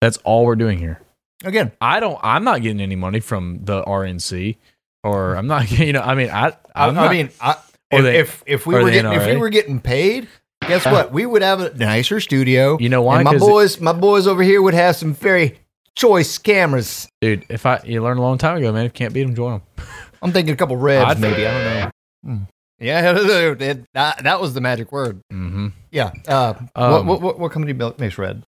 That's 0.00 0.18
all 0.18 0.44
we're 0.44 0.54
doing 0.56 0.78
here. 0.78 1.00
Again, 1.44 1.72
I 1.80 1.98
don't. 2.00 2.18
I'm 2.22 2.44
not 2.44 2.62
getting 2.62 2.80
any 2.80 2.94
money 2.96 3.18
from 3.20 3.60
the 3.64 3.82
RNC, 3.82 4.56
or 5.02 5.34
I'm 5.34 5.46
not. 5.48 5.70
You 5.76 5.92
know, 5.92 6.02
I 6.02 6.14
mean, 6.14 6.30
I. 6.30 6.48
I, 6.74 6.86
I'm 6.86 6.90
I 6.98 7.02
not- 7.02 7.10
mean, 7.10 7.30
I, 7.40 7.56
if, 7.96 8.02
the- 8.04 8.18
if 8.18 8.42
if 8.46 8.66
we 8.66 8.74
were 8.74 8.90
getting, 8.90 9.12
if 9.12 9.26
we 9.26 9.36
were 9.36 9.48
getting 9.48 9.80
paid, 9.80 10.28
guess 10.66 10.84
what? 10.84 11.12
We 11.12 11.26
would 11.26 11.42
have 11.42 11.60
a 11.60 11.74
nicer 11.74 12.20
studio. 12.20 12.76
you 12.80 12.88
know 12.88 13.02
why? 13.02 13.16
and 13.16 13.24
my 13.24 13.32
'Cause 13.32 13.42
it- 13.42 13.46
boys, 13.50 13.80
my 13.80 13.92
boys 13.92 14.26
over 14.26 14.42
here 14.42 14.62
would 14.62 14.74
have 14.74 14.96
some 14.96 15.14
very 15.14 15.58
choice 15.94 16.38
cameras. 16.38 17.08
dude. 17.20 17.44
If 17.48 17.64
I 17.66 17.80
you 17.84 18.02
learned 18.02 18.18
a 18.18 18.22
long 18.22 18.38
time 18.38 18.56
ago, 18.58 18.72
man. 18.72 18.86
If 18.86 18.90
you 18.90 18.94
can't 18.94 19.14
beat 19.14 19.22
them, 19.24 19.34
join 19.34 19.52
them. 19.52 19.62
I'm 20.22 20.32
thinking 20.32 20.54
a 20.54 20.56
couple 20.56 20.76
reds, 20.76 21.10
I'd- 21.12 21.20
maybe. 21.20 21.46
I 21.46 21.52
don't 21.52 21.84
know. 22.24 22.46
Yeah, 22.78 23.12
it- 23.16 23.84
that, 23.94 24.22
that 24.24 24.40
was 24.40 24.52
the 24.54 24.60
magic 24.60 24.92
word. 24.92 25.20
Mm-hmm. 25.32 25.68
Yeah. 25.90 26.10
Uh, 26.28 26.54
Um, 26.74 26.90
what, 26.92 27.04
what, 27.06 27.20
what, 27.22 27.38
what 27.38 27.52
company 27.52 27.72
makes 27.98 28.18
red? 28.18 28.42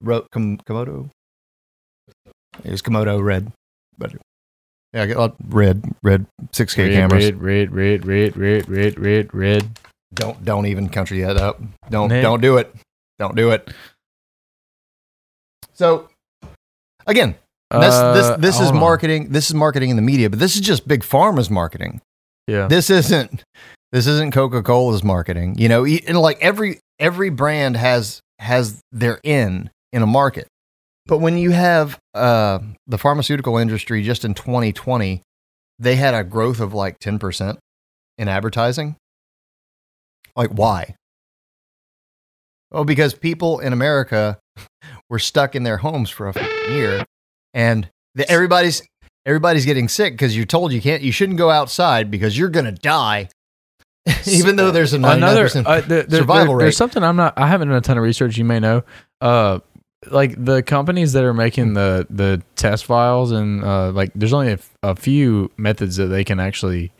Ro- 0.00 0.26
Kom- 0.32 0.56
Komodo? 0.58 1.10
It 2.64 2.70
was 2.70 2.80
Komodo 2.80 3.22
red. 3.22 3.52
But 3.98 4.14
yeah, 4.92 5.02
I 5.02 5.06
got 5.06 5.36
red, 5.48 5.82
red 6.02 6.26
6K 6.52 6.92
cameras. 6.92 7.32
red, 7.32 7.72
red, 7.72 7.72
red, 7.72 8.06
red, 8.06 8.36
red, 8.36 8.68
red, 8.68 8.98
red, 8.98 9.34
red. 9.34 9.80
Don't 10.14 10.44
don't 10.44 10.66
even 10.66 10.88
country 10.90 11.22
that 11.22 11.38
up. 11.38 11.60
Don't 11.88 12.08
Nick. 12.08 12.22
don't 12.22 12.40
do 12.42 12.58
it. 12.58 12.74
Don't 13.18 13.34
do 13.34 13.50
it. 13.50 13.72
So 15.72 16.08
again, 17.06 17.34
this 17.70 17.94
Uh, 17.94 18.12
this 18.12 18.38
this 18.38 18.60
is 18.60 18.72
marketing. 18.72 19.30
This 19.30 19.48
is 19.48 19.54
marketing 19.54 19.90
in 19.90 19.96
the 19.96 20.02
media, 20.02 20.28
but 20.28 20.38
this 20.38 20.54
is 20.54 20.60
just 20.60 20.86
big 20.86 21.02
pharma's 21.02 21.48
marketing. 21.50 22.02
Yeah. 22.46 22.66
This 22.68 22.90
isn't 22.90 23.44
This 23.92 24.06
isn't 24.06 24.32
Coca 24.32 24.62
Cola's 24.62 25.04
marketing. 25.04 25.56
You 25.58 25.68
know, 25.68 25.84
and 25.86 26.18
like 26.18 26.38
every 26.40 26.80
every 26.98 27.30
brand 27.30 27.76
has 27.76 28.20
has 28.38 28.80
their 28.90 29.20
in 29.22 29.70
in 29.92 30.02
a 30.02 30.06
market. 30.06 30.48
But 31.06 31.18
when 31.18 31.36
you 31.36 31.50
have 31.50 31.98
uh, 32.14 32.60
the 32.86 32.98
pharmaceutical 32.98 33.56
industry 33.58 34.02
just 34.02 34.24
in 34.24 34.34
2020, 34.34 35.22
they 35.78 35.96
had 35.96 36.14
a 36.14 36.22
growth 36.22 36.60
of 36.60 36.72
like 36.74 36.98
10% 37.00 37.58
in 38.18 38.28
advertising. 38.28 38.96
Like, 40.36 40.50
why? 40.50 40.94
Oh, 42.70 42.84
because 42.84 43.14
people 43.14 43.58
in 43.58 43.72
America 43.72 44.38
were 45.10 45.18
stuck 45.18 45.54
in 45.54 45.62
their 45.64 45.78
homes 45.78 46.08
for 46.08 46.28
a 46.28 46.72
year, 46.72 47.04
and 47.52 47.88
the, 48.14 48.28
everybody's 48.30 48.82
everybody's 49.26 49.66
getting 49.66 49.88
sick 49.88 50.14
because 50.14 50.34
you're 50.36 50.46
told 50.46 50.72
you 50.72 50.80
can't, 50.80 51.02
you 51.02 51.12
shouldn't 51.12 51.38
go 51.38 51.50
outside 51.50 52.10
because 52.10 52.38
you're 52.38 52.48
gonna 52.48 52.72
die. 52.72 53.28
Even 54.26 54.56
though 54.56 54.70
there's 54.70 54.94
a 54.94 54.96
Another 54.96 55.48
uh, 55.54 55.80
there- 55.82 56.02
there- 56.04 56.20
survival 56.20 56.46
there- 56.54 56.56
rate. 56.56 56.64
There's 56.64 56.76
something 56.76 57.02
I'm 57.02 57.16
not. 57.16 57.34
I 57.36 57.46
haven't 57.46 57.68
done 57.68 57.76
a 57.76 57.80
ton 57.82 57.98
of 57.98 58.02
research. 58.04 58.36
You 58.38 58.44
may 58.44 58.58
know. 58.58 58.84
Uh, 59.20 59.58
like 60.10 60.42
the 60.42 60.62
companies 60.62 61.12
that 61.12 61.24
are 61.24 61.34
making 61.34 61.74
the 61.74 62.06
the 62.10 62.42
test 62.56 62.84
files 62.84 63.30
and 63.30 63.64
uh, 63.64 63.90
like 63.92 64.10
there's 64.14 64.32
only 64.32 64.48
a, 64.48 64.54
f- 64.54 64.76
a 64.82 64.96
few 64.96 65.50
methods 65.56 65.96
that 65.96 66.06
they 66.06 66.24
can 66.24 66.40
actually 66.40 66.92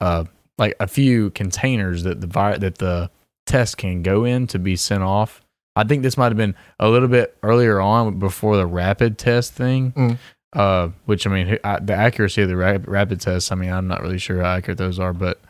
uh 0.00 0.24
like 0.58 0.74
a 0.80 0.88
few 0.88 1.30
containers 1.30 2.02
that 2.02 2.20
the 2.20 2.26
vi- 2.26 2.58
that 2.58 2.78
the 2.78 3.10
test 3.46 3.76
can 3.76 4.02
go 4.02 4.24
in 4.24 4.46
to 4.48 4.58
be 4.58 4.76
sent 4.76 5.02
off. 5.02 5.40
I 5.76 5.84
think 5.84 6.02
this 6.02 6.16
might 6.16 6.26
have 6.26 6.36
been 6.36 6.56
a 6.80 6.88
little 6.88 7.08
bit 7.08 7.36
earlier 7.42 7.80
on 7.80 8.18
before 8.18 8.56
the 8.56 8.66
rapid 8.66 9.18
test 9.18 9.52
thing. 9.52 9.92
Mm. 9.92 10.18
Uh, 10.52 10.88
which 11.04 11.26
I 11.26 11.30
mean, 11.30 11.58
I, 11.62 11.78
the 11.78 11.92
accuracy 11.92 12.42
of 12.42 12.48
the 12.48 12.56
ra- 12.56 12.78
rapid 12.86 13.20
tests. 13.20 13.52
I 13.52 13.54
mean, 13.54 13.70
I'm 13.70 13.86
not 13.86 14.00
really 14.02 14.18
sure 14.18 14.42
how 14.42 14.56
accurate 14.56 14.78
those 14.78 14.98
are, 14.98 15.12
but 15.12 15.40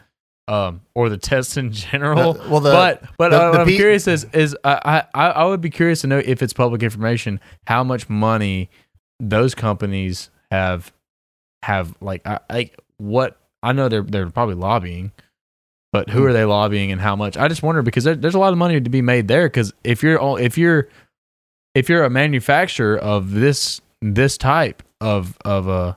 um, 0.49 0.81
or 0.95 1.09
the 1.09 1.17
tests 1.19 1.57
in 1.57 1.71
general. 1.73 2.35
Well, 2.49 2.61
the- 2.61 2.71
but 2.73 3.03
but 3.19 3.29
the- 3.31 3.39
what 3.39 3.61
I'm 3.61 3.67
P- 3.67 3.77
curious 3.77 4.07
is 4.09 4.25
is 4.33 4.57
I, 4.65 5.05
I 5.15 5.27
I 5.31 5.45
would 5.45 5.61
be 5.61 5.71
curious 5.71 6.01
to 6.01 6.07
know 6.07 6.19
if 6.25 6.43
it's 6.43 6.53
public 6.53 6.83
information 6.83 7.41
how 7.67 7.85
much 7.85 8.09
money 8.09 8.71
those 9.21 9.55
companies 9.55 10.31
have 10.51 10.93
have 11.63 11.95
like 12.01 12.27
I, 12.27 12.41
like 12.51 12.79
what 12.97 13.39
I 13.63 13.73
know 13.73 13.89
they're 13.89 14.03
they're 14.03 14.31
probably 14.31 14.55
lobbying, 14.55 15.13
but 15.93 16.09
who 16.09 16.25
are 16.25 16.33
they 16.33 16.45
lobbying 16.45 16.93
and 16.93 17.01
how 17.01 17.15
much? 17.17 17.37
I 17.37 17.49
just 17.49 17.63
wonder 17.63 17.83
because 17.83 18.05
there, 18.05 18.15
there's 18.17 18.35
a 18.35 18.39
lot 18.39 18.53
of 18.53 18.59
money 18.59 18.81
to 18.81 18.91
be 18.91 19.03
made 19.03 19.29
there. 19.29 19.47
Because 19.49 19.73
if 19.85 20.03
you're 20.03 20.19
all 20.19 20.37
if 20.37 20.57
you're 20.57 20.89
if 21.75 21.89
you're 21.89 22.05
a 22.05 22.11
manufacturer 22.11 22.97
of 22.97 23.33
this 23.33 23.81
this 24.01 24.39
type 24.39 24.83
of 25.01 25.37
of 25.45 25.69
a 25.69 25.97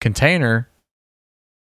container, 0.00 0.68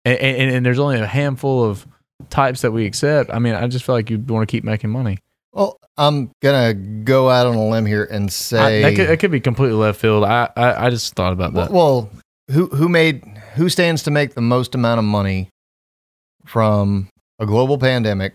and, 0.04 0.18
and, 0.18 0.50
and 0.56 0.66
there's 0.66 0.78
only 0.78 0.98
a 0.98 1.06
handful 1.06 1.64
of 1.64 1.86
types 2.30 2.62
that 2.62 2.72
we 2.72 2.86
accept. 2.86 3.30
I 3.30 3.38
mean, 3.38 3.54
I 3.54 3.66
just 3.68 3.84
feel 3.84 3.94
like 3.94 4.10
you 4.10 4.18
want 4.18 4.48
to 4.48 4.50
keep 4.50 4.64
making 4.64 4.90
money. 4.90 5.18
Well, 5.52 5.78
I'm 5.96 6.30
gonna 6.42 6.74
go 6.74 7.30
out 7.30 7.46
on 7.46 7.54
a 7.54 7.68
limb 7.68 7.86
here 7.86 8.04
and 8.04 8.26
I, 8.26 8.28
say, 8.28 8.82
that, 8.82 8.94
could, 8.94 9.08
that 9.08 9.16
could 9.18 9.30
be 9.30 9.40
completely 9.40 9.76
left 9.76 9.98
field. 10.00 10.24
I, 10.24 10.50
I 10.54 10.86
I 10.86 10.90
just 10.90 11.14
thought 11.14 11.32
about 11.32 11.54
that. 11.54 11.70
well, 11.70 12.10
who 12.50 12.66
who 12.66 12.88
made 12.88 13.24
who 13.54 13.68
stands 13.68 14.02
to 14.04 14.10
make 14.10 14.34
the 14.34 14.42
most 14.42 14.74
amount 14.74 14.98
of 14.98 15.04
money 15.04 15.48
from 16.44 17.08
a 17.38 17.46
global 17.46 17.78
pandemic? 17.78 18.34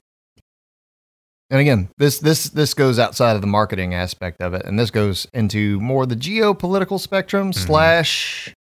And 1.51 1.59
again, 1.59 1.89
this 1.97 2.19
this 2.19 2.45
this 2.45 2.73
goes 2.73 2.97
outside 2.97 3.35
of 3.35 3.41
the 3.41 3.47
marketing 3.47 3.93
aspect 3.93 4.41
of 4.41 4.53
it, 4.53 4.65
and 4.65 4.79
this 4.79 4.89
goes 4.89 5.27
into 5.33 5.79
more 5.79 6.05
the 6.05 6.15
geopolitical 6.15 6.99
spectrum 6.99 7.51
mm-hmm. 7.51 7.67
slash 7.67 8.53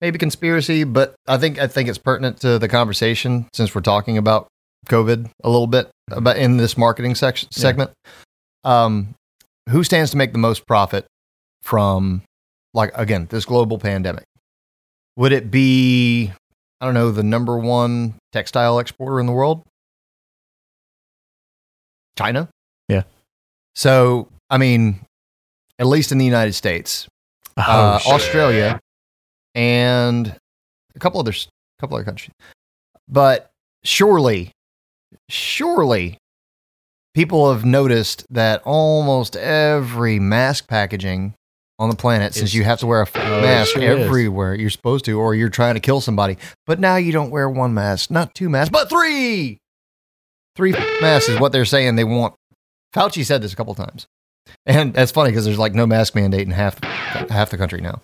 maybe 0.00 0.18
conspiracy. 0.18 0.84
But 0.84 1.14
I 1.26 1.38
think 1.38 1.58
I 1.58 1.66
think 1.66 1.88
it's 1.88 1.98
pertinent 1.98 2.40
to 2.40 2.58
the 2.58 2.68
conversation 2.68 3.46
since 3.52 3.74
we're 3.74 3.80
talking 3.80 4.18
about 4.18 4.48
COVID 4.86 5.30
a 5.44 5.48
little 5.50 5.66
bit 5.66 5.90
about 6.10 6.36
in 6.36 6.56
this 6.56 6.76
marketing 6.78 7.14
section 7.14 7.48
Yeah. 7.52 7.60
segment. 7.60 7.90
Um, 8.64 9.14
who 9.70 9.84
stands 9.84 10.10
to 10.12 10.16
make 10.16 10.32
the 10.32 10.38
most 10.38 10.66
profit 10.66 11.06
from 11.62 12.22
like 12.74 12.90
again 12.94 13.26
this 13.30 13.44
global 13.44 13.78
pandemic? 13.78 14.24
Would 15.16 15.32
it 15.32 15.50
be 15.50 16.32
I 16.80 16.84
don't 16.86 16.94
know 16.94 17.10
the 17.10 17.22
number 17.22 17.58
one 17.58 18.14
textile 18.32 18.78
exporter 18.78 19.18
in 19.20 19.26
the 19.26 19.32
world? 19.32 19.62
China. 22.16 22.48
Yeah. 22.88 23.02
So 23.74 24.28
I 24.50 24.58
mean, 24.58 25.00
at 25.78 25.86
least 25.86 26.10
in 26.12 26.18
the 26.18 26.24
United 26.24 26.54
States, 26.54 27.06
uh. 27.56 27.98
Australia, 28.06 28.80
and 29.58 30.36
a 30.94 30.98
couple 30.98 31.18
others, 31.20 31.48
a 31.78 31.82
couple 31.82 31.96
other 31.96 32.04
countries. 32.04 32.30
But 33.08 33.50
surely, 33.84 34.52
surely, 35.28 36.18
people 37.14 37.52
have 37.52 37.64
noticed 37.64 38.24
that 38.30 38.62
almost 38.64 39.34
every 39.36 40.18
mask 40.20 40.68
packaging 40.68 41.34
on 41.80 41.90
the 41.90 41.96
planet, 41.96 42.34
since 42.34 42.50
Is- 42.50 42.54
you 42.54 42.64
have 42.64 42.78
to 42.80 42.86
wear 42.86 43.02
a 43.02 43.06
Oh, 43.14 43.40
mask 43.40 43.72
sure 43.72 43.82
is. 43.82 44.06
everywhere, 44.06 44.54
you're 44.54 44.70
supposed 44.70 45.04
to, 45.06 45.18
or 45.18 45.34
you're 45.34 45.48
trying 45.48 45.74
to 45.74 45.80
kill 45.80 46.00
somebody. 46.00 46.36
But 46.66 46.80
now 46.80 46.96
you 46.96 47.12
don't 47.12 47.30
wear 47.30 47.48
one 47.48 47.74
mask, 47.74 48.10
not 48.10 48.34
two 48.34 48.48
masks, 48.48 48.70
but 48.70 48.88
three. 48.88 49.58
Three 50.56 50.72
masks 51.00 51.28
is 51.28 51.38
what 51.38 51.52
they're 51.52 51.64
saying 51.64 51.96
they 51.96 52.04
want. 52.04 52.34
Fauci 52.94 53.24
said 53.24 53.42
this 53.42 53.52
a 53.52 53.56
couple 53.56 53.74
times. 53.74 54.06
And 54.66 54.92
that's 54.94 55.12
funny 55.12 55.30
because 55.30 55.44
there's 55.44 55.58
like 55.58 55.74
no 55.74 55.86
mask 55.86 56.14
mandate 56.14 56.40
in 56.46 56.50
half 56.52 56.82
half 56.82 57.50
the 57.50 57.58
country 57.58 57.80
now. 57.80 58.00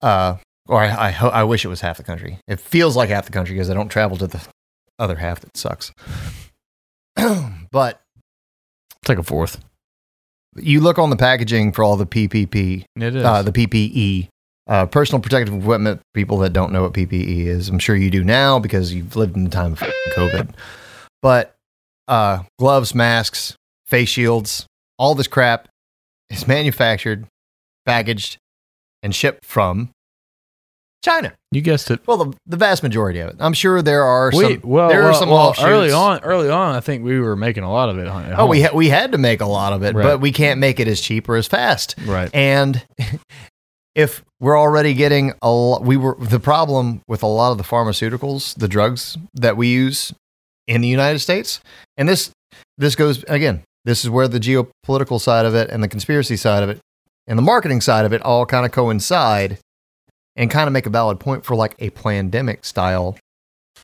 Uh, 0.00 0.36
or 0.68 0.80
I 0.80 1.08
I, 1.08 1.10
ho- 1.10 1.28
I 1.28 1.44
wish 1.44 1.64
it 1.64 1.68
was 1.68 1.80
half 1.80 1.96
the 1.96 2.02
country. 2.04 2.38
It 2.48 2.60
feels 2.60 2.96
like 2.96 3.08
half 3.10 3.26
the 3.26 3.32
country 3.32 3.54
because 3.54 3.70
I 3.70 3.74
don't 3.74 3.88
travel 3.88 4.16
to 4.18 4.26
the 4.26 4.40
other 4.98 5.16
half 5.16 5.40
that 5.40 5.56
sucks. 5.56 5.92
but 7.70 8.00
It's 9.02 9.08
like 9.08 9.18
a 9.18 9.22
fourth. 9.22 9.60
you 10.56 10.80
look 10.80 10.98
on 10.98 11.10
the 11.10 11.16
packaging 11.16 11.72
for 11.72 11.82
all 11.84 11.96
the 11.96 12.06
PPP, 12.06 12.84
It 12.96 13.16
is. 13.16 13.24
uh, 13.24 13.42
the 13.42 13.52
PPE, 13.52 14.28
uh, 14.66 14.86
personal 14.86 15.20
protective 15.20 15.54
equipment. 15.54 16.00
People 16.14 16.38
that 16.38 16.52
don't 16.52 16.72
know 16.72 16.82
what 16.82 16.92
PPE 16.94 17.46
is, 17.46 17.68
I'm 17.68 17.78
sure 17.78 17.96
you 17.96 18.10
do 18.10 18.24
now 18.24 18.58
because 18.58 18.92
you've 18.94 19.16
lived 19.16 19.36
in 19.36 19.44
the 19.44 19.50
time 19.50 19.72
of 19.72 19.78
COVID. 20.16 20.50
But 21.22 21.54
uh, 22.08 22.42
gloves, 22.58 22.94
masks, 22.94 23.56
face 23.86 24.08
shields, 24.08 24.66
all 24.98 25.14
this 25.14 25.26
crap 25.26 25.68
is 26.30 26.46
manufactured, 26.48 27.26
packaged, 27.86 28.38
and 29.02 29.14
shipped 29.14 29.44
from 29.44 29.90
China. 31.04 31.32
you 31.52 31.60
guessed 31.60 31.90
it. 31.90 32.00
Well, 32.06 32.16
the, 32.16 32.36
the 32.46 32.56
vast 32.56 32.82
majority 32.82 33.20
of 33.20 33.28
it. 33.28 33.36
I'm 33.38 33.52
sure 33.52 33.82
there 33.82 34.02
are 34.04 34.30
We, 34.34 34.54
some. 34.60 34.70
well, 34.70 34.88
there 34.88 35.00
well, 35.02 35.10
are 35.10 35.14
some 35.14 35.28
well, 35.28 35.38
offshoots. 35.38 35.68
early 35.68 35.92
on. 35.92 36.20
Early 36.24 36.48
on, 36.48 36.74
I 36.74 36.80
think 36.80 37.04
we 37.04 37.20
were 37.20 37.36
making 37.36 37.62
a 37.62 37.70
lot 37.70 37.90
of 37.90 37.98
it. 37.98 38.06
Oh, 38.08 38.46
we 38.46 38.62
ha- 38.62 38.74
we 38.74 38.88
had 38.88 39.12
to 39.12 39.18
make 39.18 39.40
a 39.42 39.46
lot 39.46 39.72
of 39.74 39.82
it, 39.82 39.94
Right. 39.94 40.02
but 40.02 40.20
we 40.20 40.32
can't 40.32 40.58
make 40.60 40.80
it 40.80 40.88
as 40.88 41.00
cheap 41.02 41.28
or 41.28 41.36
as 41.36 41.46
fast. 41.46 41.94
right. 42.06 42.30
And 42.34 42.82
if 43.94 44.24
we're 44.40 44.58
already 44.58 44.94
getting 44.94 45.32
a 45.42 45.50
lot, 45.50 45.82
we 45.84 45.96
were 45.96 46.16
the 46.18 46.40
problem 46.40 47.02
with 47.06 47.22
a 47.22 47.26
lot 47.26 47.52
of 47.52 47.58
the 47.58 47.64
pharmaceuticals, 47.64 48.54
the 48.56 48.68
drugs 48.68 49.16
that 49.34 49.56
we 49.56 49.68
use 49.68 50.12
in 50.66 50.80
the 50.80 50.88
United 50.88 51.18
States, 51.20 51.60
and 51.96 52.08
this 52.08 52.30
this 52.78 52.94
goes 52.96 53.22
again. 53.28 53.62
This 53.84 54.02
is 54.02 54.08
where 54.10 54.26
the 54.26 54.40
geopolitical 54.40 55.20
side 55.20 55.44
of 55.44 55.54
it 55.54 55.68
and 55.68 55.82
the 55.82 55.88
conspiracy 55.88 56.36
side 56.38 56.62
of 56.62 56.70
it 56.70 56.80
and 57.26 57.38
the 57.38 57.42
marketing 57.42 57.82
side 57.82 58.06
of 58.06 58.12
it 58.14 58.22
all 58.22 58.46
kind 58.46 58.64
of 58.64 58.72
coincide 58.72 59.58
and 60.36 60.50
kind 60.50 60.66
of 60.66 60.72
make 60.72 60.86
a 60.86 60.90
valid 60.90 61.20
point 61.20 61.44
for 61.44 61.54
like 61.54 61.74
a 61.78 61.90
pandemic 61.90 62.64
style. 62.64 63.16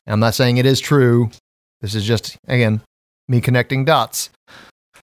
I'm 0.07 0.19
not 0.19 0.33
saying 0.33 0.57
it 0.57 0.65
is 0.65 0.79
true. 0.79 1.31
This 1.81 1.95
is 1.95 2.05
just 2.05 2.37
again 2.47 2.81
me 3.27 3.41
connecting 3.41 3.85
dots. 3.85 4.29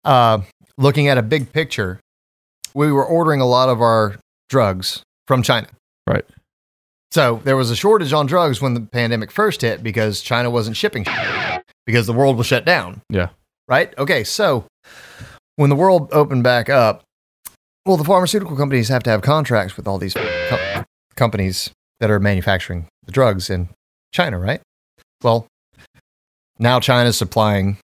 Uh, 0.05 0.41
looking 0.77 1.09
at 1.09 1.19
a 1.19 1.23
big 1.23 1.53
picture, 1.53 2.01
we 2.75 2.93
were 2.93 3.05
ordering 3.05 3.41
a 3.41 3.47
lot 3.47 3.69
of 3.69 3.81
our 3.81 4.17
drugs 4.49 5.03
from 5.27 5.43
China. 5.43 5.69
Right. 6.07 6.25
So 7.11 7.41
there 7.45 7.57
was 7.57 7.71
a 7.71 7.77
shortage 7.77 8.13
on 8.13 8.27
drugs 8.27 8.61
when 8.61 8.75
the 8.75 8.81
pandemic 8.81 9.31
first 9.31 9.63
hit 9.63 9.83
because 9.83 10.21
China 10.21 10.51
wasn't 10.51 10.77
shipping 10.77 11.07
because 11.87 12.07
the 12.07 12.13
world 12.13 12.37
was 12.37 12.47
shut 12.47 12.65
down. 12.65 13.03
Yeah. 13.09 13.29
Right? 13.69 13.97
Okay, 13.97 14.25
so 14.25 14.67
when 15.57 15.71
the 15.71 15.77
world 15.77 16.09
opened 16.13 16.43
back 16.43 16.69
up, 16.69 17.03
well, 17.87 17.97
the 17.97 18.05
pharmaceutical 18.05 18.57
companies 18.57 18.89
have 18.89 19.03
to 19.05 19.11
have 19.11 19.23
contracts 19.23 19.77
with 19.77 19.87
all 19.87 19.99
these 19.99 20.15
companies 21.17 21.71
that 22.01 22.11
are 22.11 22.21
manufacturing 22.21 22.87
the 23.05 23.13
drugs 23.13 23.51
in 23.51 23.69
China, 24.13 24.39
right? 24.39 24.61
Well, 25.23 25.47
now 26.59 26.81
China's 26.81 27.17
supplying 27.17 27.79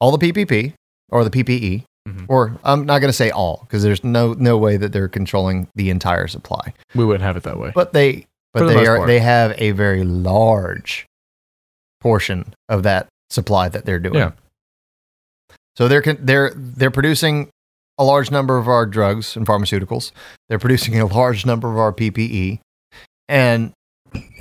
all 0.00 0.16
the 0.16 0.32
PPP 0.32 0.74
or 1.10 1.24
the 1.24 1.30
PPE, 1.30 1.84
Mhm. 2.08 2.26
or 2.28 2.58
I'm 2.64 2.84
not 2.86 2.98
going 2.98 3.08
to 3.08 3.12
say 3.16 3.30
all 3.30 3.60
because 3.66 3.82
there's 3.82 4.04
no 4.04 4.34
no 4.34 4.58
way 4.58 4.76
that 4.76 4.92
they're 4.92 5.08
controlling 5.08 5.68
the 5.74 5.90
entire 5.90 6.26
supply. 6.28 6.74
We 6.94 7.04
wouldn't 7.04 7.22
have 7.24 7.36
it 7.36 7.44
that 7.44 7.58
way. 7.58 7.72
But 7.74 7.92
they 7.92 8.26
but 8.52 8.66
the 8.68 8.74
they 8.74 8.86
are 8.86 8.96
part. 8.98 9.06
they 9.06 9.20
have 9.20 9.54
a 9.58 9.70
very 9.72 10.04
large 10.04 11.06
portion 12.00 12.54
of 12.68 12.82
that 12.82 13.06
supply 13.30 13.68
that 13.70 13.84
they're 13.86 13.98
doing. 13.98 14.16
Yeah. 14.16 14.32
So 15.76 15.88
they're 15.88 16.02
they're 16.02 16.52
they're 16.54 16.90
producing 16.90 17.48
a 17.98 18.04
large 18.04 18.30
number 18.30 18.56
of 18.58 18.68
our 18.68 18.86
drugs 18.86 19.36
and 19.36 19.46
pharmaceuticals. 19.46 20.12
They're 20.48 20.58
producing 20.58 21.00
a 21.00 21.06
large 21.06 21.46
number 21.46 21.70
of 21.70 21.78
our 21.78 21.92
PPE, 21.92 22.60
and 23.28 23.72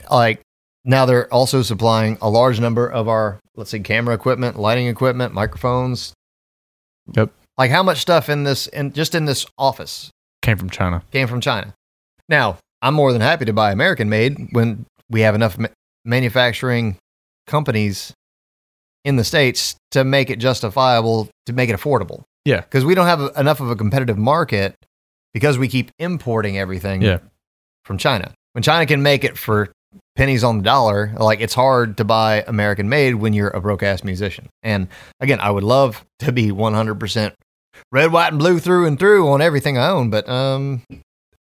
like 0.09 0.41
now 0.85 1.05
they're 1.05 1.31
also 1.33 1.61
supplying 1.61 2.17
a 2.21 2.29
large 2.29 2.59
number 2.59 2.87
of 2.87 3.07
our, 3.07 3.39
let's 3.55 3.69
say, 3.69 3.79
camera 3.79 4.13
equipment, 4.15 4.57
lighting 4.59 4.87
equipment, 4.87 5.33
microphones. 5.33 6.13
Yep. 7.15 7.31
Like 7.57 7.71
how 7.71 7.83
much 7.83 7.99
stuff 7.99 8.29
in 8.29 8.43
this, 8.43 8.67
in 8.67 8.91
just 8.93 9.13
in 9.15 9.25
this 9.25 9.45
office 9.57 10.09
Came 10.41 10.57
from 10.57 10.69
China. 10.69 11.03
came 11.11 11.27
from 11.27 11.39
China. 11.39 11.73
Now, 12.27 12.57
I'm 12.81 12.93
more 12.95 13.13
than 13.13 13.21
happy 13.21 13.45
to 13.45 13.53
buy 13.53 13.71
American 13.71 14.09
made 14.09 14.49
when 14.51 14.85
we 15.09 15.21
have 15.21 15.35
enough 15.35 15.57
ma- 15.57 15.67
manufacturing 16.03 16.97
companies 17.47 18.13
in 19.05 19.15
the 19.15 19.23
States 19.23 19.75
to 19.91 20.03
make 20.03 20.29
it 20.29 20.39
justifiable, 20.39 21.29
to 21.45 21.53
make 21.53 21.69
it 21.69 21.79
affordable. 21.79 22.23
Yeah. 22.45 22.61
Because 22.61 22.85
we 22.85 22.95
don't 22.95 23.05
have 23.05 23.31
enough 23.37 23.59
of 23.59 23.69
a 23.69 23.75
competitive 23.75 24.17
market 24.17 24.75
because 25.33 25.57
we 25.57 25.67
keep 25.67 25.91
importing 25.99 26.57
everything 26.57 27.01
Yeah. 27.01 27.19
from 27.85 27.97
China. 27.97 28.33
When 28.53 28.61
China 28.63 28.85
can 28.85 29.01
make 29.01 29.23
it 29.23 29.37
for 29.37 29.71
pennies 30.15 30.43
on 30.43 30.57
the 30.57 30.63
dollar, 30.63 31.13
like 31.17 31.39
it's 31.41 31.53
hard 31.55 31.97
to 31.97 32.03
buy 32.03 32.43
American 32.47 32.87
made 32.89 33.15
when 33.15 33.33
you're 33.33 33.49
a 33.49 33.61
broke 33.61 33.81
ass 33.83 34.03
musician. 34.03 34.47
And 34.61 34.87
again, 35.19 35.39
I 35.39 35.49
would 35.49 35.63
love 35.63 36.05
to 36.19 36.31
be 36.31 36.51
100% 36.51 37.33
red, 37.91 38.11
white, 38.11 38.29
and 38.29 38.39
blue 38.39 38.59
through 38.59 38.85
and 38.85 38.99
through 38.99 39.27
on 39.29 39.41
everything 39.41 39.77
I 39.77 39.87
own, 39.89 40.09
but 40.11 40.27
um, 40.29 40.83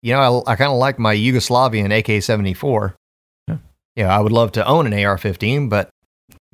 you 0.02 0.14
know, 0.14 0.44
I, 0.48 0.54
I 0.54 0.56
kind 0.56 0.72
of 0.72 0.78
like 0.78 0.98
my 1.00 1.14
Yugoslavian 1.16 1.92
AK 1.98 2.24
74. 2.24 2.96
Yeah. 3.48 3.58
Yeah, 3.98 4.16
I 4.16 4.20
would 4.22 4.32
love 4.32 4.54
to 4.54 4.66
own 4.66 4.88
an 4.92 5.06
AR 5.06 5.18
15, 5.18 5.68
but 5.68 5.90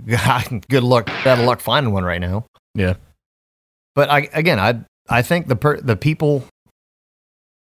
good 0.06 0.84
luck, 0.84 1.06
bad 1.24 1.46
luck 1.46 1.60
finding 1.60 1.94
one 1.94 2.04
right 2.04 2.22
now. 2.22 2.46
Yeah. 2.74 2.96
But 3.98 4.12
I, 4.12 4.30
again, 4.32 4.60
I, 4.60 4.82
I 5.10 5.24
think 5.24 5.48
the, 5.48 5.56
per, 5.56 5.82
the 5.82 5.96
people 5.96 6.44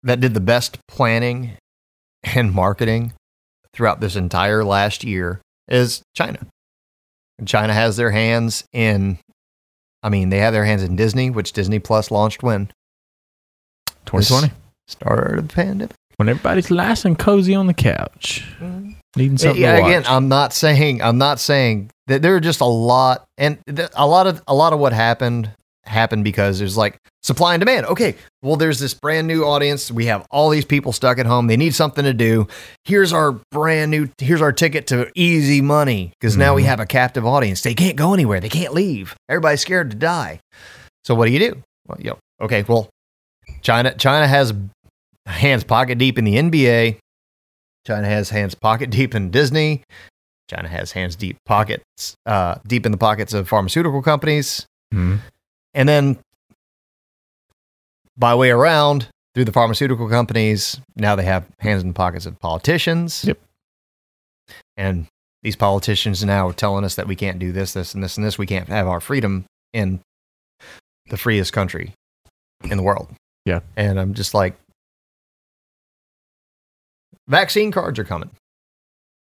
that 0.03 0.19
did 0.19 0.33
the 0.33 0.41
best 0.41 0.77
planning 0.85 1.53
and 2.23 2.53
marketing 2.53 3.13
throughout 3.73 4.01
this 4.01 4.17
entire 4.17 4.65
last 4.65 5.05
year 5.05 5.39
is 5.69 6.03
China. 6.13 6.45
And 7.37 7.47
China 7.47 7.73
has 7.73 7.95
their 7.95 8.11
hands 8.11 8.65
in, 8.73 9.17
I 10.03 10.09
mean, 10.09 10.29
they 10.29 10.39
have 10.39 10.51
their 10.51 10.65
hands 10.65 10.83
in 10.83 10.97
Disney, 10.97 11.29
which 11.29 11.53
Disney 11.53 11.79
Plus 11.79 12.11
launched 12.11 12.43
when? 12.43 12.65
2020. 14.05 14.53
Start 14.89 15.39
of 15.39 15.47
the 15.47 15.53
pandemic. 15.53 15.95
When 16.17 16.27
everybody's 16.27 16.69
nice 16.69 17.05
and 17.05 17.17
cozy 17.17 17.55
on 17.55 17.67
the 17.67 17.73
couch, 17.73 18.45
mm-hmm. 18.59 18.91
needing 19.15 19.37
something 19.37 19.61
yeah, 19.61 19.77
to 19.77 19.81
watch. 19.83 19.89
again, 19.89 20.03
I'm 20.05 20.27
not 20.27 20.51
saying 20.51 21.01
I'm 21.01 21.17
not 21.17 21.39
saying 21.39 21.91
that 22.07 22.21
there 22.21 22.35
are 22.35 22.41
just 22.41 22.59
a 22.59 22.65
lot, 22.65 23.25
and 23.37 23.57
th- 23.73 23.87
a 23.95 24.05
lot 24.05 24.27
of 24.27 24.43
a 24.45 24.53
lot 24.53 24.73
of 24.73 24.79
what 24.79 24.91
happened 24.91 25.49
happened 25.90 26.24
because 26.24 26.60
there's 26.60 26.78
like 26.78 26.98
supply 27.24 27.53
and 27.56 27.61
demand. 27.61 27.86
Okay, 27.88 28.16
well, 28.41 28.56
there's 28.56 28.80
this 28.80 28.94
brand 28.94 29.28
new 29.28 29.44
audience. 29.44 29.91
We 29.91 30.06
have 30.06 30.26
all 30.32 30.49
these 30.49 30.66
people 30.66 30.94
stuck 30.94 31.18
at 31.20 31.26
home. 31.26 31.48
They 31.48 31.57
need 31.57 31.74
something 31.76 32.03
to 32.06 32.14
do. 32.14 32.48
Here's 32.86 33.11
our 33.11 33.40
brand 33.52 33.91
new. 33.91 34.10
Here's 34.20 34.41
our 34.41 34.52
ticket 34.52 34.88
to 34.88 35.11
easy 35.16 35.61
money 35.61 36.14
because 36.20 36.38
now 36.38 36.53
we 36.56 36.64
Mhm. 36.64 36.68
have 36.68 36.80
a 36.80 36.86
captive 36.86 37.26
audience. 37.26 37.61
They 37.61 37.74
can't 37.74 37.95
go 37.98 38.14
anywhere. 38.14 38.40
They 38.40 38.49
can't 38.49 38.74
leave. 38.74 39.16
Everybody's 39.28 39.61
scared 39.61 39.90
to 39.91 39.98
die. 39.98 40.40
So 41.03 41.16
what 41.16 41.26
do 41.26 41.32
you 41.32 41.40
do? 41.40 41.64
Well, 41.88 41.98
you 41.99 42.11
know, 42.11 42.18
okay, 42.41 42.64
well, 42.68 42.90
China 43.61 43.94
China 43.95 44.28
has 44.28 44.53
hands 45.26 45.64
pocket 45.64 45.98
deep 45.98 46.18
in 46.18 46.26
the 46.26 46.38
NBA. 46.38 46.98
China 47.88 48.07
has 48.07 48.30
hands 48.30 48.53
pocket 48.56 48.90
deep 48.91 49.16
in 49.16 49.32
Disney. 49.32 49.84
China 50.49 50.68
has 50.68 50.91
hands 50.91 51.16
deep 51.16 51.38
pockets 51.45 52.16
uh, 52.26 52.56
deep 52.68 52.86
in 52.86 52.91
the 52.91 52.98
pockets 52.98 53.34
of 53.34 53.48
pharmaceutical 53.48 54.02
companies, 54.02 54.66
Mhm. 54.94 55.20
And 55.73 55.87
then 55.87 56.17
by 58.17 58.35
way 58.35 58.51
around 58.51 59.07
through 59.33 59.45
the 59.45 59.51
pharmaceutical 59.51 60.09
companies, 60.09 60.79
now 60.95 61.15
they 61.15 61.23
have 61.23 61.47
hands 61.59 61.81
in 61.81 61.89
the 61.89 61.93
pockets 61.93 62.25
of 62.25 62.39
politicians. 62.39 63.23
Yep. 63.25 63.39
And 64.75 65.07
these 65.43 65.55
politicians 65.55 66.23
now 66.23 66.49
are 66.49 66.53
telling 66.53 66.83
us 66.83 66.95
that 66.95 67.07
we 67.07 67.15
can't 67.15 67.39
do 67.39 67.51
this, 67.51 67.73
this, 67.73 67.93
and 67.93 68.03
this, 68.03 68.17
and 68.17 68.25
this. 68.25 68.37
We 68.37 68.45
can't 68.45 68.67
have 68.67 68.87
our 68.87 68.99
freedom 68.99 69.45
in 69.73 70.01
the 71.09 71.17
freest 71.17 71.53
country 71.53 71.93
in 72.63 72.77
the 72.77 72.83
world. 72.83 73.07
Yeah. 73.45 73.61
And 73.77 73.99
I'm 73.99 74.13
just 74.13 74.33
like, 74.33 74.55
vaccine 77.27 77.71
cards 77.71 77.99
are 77.99 78.03
coming. 78.03 78.31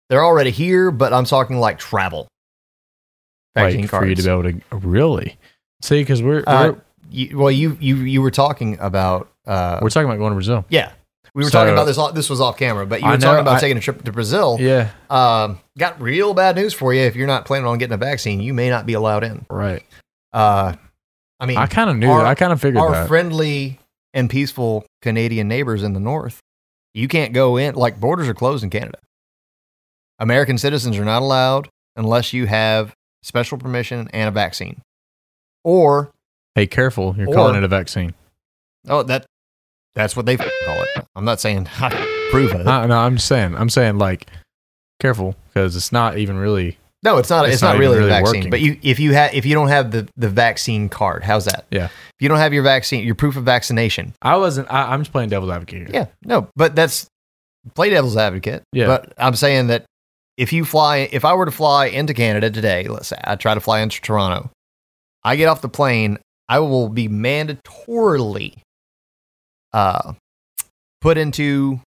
They're 0.09 0.23
already 0.23 0.51
here, 0.51 0.91
but 0.91 1.13
I'm 1.13 1.25
talking 1.25 1.59
like 1.59 1.79
travel. 1.79 2.27
Vaccine 3.55 3.81
like 3.81 3.89
for 3.89 4.05
you 4.05 4.15
to 4.15 4.21
be 4.21 4.29
able 4.29 4.43
to 4.43 4.61
really 4.77 5.37
see 5.81 6.02
because 6.02 6.22
we're 6.23 6.43
Uh, 6.47 6.72
we're, 6.73 6.81
you, 7.11 7.38
well, 7.38 7.52
you 7.52 7.77
you 7.80 7.95
you 7.97 8.22
were 8.22 8.31
talking 8.31 8.77
about 8.80 9.30
uh, 9.45 9.80
we're 9.81 9.89
talking 9.89 10.07
about 10.10 10.18
going 10.18 10.31
to 10.31 10.35
Brazil. 10.35 10.65
yeah. 10.69 10.91
We 11.34 11.43
were 11.43 11.49
So- 11.49 11.60
talking 11.60 11.73
about 11.73 11.84
this. 11.85 11.97
This 12.14 12.30
was 12.30 12.39
off 12.39 12.57
camera, 12.57 12.85
but 12.85 13.02
you 13.02 13.07
I 13.07 13.11
were 13.11 13.18
know, 13.18 13.26
talking 13.27 13.41
about 13.41 13.57
I- 13.57 13.60
taking 13.60 13.77
a 13.77 13.81
trip 13.81 14.02
to 14.06 14.11
Brazil. 14.14 14.56
Yeah, 14.60 14.89
Um, 15.10 15.60
got 15.77 16.02
real 16.02 16.34
bad 16.34 16.56
news 16.56 16.73
for 16.73 16.93
you. 16.93 17.02
If 17.02 17.15
you're 17.18 17.27
not 17.27 17.43
planning 17.45 17.68
on 17.68 17.77
getting 17.77 17.93
a 17.93 17.97
vaccine, 17.97 18.39
you 18.39 18.53
may 18.53 18.69
not 18.69 18.85
be 18.85 18.93
allowed 18.93 19.23
in. 19.26 19.45
right. 19.49 19.84
Uh, 20.31 20.73
I 21.39 21.45
mean, 21.45 21.57
I 21.57 21.68
kind 21.68 21.89
of 21.89 21.97
knew. 21.97 22.10
our- 22.10 22.19
that. 22.23 22.27
I 22.27 22.35
kind 22.35 22.53
of 22.53 22.61
figured 22.61 22.81
our 22.81 22.91
that. 22.91 23.07
friendly 23.10 23.80
and 24.14 24.30
peaceful 24.30 24.85
Canadian 25.02 25.49
neighbors 25.49 25.84
in 25.84 25.91
the 25.91 25.99
north, 25.99 26.39
you 26.93 27.10
can't 27.10 27.34
go 27.34 27.57
in. 27.57 27.76
Like 27.76 27.99
borders 27.99 28.30
are 28.30 28.34
closed 28.34 28.64
in 28.64 28.69
Canada. 28.69 28.99
American 30.19 30.57
citizens 30.57 30.97
are 30.97 31.03
not 31.06 31.22
allowed 31.22 31.68
unless 31.97 32.31
you 32.31 32.47
have 32.47 32.93
special 33.23 33.57
permission 33.57 34.07
and 34.14 34.30
a 34.30 34.31
vaccine. 34.31 34.81
Or 35.65 36.11
hey, 36.53 36.67
careful! 36.67 37.15
You're 37.17 37.27
Or- 37.29 37.33
calling 37.33 37.55
it 37.55 37.63
a 37.63 37.67
vaccine. 37.67 38.13
oh, 38.87 39.03
that 39.03 39.25
that's 39.95 40.15
what 40.15 40.25
they 40.25 40.37
call 40.37 40.47
it. 40.83 41.05
I'm 41.15 41.25
not 41.25 41.39
saying 41.41 41.67
I 41.79 42.27
prove 42.31 42.51
it. 42.53 42.67
Uh, 42.67 42.85
no, 42.87 42.97
I'm 42.99 43.15
just 43.15 43.27
saying. 43.27 43.55
I'm 43.55 43.69
saying 43.69 43.97
like 43.97 44.27
careful 45.01 45.35
because 45.53 45.75
it's 45.75 45.91
not 45.91 46.17
even 46.17 46.37
really. 46.37 46.77
no, 47.03 47.17
it's 47.17 47.29
not. 47.29 47.45
It's, 47.45 47.55
it's 47.55 47.61
not, 47.63 47.73
not 47.73 47.79
really, 47.79 47.95
even 47.97 48.05
a 48.09 48.09
vaccine. 48.09 48.35
working. 48.39 48.49
But 48.51 48.61
you, 48.61 48.77
if 48.83 48.99
you 48.99 49.13
have, 49.13 49.33
if 49.33 49.45
you 49.45 49.53
don't 49.55 49.69
have 49.69 49.91
the 49.91 50.07
the 50.15 50.29
vaccine 50.29 50.87
card, 50.89 51.23
how's 51.23 51.45
that? 51.45 51.65
Yeah. 51.71 51.85
If 51.85 52.21
you 52.21 52.29
don't 52.29 52.37
have 52.39 52.53
your 52.53 52.63
vaccine, 52.63 53.03
your 53.05 53.15
proof 53.15 53.35
of 53.35 53.43
vaccination, 53.43 54.13
I 54.21 54.37
wasn't. 54.37 54.71
I, 54.71 54.93
I'm 54.93 55.01
just 55.01 55.11
playing 55.11 55.29
devil's 55.29 55.51
advocate 55.51 55.79
here. 55.79 55.89
Yeah, 55.91 56.05
no, 56.23 56.47
but 56.55 56.75
that's 56.75 57.07
play 57.73 57.89
devil's 57.89 58.17
advocate. 58.17 58.61
Yeah. 58.71 58.85
But 58.87 59.13
I'm 59.17 59.35
saying 59.35 59.67
that 59.67 59.85
if 60.37 60.53
you 60.53 60.63
fly, 60.65 61.09
if 61.11 61.25
I 61.25 61.33
were 61.33 61.45
to 61.45 61.51
fly 61.51 61.87
into 61.87 62.13
Canada 62.13 62.51
today, 62.51 62.87
let's 62.87 63.07
say 63.07 63.17
I 63.23 63.35
try 63.35 63.53
to 63.55 63.59
fly 63.61 63.79
into 63.79 64.01
Toronto, 64.01 64.49
I 65.26 65.35
get 65.35 65.47
off 65.47 65.60
the 65.61 65.68
plane, 65.69 66.19
I 66.47 66.60
will 66.60 66.88
be 66.88 67.10
mandatorily 67.10 68.57
uh, 69.73 70.14
put 71.02 71.18
into 71.18 71.81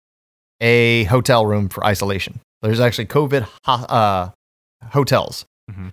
a 0.59 1.03
hotel 1.05 1.45
room 1.45 1.69
for 1.69 1.85
isolation. 1.85 2.39
There's 2.64 2.80
actually 2.80 3.05
COVID 3.05 3.47
ho- 3.65 3.73
uh, 3.85 4.30
hotels. 4.89 5.45
Mhm. 5.69 5.91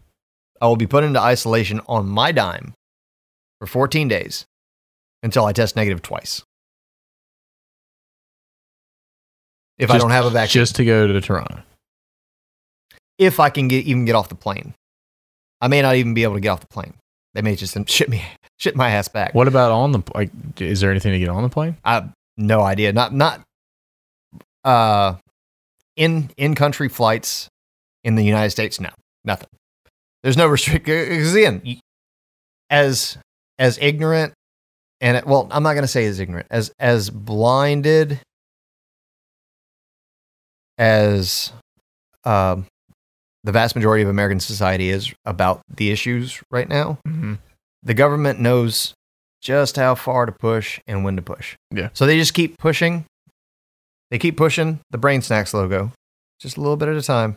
I 0.61 0.67
will 0.67 0.77
be 0.77 0.87
put 0.87 1.05
into 1.05 1.21
isolation 1.21 1.81
on 1.87 2.09
my 2.09 2.33
dime 2.33 2.73
for 3.61 3.67
14 3.67 4.09
days 4.09 4.47
until 5.23 5.45
I 5.45 5.53
test 5.53 5.77
negative 5.77 6.01
twice. 6.01 6.43
If 9.79 9.91
I 9.91 9.95
Just- 9.95 10.03
don't 10.03 10.11
have 10.13 10.25
a 10.25 10.31
vaccine, 10.31 10.61
Just 10.63 10.77
to 10.77 10.85
go 10.85 11.07
to 11.07 11.21
Toronto. 11.21 11.63
if 13.19 13.39
I 13.41 13.51
can 13.51 13.69
get 13.69 13.85
even 13.85 14.05
get 14.05 14.15
off 14.15 14.29
the 14.29 14.35
plane, 14.35 14.75
I 15.61 15.69
may 15.69 15.83
not 15.83 15.97
even 15.97 16.15
be 16.15 16.23
able 16.23 16.35
to 16.35 16.41
get 16.41 16.49
off 16.51 16.61
the 16.61 16.67
plane. 16.69 16.95
They 17.35 17.43
may 17.43 17.57
just 17.57 17.77
ship 17.89 18.09
me 18.09 18.25
ship 18.59 18.75
my 18.75 18.91
ass 18.91 19.09
back. 19.09 19.35
What 19.35 19.49
about 19.49 19.73
on 19.73 19.93
the 19.93 20.03
like? 20.15 20.31
Is 20.61 20.81
there 20.81 20.91
anything 20.91 21.13
to 21.13 21.19
get 21.19 21.29
on 21.29 21.43
the 21.43 21.49
plane? 21.49 21.77
I 21.85 22.09
no 22.37 22.63
idea. 22.63 22.93
Not 22.93 23.13
not 23.13 23.41
uh 24.65 25.17
in 25.97 26.31
in 26.37 26.55
country 26.55 26.89
flights 26.89 27.49
in 28.03 28.15
the 28.15 28.25
United 28.25 28.51
States. 28.51 28.81
No, 28.81 28.91
nothing. 29.25 29.49
There's 30.23 30.37
no 30.37 30.47
restrict 30.47 30.87
because 30.87 31.35
again, 31.35 31.81
as 32.71 33.19
as 33.59 33.79
ignorant 33.79 34.33
and 35.01 35.19
it, 35.19 35.27
well, 35.27 35.49
I'm 35.51 35.63
not 35.63 35.75
going 35.75 35.83
to 35.83 35.89
say 35.89 36.07
as 36.07 36.19
ignorant 36.19 36.47
as 36.51 36.73
as 36.79 37.11
blinded 37.11 38.21
as 40.79 41.53
um, 42.25 42.67
the 43.45 43.53
vast 43.53 43.77
majority 43.77 44.03
of 44.03 44.09
American 44.09 44.41
society 44.41 44.89
is 44.89 45.13
about 45.25 45.61
the 45.69 45.91
issues 45.91 46.43
right 46.51 46.69
now. 46.69 46.99
Mm-hmm. 47.07 47.35
The 47.83 47.95
government 47.95 48.41
knows 48.41 48.95
just 49.43 49.77
how 49.77 49.95
far 49.95 50.27
to 50.27 50.33
push 50.33 50.81
and 50.87 51.05
when 51.05 51.17
to 51.17 51.23
push. 51.23 51.57
Yeah. 51.71 51.91
So 51.93 52.07
they 52.07 52.19
just 52.19 52.35
keep 52.35 52.59
pushing. 52.59 53.05
They 54.11 54.19
keep 54.19 54.37
pushing 54.37 54.81
the 54.91 54.99
Brain 54.99 55.23
Snacks 55.23 55.53
logo, 55.53 55.93
just 56.41 56.57
a 56.57 56.61
little 56.61 56.77
bit 56.77 56.89
at 56.89 56.97
a 56.97 57.03
time, 57.03 57.37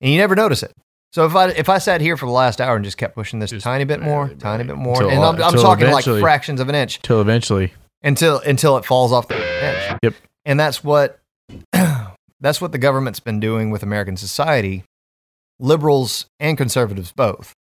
and 0.00 0.12
you 0.12 0.18
never 0.18 0.36
notice 0.36 0.62
it. 0.62 0.72
So 1.12 1.26
if 1.26 1.36
I 1.36 1.48
if 1.50 1.68
I 1.68 1.78
sat 1.78 2.00
here 2.00 2.16
for 2.16 2.26
the 2.26 2.32
last 2.32 2.60
hour 2.60 2.74
and 2.74 2.84
just 2.84 2.96
kept 2.96 3.14
pushing 3.14 3.38
this 3.38 3.50
Just 3.50 3.64
tiny 3.64 3.84
bit 3.84 4.00
more, 4.00 4.28
tiny 4.28 4.64
bit 4.64 4.76
more, 4.76 5.02
and 5.02 5.22
I'm, 5.22 5.40
I'm 5.42 5.52
talking 5.54 5.90
like 5.90 6.04
fractions 6.04 6.60
of 6.60 6.68
an 6.68 6.74
inch 6.74 7.00
Till 7.02 7.20
eventually, 7.20 7.72
until 8.02 8.40
until 8.40 8.76
it 8.78 8.84
falls 8.84 9.12
off 9.12 9.28
the 9.28 9.36
edge. 9.36 9.98
Yep. 10.02 10.14
And 10.44 10.58
that's 10.58 10.82
what 10.82 11.20
that's 12.40 12.60
what 12.60 12.72
the 12.72 12.78
government's 12.78 13.20
been 13.20 13.40
doing 13.40 13.70
with 13.70 13.82
American 13.82 14.16
society, 14.16 14.84
liberals 15.62 16.26
and 16.40 16.58
conservatives 16.58 17.12
both. 17.12 17.52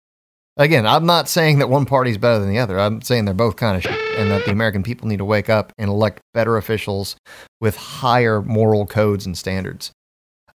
Again, 0.57 0.85
I'm 0.85 1.05
not 1.05 1.29
saying 1.29 1.59
that 1.59 1.69
one 1.69 1.85
party's 1.85 2.17
better 2.17 2.39
than 2.39 2.49
the 2.49 2.59
other. 2.59 2.77
I'm 2.77 3.01
saying 3.01 3.23
they're 3.25 3.33
both 3.33 3.55
kind 3.55 3.77
of 3.77 3.83
shit, 3.83 4.19
and 4.19 4.29
that 4.31 4.43
the 4.45 4.51
American 4.51 4.83
people 4.83 5.07
need 5.07 5.17
to 5.19 5.25
wake 5.25 5.49
up 5.49 5.71
and 5.77 5.89
elect 5.89 6.19
better 6.33 6.57
officials 6.57 7.15
with 7.61 7.77
higher 7.77 8.41
moral 8.41 8.85
codes 8.85 9.25
and 9.25 9.37
standards. 9.37 9.91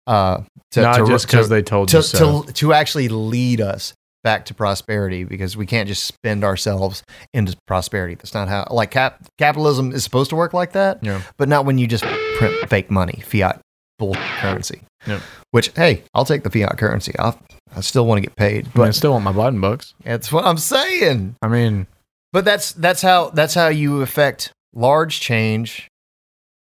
uh, 0.05 0.41
to, 0.71 0.81
Not 0.81 0.97
to, 0.97 1.05
just 1.07 1.27
because 1.27 1.47
they 1.49 1.61
told 1.63 1.87
to, 1.89 1.97
you 1.97 2.03
so. 2.03 2.43
to, 2.43 2.53
to 2.53 2.73
actually 2.73 3.07
lead 3.07 3.61
us 3.61 3.93
back 4.23 4.45
to 4.45 4.53
prosperity 4.53 5.23
because 5.23 5.55
we 5.55 5.65
can't 5.65 5.87
just 5.87 6.03
spend 6.05 6.43
ourselves 6.43 7.01
into 7.33 7.55
prosperity. 7.67 8.15
That's 8.15 8.33
not 8.33 8.47
how 8.49 8.67
like 8.71 8.91
cap, 8.91 9.23
capitalism 9.37 9.91
is 9.93 10.03
supposed 10.03 10.29
to 10.31 10.35
work 10.35 10.53
like 10.53 10.73
that, 10.73 10.99
Yeah. 11.03 11.21
but 11.37 11.47
not 11.47 11.65
when 11.65 11.77
you 11.77 11.87
just 11.87 12.03
print 12.37 12.69
fake 12.69 12.91
money, 12.91 13.23
fiat 13.25 13.61
bull 13.97 14.15
currency. 14.15 14.81
Yep. 15.07 15.21
Which 15.51 15.69
hey, 15.75 16.03
I'll 16.13 16.25
take 16.25 16.43
the 16.43 16.49
fiat 16.49 16.77
currency. 16.77 17.13
I 17.19 17.33
I 17.75 17.81
still 17.81 18.05
want 18.05 18.17
to 18.23 18.27
get 18.29 18.35
paid, 18.35 18.65
but 18.73 18.83
I 18.83 18.85
but 18.87 18.95
still 18.95 19.11
want 19.11 19.23
my 19.23 19.31
button 19.31 19.59
bucks. 19.61 19.93
that's 20.03 20.31
what 20.31 20.45
I'm 20.45 20.57
saying. 20.57 21.35
I 21.41 21.47
mean, 21.47 21.87
But 22.33 22.45
that's 22.45 22.71
that's 22.73 23.01
how 23.01 23.29
that's 23.29 23.53
how 23.53 23.67
you 23.67 24.01
affect 24.01 24.51
large 24.73 25.19
change 25.19 25.87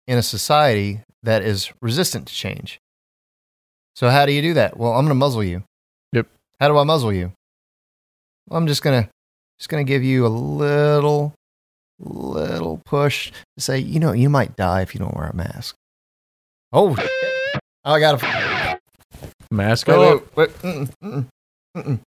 in 0.07 0.19
a 0.19 0.23
society 0.23 1.01
that 1.23 1.43
is 1.43 1.70
resistant 1.82 2.27
to 2.28 2.35
change. 2.35 2.78
So 3.94 4.09
how 4.09 4.24
do 4.27 4.32
you 4.32 4.40
do 4.43 4.55
that? 4.55 4.77
Well, 4.77 4.93
I'm 4.93 5.05
going 5.05 5.09
to 5.09 5.15
muzzle 5.15 5.44
you. 5.44 5.62
Yep. 6.12 6.27
How 6.59 6.69
do 6.69 6.78
I 6.78 6.85
muzzle 6.85 7.12
you? 7.12 7.32
Well, 8.48 8.59
I'm 8.59 8.66
just 8.66 8.82
going 8.82 9.02
to 9.05 9.09
just 9.59 9.69
going 9.69 9.85
to 9.85 9.89
give 9.89 10.02
you 10.02 10.27
a 10.27 10.28
little 10.28 11.35
little 11.98 12.81
push 12.86 13.31
to 13.57 13.62
say, 13.62 13.78
you 13.78 14.01
know, 14.01 14.12
you 14.12 14.31
might 14.31 14.57
die 14.57 14.81
if 14.81 14.94
you 14.94 15.01
don't 15.01 15.15
wear 15.15 15.27
a 15.27 15.36
mask. 15.36 15.74
Oh, 16.73 16.97
shit. 17.85 17.93
I 17.93 18.01
got 18.01 18.19
to 18.20 18.78
mask 19.51 19.86
wait, 19.89 19.98
wait, 19.98 20.36
wait. 20.36 20.51
Mm-mm, 20.62 20.90
mm-mm, 21.02 21.27
mm-mm. 21.77 22.01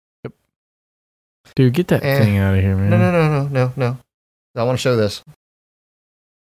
Dude, 1.55 1.73
get 1.73 1.87
that 1.89 2.03
Eh. 2.03 2.19
thing 2.19 2.37
out 2.37 2.55
of 2.55 2.61
here, 2.61 2.75
man. 2.75 2.89
No, 2.89 2.97
no, 2.97 3.11
no, 3.11 3.27
no, 3.29 3.47
no, 3.47 3.73
no. 3.75 3.97
I 4.55 4.63
want 4.63 4.77
to 4.77 4.81
show 4.81 4.95
this. 4.95 5.21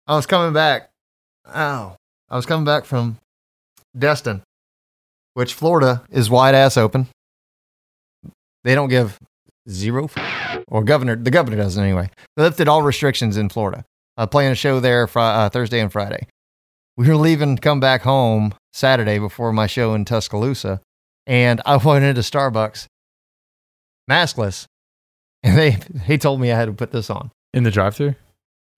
I 0.07 0.15
was 0.15 0.25
coming 0.25 0.53
back. 0.53 0.89
Ow. 1.53 1.95
I 2.29 2.35
was 2.35 2.45
coming 2.45 2.65
back 2.65 2.85
from 2.85 3.17
Destin, 3.97 4.41
which 5.33 5.53
Florida 5.53 6.03
is 6.09 6.29
wide 6.29 6.55
ass 6.55 6.77
open. 6.77 7.07
They 8.63 8.75
don't 8.75 8.89
give 8.89 9.17
zero, 9.69 10.05
f- 10.05 10.63
or 10.67 10.83
governor, 10.83 11.15
the 11.15 11.31
governor 11.31 11.57
doesn't 11.57 11.81
anyway. 11.83 12.09
They 12.35 12.43
lifted 12.43 12.67
all 12.67 12.81
restrictions 12.81 13.37
in 13.37 13.49
Florida. 13.49 13.83
I'm 14.17 14.29
playing 14.29 14.51
a 14.51 14.55
show 14.55 14.79
there 14.79 15.05
fri- 15.07 15.21
uh, 15.21 15.49
Thursday 15.49 15.79
and 15.79 15.91
Friday. 15.91 16.27
We 16.97 17.07
were 17.07 17.15
leaving 17.15 17.55
to 17.55 17.61
come 17.61 17.79
back 17.79 18.01
home 18.01 18.55
Saturday 18.73 19.19
before 19.19 19.53
my 19.53 19.67
show 19.67 19.93
in 19.93 20.03
Tuscaloosa, 20.03 20.81
and 21.27 21.61
I 21.65 21.77
went 21.83 22.03
into 22.05 22.21
Starbucks 22.21 22.87
maskless. 24.09 24.65
And 25.43 25.57
they 25.57 25.77
he 26.05 26.17
told 26.17 26.41
me 26.41 26.51
I 26.51 26.57
had 26.57 26.65
to 26.65 26.73
put 26.73 26.91
this 26.91 27.09
on. 27.09 27.29
In 27.53 27.63
the 27.63 27.71
drive-through? 27.71 28.15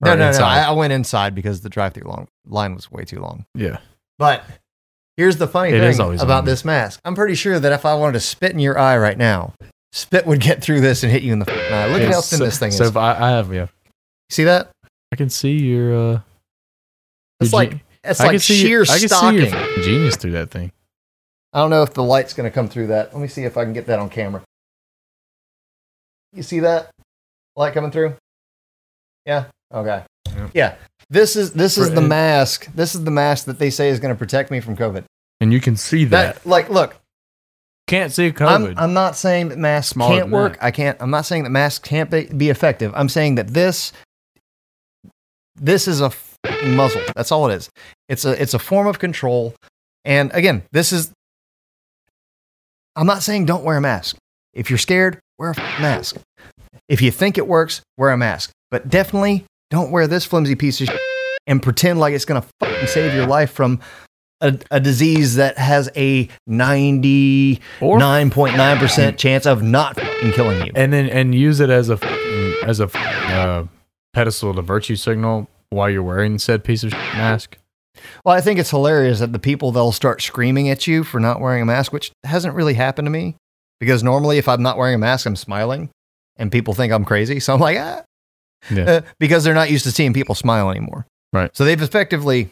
No, 0.02 0.14
no, 0.14 0.30
no. 0.30 0.38
I, 0.44 0.60
I 0.60 0.70
went 0.72 0.92
inside 0.92 1.34
because 1.34 1.60
the 1.62 1.68
drive-through 1.68 2.08
long, 2.08 2.28
line 2.46 2.74
was 2.74 2.90
way 2.90 3.04
too 3.04 3.20
long. 3.20 3.44
yeah. 3.54 3.78
But 4.18 4.44
here's 5.16 5.38
the 5.38 5.48
funny 5.48 5.70
It 5.70 5.96
thing 5.96 6.20
about 6.20 6.44
this 6.44 6.62
mask. 6.64 7.00
I'm 7.06 7.14
pretty 7.14 7.34
sure 7.34 7.58
that 7.58 7.72
if 7.72 7.86
I 7.86 7.94
wanted 7.94 8.12
to 8.14 8.20
spit 8.20 8.52
in 8.52 8.58
your 8.58 8.78
eye 8.78 8.98
right 8.98 9.16
now, 9.16 9.54
spit 9.92 10.26
would 10.26 10.40
get 10.40 10.62
through 10.62 10.82
this 10.82 11.02
and 11.02 11.10
hit 11.10 11.22
you 11.22 11.32
in 11.32 11.38
the 11.38 11.50
eye. 11.50 11.86
Look 11.86 12.02
at 12.02 12.08
how 12.12 12.20
thin 12.20 12.38
so, 12.38 12.44
this 12.44 12.58
thing 12.58 12.70
So 12.70 12.84
is. 12.84 12.90
if 12.90 12.96
I, 12.98 13.14
I 13.14 13.30
have, 13.30 13.52
yeah. 13.52 13.68
See 14.28 14.44
that? 14.44 14.70
I 15.10 15.16
can 15.16 15.30
see 15.30 15.52
your. 15.56 15.94
uh 15.94 16.20
It's 17.40 17.54
like 17.54 17.82
it's 18.04 18.20
I 18.20 18.24
like 18.24 18.32
can 18.32 18.40
see 18.40 18.54
sheer 18.60 18.82
I 18.82 18.98
can 18.98 19.08
stocking. 19.08 19.50
see 19.50 19.56
your 19.56 19.82
genius 19.82 20.16
through 20.16 20.32
that 20.32 20.50
thing. 20.50 20.72
I 21.52 21.60
don't 21.60 21.70
know 21.70 21.82
if 21.82 21.94
the 21.94 22.02
light's 22.02 22.32
going 22.32 22.48
to 22.48 22.54
come 22.54 22.68
through 22.68 22.88
that. 22.88 23.12
Let 23.12 23.20
me 23.20 23.28
see 23.28 23.42
if 23.44 23.56
I 23.56 23.64
can 23.64 23.72
get 23.72 23.86
that 23.86 23.98
on 23.98 24.08
camera. 24.08 24.42
You 26.32 26.42
see 26.42 26.60
that 26.60 26.90
light 27.56 27.74
coming 27.74 27.90
through? 27.90 28.14
Yeah. 29.26 29.46
Okay. 29.74 30.04
Yeah. 30.28 30.50
Yeah. 30.54 30.74
This 31.08 31.34
is 31.34 31.52
this 31.52 31.76
is 31.76 31.90
the 31.92 32.00
mask. 32.00 32.68
This 32.74 32.94
is 32.94 33.02
the 33.02 33.10
mask 33.10 33.46
that 33.46 33.58
they 33.58 33.70
say 33.70 33.88
is 33.88 33.98
going 33.98 34.14
to 34.14 34.18
protect 34.18 34.50
me 34.50 34.60
from 34.60 34.76
COVID. 34.76 35.04
And 35.40 35.52
you 35.52 35.60
can 35.60 35.76
see 35.76 36.04
that. 36.04 36.36
That 36.36 36.46
like 36.46 36.70
look, 36.70 36.96
Can't 37.88 38.12
see 38.12 38.26
I'm, 38.26 38.32
COVID. 38.32 38.74
I'm 38.76 38.92
not 38.92 39.16
saying 39.16 39.48
that 39.48 39.58
masks 39.58 39.90
Smaller 39.90 40.20
can't 40.20 40.30
work. 40.30 40.52
that. 40.54 40.64
I 40.64 40.70
can't. 40.70 40.96
I'm 41.00 41.10
not 41.10 41.26
saying 41.26 41.42
that 41.42 41.50
masks 41.50 41.80
can't 41.80 42.10
be, 42.10 42.26
be 42.26 42.48
effective. 42.48 42.92
I'm 42.94 43.08
saying 43.08 43.34
that 43.34 43.48
this 43.48 43.92
this 45.56 45.88
is 45.88 46.00
a 46.00 46.12
muzzle. 46.64 47.02
That's 47.14 47.32
all 47.32 47.48
it 47.50 47.54
is. 47.54 47.70
It's 48.08 48.24
a 48.24 48.40
it's 48.40 48.54
a 48.54 48.58
form 48.58 48.86
of 48.86 48.98
control. 48.98 49.54
And 50.04 50.30
again, 50.32 50.62
this 50.72 50.92
is. 50.92 51.12
I'm 52.96 53.06
not 53.06 53.22
saying 53.22 53.46
don't 53.46 53.64
wear 53.64 53.76
a 53.76 53.80
mask. 53.80 54.16
If 54.52 54.68
you're 54.70 54.78
scared, 54.78 55.20
wear 55.38 55.52
a 55.52 55.56
mask. 55.80 56.16
If 56.88 57.00
you 57.00 57.10
think 57.10 57.38
it 57.38 57.46
works, 57.46 57.82
wear 57.96 58.10
a 58.10 58.16
mask. 58.16 58.50
But 58.70 58.88
definitely 58.88 59.44
don't 59.70 59.90
wear 59.90 60.06
this 60.06 60.24
flimsy 60.24 60.56
piece 60.56 60.80
of 60.80 60.88
shit 60.88 61.00
and 61.46 61.62
pretend 61.62 62.00
like 62.00 62.14
it's 62.14 62.24
gonna 62.24 62.44
fucking 62.60 62.88
save 62.88 63.14
your 63.14 63.26
life 63.26 63.52
from 63.52 63.80
a, 64.40 64.58
a 64.70 64.80
disease 64.80 65.36
that 65.36 65.58
has 65.58 65.90
a 65.96 66.28
90 66.46 67.60
or 67.80 67.98
nine 67.98 68.30
point 68.30 68.56
nine 68.56 68.78
percent 68.78 69.18
chance 69.18 69.46
of 69.46 69.62
not 69.62 69.96
killing 70.32 70.66
you. 70.66 70.72
and 70.74 70.92
then 70.92 71.08
and 71.08 71.34
use 71.34 71.60
it 71.60 71.70
as 71.70 71.90
a 71.90 71.98
as 72.64 72.80
a 72.80 72.88
uh, 72.98 73.66
pedestal 74.12 74.54
to 74.54 74.62
virtue 74.62 74.96
signal 74.96 75.48
while 75.70 75.88
you're 75.90 76.02
wearing 76.02 76.38
said 76.38 76.64
piece 76.64 76.82
of 76.84 76.92
mask. 76.92 77.56
Well, 78.24 78.34
I 78.34 78.40
think 78.40 78.58
it's 78.58 78.70
hilarious 78.70 79.18
that 79.20 79.32
the 79.32 79.38
people 79.38 79.72
they'll 79.72 79.92
start 79.92 80.22
screaming 80.22 80.68
at 80.68 80.86
you 80.86 81.04
for 81.04 81.20
not 81.20 81.40
wearing 81.40 81.62
a 81.62 81.66
mask, 81.66 81.92
which 81.92 82.12
hasn't 82.24 82.54
really 82.54 82.74
happened 82.74 83.06
to 83.06 83.10
me 83.10 83.36
because 83.78 84.02
normally 84.02 84.38
if 84.38 84.48
I'm 84.48 84.62
not 84.62 84.76
wearing 84.78 84.94
a 84.94 84.98
mask, 84.98 85.26
I'm 85.26 85.36
smiling, 85.36 85.90
and 86.36 86.50
people 86.52 86.74
think 86.74 86.92
I'm 86.92 87.04
crazy. 87.04 87.40
So 87.40 87.52
I'm 87.54 87.60
like, 87.60 87.78
ah, 87.78 88.02
Yeah. 88.70 88.84
Uh, 88.84 89.00
because 89.18 89.44
they're 89.44 89.54
not 89.54 89.70
used 89.70 89.84
to 89.84 89.92
seeing 89.92 90.12
people 90.12 90.34
smile 90.34 90.70
anymore. 90.70 91.06
Right. 91.32 91.54
So 91.56 91.64
they've 91.64 91.80
effectively 91.80 92.50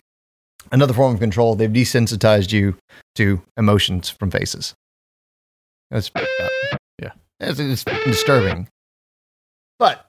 another 0.70 0.92
form 0.94 1.14
of 1.14 1.20
control. 1.20 1.54
They've 1.54 1.70
desensitized 1.70 2.52
you 2.52 2.76
to 3.16 3.42
emotions 3.56 4.08
from 4.10 4.30
faces. 4.30 4.74
That's 5.90 6.10
Yeah. 7.00 7.12
it's, 7.40 7.58
it's 7.60 7.84
disturbing. 8.04 8.68
But 9.78 10.06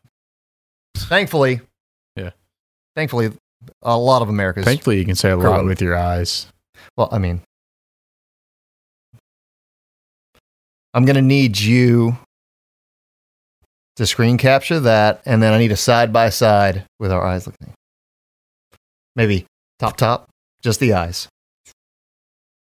thankfully. 0.95 1.61
Thankfully, 3.00 3.32
a 3.82 3.98
lot 3.98 4.22
of 4.22 4.28
America's 4.28 4.66
Thankfully, 4.66 4.98
you 5.00 5.06
can 5.06 5.16
say 5.16 5.30
a 5.30 5.38
lot 5.38 5.64
with 5.64 5.82
your 5.82 5.96
eyes. 5.96 6.48
well, 6.98 7.08
I 7.14 7.18
mean, 7.18 7.42
I'm 10.94 11.06
going 11.06 11.16
to 11.16 11.22
need 11.22 11.58
you 11.60 12.18
to 13.96 14.06
screen 14.06 14.38
capture 14.38 14.82
that, 14.82 15.22
and 15.26 15.42
then 15.42 15.54
I 15.54 15.60
need 15.60 15.72
a 15.72 15.78
side 15.78 16.12
by 16.12 16.30
side 16.30 16.84
with 17.00 17.12
our 17.12 17.24
eyes 17.24 17.48
looking. 17.48 17.72
Maybe 19.16 19.46
top, 19.78 19.96
top, 19.96 20.28
just 20.62 20.82
the 20.82 20.94
eyes. 20.94 21.30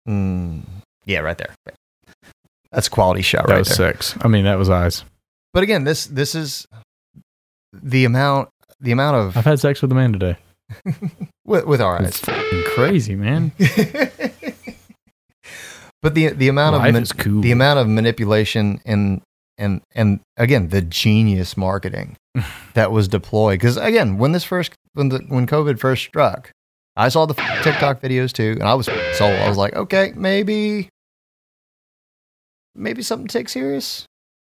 Mm, 0.08 0.62
yeah, 1.04 1.18
right 1.20 1.38
there. 1.38 1.54
That's 2.70 2.86
a 2.86 2.90
quality 2.90 3.22
shot 3.22 3.46
That 3.48 3.54
right 3.54 3.58
was 3.58 3.76
there. 3.76 3.92
six. 3.92 4.14
I 4.20 4.28
mean, 4.28 4.44
that 4.44 4.58
was 4.58 4.70
eyes. 4.70 5.04
But 5.52 5.62
again, 5.64 5.82
this 5.84 6.06
this 6.06 6.34
is 6.34 6.66
the 7.72 8.04
amount 8.04 8.48
the 8.82 8.92
amount 8.92 9.16
of 9.16 9.36
I've 9.36 9.44
had 9.44 9.60
sex 9.60 9.80
with 9.80 9.90
a 9.92 9.94
man 9.94 10.12
today. 10.12 10.36
with, 11.44 11.64
with 11.66 11.80
our 11.80 12.00
eyes. 12.00 12.22
It's 12.26 12.68
crazy, 12.74 13.14
man. 13.14 13.52
but 16.02 16.14
the 16.14 16.28
the 16.28 16.48
amount 16.48 16.76
Life 16.76 16.94
of 16.94 17.16
cool. 17.16 17.40
the 17.40 17.52
amount 17.52 17.78
of 17.78 17.88
manipulation 17.88 18.80
and 18.84 19.22
and 19.56 19.80
and 19.94 20.20
again 20.36 20.68
the 20.68 20.82
genius 20.82 21.56
marketing 21.56 22.16
that 22.74 22.90
was 22.92 23.08
deployed 23.08 23.58
because 23.58 23.76
again 23.76 24.18
when 24.18 24.32
this 24.32 24.44
first 24.44 24.72
when 24.94 25.08
the 25.10 25.18
when 25.28 25.46
covid 25.46 25.78
first 25.78 26.02
struck 26.02 26.50
i 26.96 27.08
saw 27.08 27.26
the 27.26 27.34
tiktok 27.62 28.00
videos 28.00 28.32
too 28.32 28.52
and 28.58 28.64
i 28.64 28.74
was 28.74 28.86
sold 29.12 29.34
i 29.34 29.48
was 29.48 29.58
like 29.58 29.74
okay 29.76 30.12
maybe 30.16 30.88
maybe 32.74 33.02
something 33.02 33.26
to 33.28 33.38
take 33.38 33.48
serious 33.48 34.06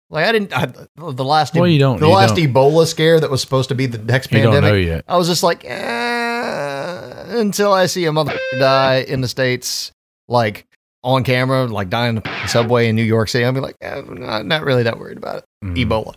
like 0.09 0.25
i 0.25 0.31
didn't 0.31 0.53
I, 0.55 0.65
the 0.65 1.25
last 1.25 1.53
Well, 1.55 1.67
you 1.67 1.79
don't- 1.79 1.99
the 1.99 2.07
you 2.07 2.13
last 2.13 2.35
don't. 2.35 2.53
ebola 2.53 2.85
scare 2.87 3.19
that 3.19 3.29
was 3.31 3.41
supposed 3.41 3.69
to 3.69 3.75
be 3.75 3.85
the 3.87 3.97
next 3.97 4.31
You 4.31 4.39
pandemic. 4.39 5.03
I 5.07 5.17
was 5.17 5.27
just 5.27 5.43
like, 5.43 5.63
eh, 5.65 7.39
until 7.39 7.73
I 7.73 7.85
see 7.87 8.05
a 8.05 8.11
motherfucker 8.11 8.59
die 8.59 9.05
in 9.07 9.21
the 9.21 9.27
States, 9.27 9.91
like 10.27 10.65
on 11.03 11.23
camera, 11.23 11.65
like 11.65 11.89
dying 11.89 12.17
in 12.17 12.23
the 12.23 12.47
subway 12.47 12.87
in 12.89 12.95
New 12.95 13.03
York 13.03 13.29
City, 13.29 13.49
be 13.51 13.59
like, 13.59 13.75
eh, 13.81 14.01
not, 14.07 14.45
not 14.45 14.63
really 14.63 14.83
that 14.83 14.97
worried 14.99 15.17
about 15.17 15.37
it. 15.39 15.45
Mhm. 15.63 15.75
Ebola. 15.85 16.13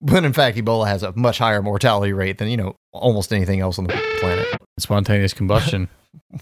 But 0.00 0.24
in 0.24 0.32
fact, 0.32 0.56
Ebola 0.56 0.86
has 0.86 1.02
a 1.02 1.12
much 1.16 1.38
higher 1.38 1.62
mortality 1.62 2.12
rate 2.12 2.38
than, 2.38 2.48
you 2.48 2.56
know, 2.56 2.74
almost 2.92 3.32
anything 3.32 3.60
else 3.60 3.78
on 3.78 3.84
the 3.86 3.92
planet. 4.20 4.46
Spontaneous 4.78 5.32
combustion, 5.32 5.88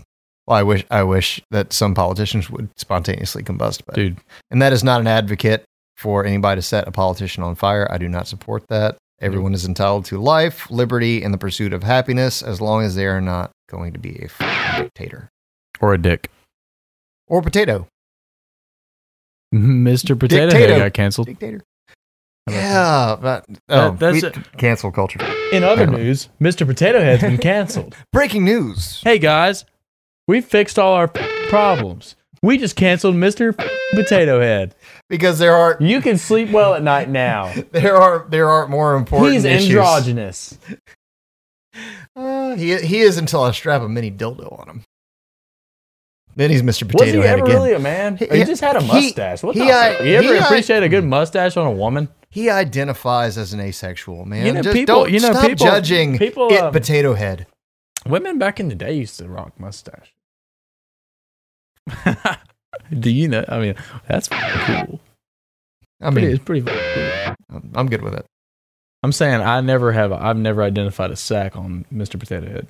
Well, 0.46 0.58
I 0.58 0.62
wish, 0.62 0.84
I 0.90 1.02
wish 1.04 1.40
that 1.52 1.72
some 1.72 1.94
politicians 1.94 2.50
would 2.50 2.68
spontaneously 2.76 3.42
combust, 3.42 3.80
but, 3.86 3.94
dude. 3.94 4.18
and 4.50 4.60
that 4.60 4.74
is 4.74 4.84
not 4.84 5.00
an 5.00 5.06
advocate 5.06 5.64
for 5.96 6.24
anybody 6.24 6.58
to 6.58 6.62
set 6.62 6.88
a 6.88 6.92
politician 6.92 7.42
on 7.42 7.54
fire. 7.54 7.86
I 7.90 7.98
do 7.98 8.08
not 8.08 8.26
support 8.28 8.64
that. 8.68 8.96
Everyone 9.20 9.54
is 9.54 9.64
entitled 9.64 10.04
to 10.06 10.18
life, 10.20 10.70
liberty, 10.70 11.22
and 11.22 11.32
the 11.32 11.38
pursuit 11.38 11.72
of 11.72 11.82
happiness 11.82 12.42
as 12.42 12.60
long 12.60 12.82
as 12.84 12.94
they 12.96 13.06
are 13.06 13.20
not 13.20 13.52
going 13.68 13.92
to 13.92 13.98
be 13.98 14.28
a 14.40 14.82
dictator 14.82 15.28
Or 15.80 15.94
a 15.94 15.98
dick. 15.98 16.30
or 17.28 17.40
potato 17.40 17.86
Mr. 19.54 20.18
Potato 20.18 20.50
Dictato. 20.50 20.72
Head 20.74 20.78
got 20.80 20.94
canceled. 20.94 21.28
dictator. 21.28 21.62
Yeah, 22.50 23.16
but 23.20 23.46
oh, 23.68 23.92
that's 23.92 24.20
we- 24.22 24.28
it. 24.28 24.36
cancel 24.58 24.90
culture. 24.90 25.20
In 25.52 25.62
other 25.64 25.86
news, 25.86 26.28
Mr. 26.40 26.66
Potato 26.66 27.00
Head's 27.00 27.22
been 27.22 27.38
canceled. 27.38 27.94
Breaking 28.12 28.44
news. 28.44 29.00
hey 29.02 29.18
guys, 29.18 29.64
we 30.26 30.40
fixed 30.40 30.78
all 30.78 30.94
our 30.94 31.08
problems. 31.08 32.16
We 32.42 32.58
just 32.58 32.76
canceled 32.76 33.14
Mr. 33.14 33.56
Potato 33.94 34.40
Head. 34.40 34.74
Because 35.08 35.38
there 35.38 35.54
are 35.54 35.76
You 35.80 36.00
can 36.00 36.18
sleep 36.18 36.50
well 36.50 36.74
at 36.74 36.82
night 36.82 37.08
now. 37.08 37.52
there 37.72 37.96
are 37.96 38.26
there 38.28 38.48
are 38.48 38.66
more 38.68 38.94
important. 38.96 39.34
He's 39.34 39.44
issues. 39.44 39.70
androgynous. 39.70 40.58
Uh, 42.16 42.54
he 42.54 42.76
he 42.78 43.00
is 43.00 43.18
until 43.18 43.42
I 43.42 43.50
strap 43.50 43.82
a 43.82 43.88
mini 43.88 44.08
dildo 44.08 44.60
on 44.60 44.68
him. 44.68 44.82
Then 46.36 46.50
he's 46.50 46.62
Mr. 46.62 46.82
Potato 46.88 47.04
Was 47.04 47.10
he 47.12 47.18
Head 47.28 47.38
ever 47.40 47.44
again. 47.44 47.56
really 47.56 47.72
a 47.72 47.78
man? 47.80 48.16
He- 48.16 48.26
he 48.26 48.44
just 48.44 48.60
had 48.60 48.76
a 48.76 48.80
he- 48.80 48.86
mustache. 48.86 49.42
What 49.42 49.56
he- 49.56 49.62
the 49.64 49.72
I- 49.72 49.94
fuck? 49.96 50.06
You 50.06 50.14
ever 50.14 50.34
he- 50.34 50.38
appreciate 50.38 50.84
a 50.84 50.88
good 50.88 51.02
mustache 51.04 51.56
on 51.56 51.66
a 51.66 51.72
woman? 51.72 52.08
He 52.30 52.48
identifies 52.48 53.36
as 53.36 53.52
an 53.52 53.58
asexual 53.60 54.24
man. 54.24 54.46
You 54.46 54.52
know, 54.52 54.62
Just 54.62 54.74
people- 54.74 54.94
don't 55.02 55.12
you 55.12 55.18
know, 55.18 55.32
stop 55.32 55.46
people- 55.48 55.66
judging 55.66 56.16
people, 56.16 56.48
it 56.52 56.60
um, 56.62 56.72
Potato 56.72 57.14
Head. 57.14 57.48
Women 58.06 58.38
back 58.38 58.60
in 58.60 58.68
the 58.68 58.76
day 58.76 58.92
used 58.94 59.18
to 59.18 59.28
rock 59.28 59.58
mustache. 59.58 60.14
Do 62.98 63.10
you 63.10 63.28
know? 63.28 63.44
I 63.48 63.58
mean, 63.60 63.74
that's 64.08 64.28
cool. 64.28 65.00
I 66.00 66.10
mean, 66.10 66.24
it's 66.30 66.44
pretty 66.44 66.62
cool. 66.66 67.34
I'm 67.74 67.88
good 67.88 68.02
with 68.02 68.14
it. 68.14 68.26
I'm 69.02 69.12
saying 69.12 69.40
I 69.42 69.60
never 69.60 69.92
have. 69.92 70.12
I've 70.12 70.36
never 70.36 70.62
identified 70.62 71.10
a 71.10 71.16
sack 71.16 71.56
on 71.56 71.84
Mr. 71.92 72.18
Potato 72.18 72.46
Head. 72.50 72.66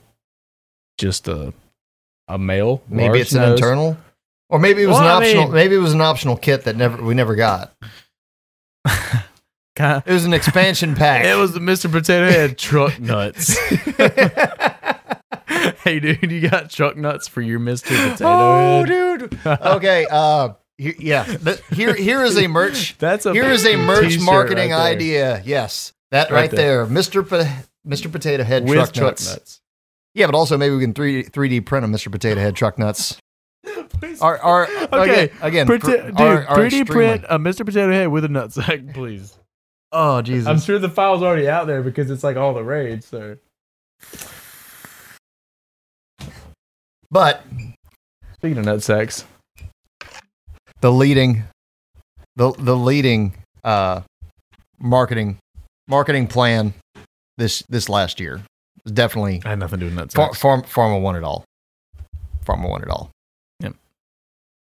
Just 0.98 1.28
a 1.28 1.52
a 2.28 2.39
male. 2.39 2.82
Maybe 2.89 3.20
it's 3.20 3.32
an 3.32 3.43
nose. 3.43 3.59
internal, 3.59 3.97
or 4.48 4.59
maybe 4.59 4.82
it 4.82 4.86
was 4.86 4.94
Well, 4.98 5.02
an 5.05 5.10
I 5.10 5.26
optional. 5.26 5.44
mean- 5.44 5.52
maybe 5.55 5.74
it 5.74 5.78
was 5.78 5.93
an 5.93 6.01
optional 6.01 6.36
kit 6.36 6.64
that 6.64 6.76
never 6.76 7.02
we 7.02 7.14
never 7.14 7.35
got. 7.35 7.72
It 9.76 10.06
was 10.06 10.24
an 10.24 10.32
expansion 10.32 10.94
pack. 10.97 11.24
It 11.24 11.35
was 11.36 11.52
the 11.52 11.59
Mr. 11.59 11.90
Potato 11.90 12.31
Head 12.31 12.56
truck 12.56 13.01
nuts. 13.01 13.56
hey, 15.85 16.01
dude, 16.01 16.31
you 16.31 16.48
got 16.48 16.70
truck 16.70 16.97
nuts 16.97 17.28
for 17.28 17.40
your 17.40 17.61
Mr. 17.61 17.89
Potato 18.12 18.24
oh, 18.27 18.85
Head? 18.85 19.31
dude. 19.31 19.39
Okay. 19.47 20.06
Uh, 20.11 20.51
he- 20.78 20.97
yeah. 20.98 21.24
th- 21.24 21.61
Here, 21.73 21.94
here 21.94 22.24
is 22.24 22.36
a 22.36 22.48
merch. 22.48 22.97
That's 22.98 23.27
a 23.27 23.32
Here 23.32 23.44
is 23.44 23.65
a 23.66 23.77
merch 23.77 24.09
t-shirt 24.09 24.23
marketing 24.23 24.70
right 24.70 24.98
there. 24.98 25.35
idea. 25.36 25.43
Yes, 25.44 25.93
that 26.11 26.31
Right 26.31 26.40
right, 26.43 26.51
there. 26.51 26.86
Mr. 26.86 27.27
Po- 27.28 27.48
Mr. 27.89 28.11
Potato 28.11 28.43
Head 28.44 28.65
with 28.65 28.74
truck, 28.74 28.93
truck 28.93 29.06
nuts. 29.11 29.31
nuts. 29.31 29.61
Yeah, 30.15 30.27
but 30.27 30.35
also 30.35 30.56
maybe 30.56 30.74
we 30.74 30.81
can 30.81 30.94
three 30.94 31.23
three 31.24 31.48
D 31.48 31.61
print 31.61 31.85
a 31.85 31.89
Mr. 31.89 32.11
Potato 32.11 32.40
Head 32.40 32.56
truck 32.56 32.78
nuts. 32.78 33.19
Please. 34.01 34.20
Our, 34.20 34.39
our, 34.39 34.65
Okay, 34.93 35.24
again, 35.24 35.31
again 35.43 35.66
Print- 35.66 35.82
pr- 35.85 35.90
dude, 35.90 36.20
our- 36.20 36.47
our 36.47 36.59
3D 36.59 36.65
extremely- 36.66 36.85
print 36.86 37.24
a 37.28 37.39
Mr. 37.39 37.65
Potato 37.65 37.90
Head 37.93 38.09
with 38.09 38.24
a 38.24 38.28
nutsack, 38.28 38.94
please. 38.94 39.36
Oh 39.93 40.23
Jesus! 40.23 40.47
I'm 40.48 40.59
sure 40.61 40.78
the 40.81 40.89
file's 40.89 41.23
already 41.23 41.48
out 41.48 41.66
there 41.69 41.82
because 41.82 42.11
it's 42.11 42.24
like 42.24 42.36
all 42.36 42.52
the 42.55 42.65
rage. 42.65 43.05
So 43.05 43.36
But 47.15 47.45
speaking 48.32 48.59
of 48.59 48.65
nutsacks, 48.65 49.23
the 50.81 50.91
leading, 50.91 51.45
the 52.35 52.51
the 52.59 52.74
leading 52.74 53.35
uh, 53.62 54.01
marketing 54.81 55.39
marketing 55.86 56.27
plan 56.27 56.74
this 57.39 57.62
this 57.69 57.89
last 57.89 58.19
year 58.19 58.43
was 58.82 58.91
definitely 58.91 59.41
I 59.45 59.51
had 59.51 59.61
nothing 59.61 59.78
to 59.78 59.89
do 59.89 59.95
with 59.95 60.12
Far, 60.12 60.31
nutsacks. 60.31 60.36
farm 60.39 60.62
Pharma 60.62 61.01
won 61.01 61.15
it 61.15 61.23
all. 61.23 61.45
Pharma 62.45 62.69
won 62.69 62.82
it 62.82 62.89
all. 62.89 63.12
Yep. 63.61 63.77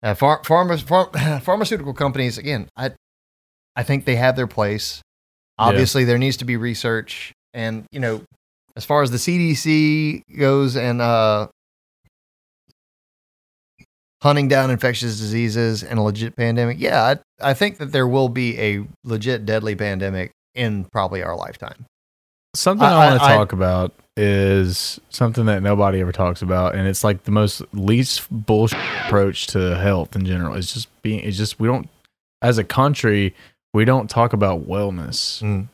Uh, 0.04 0.14
phar- 0.14 0.44
pharma, 0.44 0.80
phar- 0.84 1.40
pharmaceutical 1.42 1.96
companies 1.96 2.38
again. 2.38 2.68
I 2.78 2.92
I 3.76 3.82
think 3.82 4.06
they 4.06 4.18
have 4.18 4.36
their 4.36 4.46
place. 4.46 5.02
Yeah. 5.58 5.66
Obviously, 5.66 6.04
there 6.04 6.20
needs 6.20 6.38
to 6.38 6.46
be 6.46 6.58
research, 6.58 7.34
and 7.56 7.86
you 7.92 8.00
know, 8.00 8.22
as 8.76 8.86
far 8.86 9.02
as 9.02 9.10
the 9.10 9.18
CDC 9.18 10.22
goes, 10.38 10.76
and 10.78 11.02
uh, 11.02 11.48
hunting 14.22 14.48
down 14.48 14.72
infectious 14.72 15.18
diseases 15.20 15.84
and 15.84 16.00
a 16.00 16.02
legit 16.02 16.36
pandemic. 16.36 16.78
Yeah, 16.80 17.16
I, 17.42 17.50
I 17.50 17.54
think 17.54 17.78
that 17.78 17.92
there 17.92 18.08
will 18.08 18.30
be 18.30 18.60
a 18.60 18.86
legit 19.04 19.46
deadly 19.46 19.76
pandemic 19.76 20.32
in 20.54 20.86
probably 20.86 21.22
our 21.24 21.36
lifetime. 21.36 21.86
Something 22.56 22.88
I- 22.88 22.94
I, 22.94 23.08
want 23.10 23.20
to 23.20 23.26
I- 23.26 23.34
I- 23.34 23.36
talk 23.38 23.52
about 23.54 23.94
is 24.18 24.98
something 25.10 25.46
that 25.48 25.62
nobody 25.62 26.00
ever 26.00 26.14
talks 26.14 26.42
about, 26.42 26.74
and 26.76 26.88
it's 26.88 27.04
like 27.04 27.24
the 27.26 27.32
most 27.32 27.62
least 27.74 28.28
bullshit 28.32 28.80
approach 29.06 29.48
to 29.48 29.78
health 29.78 30.16
in 30.16 30.26
general. 30.26 30.56
It's 30.56 30.74
just 30.74 30.88
being. 31.02 31.20
It's 31.20 31.36
just 31.38 31.60
we 31.60 31.68
don't, 31.68 31.90
as 32.42 32.58
a 32.58 32.64
country, 32.64 33.36
we 33.74 33.84
don't 33.84 34.10
talk 34.10 34.32
about 34.32 34.66
wellness. 34.70 35.44
Mm. 35.44 35.68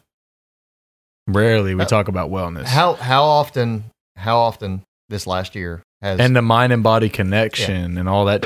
Rarely 1.28 1.76
we 1.76 1.84
Uh, 1.84 1.86
talk 1.86 2.08
about 2.08 2.32
wellness. 2.32 2.66
How 2.66 2.94
how 2.94 3.24
often 3.24 3.84
how 4.18 4.38
often 4.40 4.82
this 5.10 5.28
last 5.28 5.54
year 5.56 5.84
has 6.02 6.20
and 6.20 6.36
the 6.36 6.42
mind 6.42 6.74
and 6.74 6.84
body 6.84 7.10
connection 7.10 7.98
and 7.98 8.08
all 8.10 8.26
that. 8.26 8.46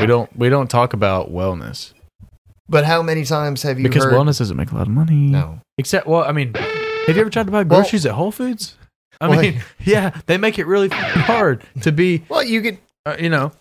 We 0.00 0.06
don't 0.06 0.34
we 0.36 0.48
don't 0.48 0.68
talk 0.70 0.92
about 0.94 1.30
wellness 1.30 1.92
But 2.68 2.84
how 2.84 3.02
many 3.02 3.24
times 3.24 3.62
have 3.62 3.78
you 3.78 3.86
because 3.88 4.04
heard? 4.04 4.14
wellness 4.14 4.38
doesn't 4.38 4.56
make 4.56 4.70
a 4.72 4.74
lot 4.74 4.86
of 4.86 4.92
money. 4.92 5.14
no. 5.14 5.60
Except, 5.78 6.06
well, 6.06 6.22
I 6.24 6.32
mean, 6.32 6.52
have 6.54 7.16
you 7.16 7.20
ever 7.22 7.30
tried 7.30 7.46
to 7.46 7.52
buy 7.52 7.58
Well- 7.62 7.80
groceries 7.80 8.04
at 8.06 8.12
Whole 8.12 8.30
Foods? 8.32 8.76
I 9.20 9.28
Well, 9.28 9.40
mean, 9.40 9.62
yeah, 9.84 10.18
they 10.26 10.36
make 10.38 10.58
it 10.58 10.66
really 10.66 10.88
hard 10.88 11.62
to 11.82 11.92
be, 11.92 12.24
Well, 12.28 12.42
you 12.42 12.60
could 12.62 12.78
uh, 13.06 13.16
you 13.18 13.28
know, 13.30 13.52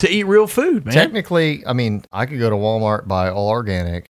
to 0.00 0.10
eat 0.10 0.24
real 0.24 0.46
food, 0.46 0.84
man. 0.86 0.94
technically. 0.94 1.66
I 1.66 1.72
mean, 1.72 2.04
I 2.12 2.26
could 2.26 2.38
go 2.38 2.48
to 2.50 2.56
Walmart 2.56 3.06
buy 3.08 3.30
all 3.30 3.48
organic, 3.48 4.04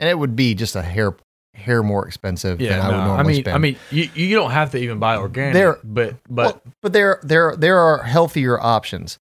and 0.00 0.08
it 0.08 0.18
would 0.18 0.34
be 0.36 0.54
just 0.54 0.74
a 0.76 0.82
hair 0.82 1.14
hair 1.54 1.82
more 1.82 2.06
expensive 2.06 2.60
yeah, 2.60 2.70
than 2.70 2.80
I 2.80 2.88
would 2.88 2.96
normally 2.96 3.18
I 3.18 3.22
mean, 3.22 3.42
spend. 3.42 3.54
I 3.54 3.58
mean, 3.58 3.76
you, 3.90 4.10
you 4.14 4.36
don't 4.36 4.50
have 4.50 4.72
to 4.72 4.78
even 4.78 4.98
buy 4.98 5.16
organic, 5.16 5.54
There- 5.54 5.78
but 5.84 6.16
but 6.28 6.46
well, 6.46 6.62
but 6.82 6.92
there 6.92 7.20
there 7.22 7.56
there 7.56 7.78
are 7.78 8.02
healthier 8.02 8.60
options. 8.60 9.18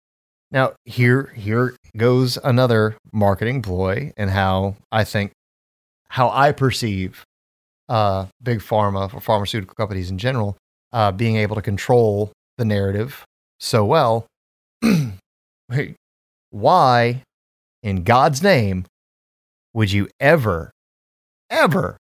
Now 0.51 0.73
here 0.85 1.31
here 1.35 1.75
goes 1.97 2.37
another 2.43 2.95
marketing 3.11 3.61
ploy, 3.61 4.13
and 4.17 4.29
how 4.29 4.75
I 4.91 5.03
think 5.03 5.31
how 6.09 6.29
I 6.29 6.51
perceive 6.51 7.23
uh, 7.89 8.27
big 8.41 8.59
pharma 8.59 9.13
or 9.13 9.19
pharmaceutical 9.19 9.75
companies 9.75 10.09
in 10.09 10.17
general 10.17 10.57
uh, 10.91 11.11
being 11.11 11.37
able 11.37 11.55
to 11.55 11.61
control 11.61 12.31
the 12.57 12.65
narrative 12.65 13.23
so 13.59 13.85
well. 13.85 14.25
Hey, 15.71 15.95
Why, 16.51 17.23
in 17.81 18.03
God's 18.03 18.43
name, 18.43 18.85
would 19.73 19.91
you 19.91 20.09
ever, 20.19 20.71
ever 21.49 21.97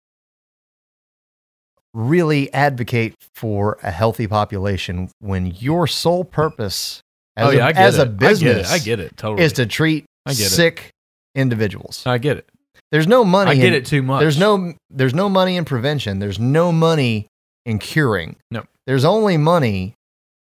really 1.97 2.53
advocate 2.53 3.15
for 3.35 3.79
a 3.83 3.91
healthy 3.91 4.27
population 4.27 5.09
when 5.21 5.47
your 5.47 5.87
sole 5.87 6.25
purpose 6.25 7.01
as, 7.37 7.49
oh 7.49 7.51
yeah, 7.51 7.69
a, 7.69 7.73
as 7.73 7.99
a 7.99 8.07
business 8.07 8.71
I 8.71 8.79
get 8.79 9.01
it. 9.01 9.01
I 9.01 9.07
get 9.07 9.13
it 9.13 9.17
totally. 9.17 9.45
is 9.45 9.55
to 9.55 9.67
treat 9.67 10.05
get 10.27 10.39
it. 10.41 10.51
sick 10.51 10.91
individuals? 11.35 12.03
I 12.07 12.19
get 12.19 12.37
it. 12.37 12.49
There's 12.93 13.07
no 13.07 13.25
money. 13.25 13.51
I 13.51 13.55
get 13.55 13.69
in- 13.69 13.75
it 13.75 13.87
too 13.87 14.03
much. 14.03 14.21
There's 14.21 14.39
no 14.39 14.75
there's 14.91 15.15
no 15.15 15.29
money 15.29 15.57
in 15.57 15.65
prevention. 15.65 16.19
There's 16.19 16.39
no 16.39 16.71
money 16.71 17.29
in 17.65 17.79
curing. 17.79 18.37
No. 18.51 18.65
There's 18.87 19.05
only 19.05 19.37
money 19.37 19.95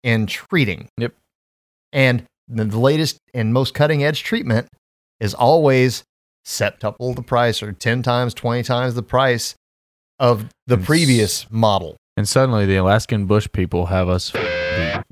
in 0.05 0.27
treating. 0.27 0.89
Yep. 0.99 1.15
And 1.93 2.25
the, 2.47 2.65
the 2.65 2.79
latest 2.79 3.19
and 3.35 3.53
most 3.53 3.75
cutting 3.75 4.05
edge 4.05 4.23
treatment 4.23 4.69
is 5.19 5.35
always 5.35 6.05
septuple 6.47 7.17
the 7.17 7.23
price 7.23 7.63
or 7.63 7.73
10 7.73 8.03
times, 8.03 8.35
20 8.35 8.63
times 8.63 8.95
the 8.95 9.03
price 9.03 9.55
of 10.19 10.47
the 10.67 10.75
It's- 10.75 10.87
previous 10.87 11.51
model. 11.51 11.97
And 12.17 12.29
suddenly 12.29 12.67
the 12.67 12.77
Alaskan 12.77 13.27
bush 13.27 13.47
people 13.53 13.87
have 13.87 14.09
us. 14.09 14.33
I, 14.35 15.03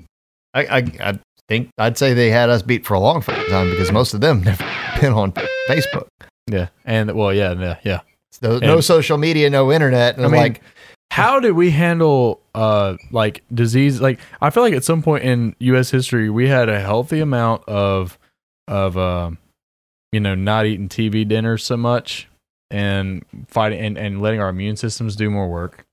I, 0.55 0.79
I 1.01 1.19
think 1.49 1.71
I'd 1.79 1.97
say 1.99 2.15
they 2.15 2.31
had 2.31 2.51
us 2.51 2.63
beat 2.63 2.85
for 2.85 2.95
a 2.95 2.99
long 3.01 3.23
time 3.23 3.71
because 3.71 3.93
most 3.93 4.15
of 4.15 4.21
them 4.21 4.41
never 4.45 4.65
been 5.01 5.13
on 5.13 5.33
Facebook. 5.69 6.09
Yeah, 6.51 6.69
and 6.85 7.13
well, 7.15 7.33
yeah, 7.33 7.53
yeah, 7.53 7.77
yeah. 7.85 8.01
No, 8.43 8.59
no 8.59 8.81
social 8.81 9.19
media, 9.19 9.49
no 9.51 9.73
internet. 9.73 10.17
And 10.17 10.25
I 10.25 10.27
I'm 10.27 10.33
mean, 10.33 10.41
like, 10.41 10.63
how 11.13 11.39
did 11.41 11.53
we 11.53 11.71
handle 11.71 12.41
uh 12.55 12.97
like 13.13 13.43
disease 13.55 14.01
like 14.01 14.19
i 14.41 14.51
feel 14.51 14.63
like 14.65 14.75
at 14.75 14.83
some 14.83 15.03
point 15.03 15.23
in 15.23 15.55
us 15.61 15.91
history 15.91 16.29
we 16.29 16.49
had 16.49 16.69
a 16.69 16.81
healthy 16.81 17.21
amount 17.21 17.63
of 17.69 18.19
of 18.67 18.99
um 18.99 19.39
you 20.11 20.19
know 20.19 20.35
not 20.35 20.67
eating 20.67 20.89
tv 20.89 21.27
dinners 21.27 21.63
so 21.63 21.77
much 21.77 22.27
and 22.71 23.25
fighting 23.49 23.79
and, 23.81 23.97
and 23.99 24.21
letting 24.23 24.41
our 24.41 24.49
immune 24.49 24.77
systems 24.77 25.17
do 25.17 25.31
more 25.31 25.49
work 25.49 25.85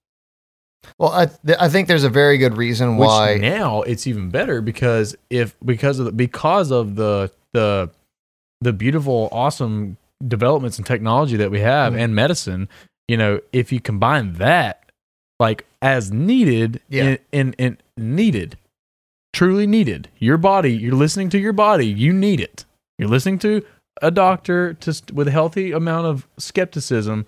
well, 1.00 1.12
I, 1.14 1.28
th- 1.28 1.58
I 1.62 1.70
think 1.70 1.88
there's 1.88 2.04
a 2.04 2.10
very 2.10 2.38
good 2.38 2.58
reason 2.58 2.98
which 2.98 3.08
why. 3.08 3.36
now 3.36 3.84
it's 3.84 4.06
even 4.06 4.30
better 4.30 4.60
because 4.62 5.16
if 5.30 5.56
because 5.64 5.98
of 6.00 6.06
the, 6.08 6.12
because 6.12 6.72
of 6.72 6.95
the 6.95 7.32
the 7.54 7.90
the 8.60 8.74
beautiful 8.74 9.30
awesome 9.32 9.95
developments 10.28 10.78
in 10.78 10.84
technology 10.84 11.38
that 11.38 11.52
we 11.52 11.62
have 11.62 11.94
Mhm. 11.94 12.00
and 12.04 12.16
medicine 12.16 12.68
you 13.08 13.16
know 13.16 13.40
if 13.54 13.72
you 13.72 13.80
combine 13.80 14.34
that 14.34 14.91
like 15.40 15.66
as 15.82 16.12
needed 16.12 16.82
Yeah. 16.90 17.16
in, 17.32 17.54
in 17.58 17.78
needed 17.98 18.58
truly 19.34 19.66
needed 19.68 20.10
your 20.20 20.38
body 20.38 20.74
you're 20.74 20.95
listening 20.95 21.30
to 21.30 21.40
your 21.40 21.54
body 21.54 21.88
you 21.88 22.12
need 22.14 22.40
it 22.41 22.66
you're 23.00 23.10
listening 23.10 23.40
to 23.40 23.66
a 24.02 24.11
doctor 24.11 24.74
to 24.74 24.94
st- 24.94 25.11
with 25.11 25.28
a 25.28 25.32
healthy 25.32 25.72
amount 25.72 26.07
of 26.07 26.28
skepticism 26.38 27.26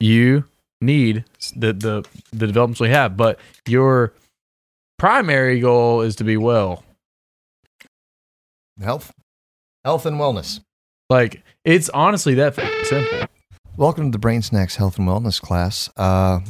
you 0.00 0.44
need 0.80 1.24
the 1.56 1.72
the 1.72 2.04
the 2.32 2.46
developments 2.46 2.80
we 2.80 2.88
have 2.88 3.16
but 3.16 3.38
your 3.66 4.12
primary 4.98 5.60
goal 5.60 6.00
is 6.00 6.14
to 6.16 6.24
be 6.24 6.36
well 6.36 6.84
health 8.80 9.12
Health 9.84 10.04
and 10.06 10.18
wellness. 10.18 10.60
Like 11.08 11.42
it's 11.64 11.88
honestly 11.90 12.34
that 12.34 12.56
simple. 12.84 13.26
Welcome 13.76 14.10
to 14.10 14.16
the 14.16 14.18
Brain 14.18 14.42
Snacks 14.42 14.76
Health 14.76 14.98
and 14.98 15.08
Wellness 15.08 15.40
class. 15.40 15.88
Uh, 15.96 16.40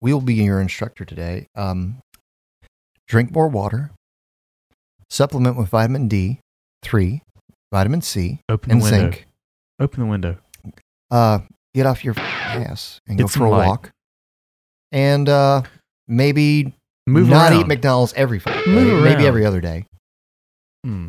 we 0.00 0.12
will 0.12 0.22
be 0.22 0.34
your 0.34 0.60
instructor 0.60 1.04
today. 1.04 1.46
Um, 1.54 1.98
drink 3.06 3.30
more 3.30 3.46
water. 3.46 3.92
Supplement 5.10 5.56
with 5.56 5.68
vitamin 5.68 6.08
D, 6.08 6.40
three, 6.82 7.22
vitamin 7.72 8.02
C, 8.02 8.38
Open 8.48 8.70
and 8.70 8.80
the 8.80 8.84
window. 8.84 9.00
zinc. 9.00 9.26
Open 9.80 10.00
the 10.00 10.06
window. 10.06 10.36
Uh, 11.10 11.40
get 11.74 11.86
off 11.86 12.04
your 12.04 12.14
ass 12.18 13.00
and 13.08 13.18
go 13.18 13.26
for 13.26 13.32
some 13.38 13.42
a 13.46 13.50
light. 13.50 13.66
walk. 13.66 13.90
And 14.92 15.28
uh, 15.28 15.62
maybe 16.06 16.74
Move 17.06 17.28
not 17.28 17.50
around. 17.50 17.60
eat 17.62 17.66
McDonald's 17.66 18.12
every 18.14 18.38
fucking 18.38 18.72
Move 18.72 18.84
day, 18.86 18.90
around. 18.92 19.04
maybe 19.04 19.26
every 19.26 19.44
other 19.44 19.60
day. 19.60 19.86
Hmm. 20.84 21.08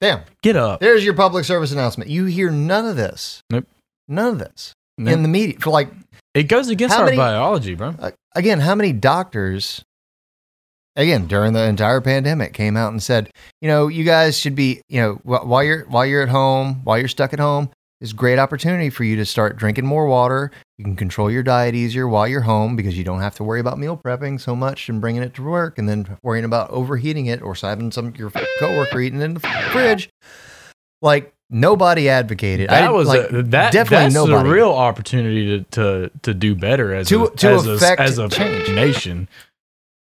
Damn. 0.00 0.22
Get 0.42 0.56
up. 0.56 0.80
There's 0.80 1.04
your 1.04 1.14
public 1.14 1.44
service 1.44 1.70
announcement. 1.70 2.10
You 2.10 2.24
hear 2.24 2.50
none 2.50 2.86
of 2.86 2.96
this. 2.96 3.42
Nope. 3.50 3.66
None 4.08 4.28
of 4.32 4.38
this 4.40 4.72
No. 4.98 5.12
in 5.12 5.22
the 5.22 5.28
media. 5.28 5.56
For 5.60 5.70
like, 5.70 5.90
It 6.34 6.44
goes 6.44 6.68
against 6.68 6.94
How 6.94 7.00
our 7.02 7.04
many- 7.06 7.16
biology, 7.16 7.74
bro. 7.76 7.94
again, 8.34 8.58
how 8.58 8.74
many 8.74 8.92
doctors, 8.92 9.84
again, 10.96 11.26
during 11.26 11.52
the 11.52 11.62
entire 11.64 12.00
pandemic 12.00 12.52
came 12.52 12.76
out 12.76 12.92
and 12.92 13.02
said, 13.02 13.30
you 13.60 13.68
know, 13.68 13.88
you 13.88 14.04
guys 14.04 14.38
should 14.38 14.54
be, 14.54 14.82
you 14.88 15.00
know, 15.00 15.14
wh- 15.24 15.46
while 15.46 15.62
you're, 15.62 15.84
while 15.86 16.04
you're 16.06 16.22
at 16.22 16.28
home, 16.28 16.80
while 16.84 16.98
you're 16.98 17.08
stuck 17.08 17.32
at 17.32 17.38
home, 17.38 17.70
is 18.00 18.12
great 18.12 18.38
opportunity 18.38 18.90
for 18.90 19.04
you 19.04 19.14
to 19.14 19.24
start 19.24 19.56
drinking 19.56 19.86
more 19.86 20.06
water. 20.06 20.50
You 20.76 20.84
can 20.84 20.96
control 20.96 21.30
your 21.30 21.44
diet 21.44 21.76
easier 21.76 22.08
while 22.08 22.26
you're 22.26 22.40
home 22.40 22.74
because 22.74 22.98
you 22.98 23.04
don't 23.04 23.20
have 23.20 23.36
to 23.36 23.44
worry 23.44 23.60
about 23.60 23.78
meal 23.78 23.96
prepping 23.96 24.40
so 24.40 24.56
much 24.56 24.88
and 24.88 25.00
bringing 25.00 25.22
it 25.22 25.34
to 25.34 25.42
work 25.44 25.78
and 25.78 25.88
then 25.88 26.18
worrying 26.22 26.44
about 26.44 26.68
overheating 26.70 27.26
it 27.26 27.40
or 27.42 27.54
having 27.54 27.92
some 27.92 28.12
your 28.16 28.32
coworker 28.58 29.00
eating 29.00 29.20
it 29.20 29.24
in 29.24 29.34
the 29.34 29.40
fridge. 29.70 30.08
Like 31.00 31.32
nobody 31.50 32.08
advocated. 32.08 32.70
That 32.70 32.84
I- 32.84 32.90
was 32.90 33.06
like, 33.08 33.30
a, 33.30 33.42
that. 33.44 33.72
definitely 33.72 34.06
that's 34.06 34.14
nobody. 34.14 34.48
a 34.48 34.52
real 34.52 34.70
opportunity 34.72 35.46
to 35.58 35.64
to, 35.70 36.10
to 36.22 36.34
do 36.34 36.54
better 36.56 36.92
as 36.94 37.06
To- 37.08 37.26
a, 37.26 37.36
to 37.36 37.48
as 37.50 37.66
affect 37.66 38.00
a, 38.00 38.02
as 38.04 38.18
a 38.18 38.28
change. 38.28 38.68
nation. 38.70 39.28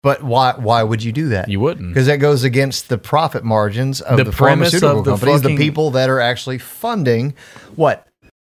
But 0.03 0.21
why? 0.21 0.53
Why 0.57 0.83
would 0.83 1.01
you 1.01 1.11
do 1.13 1.29
that? 1.29 1.47
You 1.49 1.59
wouldn't. 1.61 1.89
because 1.89 2.07
that 2.07 2.17
goes 2.17 2.43
against 2.43 2.89
the 2.89 2.97
profit 2.97 3.43
margins 3.43 4.01
of 4.01 4.17
The 4.17 4.25
the, 4.25 4.31
pharmaceutical 4.33 4.99
of 4.99 5.05
the 5.05 5.11
companies, 5.11 5.41
fucking- 5.41 5.55
the 5.55 5.63
people 5.65 5.91
that 5.91 6.09
are 6.09 6.19
actually 6.19 6.57
funding 6.57 7.33
what 7.75 8.05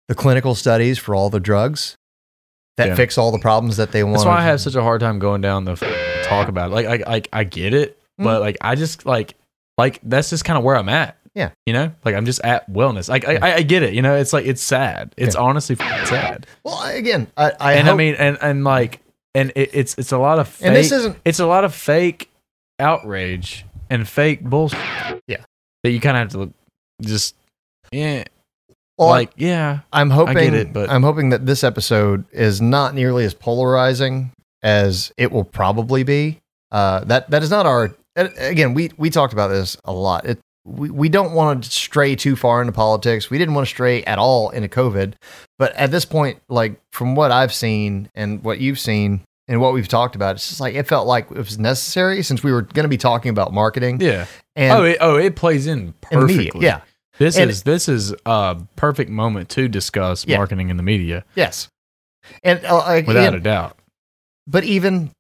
the 0.08 0.16
clinical 0.16 0.56
studies 0.56 0.98
for 0.98 1.14
all 1.16 1.30
the 1.30 1.40
drugs 1.40 1.96
that 2.78 2.90
Yeah. 2.90 2.96
fix 2.96 3.18
all 3.18 3.32
the 3.32 3.40
problems 3.40 3.78
that 3.78 3.92
they 3.92 4.04
want. 4.04 4.16
That's 4.16 4.26
why 4.26 4.40
I 4.40 4.44
have 4.44 4.60
such 4.60 4.76
a 4.76 4.82
hard 4.82 5.00
time 5.02 5.20
going 5.20 5.42
down 5.42 5.66
the 5.66 5.74
f- 5.74 6.26
talk 6.28 6.48
about 6.48 6.72
it. 6.72 6.74
Like, 6.74 6.88
I, 7.08 7.16
I, 7.16 7.22
I 7.32 7.44
get 7.44 7.74
it, 7.74 7.98
mm. 8.20 8.24
but 8.26 8.42
like, 8.42 8.58
I 8.62 8.76
just 8.76 9.06
like, 9.06 9.36
like 9.78 10.00
that's 10.04 10.30
just 10.32 10.46
kind 10.46 10.58
of 10.58 10.64
where 10.64 10.76
I'm 10.76 10.90
at. 10.90 11.18
Yeah. 11.36 11.52
you 11.66 11.74
know, 11.74 11.92
like 12.06 12.16
I'm 12.16 12.26
just 12.26 12.40
at 12.46 12.72
wellness. 12.72 13.10
Like, 13.10 13.28
I, 13.28 13.36
I, 13.36 13.56
I 13.56 13.62
get 13.62 13.84
it. 13.84 13.94
You 13.94 14.02
know, 14.02 14.16
it's 14.16 14.32
like 14.34 14.46
it's 14.46 14.62
sad. 14.64 15.14
It's 15.18 15.36
honestly 15.36 15.76
f- 15.80 16.08
sad. 16.08 16.48
Well, 16.64 16.82
again, 16.86 17.28
I, 17.36 17.52
I 17.60 17.74
and 17.74 17.90
I 17.90 17.94
mean, 17.94 18.16
and 18.16 18.38
and 18.42 18.64
like, 18.64 19.02
and 19.36 19.52
it, 19.56 19.70
it's 19.74 19.96
it's 19.98 20.12
a 20.12 20.18
lot 20.18 20.40
of 20.40 20.48
fake. 20.48 20.66
and 20.68 20.76
this 20.76 20.92
isn't 20.92 21.18
it's 21.26 21.40
a 21.40 21.46
lot 21.46 21.64
of 21.64 21.76
fake 21.76 22.32
outrage 22.80 23.66
and 23.90 24.08
fake 24.08 24.44
bullshit. 24.44 24.80
Yeah. 25.28 25.44
that 25.84 25.92
you 25.92 26.00
kind 26.00 26.18
of 26.18 26.22
have 26.22 26.30
to 26.32 26.38
look, 26.40 26.54
just 27.02 27.36
yeah, 27.92 28.24
well, 28.98 29.10
like 29.10 29.32
yeah, 29.36 29.80
I'm 29.94 30.10
hoping 30.10 30.54
it, 30.56 30.74
but- 30.74 30.90
I'm 30.90 31.04
hoping 31.04 31.30
that 31.30 31.46
this 31.46 31.64
episode 31.64 32.26
is 32.32 32.62
not 32.62 32.96
nearly 32.96 33.26
as 33.26 33.34
polarizing 33.34 34.32
as 34.64 35.12
it 35.18 35.32
will 35.32 35.44
probably 35.44 36.04
be. 36.04 36.40
Uh, 36.72 37.02
that 37.06 37.30
that 37.30 37.44
is 37.44 37.52
not 37.52 37.66
our. 37.66 37.96
Again, 38.16 38.74
we 38.74 38.92
we 38.98 39.10
talked 39.10 39.34
about 39.34 39.50
this 39.50 39.78
a 39.86 39.92
lot. 39.94 40.26
It, 40.26 40.40
we 40.66 40.90
we 40.90 41.10
don't 41.10 41.34
want 41.34 41.64
to 41.64 41.70
stray 41.72 42.16
too 42.16 42.36
far 42.36 42.60
into 42.62 42.74
politics. 42.74 43.30
We 43.30 43.38
didn't 43.38 43.54
want 43.54 43.68
to 43.68 43.70
stray 43.70 44.04
at 44.04 44.18
all 44.18 44.50
into 44.50 44.68
COVID. 44.68 45.14
But 45.60 45.74
at 45.76 45.92
this 45.92 46.06
point, 46.06 46.40
like 46.50 46.82
from 46.92 47.16
what 47.16 47.32
I've 47.32 47.54
seen 47.54 48.10
and 48.16 48.44
what 48.44 48.60
you've 48.60 48.80
seen 48.80 49.22
and 49.48 49.62
what 49.62 49.74
we've 49.74 49.88
talked 49.88 50.16
about, 50.16 50.36
it's 50.36 50.48
just 50.50 50.60
like 50.60 50.74
it 50.76 50.88
felt 50.88 51.08
like 51.08 51.30
it 51.32 51.38
was 51.38 51.60
necessary 51.60 52.24
since 52.24 52.44
we 52.44 52.52
were 52.52 52.64
going 52.64 52.84
to 52.84 52.90
be 52.90 52.98
talking 52.98 53.30
about 53.30 53.54
marketing. 53.54 54.02
yeah. 54.02 54.26
And 54.56 54.72
oh, 54.80 54.84
it, 54.84 54.98
oh, 55.02 55.16
it 55.18 55.36
plays 55.36 55.68
in 55.68 55.94
perfectly. 56.02 56.66
yeah, 56.66 56.82
This 57.20 57.38
And- 57.38 57.50
is 57.52 57.64
this 57.64 57.88
is 57.88 58.14
a 58.26 58.58
perfect 58.76 59.10
moment 59.12 59.50
to 59.50 59.68
discuss 59.68 60.26
Yeah. 60.26 60.38
marketing 60.38 60.70
in 60.70 60.78
the 60.78 60.84
media, 60.84 61.26
yes, 61.36 61.68
and 62.44 62.60
uh, 62.66 62.82
again, 62.88 63.06
without 63.08 63.36
a 63.36 63.40
doubt. 63.40 63.78
but 64.48 64.64
even 64.64 65.12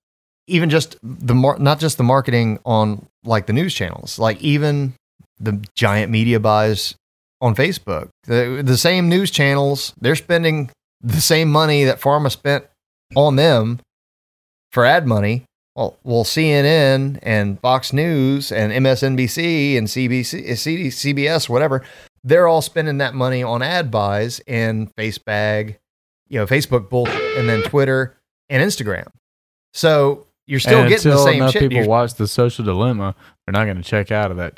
even 0.48 0.70
just 0.70 0.96
the 1.04 1.36
mar- 1.36 1.60
not 1.60 1.80
just 1.80 1.98
the 1.98 2.04
marketing 2.04 2.60
on 2.66 3.06
like 3.24 3.46
the 3.48 3.54
news 3.54 3.74
channels 3.74 4.18
like 4.20 4.40
even 4.42 4.94
the 5.40 5.64
giant 5.76 6.12
media 6.12 6.40
buys 6.40 6.96
on 7.42 7.56
facebook 7.56 8.10
the, 8.24 8.62
the 8.64 8.78
same 8.78 9.10
news 9.10 9.32
channels 9.32 9.94
they're 10.00 10.16
spending 10.16 10.70
the 11.02 11.22
same 11.22 11.52
money 11.52 11.84
that 11.84 12.00
pharma 12.00 12.32
spent 12.32 12.66
on 13.16 13.36
them 13.36 13.80
for 14.72 14.86
ad 14.86 15.06
money 15.06 15.44
well, 15.76 15.98
well 16.04 16.24
cnn 16.24 17.20
and 17.22 17.60
fox 17.60 17.92
news 17.92 18.52
and 18.52 18.72
msnbc 18.72 19.78
and 19.78 19.88
cbc 19.88 20.58
CD, 20.58 20.88
cbs 20.88 21.50
whatever 21.50 21.84
they're 22.24 22.48
all 22.48 22.62
spending 22.62 22.98
that 22.98 23.14
money 23.14 23.44
on 23.44 23.62
ad 23.62 23.92
buys 23.92 24.40
and 24.48 24.94
facebag 24.96 25.76
you 26.28 26.40
know 26.40 26.46
facebook 26.46 26.90
bullshit 26.90 27.38
and 27.38 27.50
then 27.50 27.62
twitter 27.64 28.16
and 28.50 28.64
instagram 28.64 29.08
so 29.74 30.26
you're 30.48 30.60
still 30.60 30.82
and 30.82 30.90
getting 30.90 31.12
the 31.12 31.18
same 31.24 31.36
enough 31.36 31.52
shit. 31.52 31.70
people 31.70 31.88
watch 31.88 32.14
the 32.16 32.28
social 32.28 32.64
dilemma, 32.64 33.16
they're 33.46 33.54
not 33.54 33.66
going 33.66 33.78
to 33.78 33.84
check 33.84 34.12
out 34.12 34.32
of 34.32 34.38
that. 34.38 34.54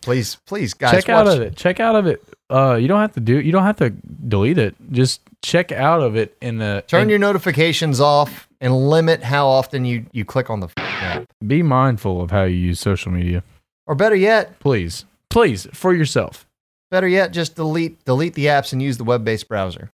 Please, 0.00 0.36
please, 0.46 0.74
guys, 0.74 0.92
check 0.92 1.08
out 1.08 1.26
of 1.28 1.40
it. 1.40 1.56
Check 1.56 1.80
out 1.80 1.96
of 1.96 2.06
it. 2.06 2.22
Uh, 2.50 2.74
you 2.74 2.88
don't 2.88 3.00
have 3.00 3.12
to 3.12 3.20
do. 3.20 3.40
You 3.40 3.52
don't 3.52 3.62
have 3.64 3.76
to 3.78 3.90
delete 3.90 4.58
it. 4.58 4.74
Just 4.90 5.20
check 5.42 5.72
out 5.72 6.02
of 6.02 6.16
it 6.16 6.36
in 6.40 6.58
the. 6.58 6.84
Turn 6.86 7.02
and 7.02 7.10
your 7.10 7.18
notifications 7.18 8.00
off 8.00 8.48
and 8.60 8.88
limit 8.90 9.22
how 9.22 9.46
often 9.48 9.84
you, 9.84 10.06
you 10.12 10.24
click 10.24 10.50
on 10.50 10.60
the 10.60 10.66
f- 10.66 10.72
app. 10.76 11.24
Be 11.46 11.62
mindful 11.62 12.20
of 12.20 12.30
how 12.30 12.44
you 12.44 12.56
use 12.56 12.78
social 12.80 13.10
media, 13.10 13.42
Or 13.86 13.94
better 13.94 14.14
yet, 14.14 14.58
please. 14.60 15.04
Please, 15.30 15.66
for 15.72 15.94
yourself. 15.94 16.46
better 16.90 17.08
yet, 17.08 17.32
just 17.32 17.56
delete 17.56 18.04
delete 18.04 18.34
the 18.34 18.46
apps 18.46 18.72
and 18.72 18.82
use 18.82 18.98
the 18.98 19.04
web 19.04 19.24
based 19.24 19.48
browser. 19.48 19.90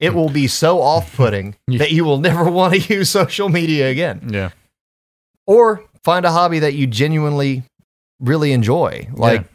It 0.00 0.12
will 0.14 0.28
be 0.28 0.48
so 0.48 0.80
off 0.92 1.14
putting 1.16 1.54
that 1.68 1.92
you 1.92 2.04
will 2.04 2.18
never 2.18 2.44
want 2.50 2.74
to 2.74 2.94
use 2.94 3.08
social 3.10 3.48
media 3.48 3.88
again. 3.88 4.28
Yeah. 4.32 4.50
Or 5.46 5.84
find 6.02 6.24
a 6.26 6.32
hobby 6.32 6.58
that 6.58 6.74
you 6.74 6.86
genuinely 6.86 7.62
really 8.20 8.52
enjoy. 8.52 9.08
Like 9.12 9.42
Yeah. 9.42 9.46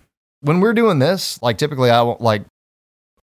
when 0.42 0.60
we're 0.60 0.74
doing 0.74 1.00
this, 1.00 1.42
like 1.42 1.58
typically 1.58 1.90
I 1.90 2.02
won't 2.02 2.22
like 2.22 2.44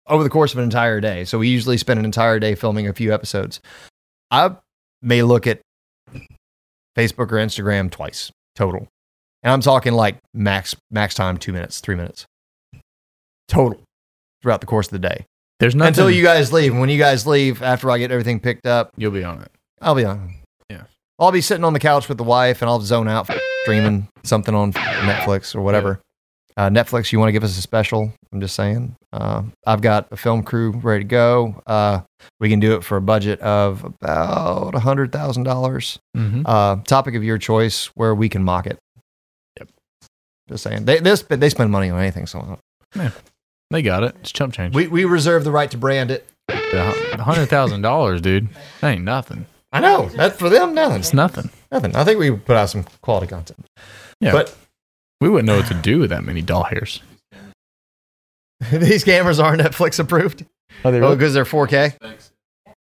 over 0.06 0.22
the 0.22 0.30
course 0.30 0.52
of 0.52 0.58
an 0.58 0.64
entire 0.64 1.00
day. 1.00 1.24
So 1.24 1.38
we 1.38 1.48
usually 1.48 1.76
spend 1.78 1.98
an 1.98 2.04
entire 2.04 2.38
day 2.38 2.54
filming 2.54 2.86
a 2.86 2.92
few 2.92 3.12
episodes. 3.12 3.60
I 4.30 4.56
may 5.02 5.22
look 5.22 5.46
at 5.46 5.60
Facebook 6.96 7.30
or 7.32 7.36
Instagram 7.36 7.90
twice 7.90 8.30
total. 8.54 8.88
And 9.42 9.52
I'm 9.52 9.60
talking 9.60 9.92
like 9.92 10.16
max 10.34 10.74
max 10.90 11.14
time 11.14 11.36
2 11.38 11.52
minutes, 11.52 11.80
3 11.80 11.94
minutes. 11.94 12.26
Total 13.48 13.80
throughout 14.42 14.60
the 14.60 14.66
course 14.66 14.86
of 14.88 14.92
the 14.92 14.98
day. 14.98 15.24
There's 15.60 15.74
nothing 15.74 15.88
Until 15.88 16.10
you 16.10 16.22
guys 16.22 16.52
leave. 16.52 16.76
When 16.76 16.88
you 16.88 16.98
guys 16.98 17.26
leave 17.26 17.62
after 17.62 17.90
I 17.90 17.98
get 17.98 18.10
everything 18.10 18.40
picked 18.40 18.66
up, 18.66 18.90
You'll 18.96 19.12
be 19.12 19.24
on 19.24 19.40
it. 19.40 19.50
I'll 19.80 19.94
be 19.94 20.04
on. 20.04 20.34
Yeah. 20.68 20.82
I'll 21.18 21.32
be 21.32 21.40
sitting 21.40 21.64
on 21.64 21.72
the 21.72 21.78
couch 21.80 22.08
with 22.08 22.18
the 22.18 22.24
wife 22.24 22.60
and 22.62 22.68
I'll 22.68 22.80
zone 22.80 23.08
out 23.08 23.26
streaming 23.66 24.08
something 24.22 24.54
on 24.54 24.72
Netflix 24.72 25.54
or 25.56 25.60
whatever. 25.60 26.00
Uh, 26.56 26.70
Netflix, 26.70 27.12
you 27.12 27.18
want 27.18 27.28
to 27.28 27.32
give 27.32 27.44
us 27.44 27.58
a 27.58 27.60
special? 27.60 28.12
I'm 28.32 28.40
just 28.40 28.54
saying. 28.54 28.94
Uh, 29.12 29.42
I've 29.66 29.82
got 29.82 30.06
a 30.10 30.16
film 30.16 30.42
crew 30.42 30.70
ready 30.70 31.04
to 31.04 31.08
go. 31.08 31.60
Uh, 31.66 32.00
we 32.40 32.48
can 32.48 32.60
do 32.60 32.76
it 32.76 32.84
for 32.84 32.96
a 32.96 33.02
budget 33.02 33.40
of 33.40 33.84
about 33.84 34.74
a 34.74 34.78
hundred 34.78 35.12
thousand 35.12 35.42
dollars. 35.42 35.98
Mm-hmm. 36.16 36.42
Uh, 36.46 36.76
topic 36.84 37.14
of 37.14 37.22
your 37.24 37.36
choice, 37.38 37.86
where 37.94 38.14
we 38.14 38.28
can 38.30 38.42
mock 38.42 38.66
it. 38.66 38.78
Yep. 39.58 39.68
Just 40.48 40.62
saying. 40.62 40.86
They 40.86 41.00
they, 41.00 41.14
they 41.14 41.50
spend 41.50 41.70
money 41.70 41.90
on 41.90 41.98
anything, 42.00 42.26
so 42.26 42.58
They 43.70 43.82
got 43.82 44.04
it. 44.04 44.14
It's 44.20 44.32
chump 44.32 44.54
change. 44.54 44.74
we 44.74 44.86
we 44.86 45.04
reserve 45.04 45.44
the 45.44 45.50
right 45.50 45.70
to 45.72 45.76
brand 45.76 46.10
it. 46.10 46.26
A 46.48 47.22
hundred 47.22 47.46
thousand 47.46 47.82
dollars, 47.82 48.22
dude. 48.22 48.48
That 48.80 48.92
ain't 48.92 49.04
nothing. 49.04 49.44
I 49.72 49.80
know 49.80 50.08
that 50.10 50.38
for 50.38 50.48
them, 50.48 50.72
nothing, 50.74 51.00
It's 51.00 51.12
nothing. 51.12 51.50
Nothing. 51.76 51.96
I 51.96 52.04
think 52.04 52.18
we 52.18 52.30
put 52.30 52.56
out 52.56 52.70
some 52.70 52.84
quality 53.02 53.26
content. 53.26 53.64
Yeah. 54.20 54.32
But 54.32 54.56
We 55.20 55.28
wouldn't 55.28 55.46
know 55.46 55.56
what 55.58 55.68
to 55.68 55.74
do 55.74 55.98
with 55.98 56.10
that 56.10 56.24
many 56.24 56.42
doll 56.42 56.64
hairs. 56.64 57.00
these 58.72 59.04
cameras 59.04 59.38
are 59.38 59.56
Netflix 59.56 59.98
approved. 59.98 60.44
Are 60.84 60.90
they 60.90 61.00
Oh, 61.00 61.14
because 61.14 61.34
they're 61.34 61.44
4K. 61.44 61.94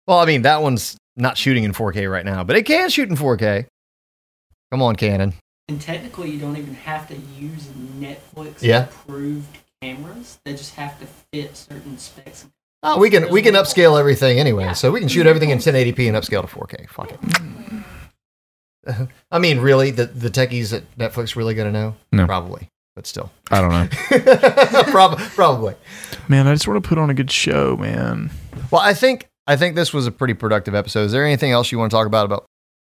Well, 0.07 0.19
I 0.19 0.25
mean 0.27 0.43
that 0.43 0.63
one's 0.63 0.97
not 1.17 1.37
shooting 1.39 1.65
in 1.65 1.73
4K 1.73 2.11
right 2.11 2.25
now, 2.25 2.43
but 2.45 2.57
it 2.57 2.65
can 2.65 2.89
shoot 2.91 3.09
in 3.09 3.17
4K. 3.17 3.67
Come 4.73 4.83
on, 4.83 4.97
Canon. 4.97 5.35
And 5.69 5.81
technically, 5.81 6.31
you 6.31 6.39
don't 6.41 6.57
even 6.57 6.75
have 6.75 7.09
to 7.09 7.17
use 7.39 7.69
Netflix 7.99 8.57
Yeah. 8.63 8.85
approved 8.85 9.59
cameras. 9.81 10.39
They 10.45 10.53
just 10.53 10.75
have 10.75 10.99
to 11.01 11.07
fit 11.33 11.57
certain 11.57 11.97
specs. 11.99 12.47
Oh, 12.83 12.99
we 12.99 13.11
can 13.11 13.29
we 13.31 13.43
can 13.43 13.55
upscale 13.55 13.99
everything 14.01 14.39
anyway, 14.41 14.73
so 14.75 14.91
we 14.91 15.01
can 15.01 15.09
shoot 15.09 15.27
everything 15.27 15.51
in 15.51 15.59
1080p 15.59 16.09
and 16.09 16.17
upscale 16.17 16.41
to 16.43 16.49
4K. 16.49 16.89
Fuck 16.89 17.13
it. 17.13 17.21
Mm. 17.21 17.60
I 19.31 19.39
mean, 19.39 19.61
really, 19.61 19.91
the 19.91 20.07
the 20.07 20.31
techies 20.31 20.73
at 20.77 20.83
Netflix 20.97 21.37
really 21.37 21.55
gonna 21.55 21.73
know? 21.73 21.97
No. 22.13 22.27
Probably. 22.27 22.69
but 22.97 23.07
still, 23.07 23.31
I 23.51 23.61
don't 23.61 23.71
know. 23.71 24.83
Prob- 24.91 25.19
probably. 25.19 25.75
man, 26.29 26.47
I 26.47 26.55
just 26.55 26.67
want 26.67 26.83
to 26.83 26.89
put 26.89 26.99
on 26.99 27.11
a 27.11 27.15
good 27.15 27.31
show, 27.31 27.77
man. 27.77 28.31
Well, 28.71 28.81
I 28.81 28.95
think 28.95 29.27
I 29.47 29.57
think 29.57 29.75
this 29.77 29.93
was 29.93 30.07
a 30.07 30.11
pretty 30.11 30.35
productive 30.35 30.75
episode. 30.75 31.05
Is 31.05 31.13
there 31.13 31.25
anything 31.25 31.51
else 31.53 31.71
you 31.73 31.79
want 31.79 31.91
to 31.91 31.97
talk 31.97 32.07
about 32.07 32.25
about 32.27 32.47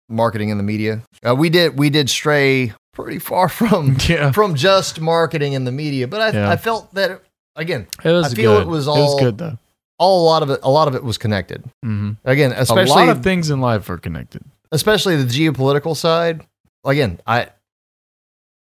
marketing 0.09 0.49
in 0.51 0.57
the 0.57 0.63
media? 0.63 1.03
Uh, 1.27 1.35
we 1.35 1.51
did 1.51 1.79
we 1.79 1.91
did 1.91 2.09
stray 2.11 2.73
pretty 2.95 3.19
far 3.19 3.49
from 3.59 3.97
Yeah. 4.09 4.33
from 4.33 4.55
just 4.55 5.01
marketing 5.01 5.53
in 5.55 5.65
the 5.65 5.73
media, 5.73 6.07
but 6.09 6.21
I, 6.21 6.31
Yeah. 6.39 6.51
I 6.51 6.57
felt 6.57 6.93
that 6.95 7.23
again, 7.57 7.87
It 8.05 8.11
was 8.11 8.33
I 8.33 8.37
feel 8.37 8.55
good. 8.59 8.63
it 8.63 8.69
was 8.69 8.87
it 8.87 8.91
all- 8.91 9.15
was 9.15 9.21
good 9.23 9.39
though. 9.39 9.59
all 9.99 10.25
a 10.25 10.27
lot 10.27 10.43
of 10.43 10.51
it 10.51 10.61
a 10.63 10.71
lot 10.71 10.89
of 10.89 10.95
it 10.95 11.03
was 11.05 11.17
connected. 11.19 11.65
hmm 11.83 12.13
Again, 12.25 12.53
A 12.53 12.65
lot 12.75 13.09
of 13.09 13.23
things 13.23 13.51
in 13.51 13.61
life 13.61 13.89
are 13.91 13.99
connected. 13.99 14.43
Especially 14.73 15.17
the 15.17 15.25
geopolitical 15.25 15.97
side. 15.97 16.45
Again, 16.85 17.21
I 17.27 17.49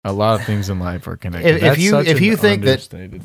A 0.05 0.13
lot 0.13 0.39
of 0.41 0.47
things 0.47 0.71
in 0.71 0.79
life 0.79 1.07
are 1.09 1.17
connected. 1.17 1.57
If- 1.57 1.63
if 1.73 1.79
you- 1.79 1.91
if 2.09 2.21
you 2.21 2.37
think 2.37 2.63
that- 2.65 2.81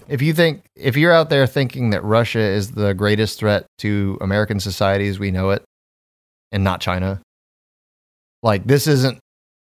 if 0.10 0.22
you 0.22 0.34
think 0.34 0.64
if 0.76 0.98
you're 0.98 1.12
out 1.14 1.30
there 1.30 1.46
thinking 1.48 1.92
that 1.92 2.04
Russia 2.04 2.40
is 2.40 2.72
the 2.72 2.94
greatest 2.94 3.40
threat 3.40 3.66
to 3.80 4.18
American 4.22 4.60
society 4.60 5.08
as 5.08 5.20
we 5.20 5.30
know 5.32 5.52
it, 5.52 5.64
and 6.52 6.64
not 6.64 6.82
China, 6.82 7.22
like 8.42 8.66
this 8.66 8.88
isn't 8.88 9.20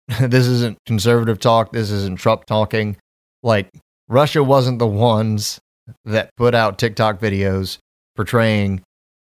this 0.20 0.46
isn't 0.46 0.78
conservative 0.86 1.38
talk. 1.38 1.72
This 1.72 1.90
isn't 1.90 2.18
Trump 2.18 2.44
talking. 2.46 2.96
Like 3.42 3.68
Russia 4.08 4.42
wasn't 4.42 4.78
the 4.78 4.86
ones 4.86 5.60
that 6.04 6.30
put 6.36 6.54
out 6.54 6.78
TikTok 6.78 7.20
videos 7.20 7.78
portraying 8.16 8.82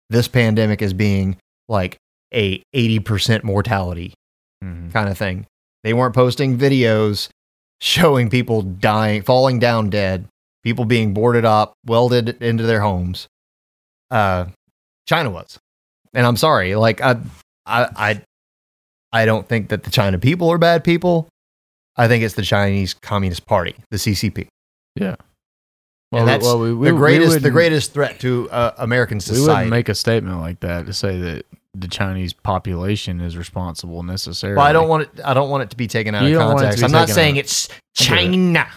this 0.10 0.28
pandemic 0.28 0.82
as 0.82 0.94
being 0.94 1.38
like 1.70 1.98
a 2.34 2.62
80% 2.76 3.44
mortality 3.44 4.14
Mhm. 4.64 4.92
kind 4.94 5.10
of 5.10 5.18
thing. 5.18 5.46
They 5.84 5.94
weren't 5.94 6.14
posting 6.16 6.58
videos 6.58 7.30
showing 7.82 8.30
people 8.30 8.62
dying, 8.62 9.22
falling 9.22 9.58
down 9.60 9.90
dead, 9.90 10.26
people 10.64 10.86
being 10.86 11.14
boarded 11.14 11.46
up, 11.46 11.74
welded 11.86 12.42
into 12.42 12.64
their 12.64 12.82
homes. 12.82 13.28
Uh, 14.12 14.46
China 15.08 15.30
was, 15.30 15.58
and 16.14 16.26
I'm 16.28 16.36
sorry, 16.38 16.76
like 16.76 17.00
I, 17.02 17.18
I, 17.66 17.88
I, 17.96 18.22
I 19.14 19.26
don't 19.26 19.48
think 19.48 19.70
that 19.70 19.84
the 19.84 19.90
China 19.92 20.18
people 20.20 20.50
are 20.52 20.58
bad 20.58 20.84
people. 20.84 21.28
I 21.96 22.08
think 22.08 22.24
it's 22.24 22.36
the 22.36 22.42
Chinese 22.44 22.94
Communist 22.94 23.46
Party, 23.46 23.76
the 23.92 23.98
CCP, 23.98 24.48
Yeah. 24.96 25.16
Well, 26.12 26.22
and 26.24 26.28
that's 26.30 26.44
well, 26.44 26.60
we- 26.60 26.74
we- 26.74 26.88
the 26.90 26.96
greatest, 26.98 27.42
the 27.44 27.52
greatest 27.52 27.94
threat 27.94 28.20
to 28.22 28.50
uh, 28.50 28.74
American 28.78 29.20
society. 29.20 29.42
We 29.44 29.48
wouldn't 29.48 29.70
make 29.70 29.90
a 29.90 29.96
statement 29.96 30.40
like 30.40 30.60
that 30.62 30.86
to 30.88 30.94
say 30.94 31.20
that 31.20 31.46
the 31.76 31.88
Chinese 31.88 32.34
population 32.34 33.22
is 33.22 33.38
responsible 33.38 34.02
necessarily. 34.04 34.58
well, 34.58 34.66
I 34.66 34.74
don't 34.74 34.88
want 34.90 35.04
it. 35.04 35.10
I 35.24 35.34
don't 35.34 35.50
want 35.50 35.64
it 35.64 35.70
to 35.70 35.78
be 35.78 35.88
taken 35.88 36.16
out 36.16 36.24
You 36.24 36.36
of 36.38 36.40
don't 36.40 36.54
want 36.56 36.60
it 36.60 36.62
to 36.62 36.66
context. 36.82 36.84
I'm 36.84 36.92
not 36.92 37.10
saying 37.10 37.36
out. 37.36 37.40
it's. 37.40 37.70
China, 37.96 38.68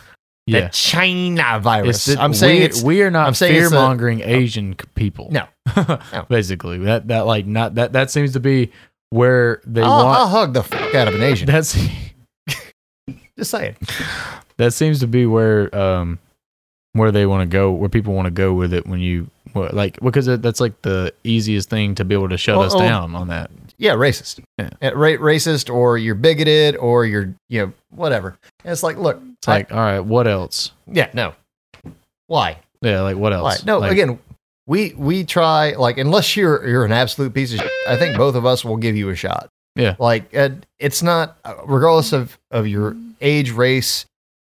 Yeah, 0.47 0.61
the 0.63 0.69
China 0.71 1.61
virus. 1.61 2.05
The- 2.07 2.21
I'm 2.21 2.35
saying 2.35 2.71
we, 2.79 2.83
we 2.83 3.03
are 3.03 3.11
not 3.11 3.29
I'm 3.29 3.35
fear 3.35 3.71
mongering 3.71 4.21
Asian 4.21 4.73
c- 4.79 4.87
people. 4.95 5.29
No. 5.31 5.47
No. 6.13 6.27
basically 6.29 6.79
that 6.79 7.07
that 7.09 7.25
like 7.27 7.47
not 7.47 7.77
that 7.77 7.93
that 7.93 8.11
seems 8.11 8.33
to 8.33 8.41
be 8.41 8.73
where 9.11 9.61
they 9.65 9.81
I'll, 9.81 10.05
want. 10.05 10.19
I'll 10.19 10.27
hug 10.29 10.53
the 10.55 10.63
fuck 10.65 10.95
out 10.95 11.07
of 11.09 11.15
an 11.15 11.23
Asian. 11.23 11.47
That's 11.47 11.79
Just 13.39 13.51
saying. 13.51 13.77
that 14.59 14.73
seems 14.73 15.01
to 15.01 15.07
be 15.07 15.25
where 15.27 15.75
um 15.77 16.19
where 16.95 17.11
they 17.11 17.25
want 17.27 17.49
to 17.49 17.53
go, 17.53 17.73
where 17.73 17.89
people 17.89 18.13
want 18.13 18.27
to 18.27 18.31
go 18.31 18.53
with 18.53 18.75
it 18.75 18.87
when 18.87 19.01
you 19.01 19.29
what, 19.53 19.75
like 19.75 19.99
because 20.01 20.29
it- 20.29 20.43
that's 20.43 20.61
like 20.61 20.81
the 20.83 21.13
easiest 21.25 21.69
thing 21.71 21.95
to 21.97 22.05
be 22.05 22.15
able 22.15 22.29
to 22.29 22.37
shut 22.39 22.57
Well, 22.59 22.67
us 22.67 22.75
oh, 22.75 22.79
down 22.79 23.15
on 23.15 23.29
that. 23.29 23.51
Yeah, 23.79 23.93
racist. 23.93 24.41
Yeah. 24.59 24.71
Ra- 24.95 25.19
racist, 25.19 25.73
or 25.73 25.99
you're 25.99 26.15
bigoted, 26.15 26.77
or 26.77 27.05
you're 27.05 27.35
you 27.49 27.67
know 27.67 27.73
whatever. 27.91 28.37
And 28.65 28.73
it's 28.73 28.83
like, 28.83 28.97
look, 28.97 29.21
It's 29.39 29.49
like, 29.49 29.73
all 29.73 29.79
right, 29.79 30.01
what 30.01 30.27
else? 30.29 30.73
yeah, 30.87 31.11
no. 31.15 31.35
Why? 32.27 32.59
Yeah, 32.81 33.01
like 33.03 33.17
what 33.17 33.33
else? 33.33 33.43
Why? 33.63 33.67
No. 33.67 33.79
Like, 33.79 33.93
again, 33.93 34.19
we 34.67 34.93
we 34.97 35.25
try 35.25 35.73
like 35.73 35.99
unless 35.99 36.37
you're 36.37 36.67
you're 36.67 36.85
an 36.85 36.93
absolute 36.93 37.35
piece 37.35 37.53
of. 37.53 37.61
Shit, 37.61 37.71
I 37.89 37.97
think 37.97 38.17
both 38.17 38.35
of 38.35 38.47
us 38.47 38.65
will 38.65 38.77
give 38.77 38.97
you 38.97 39.09
a 39.09 39.17
shot. 39.17 39.49
Yeah. 39.77 39.97
Like 39.99 40.35
uh, 40.37 40.51
it's 40.79 41.03
not 41.03 41.39
uh, 41.45 41.55
regardless 41.67 42.13
of 42.13 42.39
of 42.51 42.67
your 42.69 42.97
age, 43.21 43.51
race, 43.51 44.05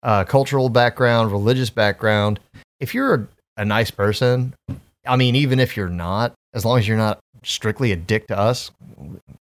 uh, 0.03 0.23
cultural 0.23 0.69
background, 0.69 1.31
religious 1.31 1.69
background. 1.69 2.39
If 2.79 2.93
you're 2.93 3.13
a, 3.15 3.27
a 3.57 3.65
nice 3.65 3.91
person, 3.91 4.53
I 5.07 5.15
mean, 5.15 5.35
even 5.35 5.59
if 5.59 5.77
you're 5.77 5.89
not, 5.89 6.33
as 6.53 6.65
long 6.65 6.79
as 6.79 6.87
you're 6.87 6.97
not 6.97 7.19
strictly 7.43 7.91
a 7.91 7.95
dick 7.95 8.27
to 8.27 8.37
us, 8.37 8.71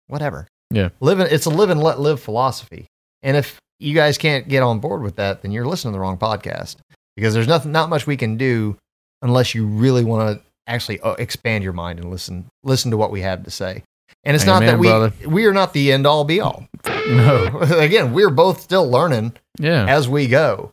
whatever. 0.07 0.47
Yeah. 0.71 0.89
Live 0.99 1.19
in, 1.19 1.27
it's 1.27 1.45
a 1.45 1.49
live 1.49 1.69
and 1.69 1.81
let 1.81 1.99
live 1.99 2.19
philosophy. 2.19 2.87
And 3.23 3.37
if 3.37 3.59
you 3.79 3.93
guys 3.93 4.17
can't 4.17 4.47
get 4.47 4.63
on 4.63 4.79
board 4.79 5.01
with 5.01 5.15
that, 5.17 5.41
then 5.41 5.51
you're 5.51 5.65
listening 5.65 5.93
to 5.93 5.97
the 5.97 6.01
wrong 6.01 6.17
podcast 6.17 6.77
because 7.15 7.33
there's 7.33 7.47
nothing, 7.47 7.71
not 7.71 7.89
much 7.89 8.07
we 8.07 8.17
can 8.17 8.37
do 8.37 8.77
unless 9.21 9.55
you 9.55 9.65
really 9.65 10.03
want 10.03 10.37
to 10.37 10.43
actually 10.67 10.99
uh, 11.01 11.13
expand 11.13 11.63
your 11.63 11.73
mind 11.73 11.99
and 11.99 12.09
listen, 12.11 12.45
listen 12.63 12.91
to 12.91 12.97
what 12.97 13.11
we 13.11 13.21
have 13.21 13.43
to 13.43 13.51
say. 13.51 13.83
And 14.23 14.35
it's 14.35 14.45
not 14.45 14.61
that 14.61 14.79
we, 14.79 14.87
brother. 14.87 15.13
we 15.27 15.45
are 15.45 15.53
not 15.53 15.73
the 15.73 15.91
end 15.91 16.07
all 16.07 16.23
be 16.23 16.39
all. 16.39 16.67
no, 16.85 17.59
Again, 17.77 18.13
we're 18.13 18.31
both 18.31 18.61
still 18.61 18.89
learning 18.89 19.33
yeah. 19.59 19.85
as 19.87 20.09
we 20.09 20.27
go. 20.27 20.71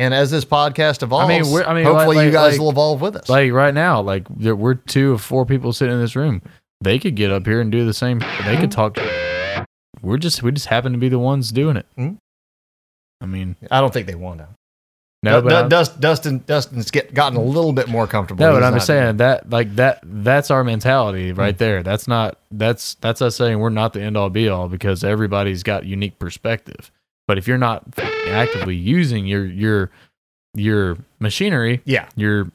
And 0.00 0.14
as 0.14 0.30
this 0.30 0.46
podcast 0.46 1.02
evolves, 1.02 1.50
we're- 1.52 1.66
I 1.66 1.74
mean, 1.74 1.84
hopefully 1.84 2.16
like- 2.16 2.24
you 2.26 2.32
guys 2.32 2.52
like- 2.52 2.60
will 2.60 2.70
evolve 2.70 3.02
with 3.02 3.16
us. 3.16 3.28
Like 3.28 3.52
right 3.52 3.74
now, 3.74 4.00
like 4.00 4.24
there, 4.34 4.56
we're 4.56 4.74
two 4.74 5.12
of 5.12 5.20
four 5.20 5.44
people 5.44 5.74
sitting 5.74 5.94
in 5.94 6.00
this 6.00 6.16
room. 6.16 6.40
They 6.80 6.98
could 6.98 7.14
get 7.14 7.30
up 7.30 7.46
here 7.46 7.60
and 7.60 7.70
do 7.70 7.84
the 7.84 7.92
same. 7.92 8.20
They 8.46 8.56
could 8.56 8.70
talk. 8.72 8.96
We're 10.00 10.16
just 10.16 10.42
we 10.42 10.52
just 10.52 10.68
happen 10.68 10.92
to 10.92 10.98
be 10.98 11.10
the 11.10 11.18
ones 11.18 11.50
doing 11.52 11.76
it. 11.76 11.84
Mhm. 11.98 12.16
I 13.20 13.26
mean, 13.26 13.56
I 13.70 13.82
don't 13.82 13.92
think 13.92 14.06
they 14.06 14.14
want 14.14 14.38
to. 14.38 14.48
no, 15.22 15.42
but 15.42 15.68
Dust, 15.68 16.00
Dustin, 16.00 16.42
Dustin's 16.46 16.90
get, 16.90 17.12
gotten 17.12 17.36
a 17.38 17.42
little 17.42 17.74
bit 17.74 17.86
more 17.88 18.06
comfortable. 18.06 18.42
no, 18.46 18.54
but 18.54 18.62
I'm 18.62 18.72
just 18.72 18.86
saying 18.86 19.18
that 19.18 19.50
like 19.50 19.76
that 19.76 20.00
that's 20.02 20.50
our 20.50 20.64
mentality 20.64 21.32
right 21.32 21.58
there. 21.58 21.82
That's 21.82 22.08
not 22.08 22.38
that's 22.50 22.94
that's 22.94 23.20
us 23.20 23.36
saying 23.36 23.58
we're 23.58 23.68
not 23.68 23.92
the 23.92 24.00
end 24.00 24.16
all 24.16 24.30
be 24.30 24.48
all 24.48 24.68
because 24.68 25.04
everybody's 25.04 25.62
got 25.62 25.84
unique 25.84 26.18
perspective. 26.18 26.90
But 27.30 27.38
if 27.38 27.46
you're 27.46 27.58
not 27.58 27.84
actively 28.26 28.74
using 28.74 29.24
your 29.24 29.46
your 29.46 29.90
your 30.56 30.98
machinery, 31.20 31.80
Yeah. 31.84 32.08
your 32.16 32.50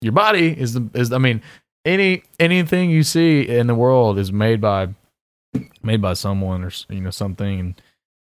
your 0.00 0.12
body 0.12 0.48
is 0.56 0.74
the 0.74 0.88
is 0.94 1.10
I 1.12 1.18
mean 1.18 1.42
any 1.84 2.22
anything 2.38 2.88
you 2.90 3.02
see 3.02 3.48
in 3.48 3.66
the 3.66 3.74
world 3.74 4.16
is 4.16 4.30
made 4.30 4.60
by 4.60 4.90
made 5.82 6.00
by 6.00 6.12
someone 6.12 6.62
or 6.62 6.70
you 6.88 7.00
know 7.00 7.10
something. 7.10 7.74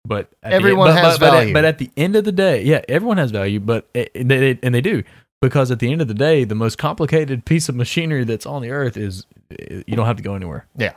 But 0.05 0.29
at 0.41 0.51
the- 0.51 0.55
Everyone 0.55 0.87
but- 0.87 1.03
has 1.03 1.17
but, 1.17 1.19
but 1.19 1.33
at- 1.33 1.39
value. 1.39 1.53
But 1.53 1.65
at 1.65 1.77
the 1.79 1.89
end 1.97 2.15
of 2.15 2.23
the 2.23 2.31
day, 2.31 2.63
yeah, 2.63 2.79
everyone 2.87 3.17
has 3.17 3.31
value. 3.31 3.59
But 3.59 3.85
it, 3.93 4.09
and 4.15 4.31
they, 4.31 4.57
and 4.63 4.73
they 4.73 4.79
do 4.79 5.03
because 5.41 5.69
at 5.69 5.79
the 5.79 5.91
end 5.91 6.01
of 6.01 6.07
the 6.07 6.13
day, 6.13 6.45
the 6.45 6.55
most 6.55 6.77
complicated 6.77 7.43
piece 7.43 7.67
of 7.67 7.75
machinery 7.75 8.23
that's 8.23 8.45
on 8.45 8.61
the 8.61 8.69
earth 8.71 8.95
is 8.95 9.25
you 9.59 9.95
don't 9.97 10.05
have 10.05 10.15
to 10.15 10.23
go 10.23 10.35
anywhere. 10.35 10.65
Yeah. 10.77 10.93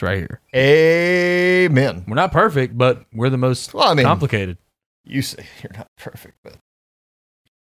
It's 0.00 0.02
right 0.02 0.18
here. 0.18 0.40
Amen. 0.54 2.04
We're 2.08 2.14
not 2.14 2.32
perfect, 2.32 2.76
but 2.78 3.04
we're 3.12 3.30
the 3.30 3.36
most 3.38 3.74
Well, 3.74 3.88
I 3.88 3.94
mean, 3.94 4.06
complicated. 4.06 4.56
you 5.04 5.22
say 5.22 5.44
you're 5.62 5.72
not 5.76 5.86
perfect, 5.98 6.36
but 6.42 6.56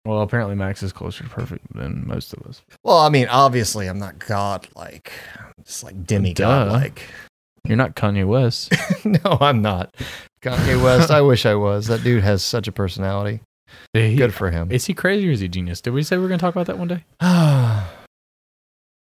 Well, 0.06 0.22
apparently 0.22 0.56
Max 0.56 0.82
is 0.84 0.94
closer 0.94 1.24
to 1.24 1.30
perfect 1.30 1.74
than 1.76 2.08
most 2.08 2.34
of 2.34 2.46
us. 2.48 2.62
well, 2.84 3.00
I 3.00 3.10
mean, 3.10 3.28
obviously, 3.28 3.88
I'm 3.88 4.00
not 4.00 4.20
God 4.20 4.68
like, 4.76 5.12
just 5.66 5.84
like 5.84 6.06
demigod 6.06 6.72
like. 6.72 7.02
You're 7.66 7.78
not 7.78 7.96
Kanye 7.96 8.26
West. 8.28 8.74
no, 9.06 9.38
I'm 9.40 9.62
not. 9.62 9.96
Kanye 10.42 10.82
West. 10.84 11.12
I 11.12 11.22
wish 11.32 11.46
I 11.46 11.56
was. 11.56 11.88
That 11.88 12.04
dude 12.04 12.24
has 12.24 12.44
such 12.44 12.68
a 12.68 12.72
personality. 12.74 13.40
He- 13.94 14.16
Good 14.16 14.34
for 14.34 14.52
him. 14.52 14.70
Is 14.72 14.86
he 14.86 14.94
crazy 14.94 15.30
or 15.30 15.32
is 15.32 15.40
he 15.40 15.48
genius? 15.48 15.80
Did 15.82 15.92
we 15.94 16.04
say 16.04 16.18
we 16.18 16.26
are 16.26 16.28
going 16.28 16.40
to 16.40 16.44
talk 16.44 16.54
about 16.56 16.68
that 16.68 16.78
one 16.78 16.88
day? 16.90 17.06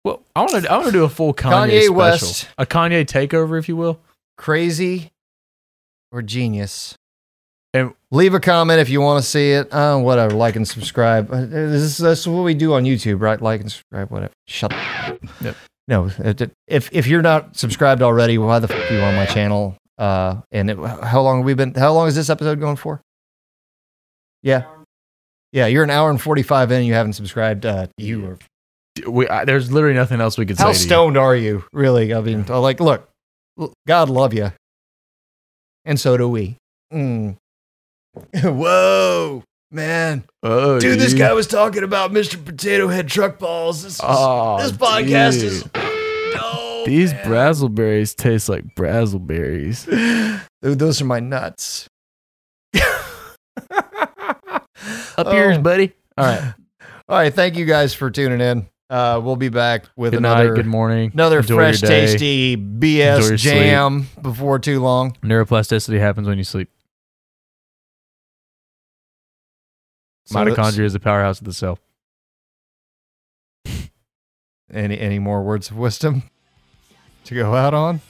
Well, 0.05 0.21
I 0.35 0.41
want 0.41 0.63
to. 0.63 0.71
I 0.71 0.75
want 0.75 0.85
to 0.85 0.91
do 0.93 1.03
a 1.03 1.09
full 1.09 1.33
Kanye, 1.33 1.51
Kanye 1.67 1.79
special, 1.81 1.95
West. 1.97 2.47
a 2.57 2.65
Kanye 2.65 3.03
takeover, 3.05 3.59
if 3.59 3.67
you 3.67 3.75
will. 3.75 3.99
Crazy 4.37 5.11
or 6.11 6.21
genius? 6.21 6.95
And- 7.73 7.93
leave 8.11 8.33
a 8.33 8.39
comment 8.39 8.79
if 8.79 8.87
you 8.89 9.01
want 9.01 9.21
to 9.21 9.27
see 9.29 9.51
it. 9.51 9.73
Uh, 9.73 9.97
whatever. 9.97 10.33
Like 10.35 10.55
and 10.55 10.65
subscribe. 10.67 11.29
Uh, 11.33 11.41
This 11.45 11.81
is, 11.81 11.97
this 11.97 12.19
is 12.21 12.27
what 12.27 12.43
we 12.43 12.53
do 12.53 12.73
on 12.75 12.83
YouTube, 12.83 13.19
right? 13.19 13.41
Like 13.41 13.59
and 13.61 13.69
subscribe. 13.71 14.09
Whatever. 14.11 14.31
Shut 14.47 14.71
up. 14.73 15.19
Yep. 15.41 15.55
No, 15.87 16.09
if 16.67 16.89
if 16.93 17.05
you're 17.07 17.21
not 17.21 17.55
subscribed 17.57 18.01
already, 18.01 18.37
why 18.37 18.59
the 18.59 18.67
fuck 18.67 18.89
are 18.89 18.93
you 18.95 19.01
on 19.01 19.15
my 19.15 19.25
channel? 19.25 19.75
Uh, 19.97 20.41
and 20.51 20.69
it, 20.69 20.77
how 20.77 21.21
long 21.21 21.37
have 21.37 21.45
we 21.45 21.53
been? 21.53 21.73
How 21.75 21.93
long 21.93 22.07
is 22.07 22.15
this 22.15 22.29
episode 22.29 22.59
going 22.59 22.75
for? 22.75 23.01
Yeah, 24.43 24.63
yeah. 25.51 25.65
You're 25.67 25.83
an 25.83 25.89
hour 25.91 26.09
and 26.09 26.19
forty 26.21 26.41
five 26.43 26.71
in. 26.71 26.77
and 26.79 26.85
You 26.87 26.93
haven't 26.95 27.13
subscribed. 27.13 27.65
Uh, 27.65 27.87
you 27.97 28.25
are. 28.25 28.37
We, 29.07 29.27
I, 29.27 29.43
there's 29.45 29.71
literally 29.71 29.95
nothing 29.95 30.21
else 30.21 30.37
we 30.37 30.45
could 30.45 30.57
How 30.57 30.71
say. 30.71 30.79
you. 30.79 30.85
stoned 30.85 31.17
are 31.17 31.35
you? 31.35 31.65
Really? 31.73 32.13
I 32.13 32.21
mean, 32.21 32.45
like, 32.45 32.79
look, 32.79 33.09
God 33.87 34.09
love 34.09 34.33
you, 34.33 34.51
and 35.83 35.99
so 35.99 36.15
do 36.17 36.29
we. 36.29 36.55
Mm. 36.93 37.35
Whoa, 38.41 39.43
man, 39.71 40.23
Oh, 40.43 40.79
dude, 40.79 40.99
this 40.99 41.13
guy 41.13 41.33
was 41.33 41.47
talking 41.47 41.83
about 41.83 42.11
Mr. 42.11 42.43
Potato 42.43 42.87
Head 42.87 43.09
truck 43.09 43.37
balls. 43.39 43.83
This, 43.83 43.95
is- 43.95 44.01
Oh, 44.01 44.57
this 44.61 44.71
podcast 44.71 45.33
dude. 45.33 45.43
is. 45.43 45.63
These 46.85 47.13
man. 47.13 47.25
brazzleberries 47.25 48.15
taste 48.15 48.47
like 48.47 48.63
brazzleberries. 48.75 49.85
Dude, 50.61 50.77
those 50.79 51.01
are 51.01 51.05
my 51.05 51.19
nuts. 51.19 51.87
Up 55.17 55.27
Oh. 55.27 55.33
yours, 55.33 55.57
buddy. 55.57 55.93
All 56.17 56.25
right. 56.25 56.53
All 57.09 57.17
right, 57.17 57.33
thank 57.33 57.55
you 57.55 57.65
guys 57.65 57.93
for 57.95 58.11
tuning 58.11 58.39
in. 58.41 58.67
Uh, 58.89 59.19
we'll 59.23 59.35
be 59.35 59.49
back 59.49 59.85
with 59.95 60.11
Good 60.11 60.19
another 60.19 60.49
night. 60.49 60.55
Good 60.55 60.67
morning. 60.67 61.11
another 61.13 61.39
Enjoy 61.39 61.55
fresh, 61.55 61.81
tasty 61.81 62.55
BS 62.55 63.35
jam 63.37 64.07
before 64.21 64.59
too 64.59 64.79
long. 64.79 65.17
Neuroplasticity 65.23 65.99
happens 65.99 66.27
when 66.27 66.37
you 66.37 66.43
sleep. 66.43 66.69
So 70.25 70.37
Mitochondria 70.37 70.85
is 70.85 70.93
the 70.93 70.99
powerhouse 70.99 71.39
of 71.39 71.45
the 71.45 71.53
cell. 71.53 71.79
Any 74.71 74.99
any 74.99 75.19
more 75.19 75.43
words 75.43 75.69
of 75.71 75.77
wisdom 75.77 76.23
to 77.25 77.35
go 77.35 77.55
out 77.55 77.73
on? 77.73 78.01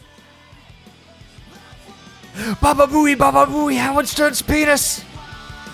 Baba 2.61 2.87
Booey, 2.87 3.17
Baba 3.17 3.49
Booey, 3.49 3.77
How 3.77 3.93
Howard 3.93 4.07
Stern's 4.07 4.41
penis. 4.41 5.03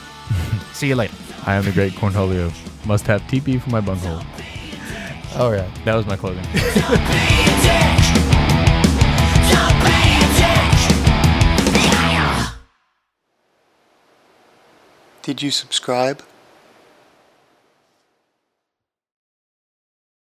See 0.73 0.89
you 0.89 0.95
later. 0.95 1.15
I 1.45 1.55
am 1.55 1.65
the 1.65 1.71
great 1.71 1.93
Cornholio. 1.93 2.51
Must 2.85 3.07
have 3.07 3.21
TP 3.23 3.59
for 3.59 3.69
my 3.71 3.81
bunghole. 3.81 4.21
Oh, 5.33 5.45
All 5.45 5.51
right. 5.51 5.85
That 5.85 5.95
was 5.95 6.05
my 6.05 6.17
clothing. 6.17 6.43
Did 15.21 15.41
you 15.41 15.51
subscribe? 15.51 16.23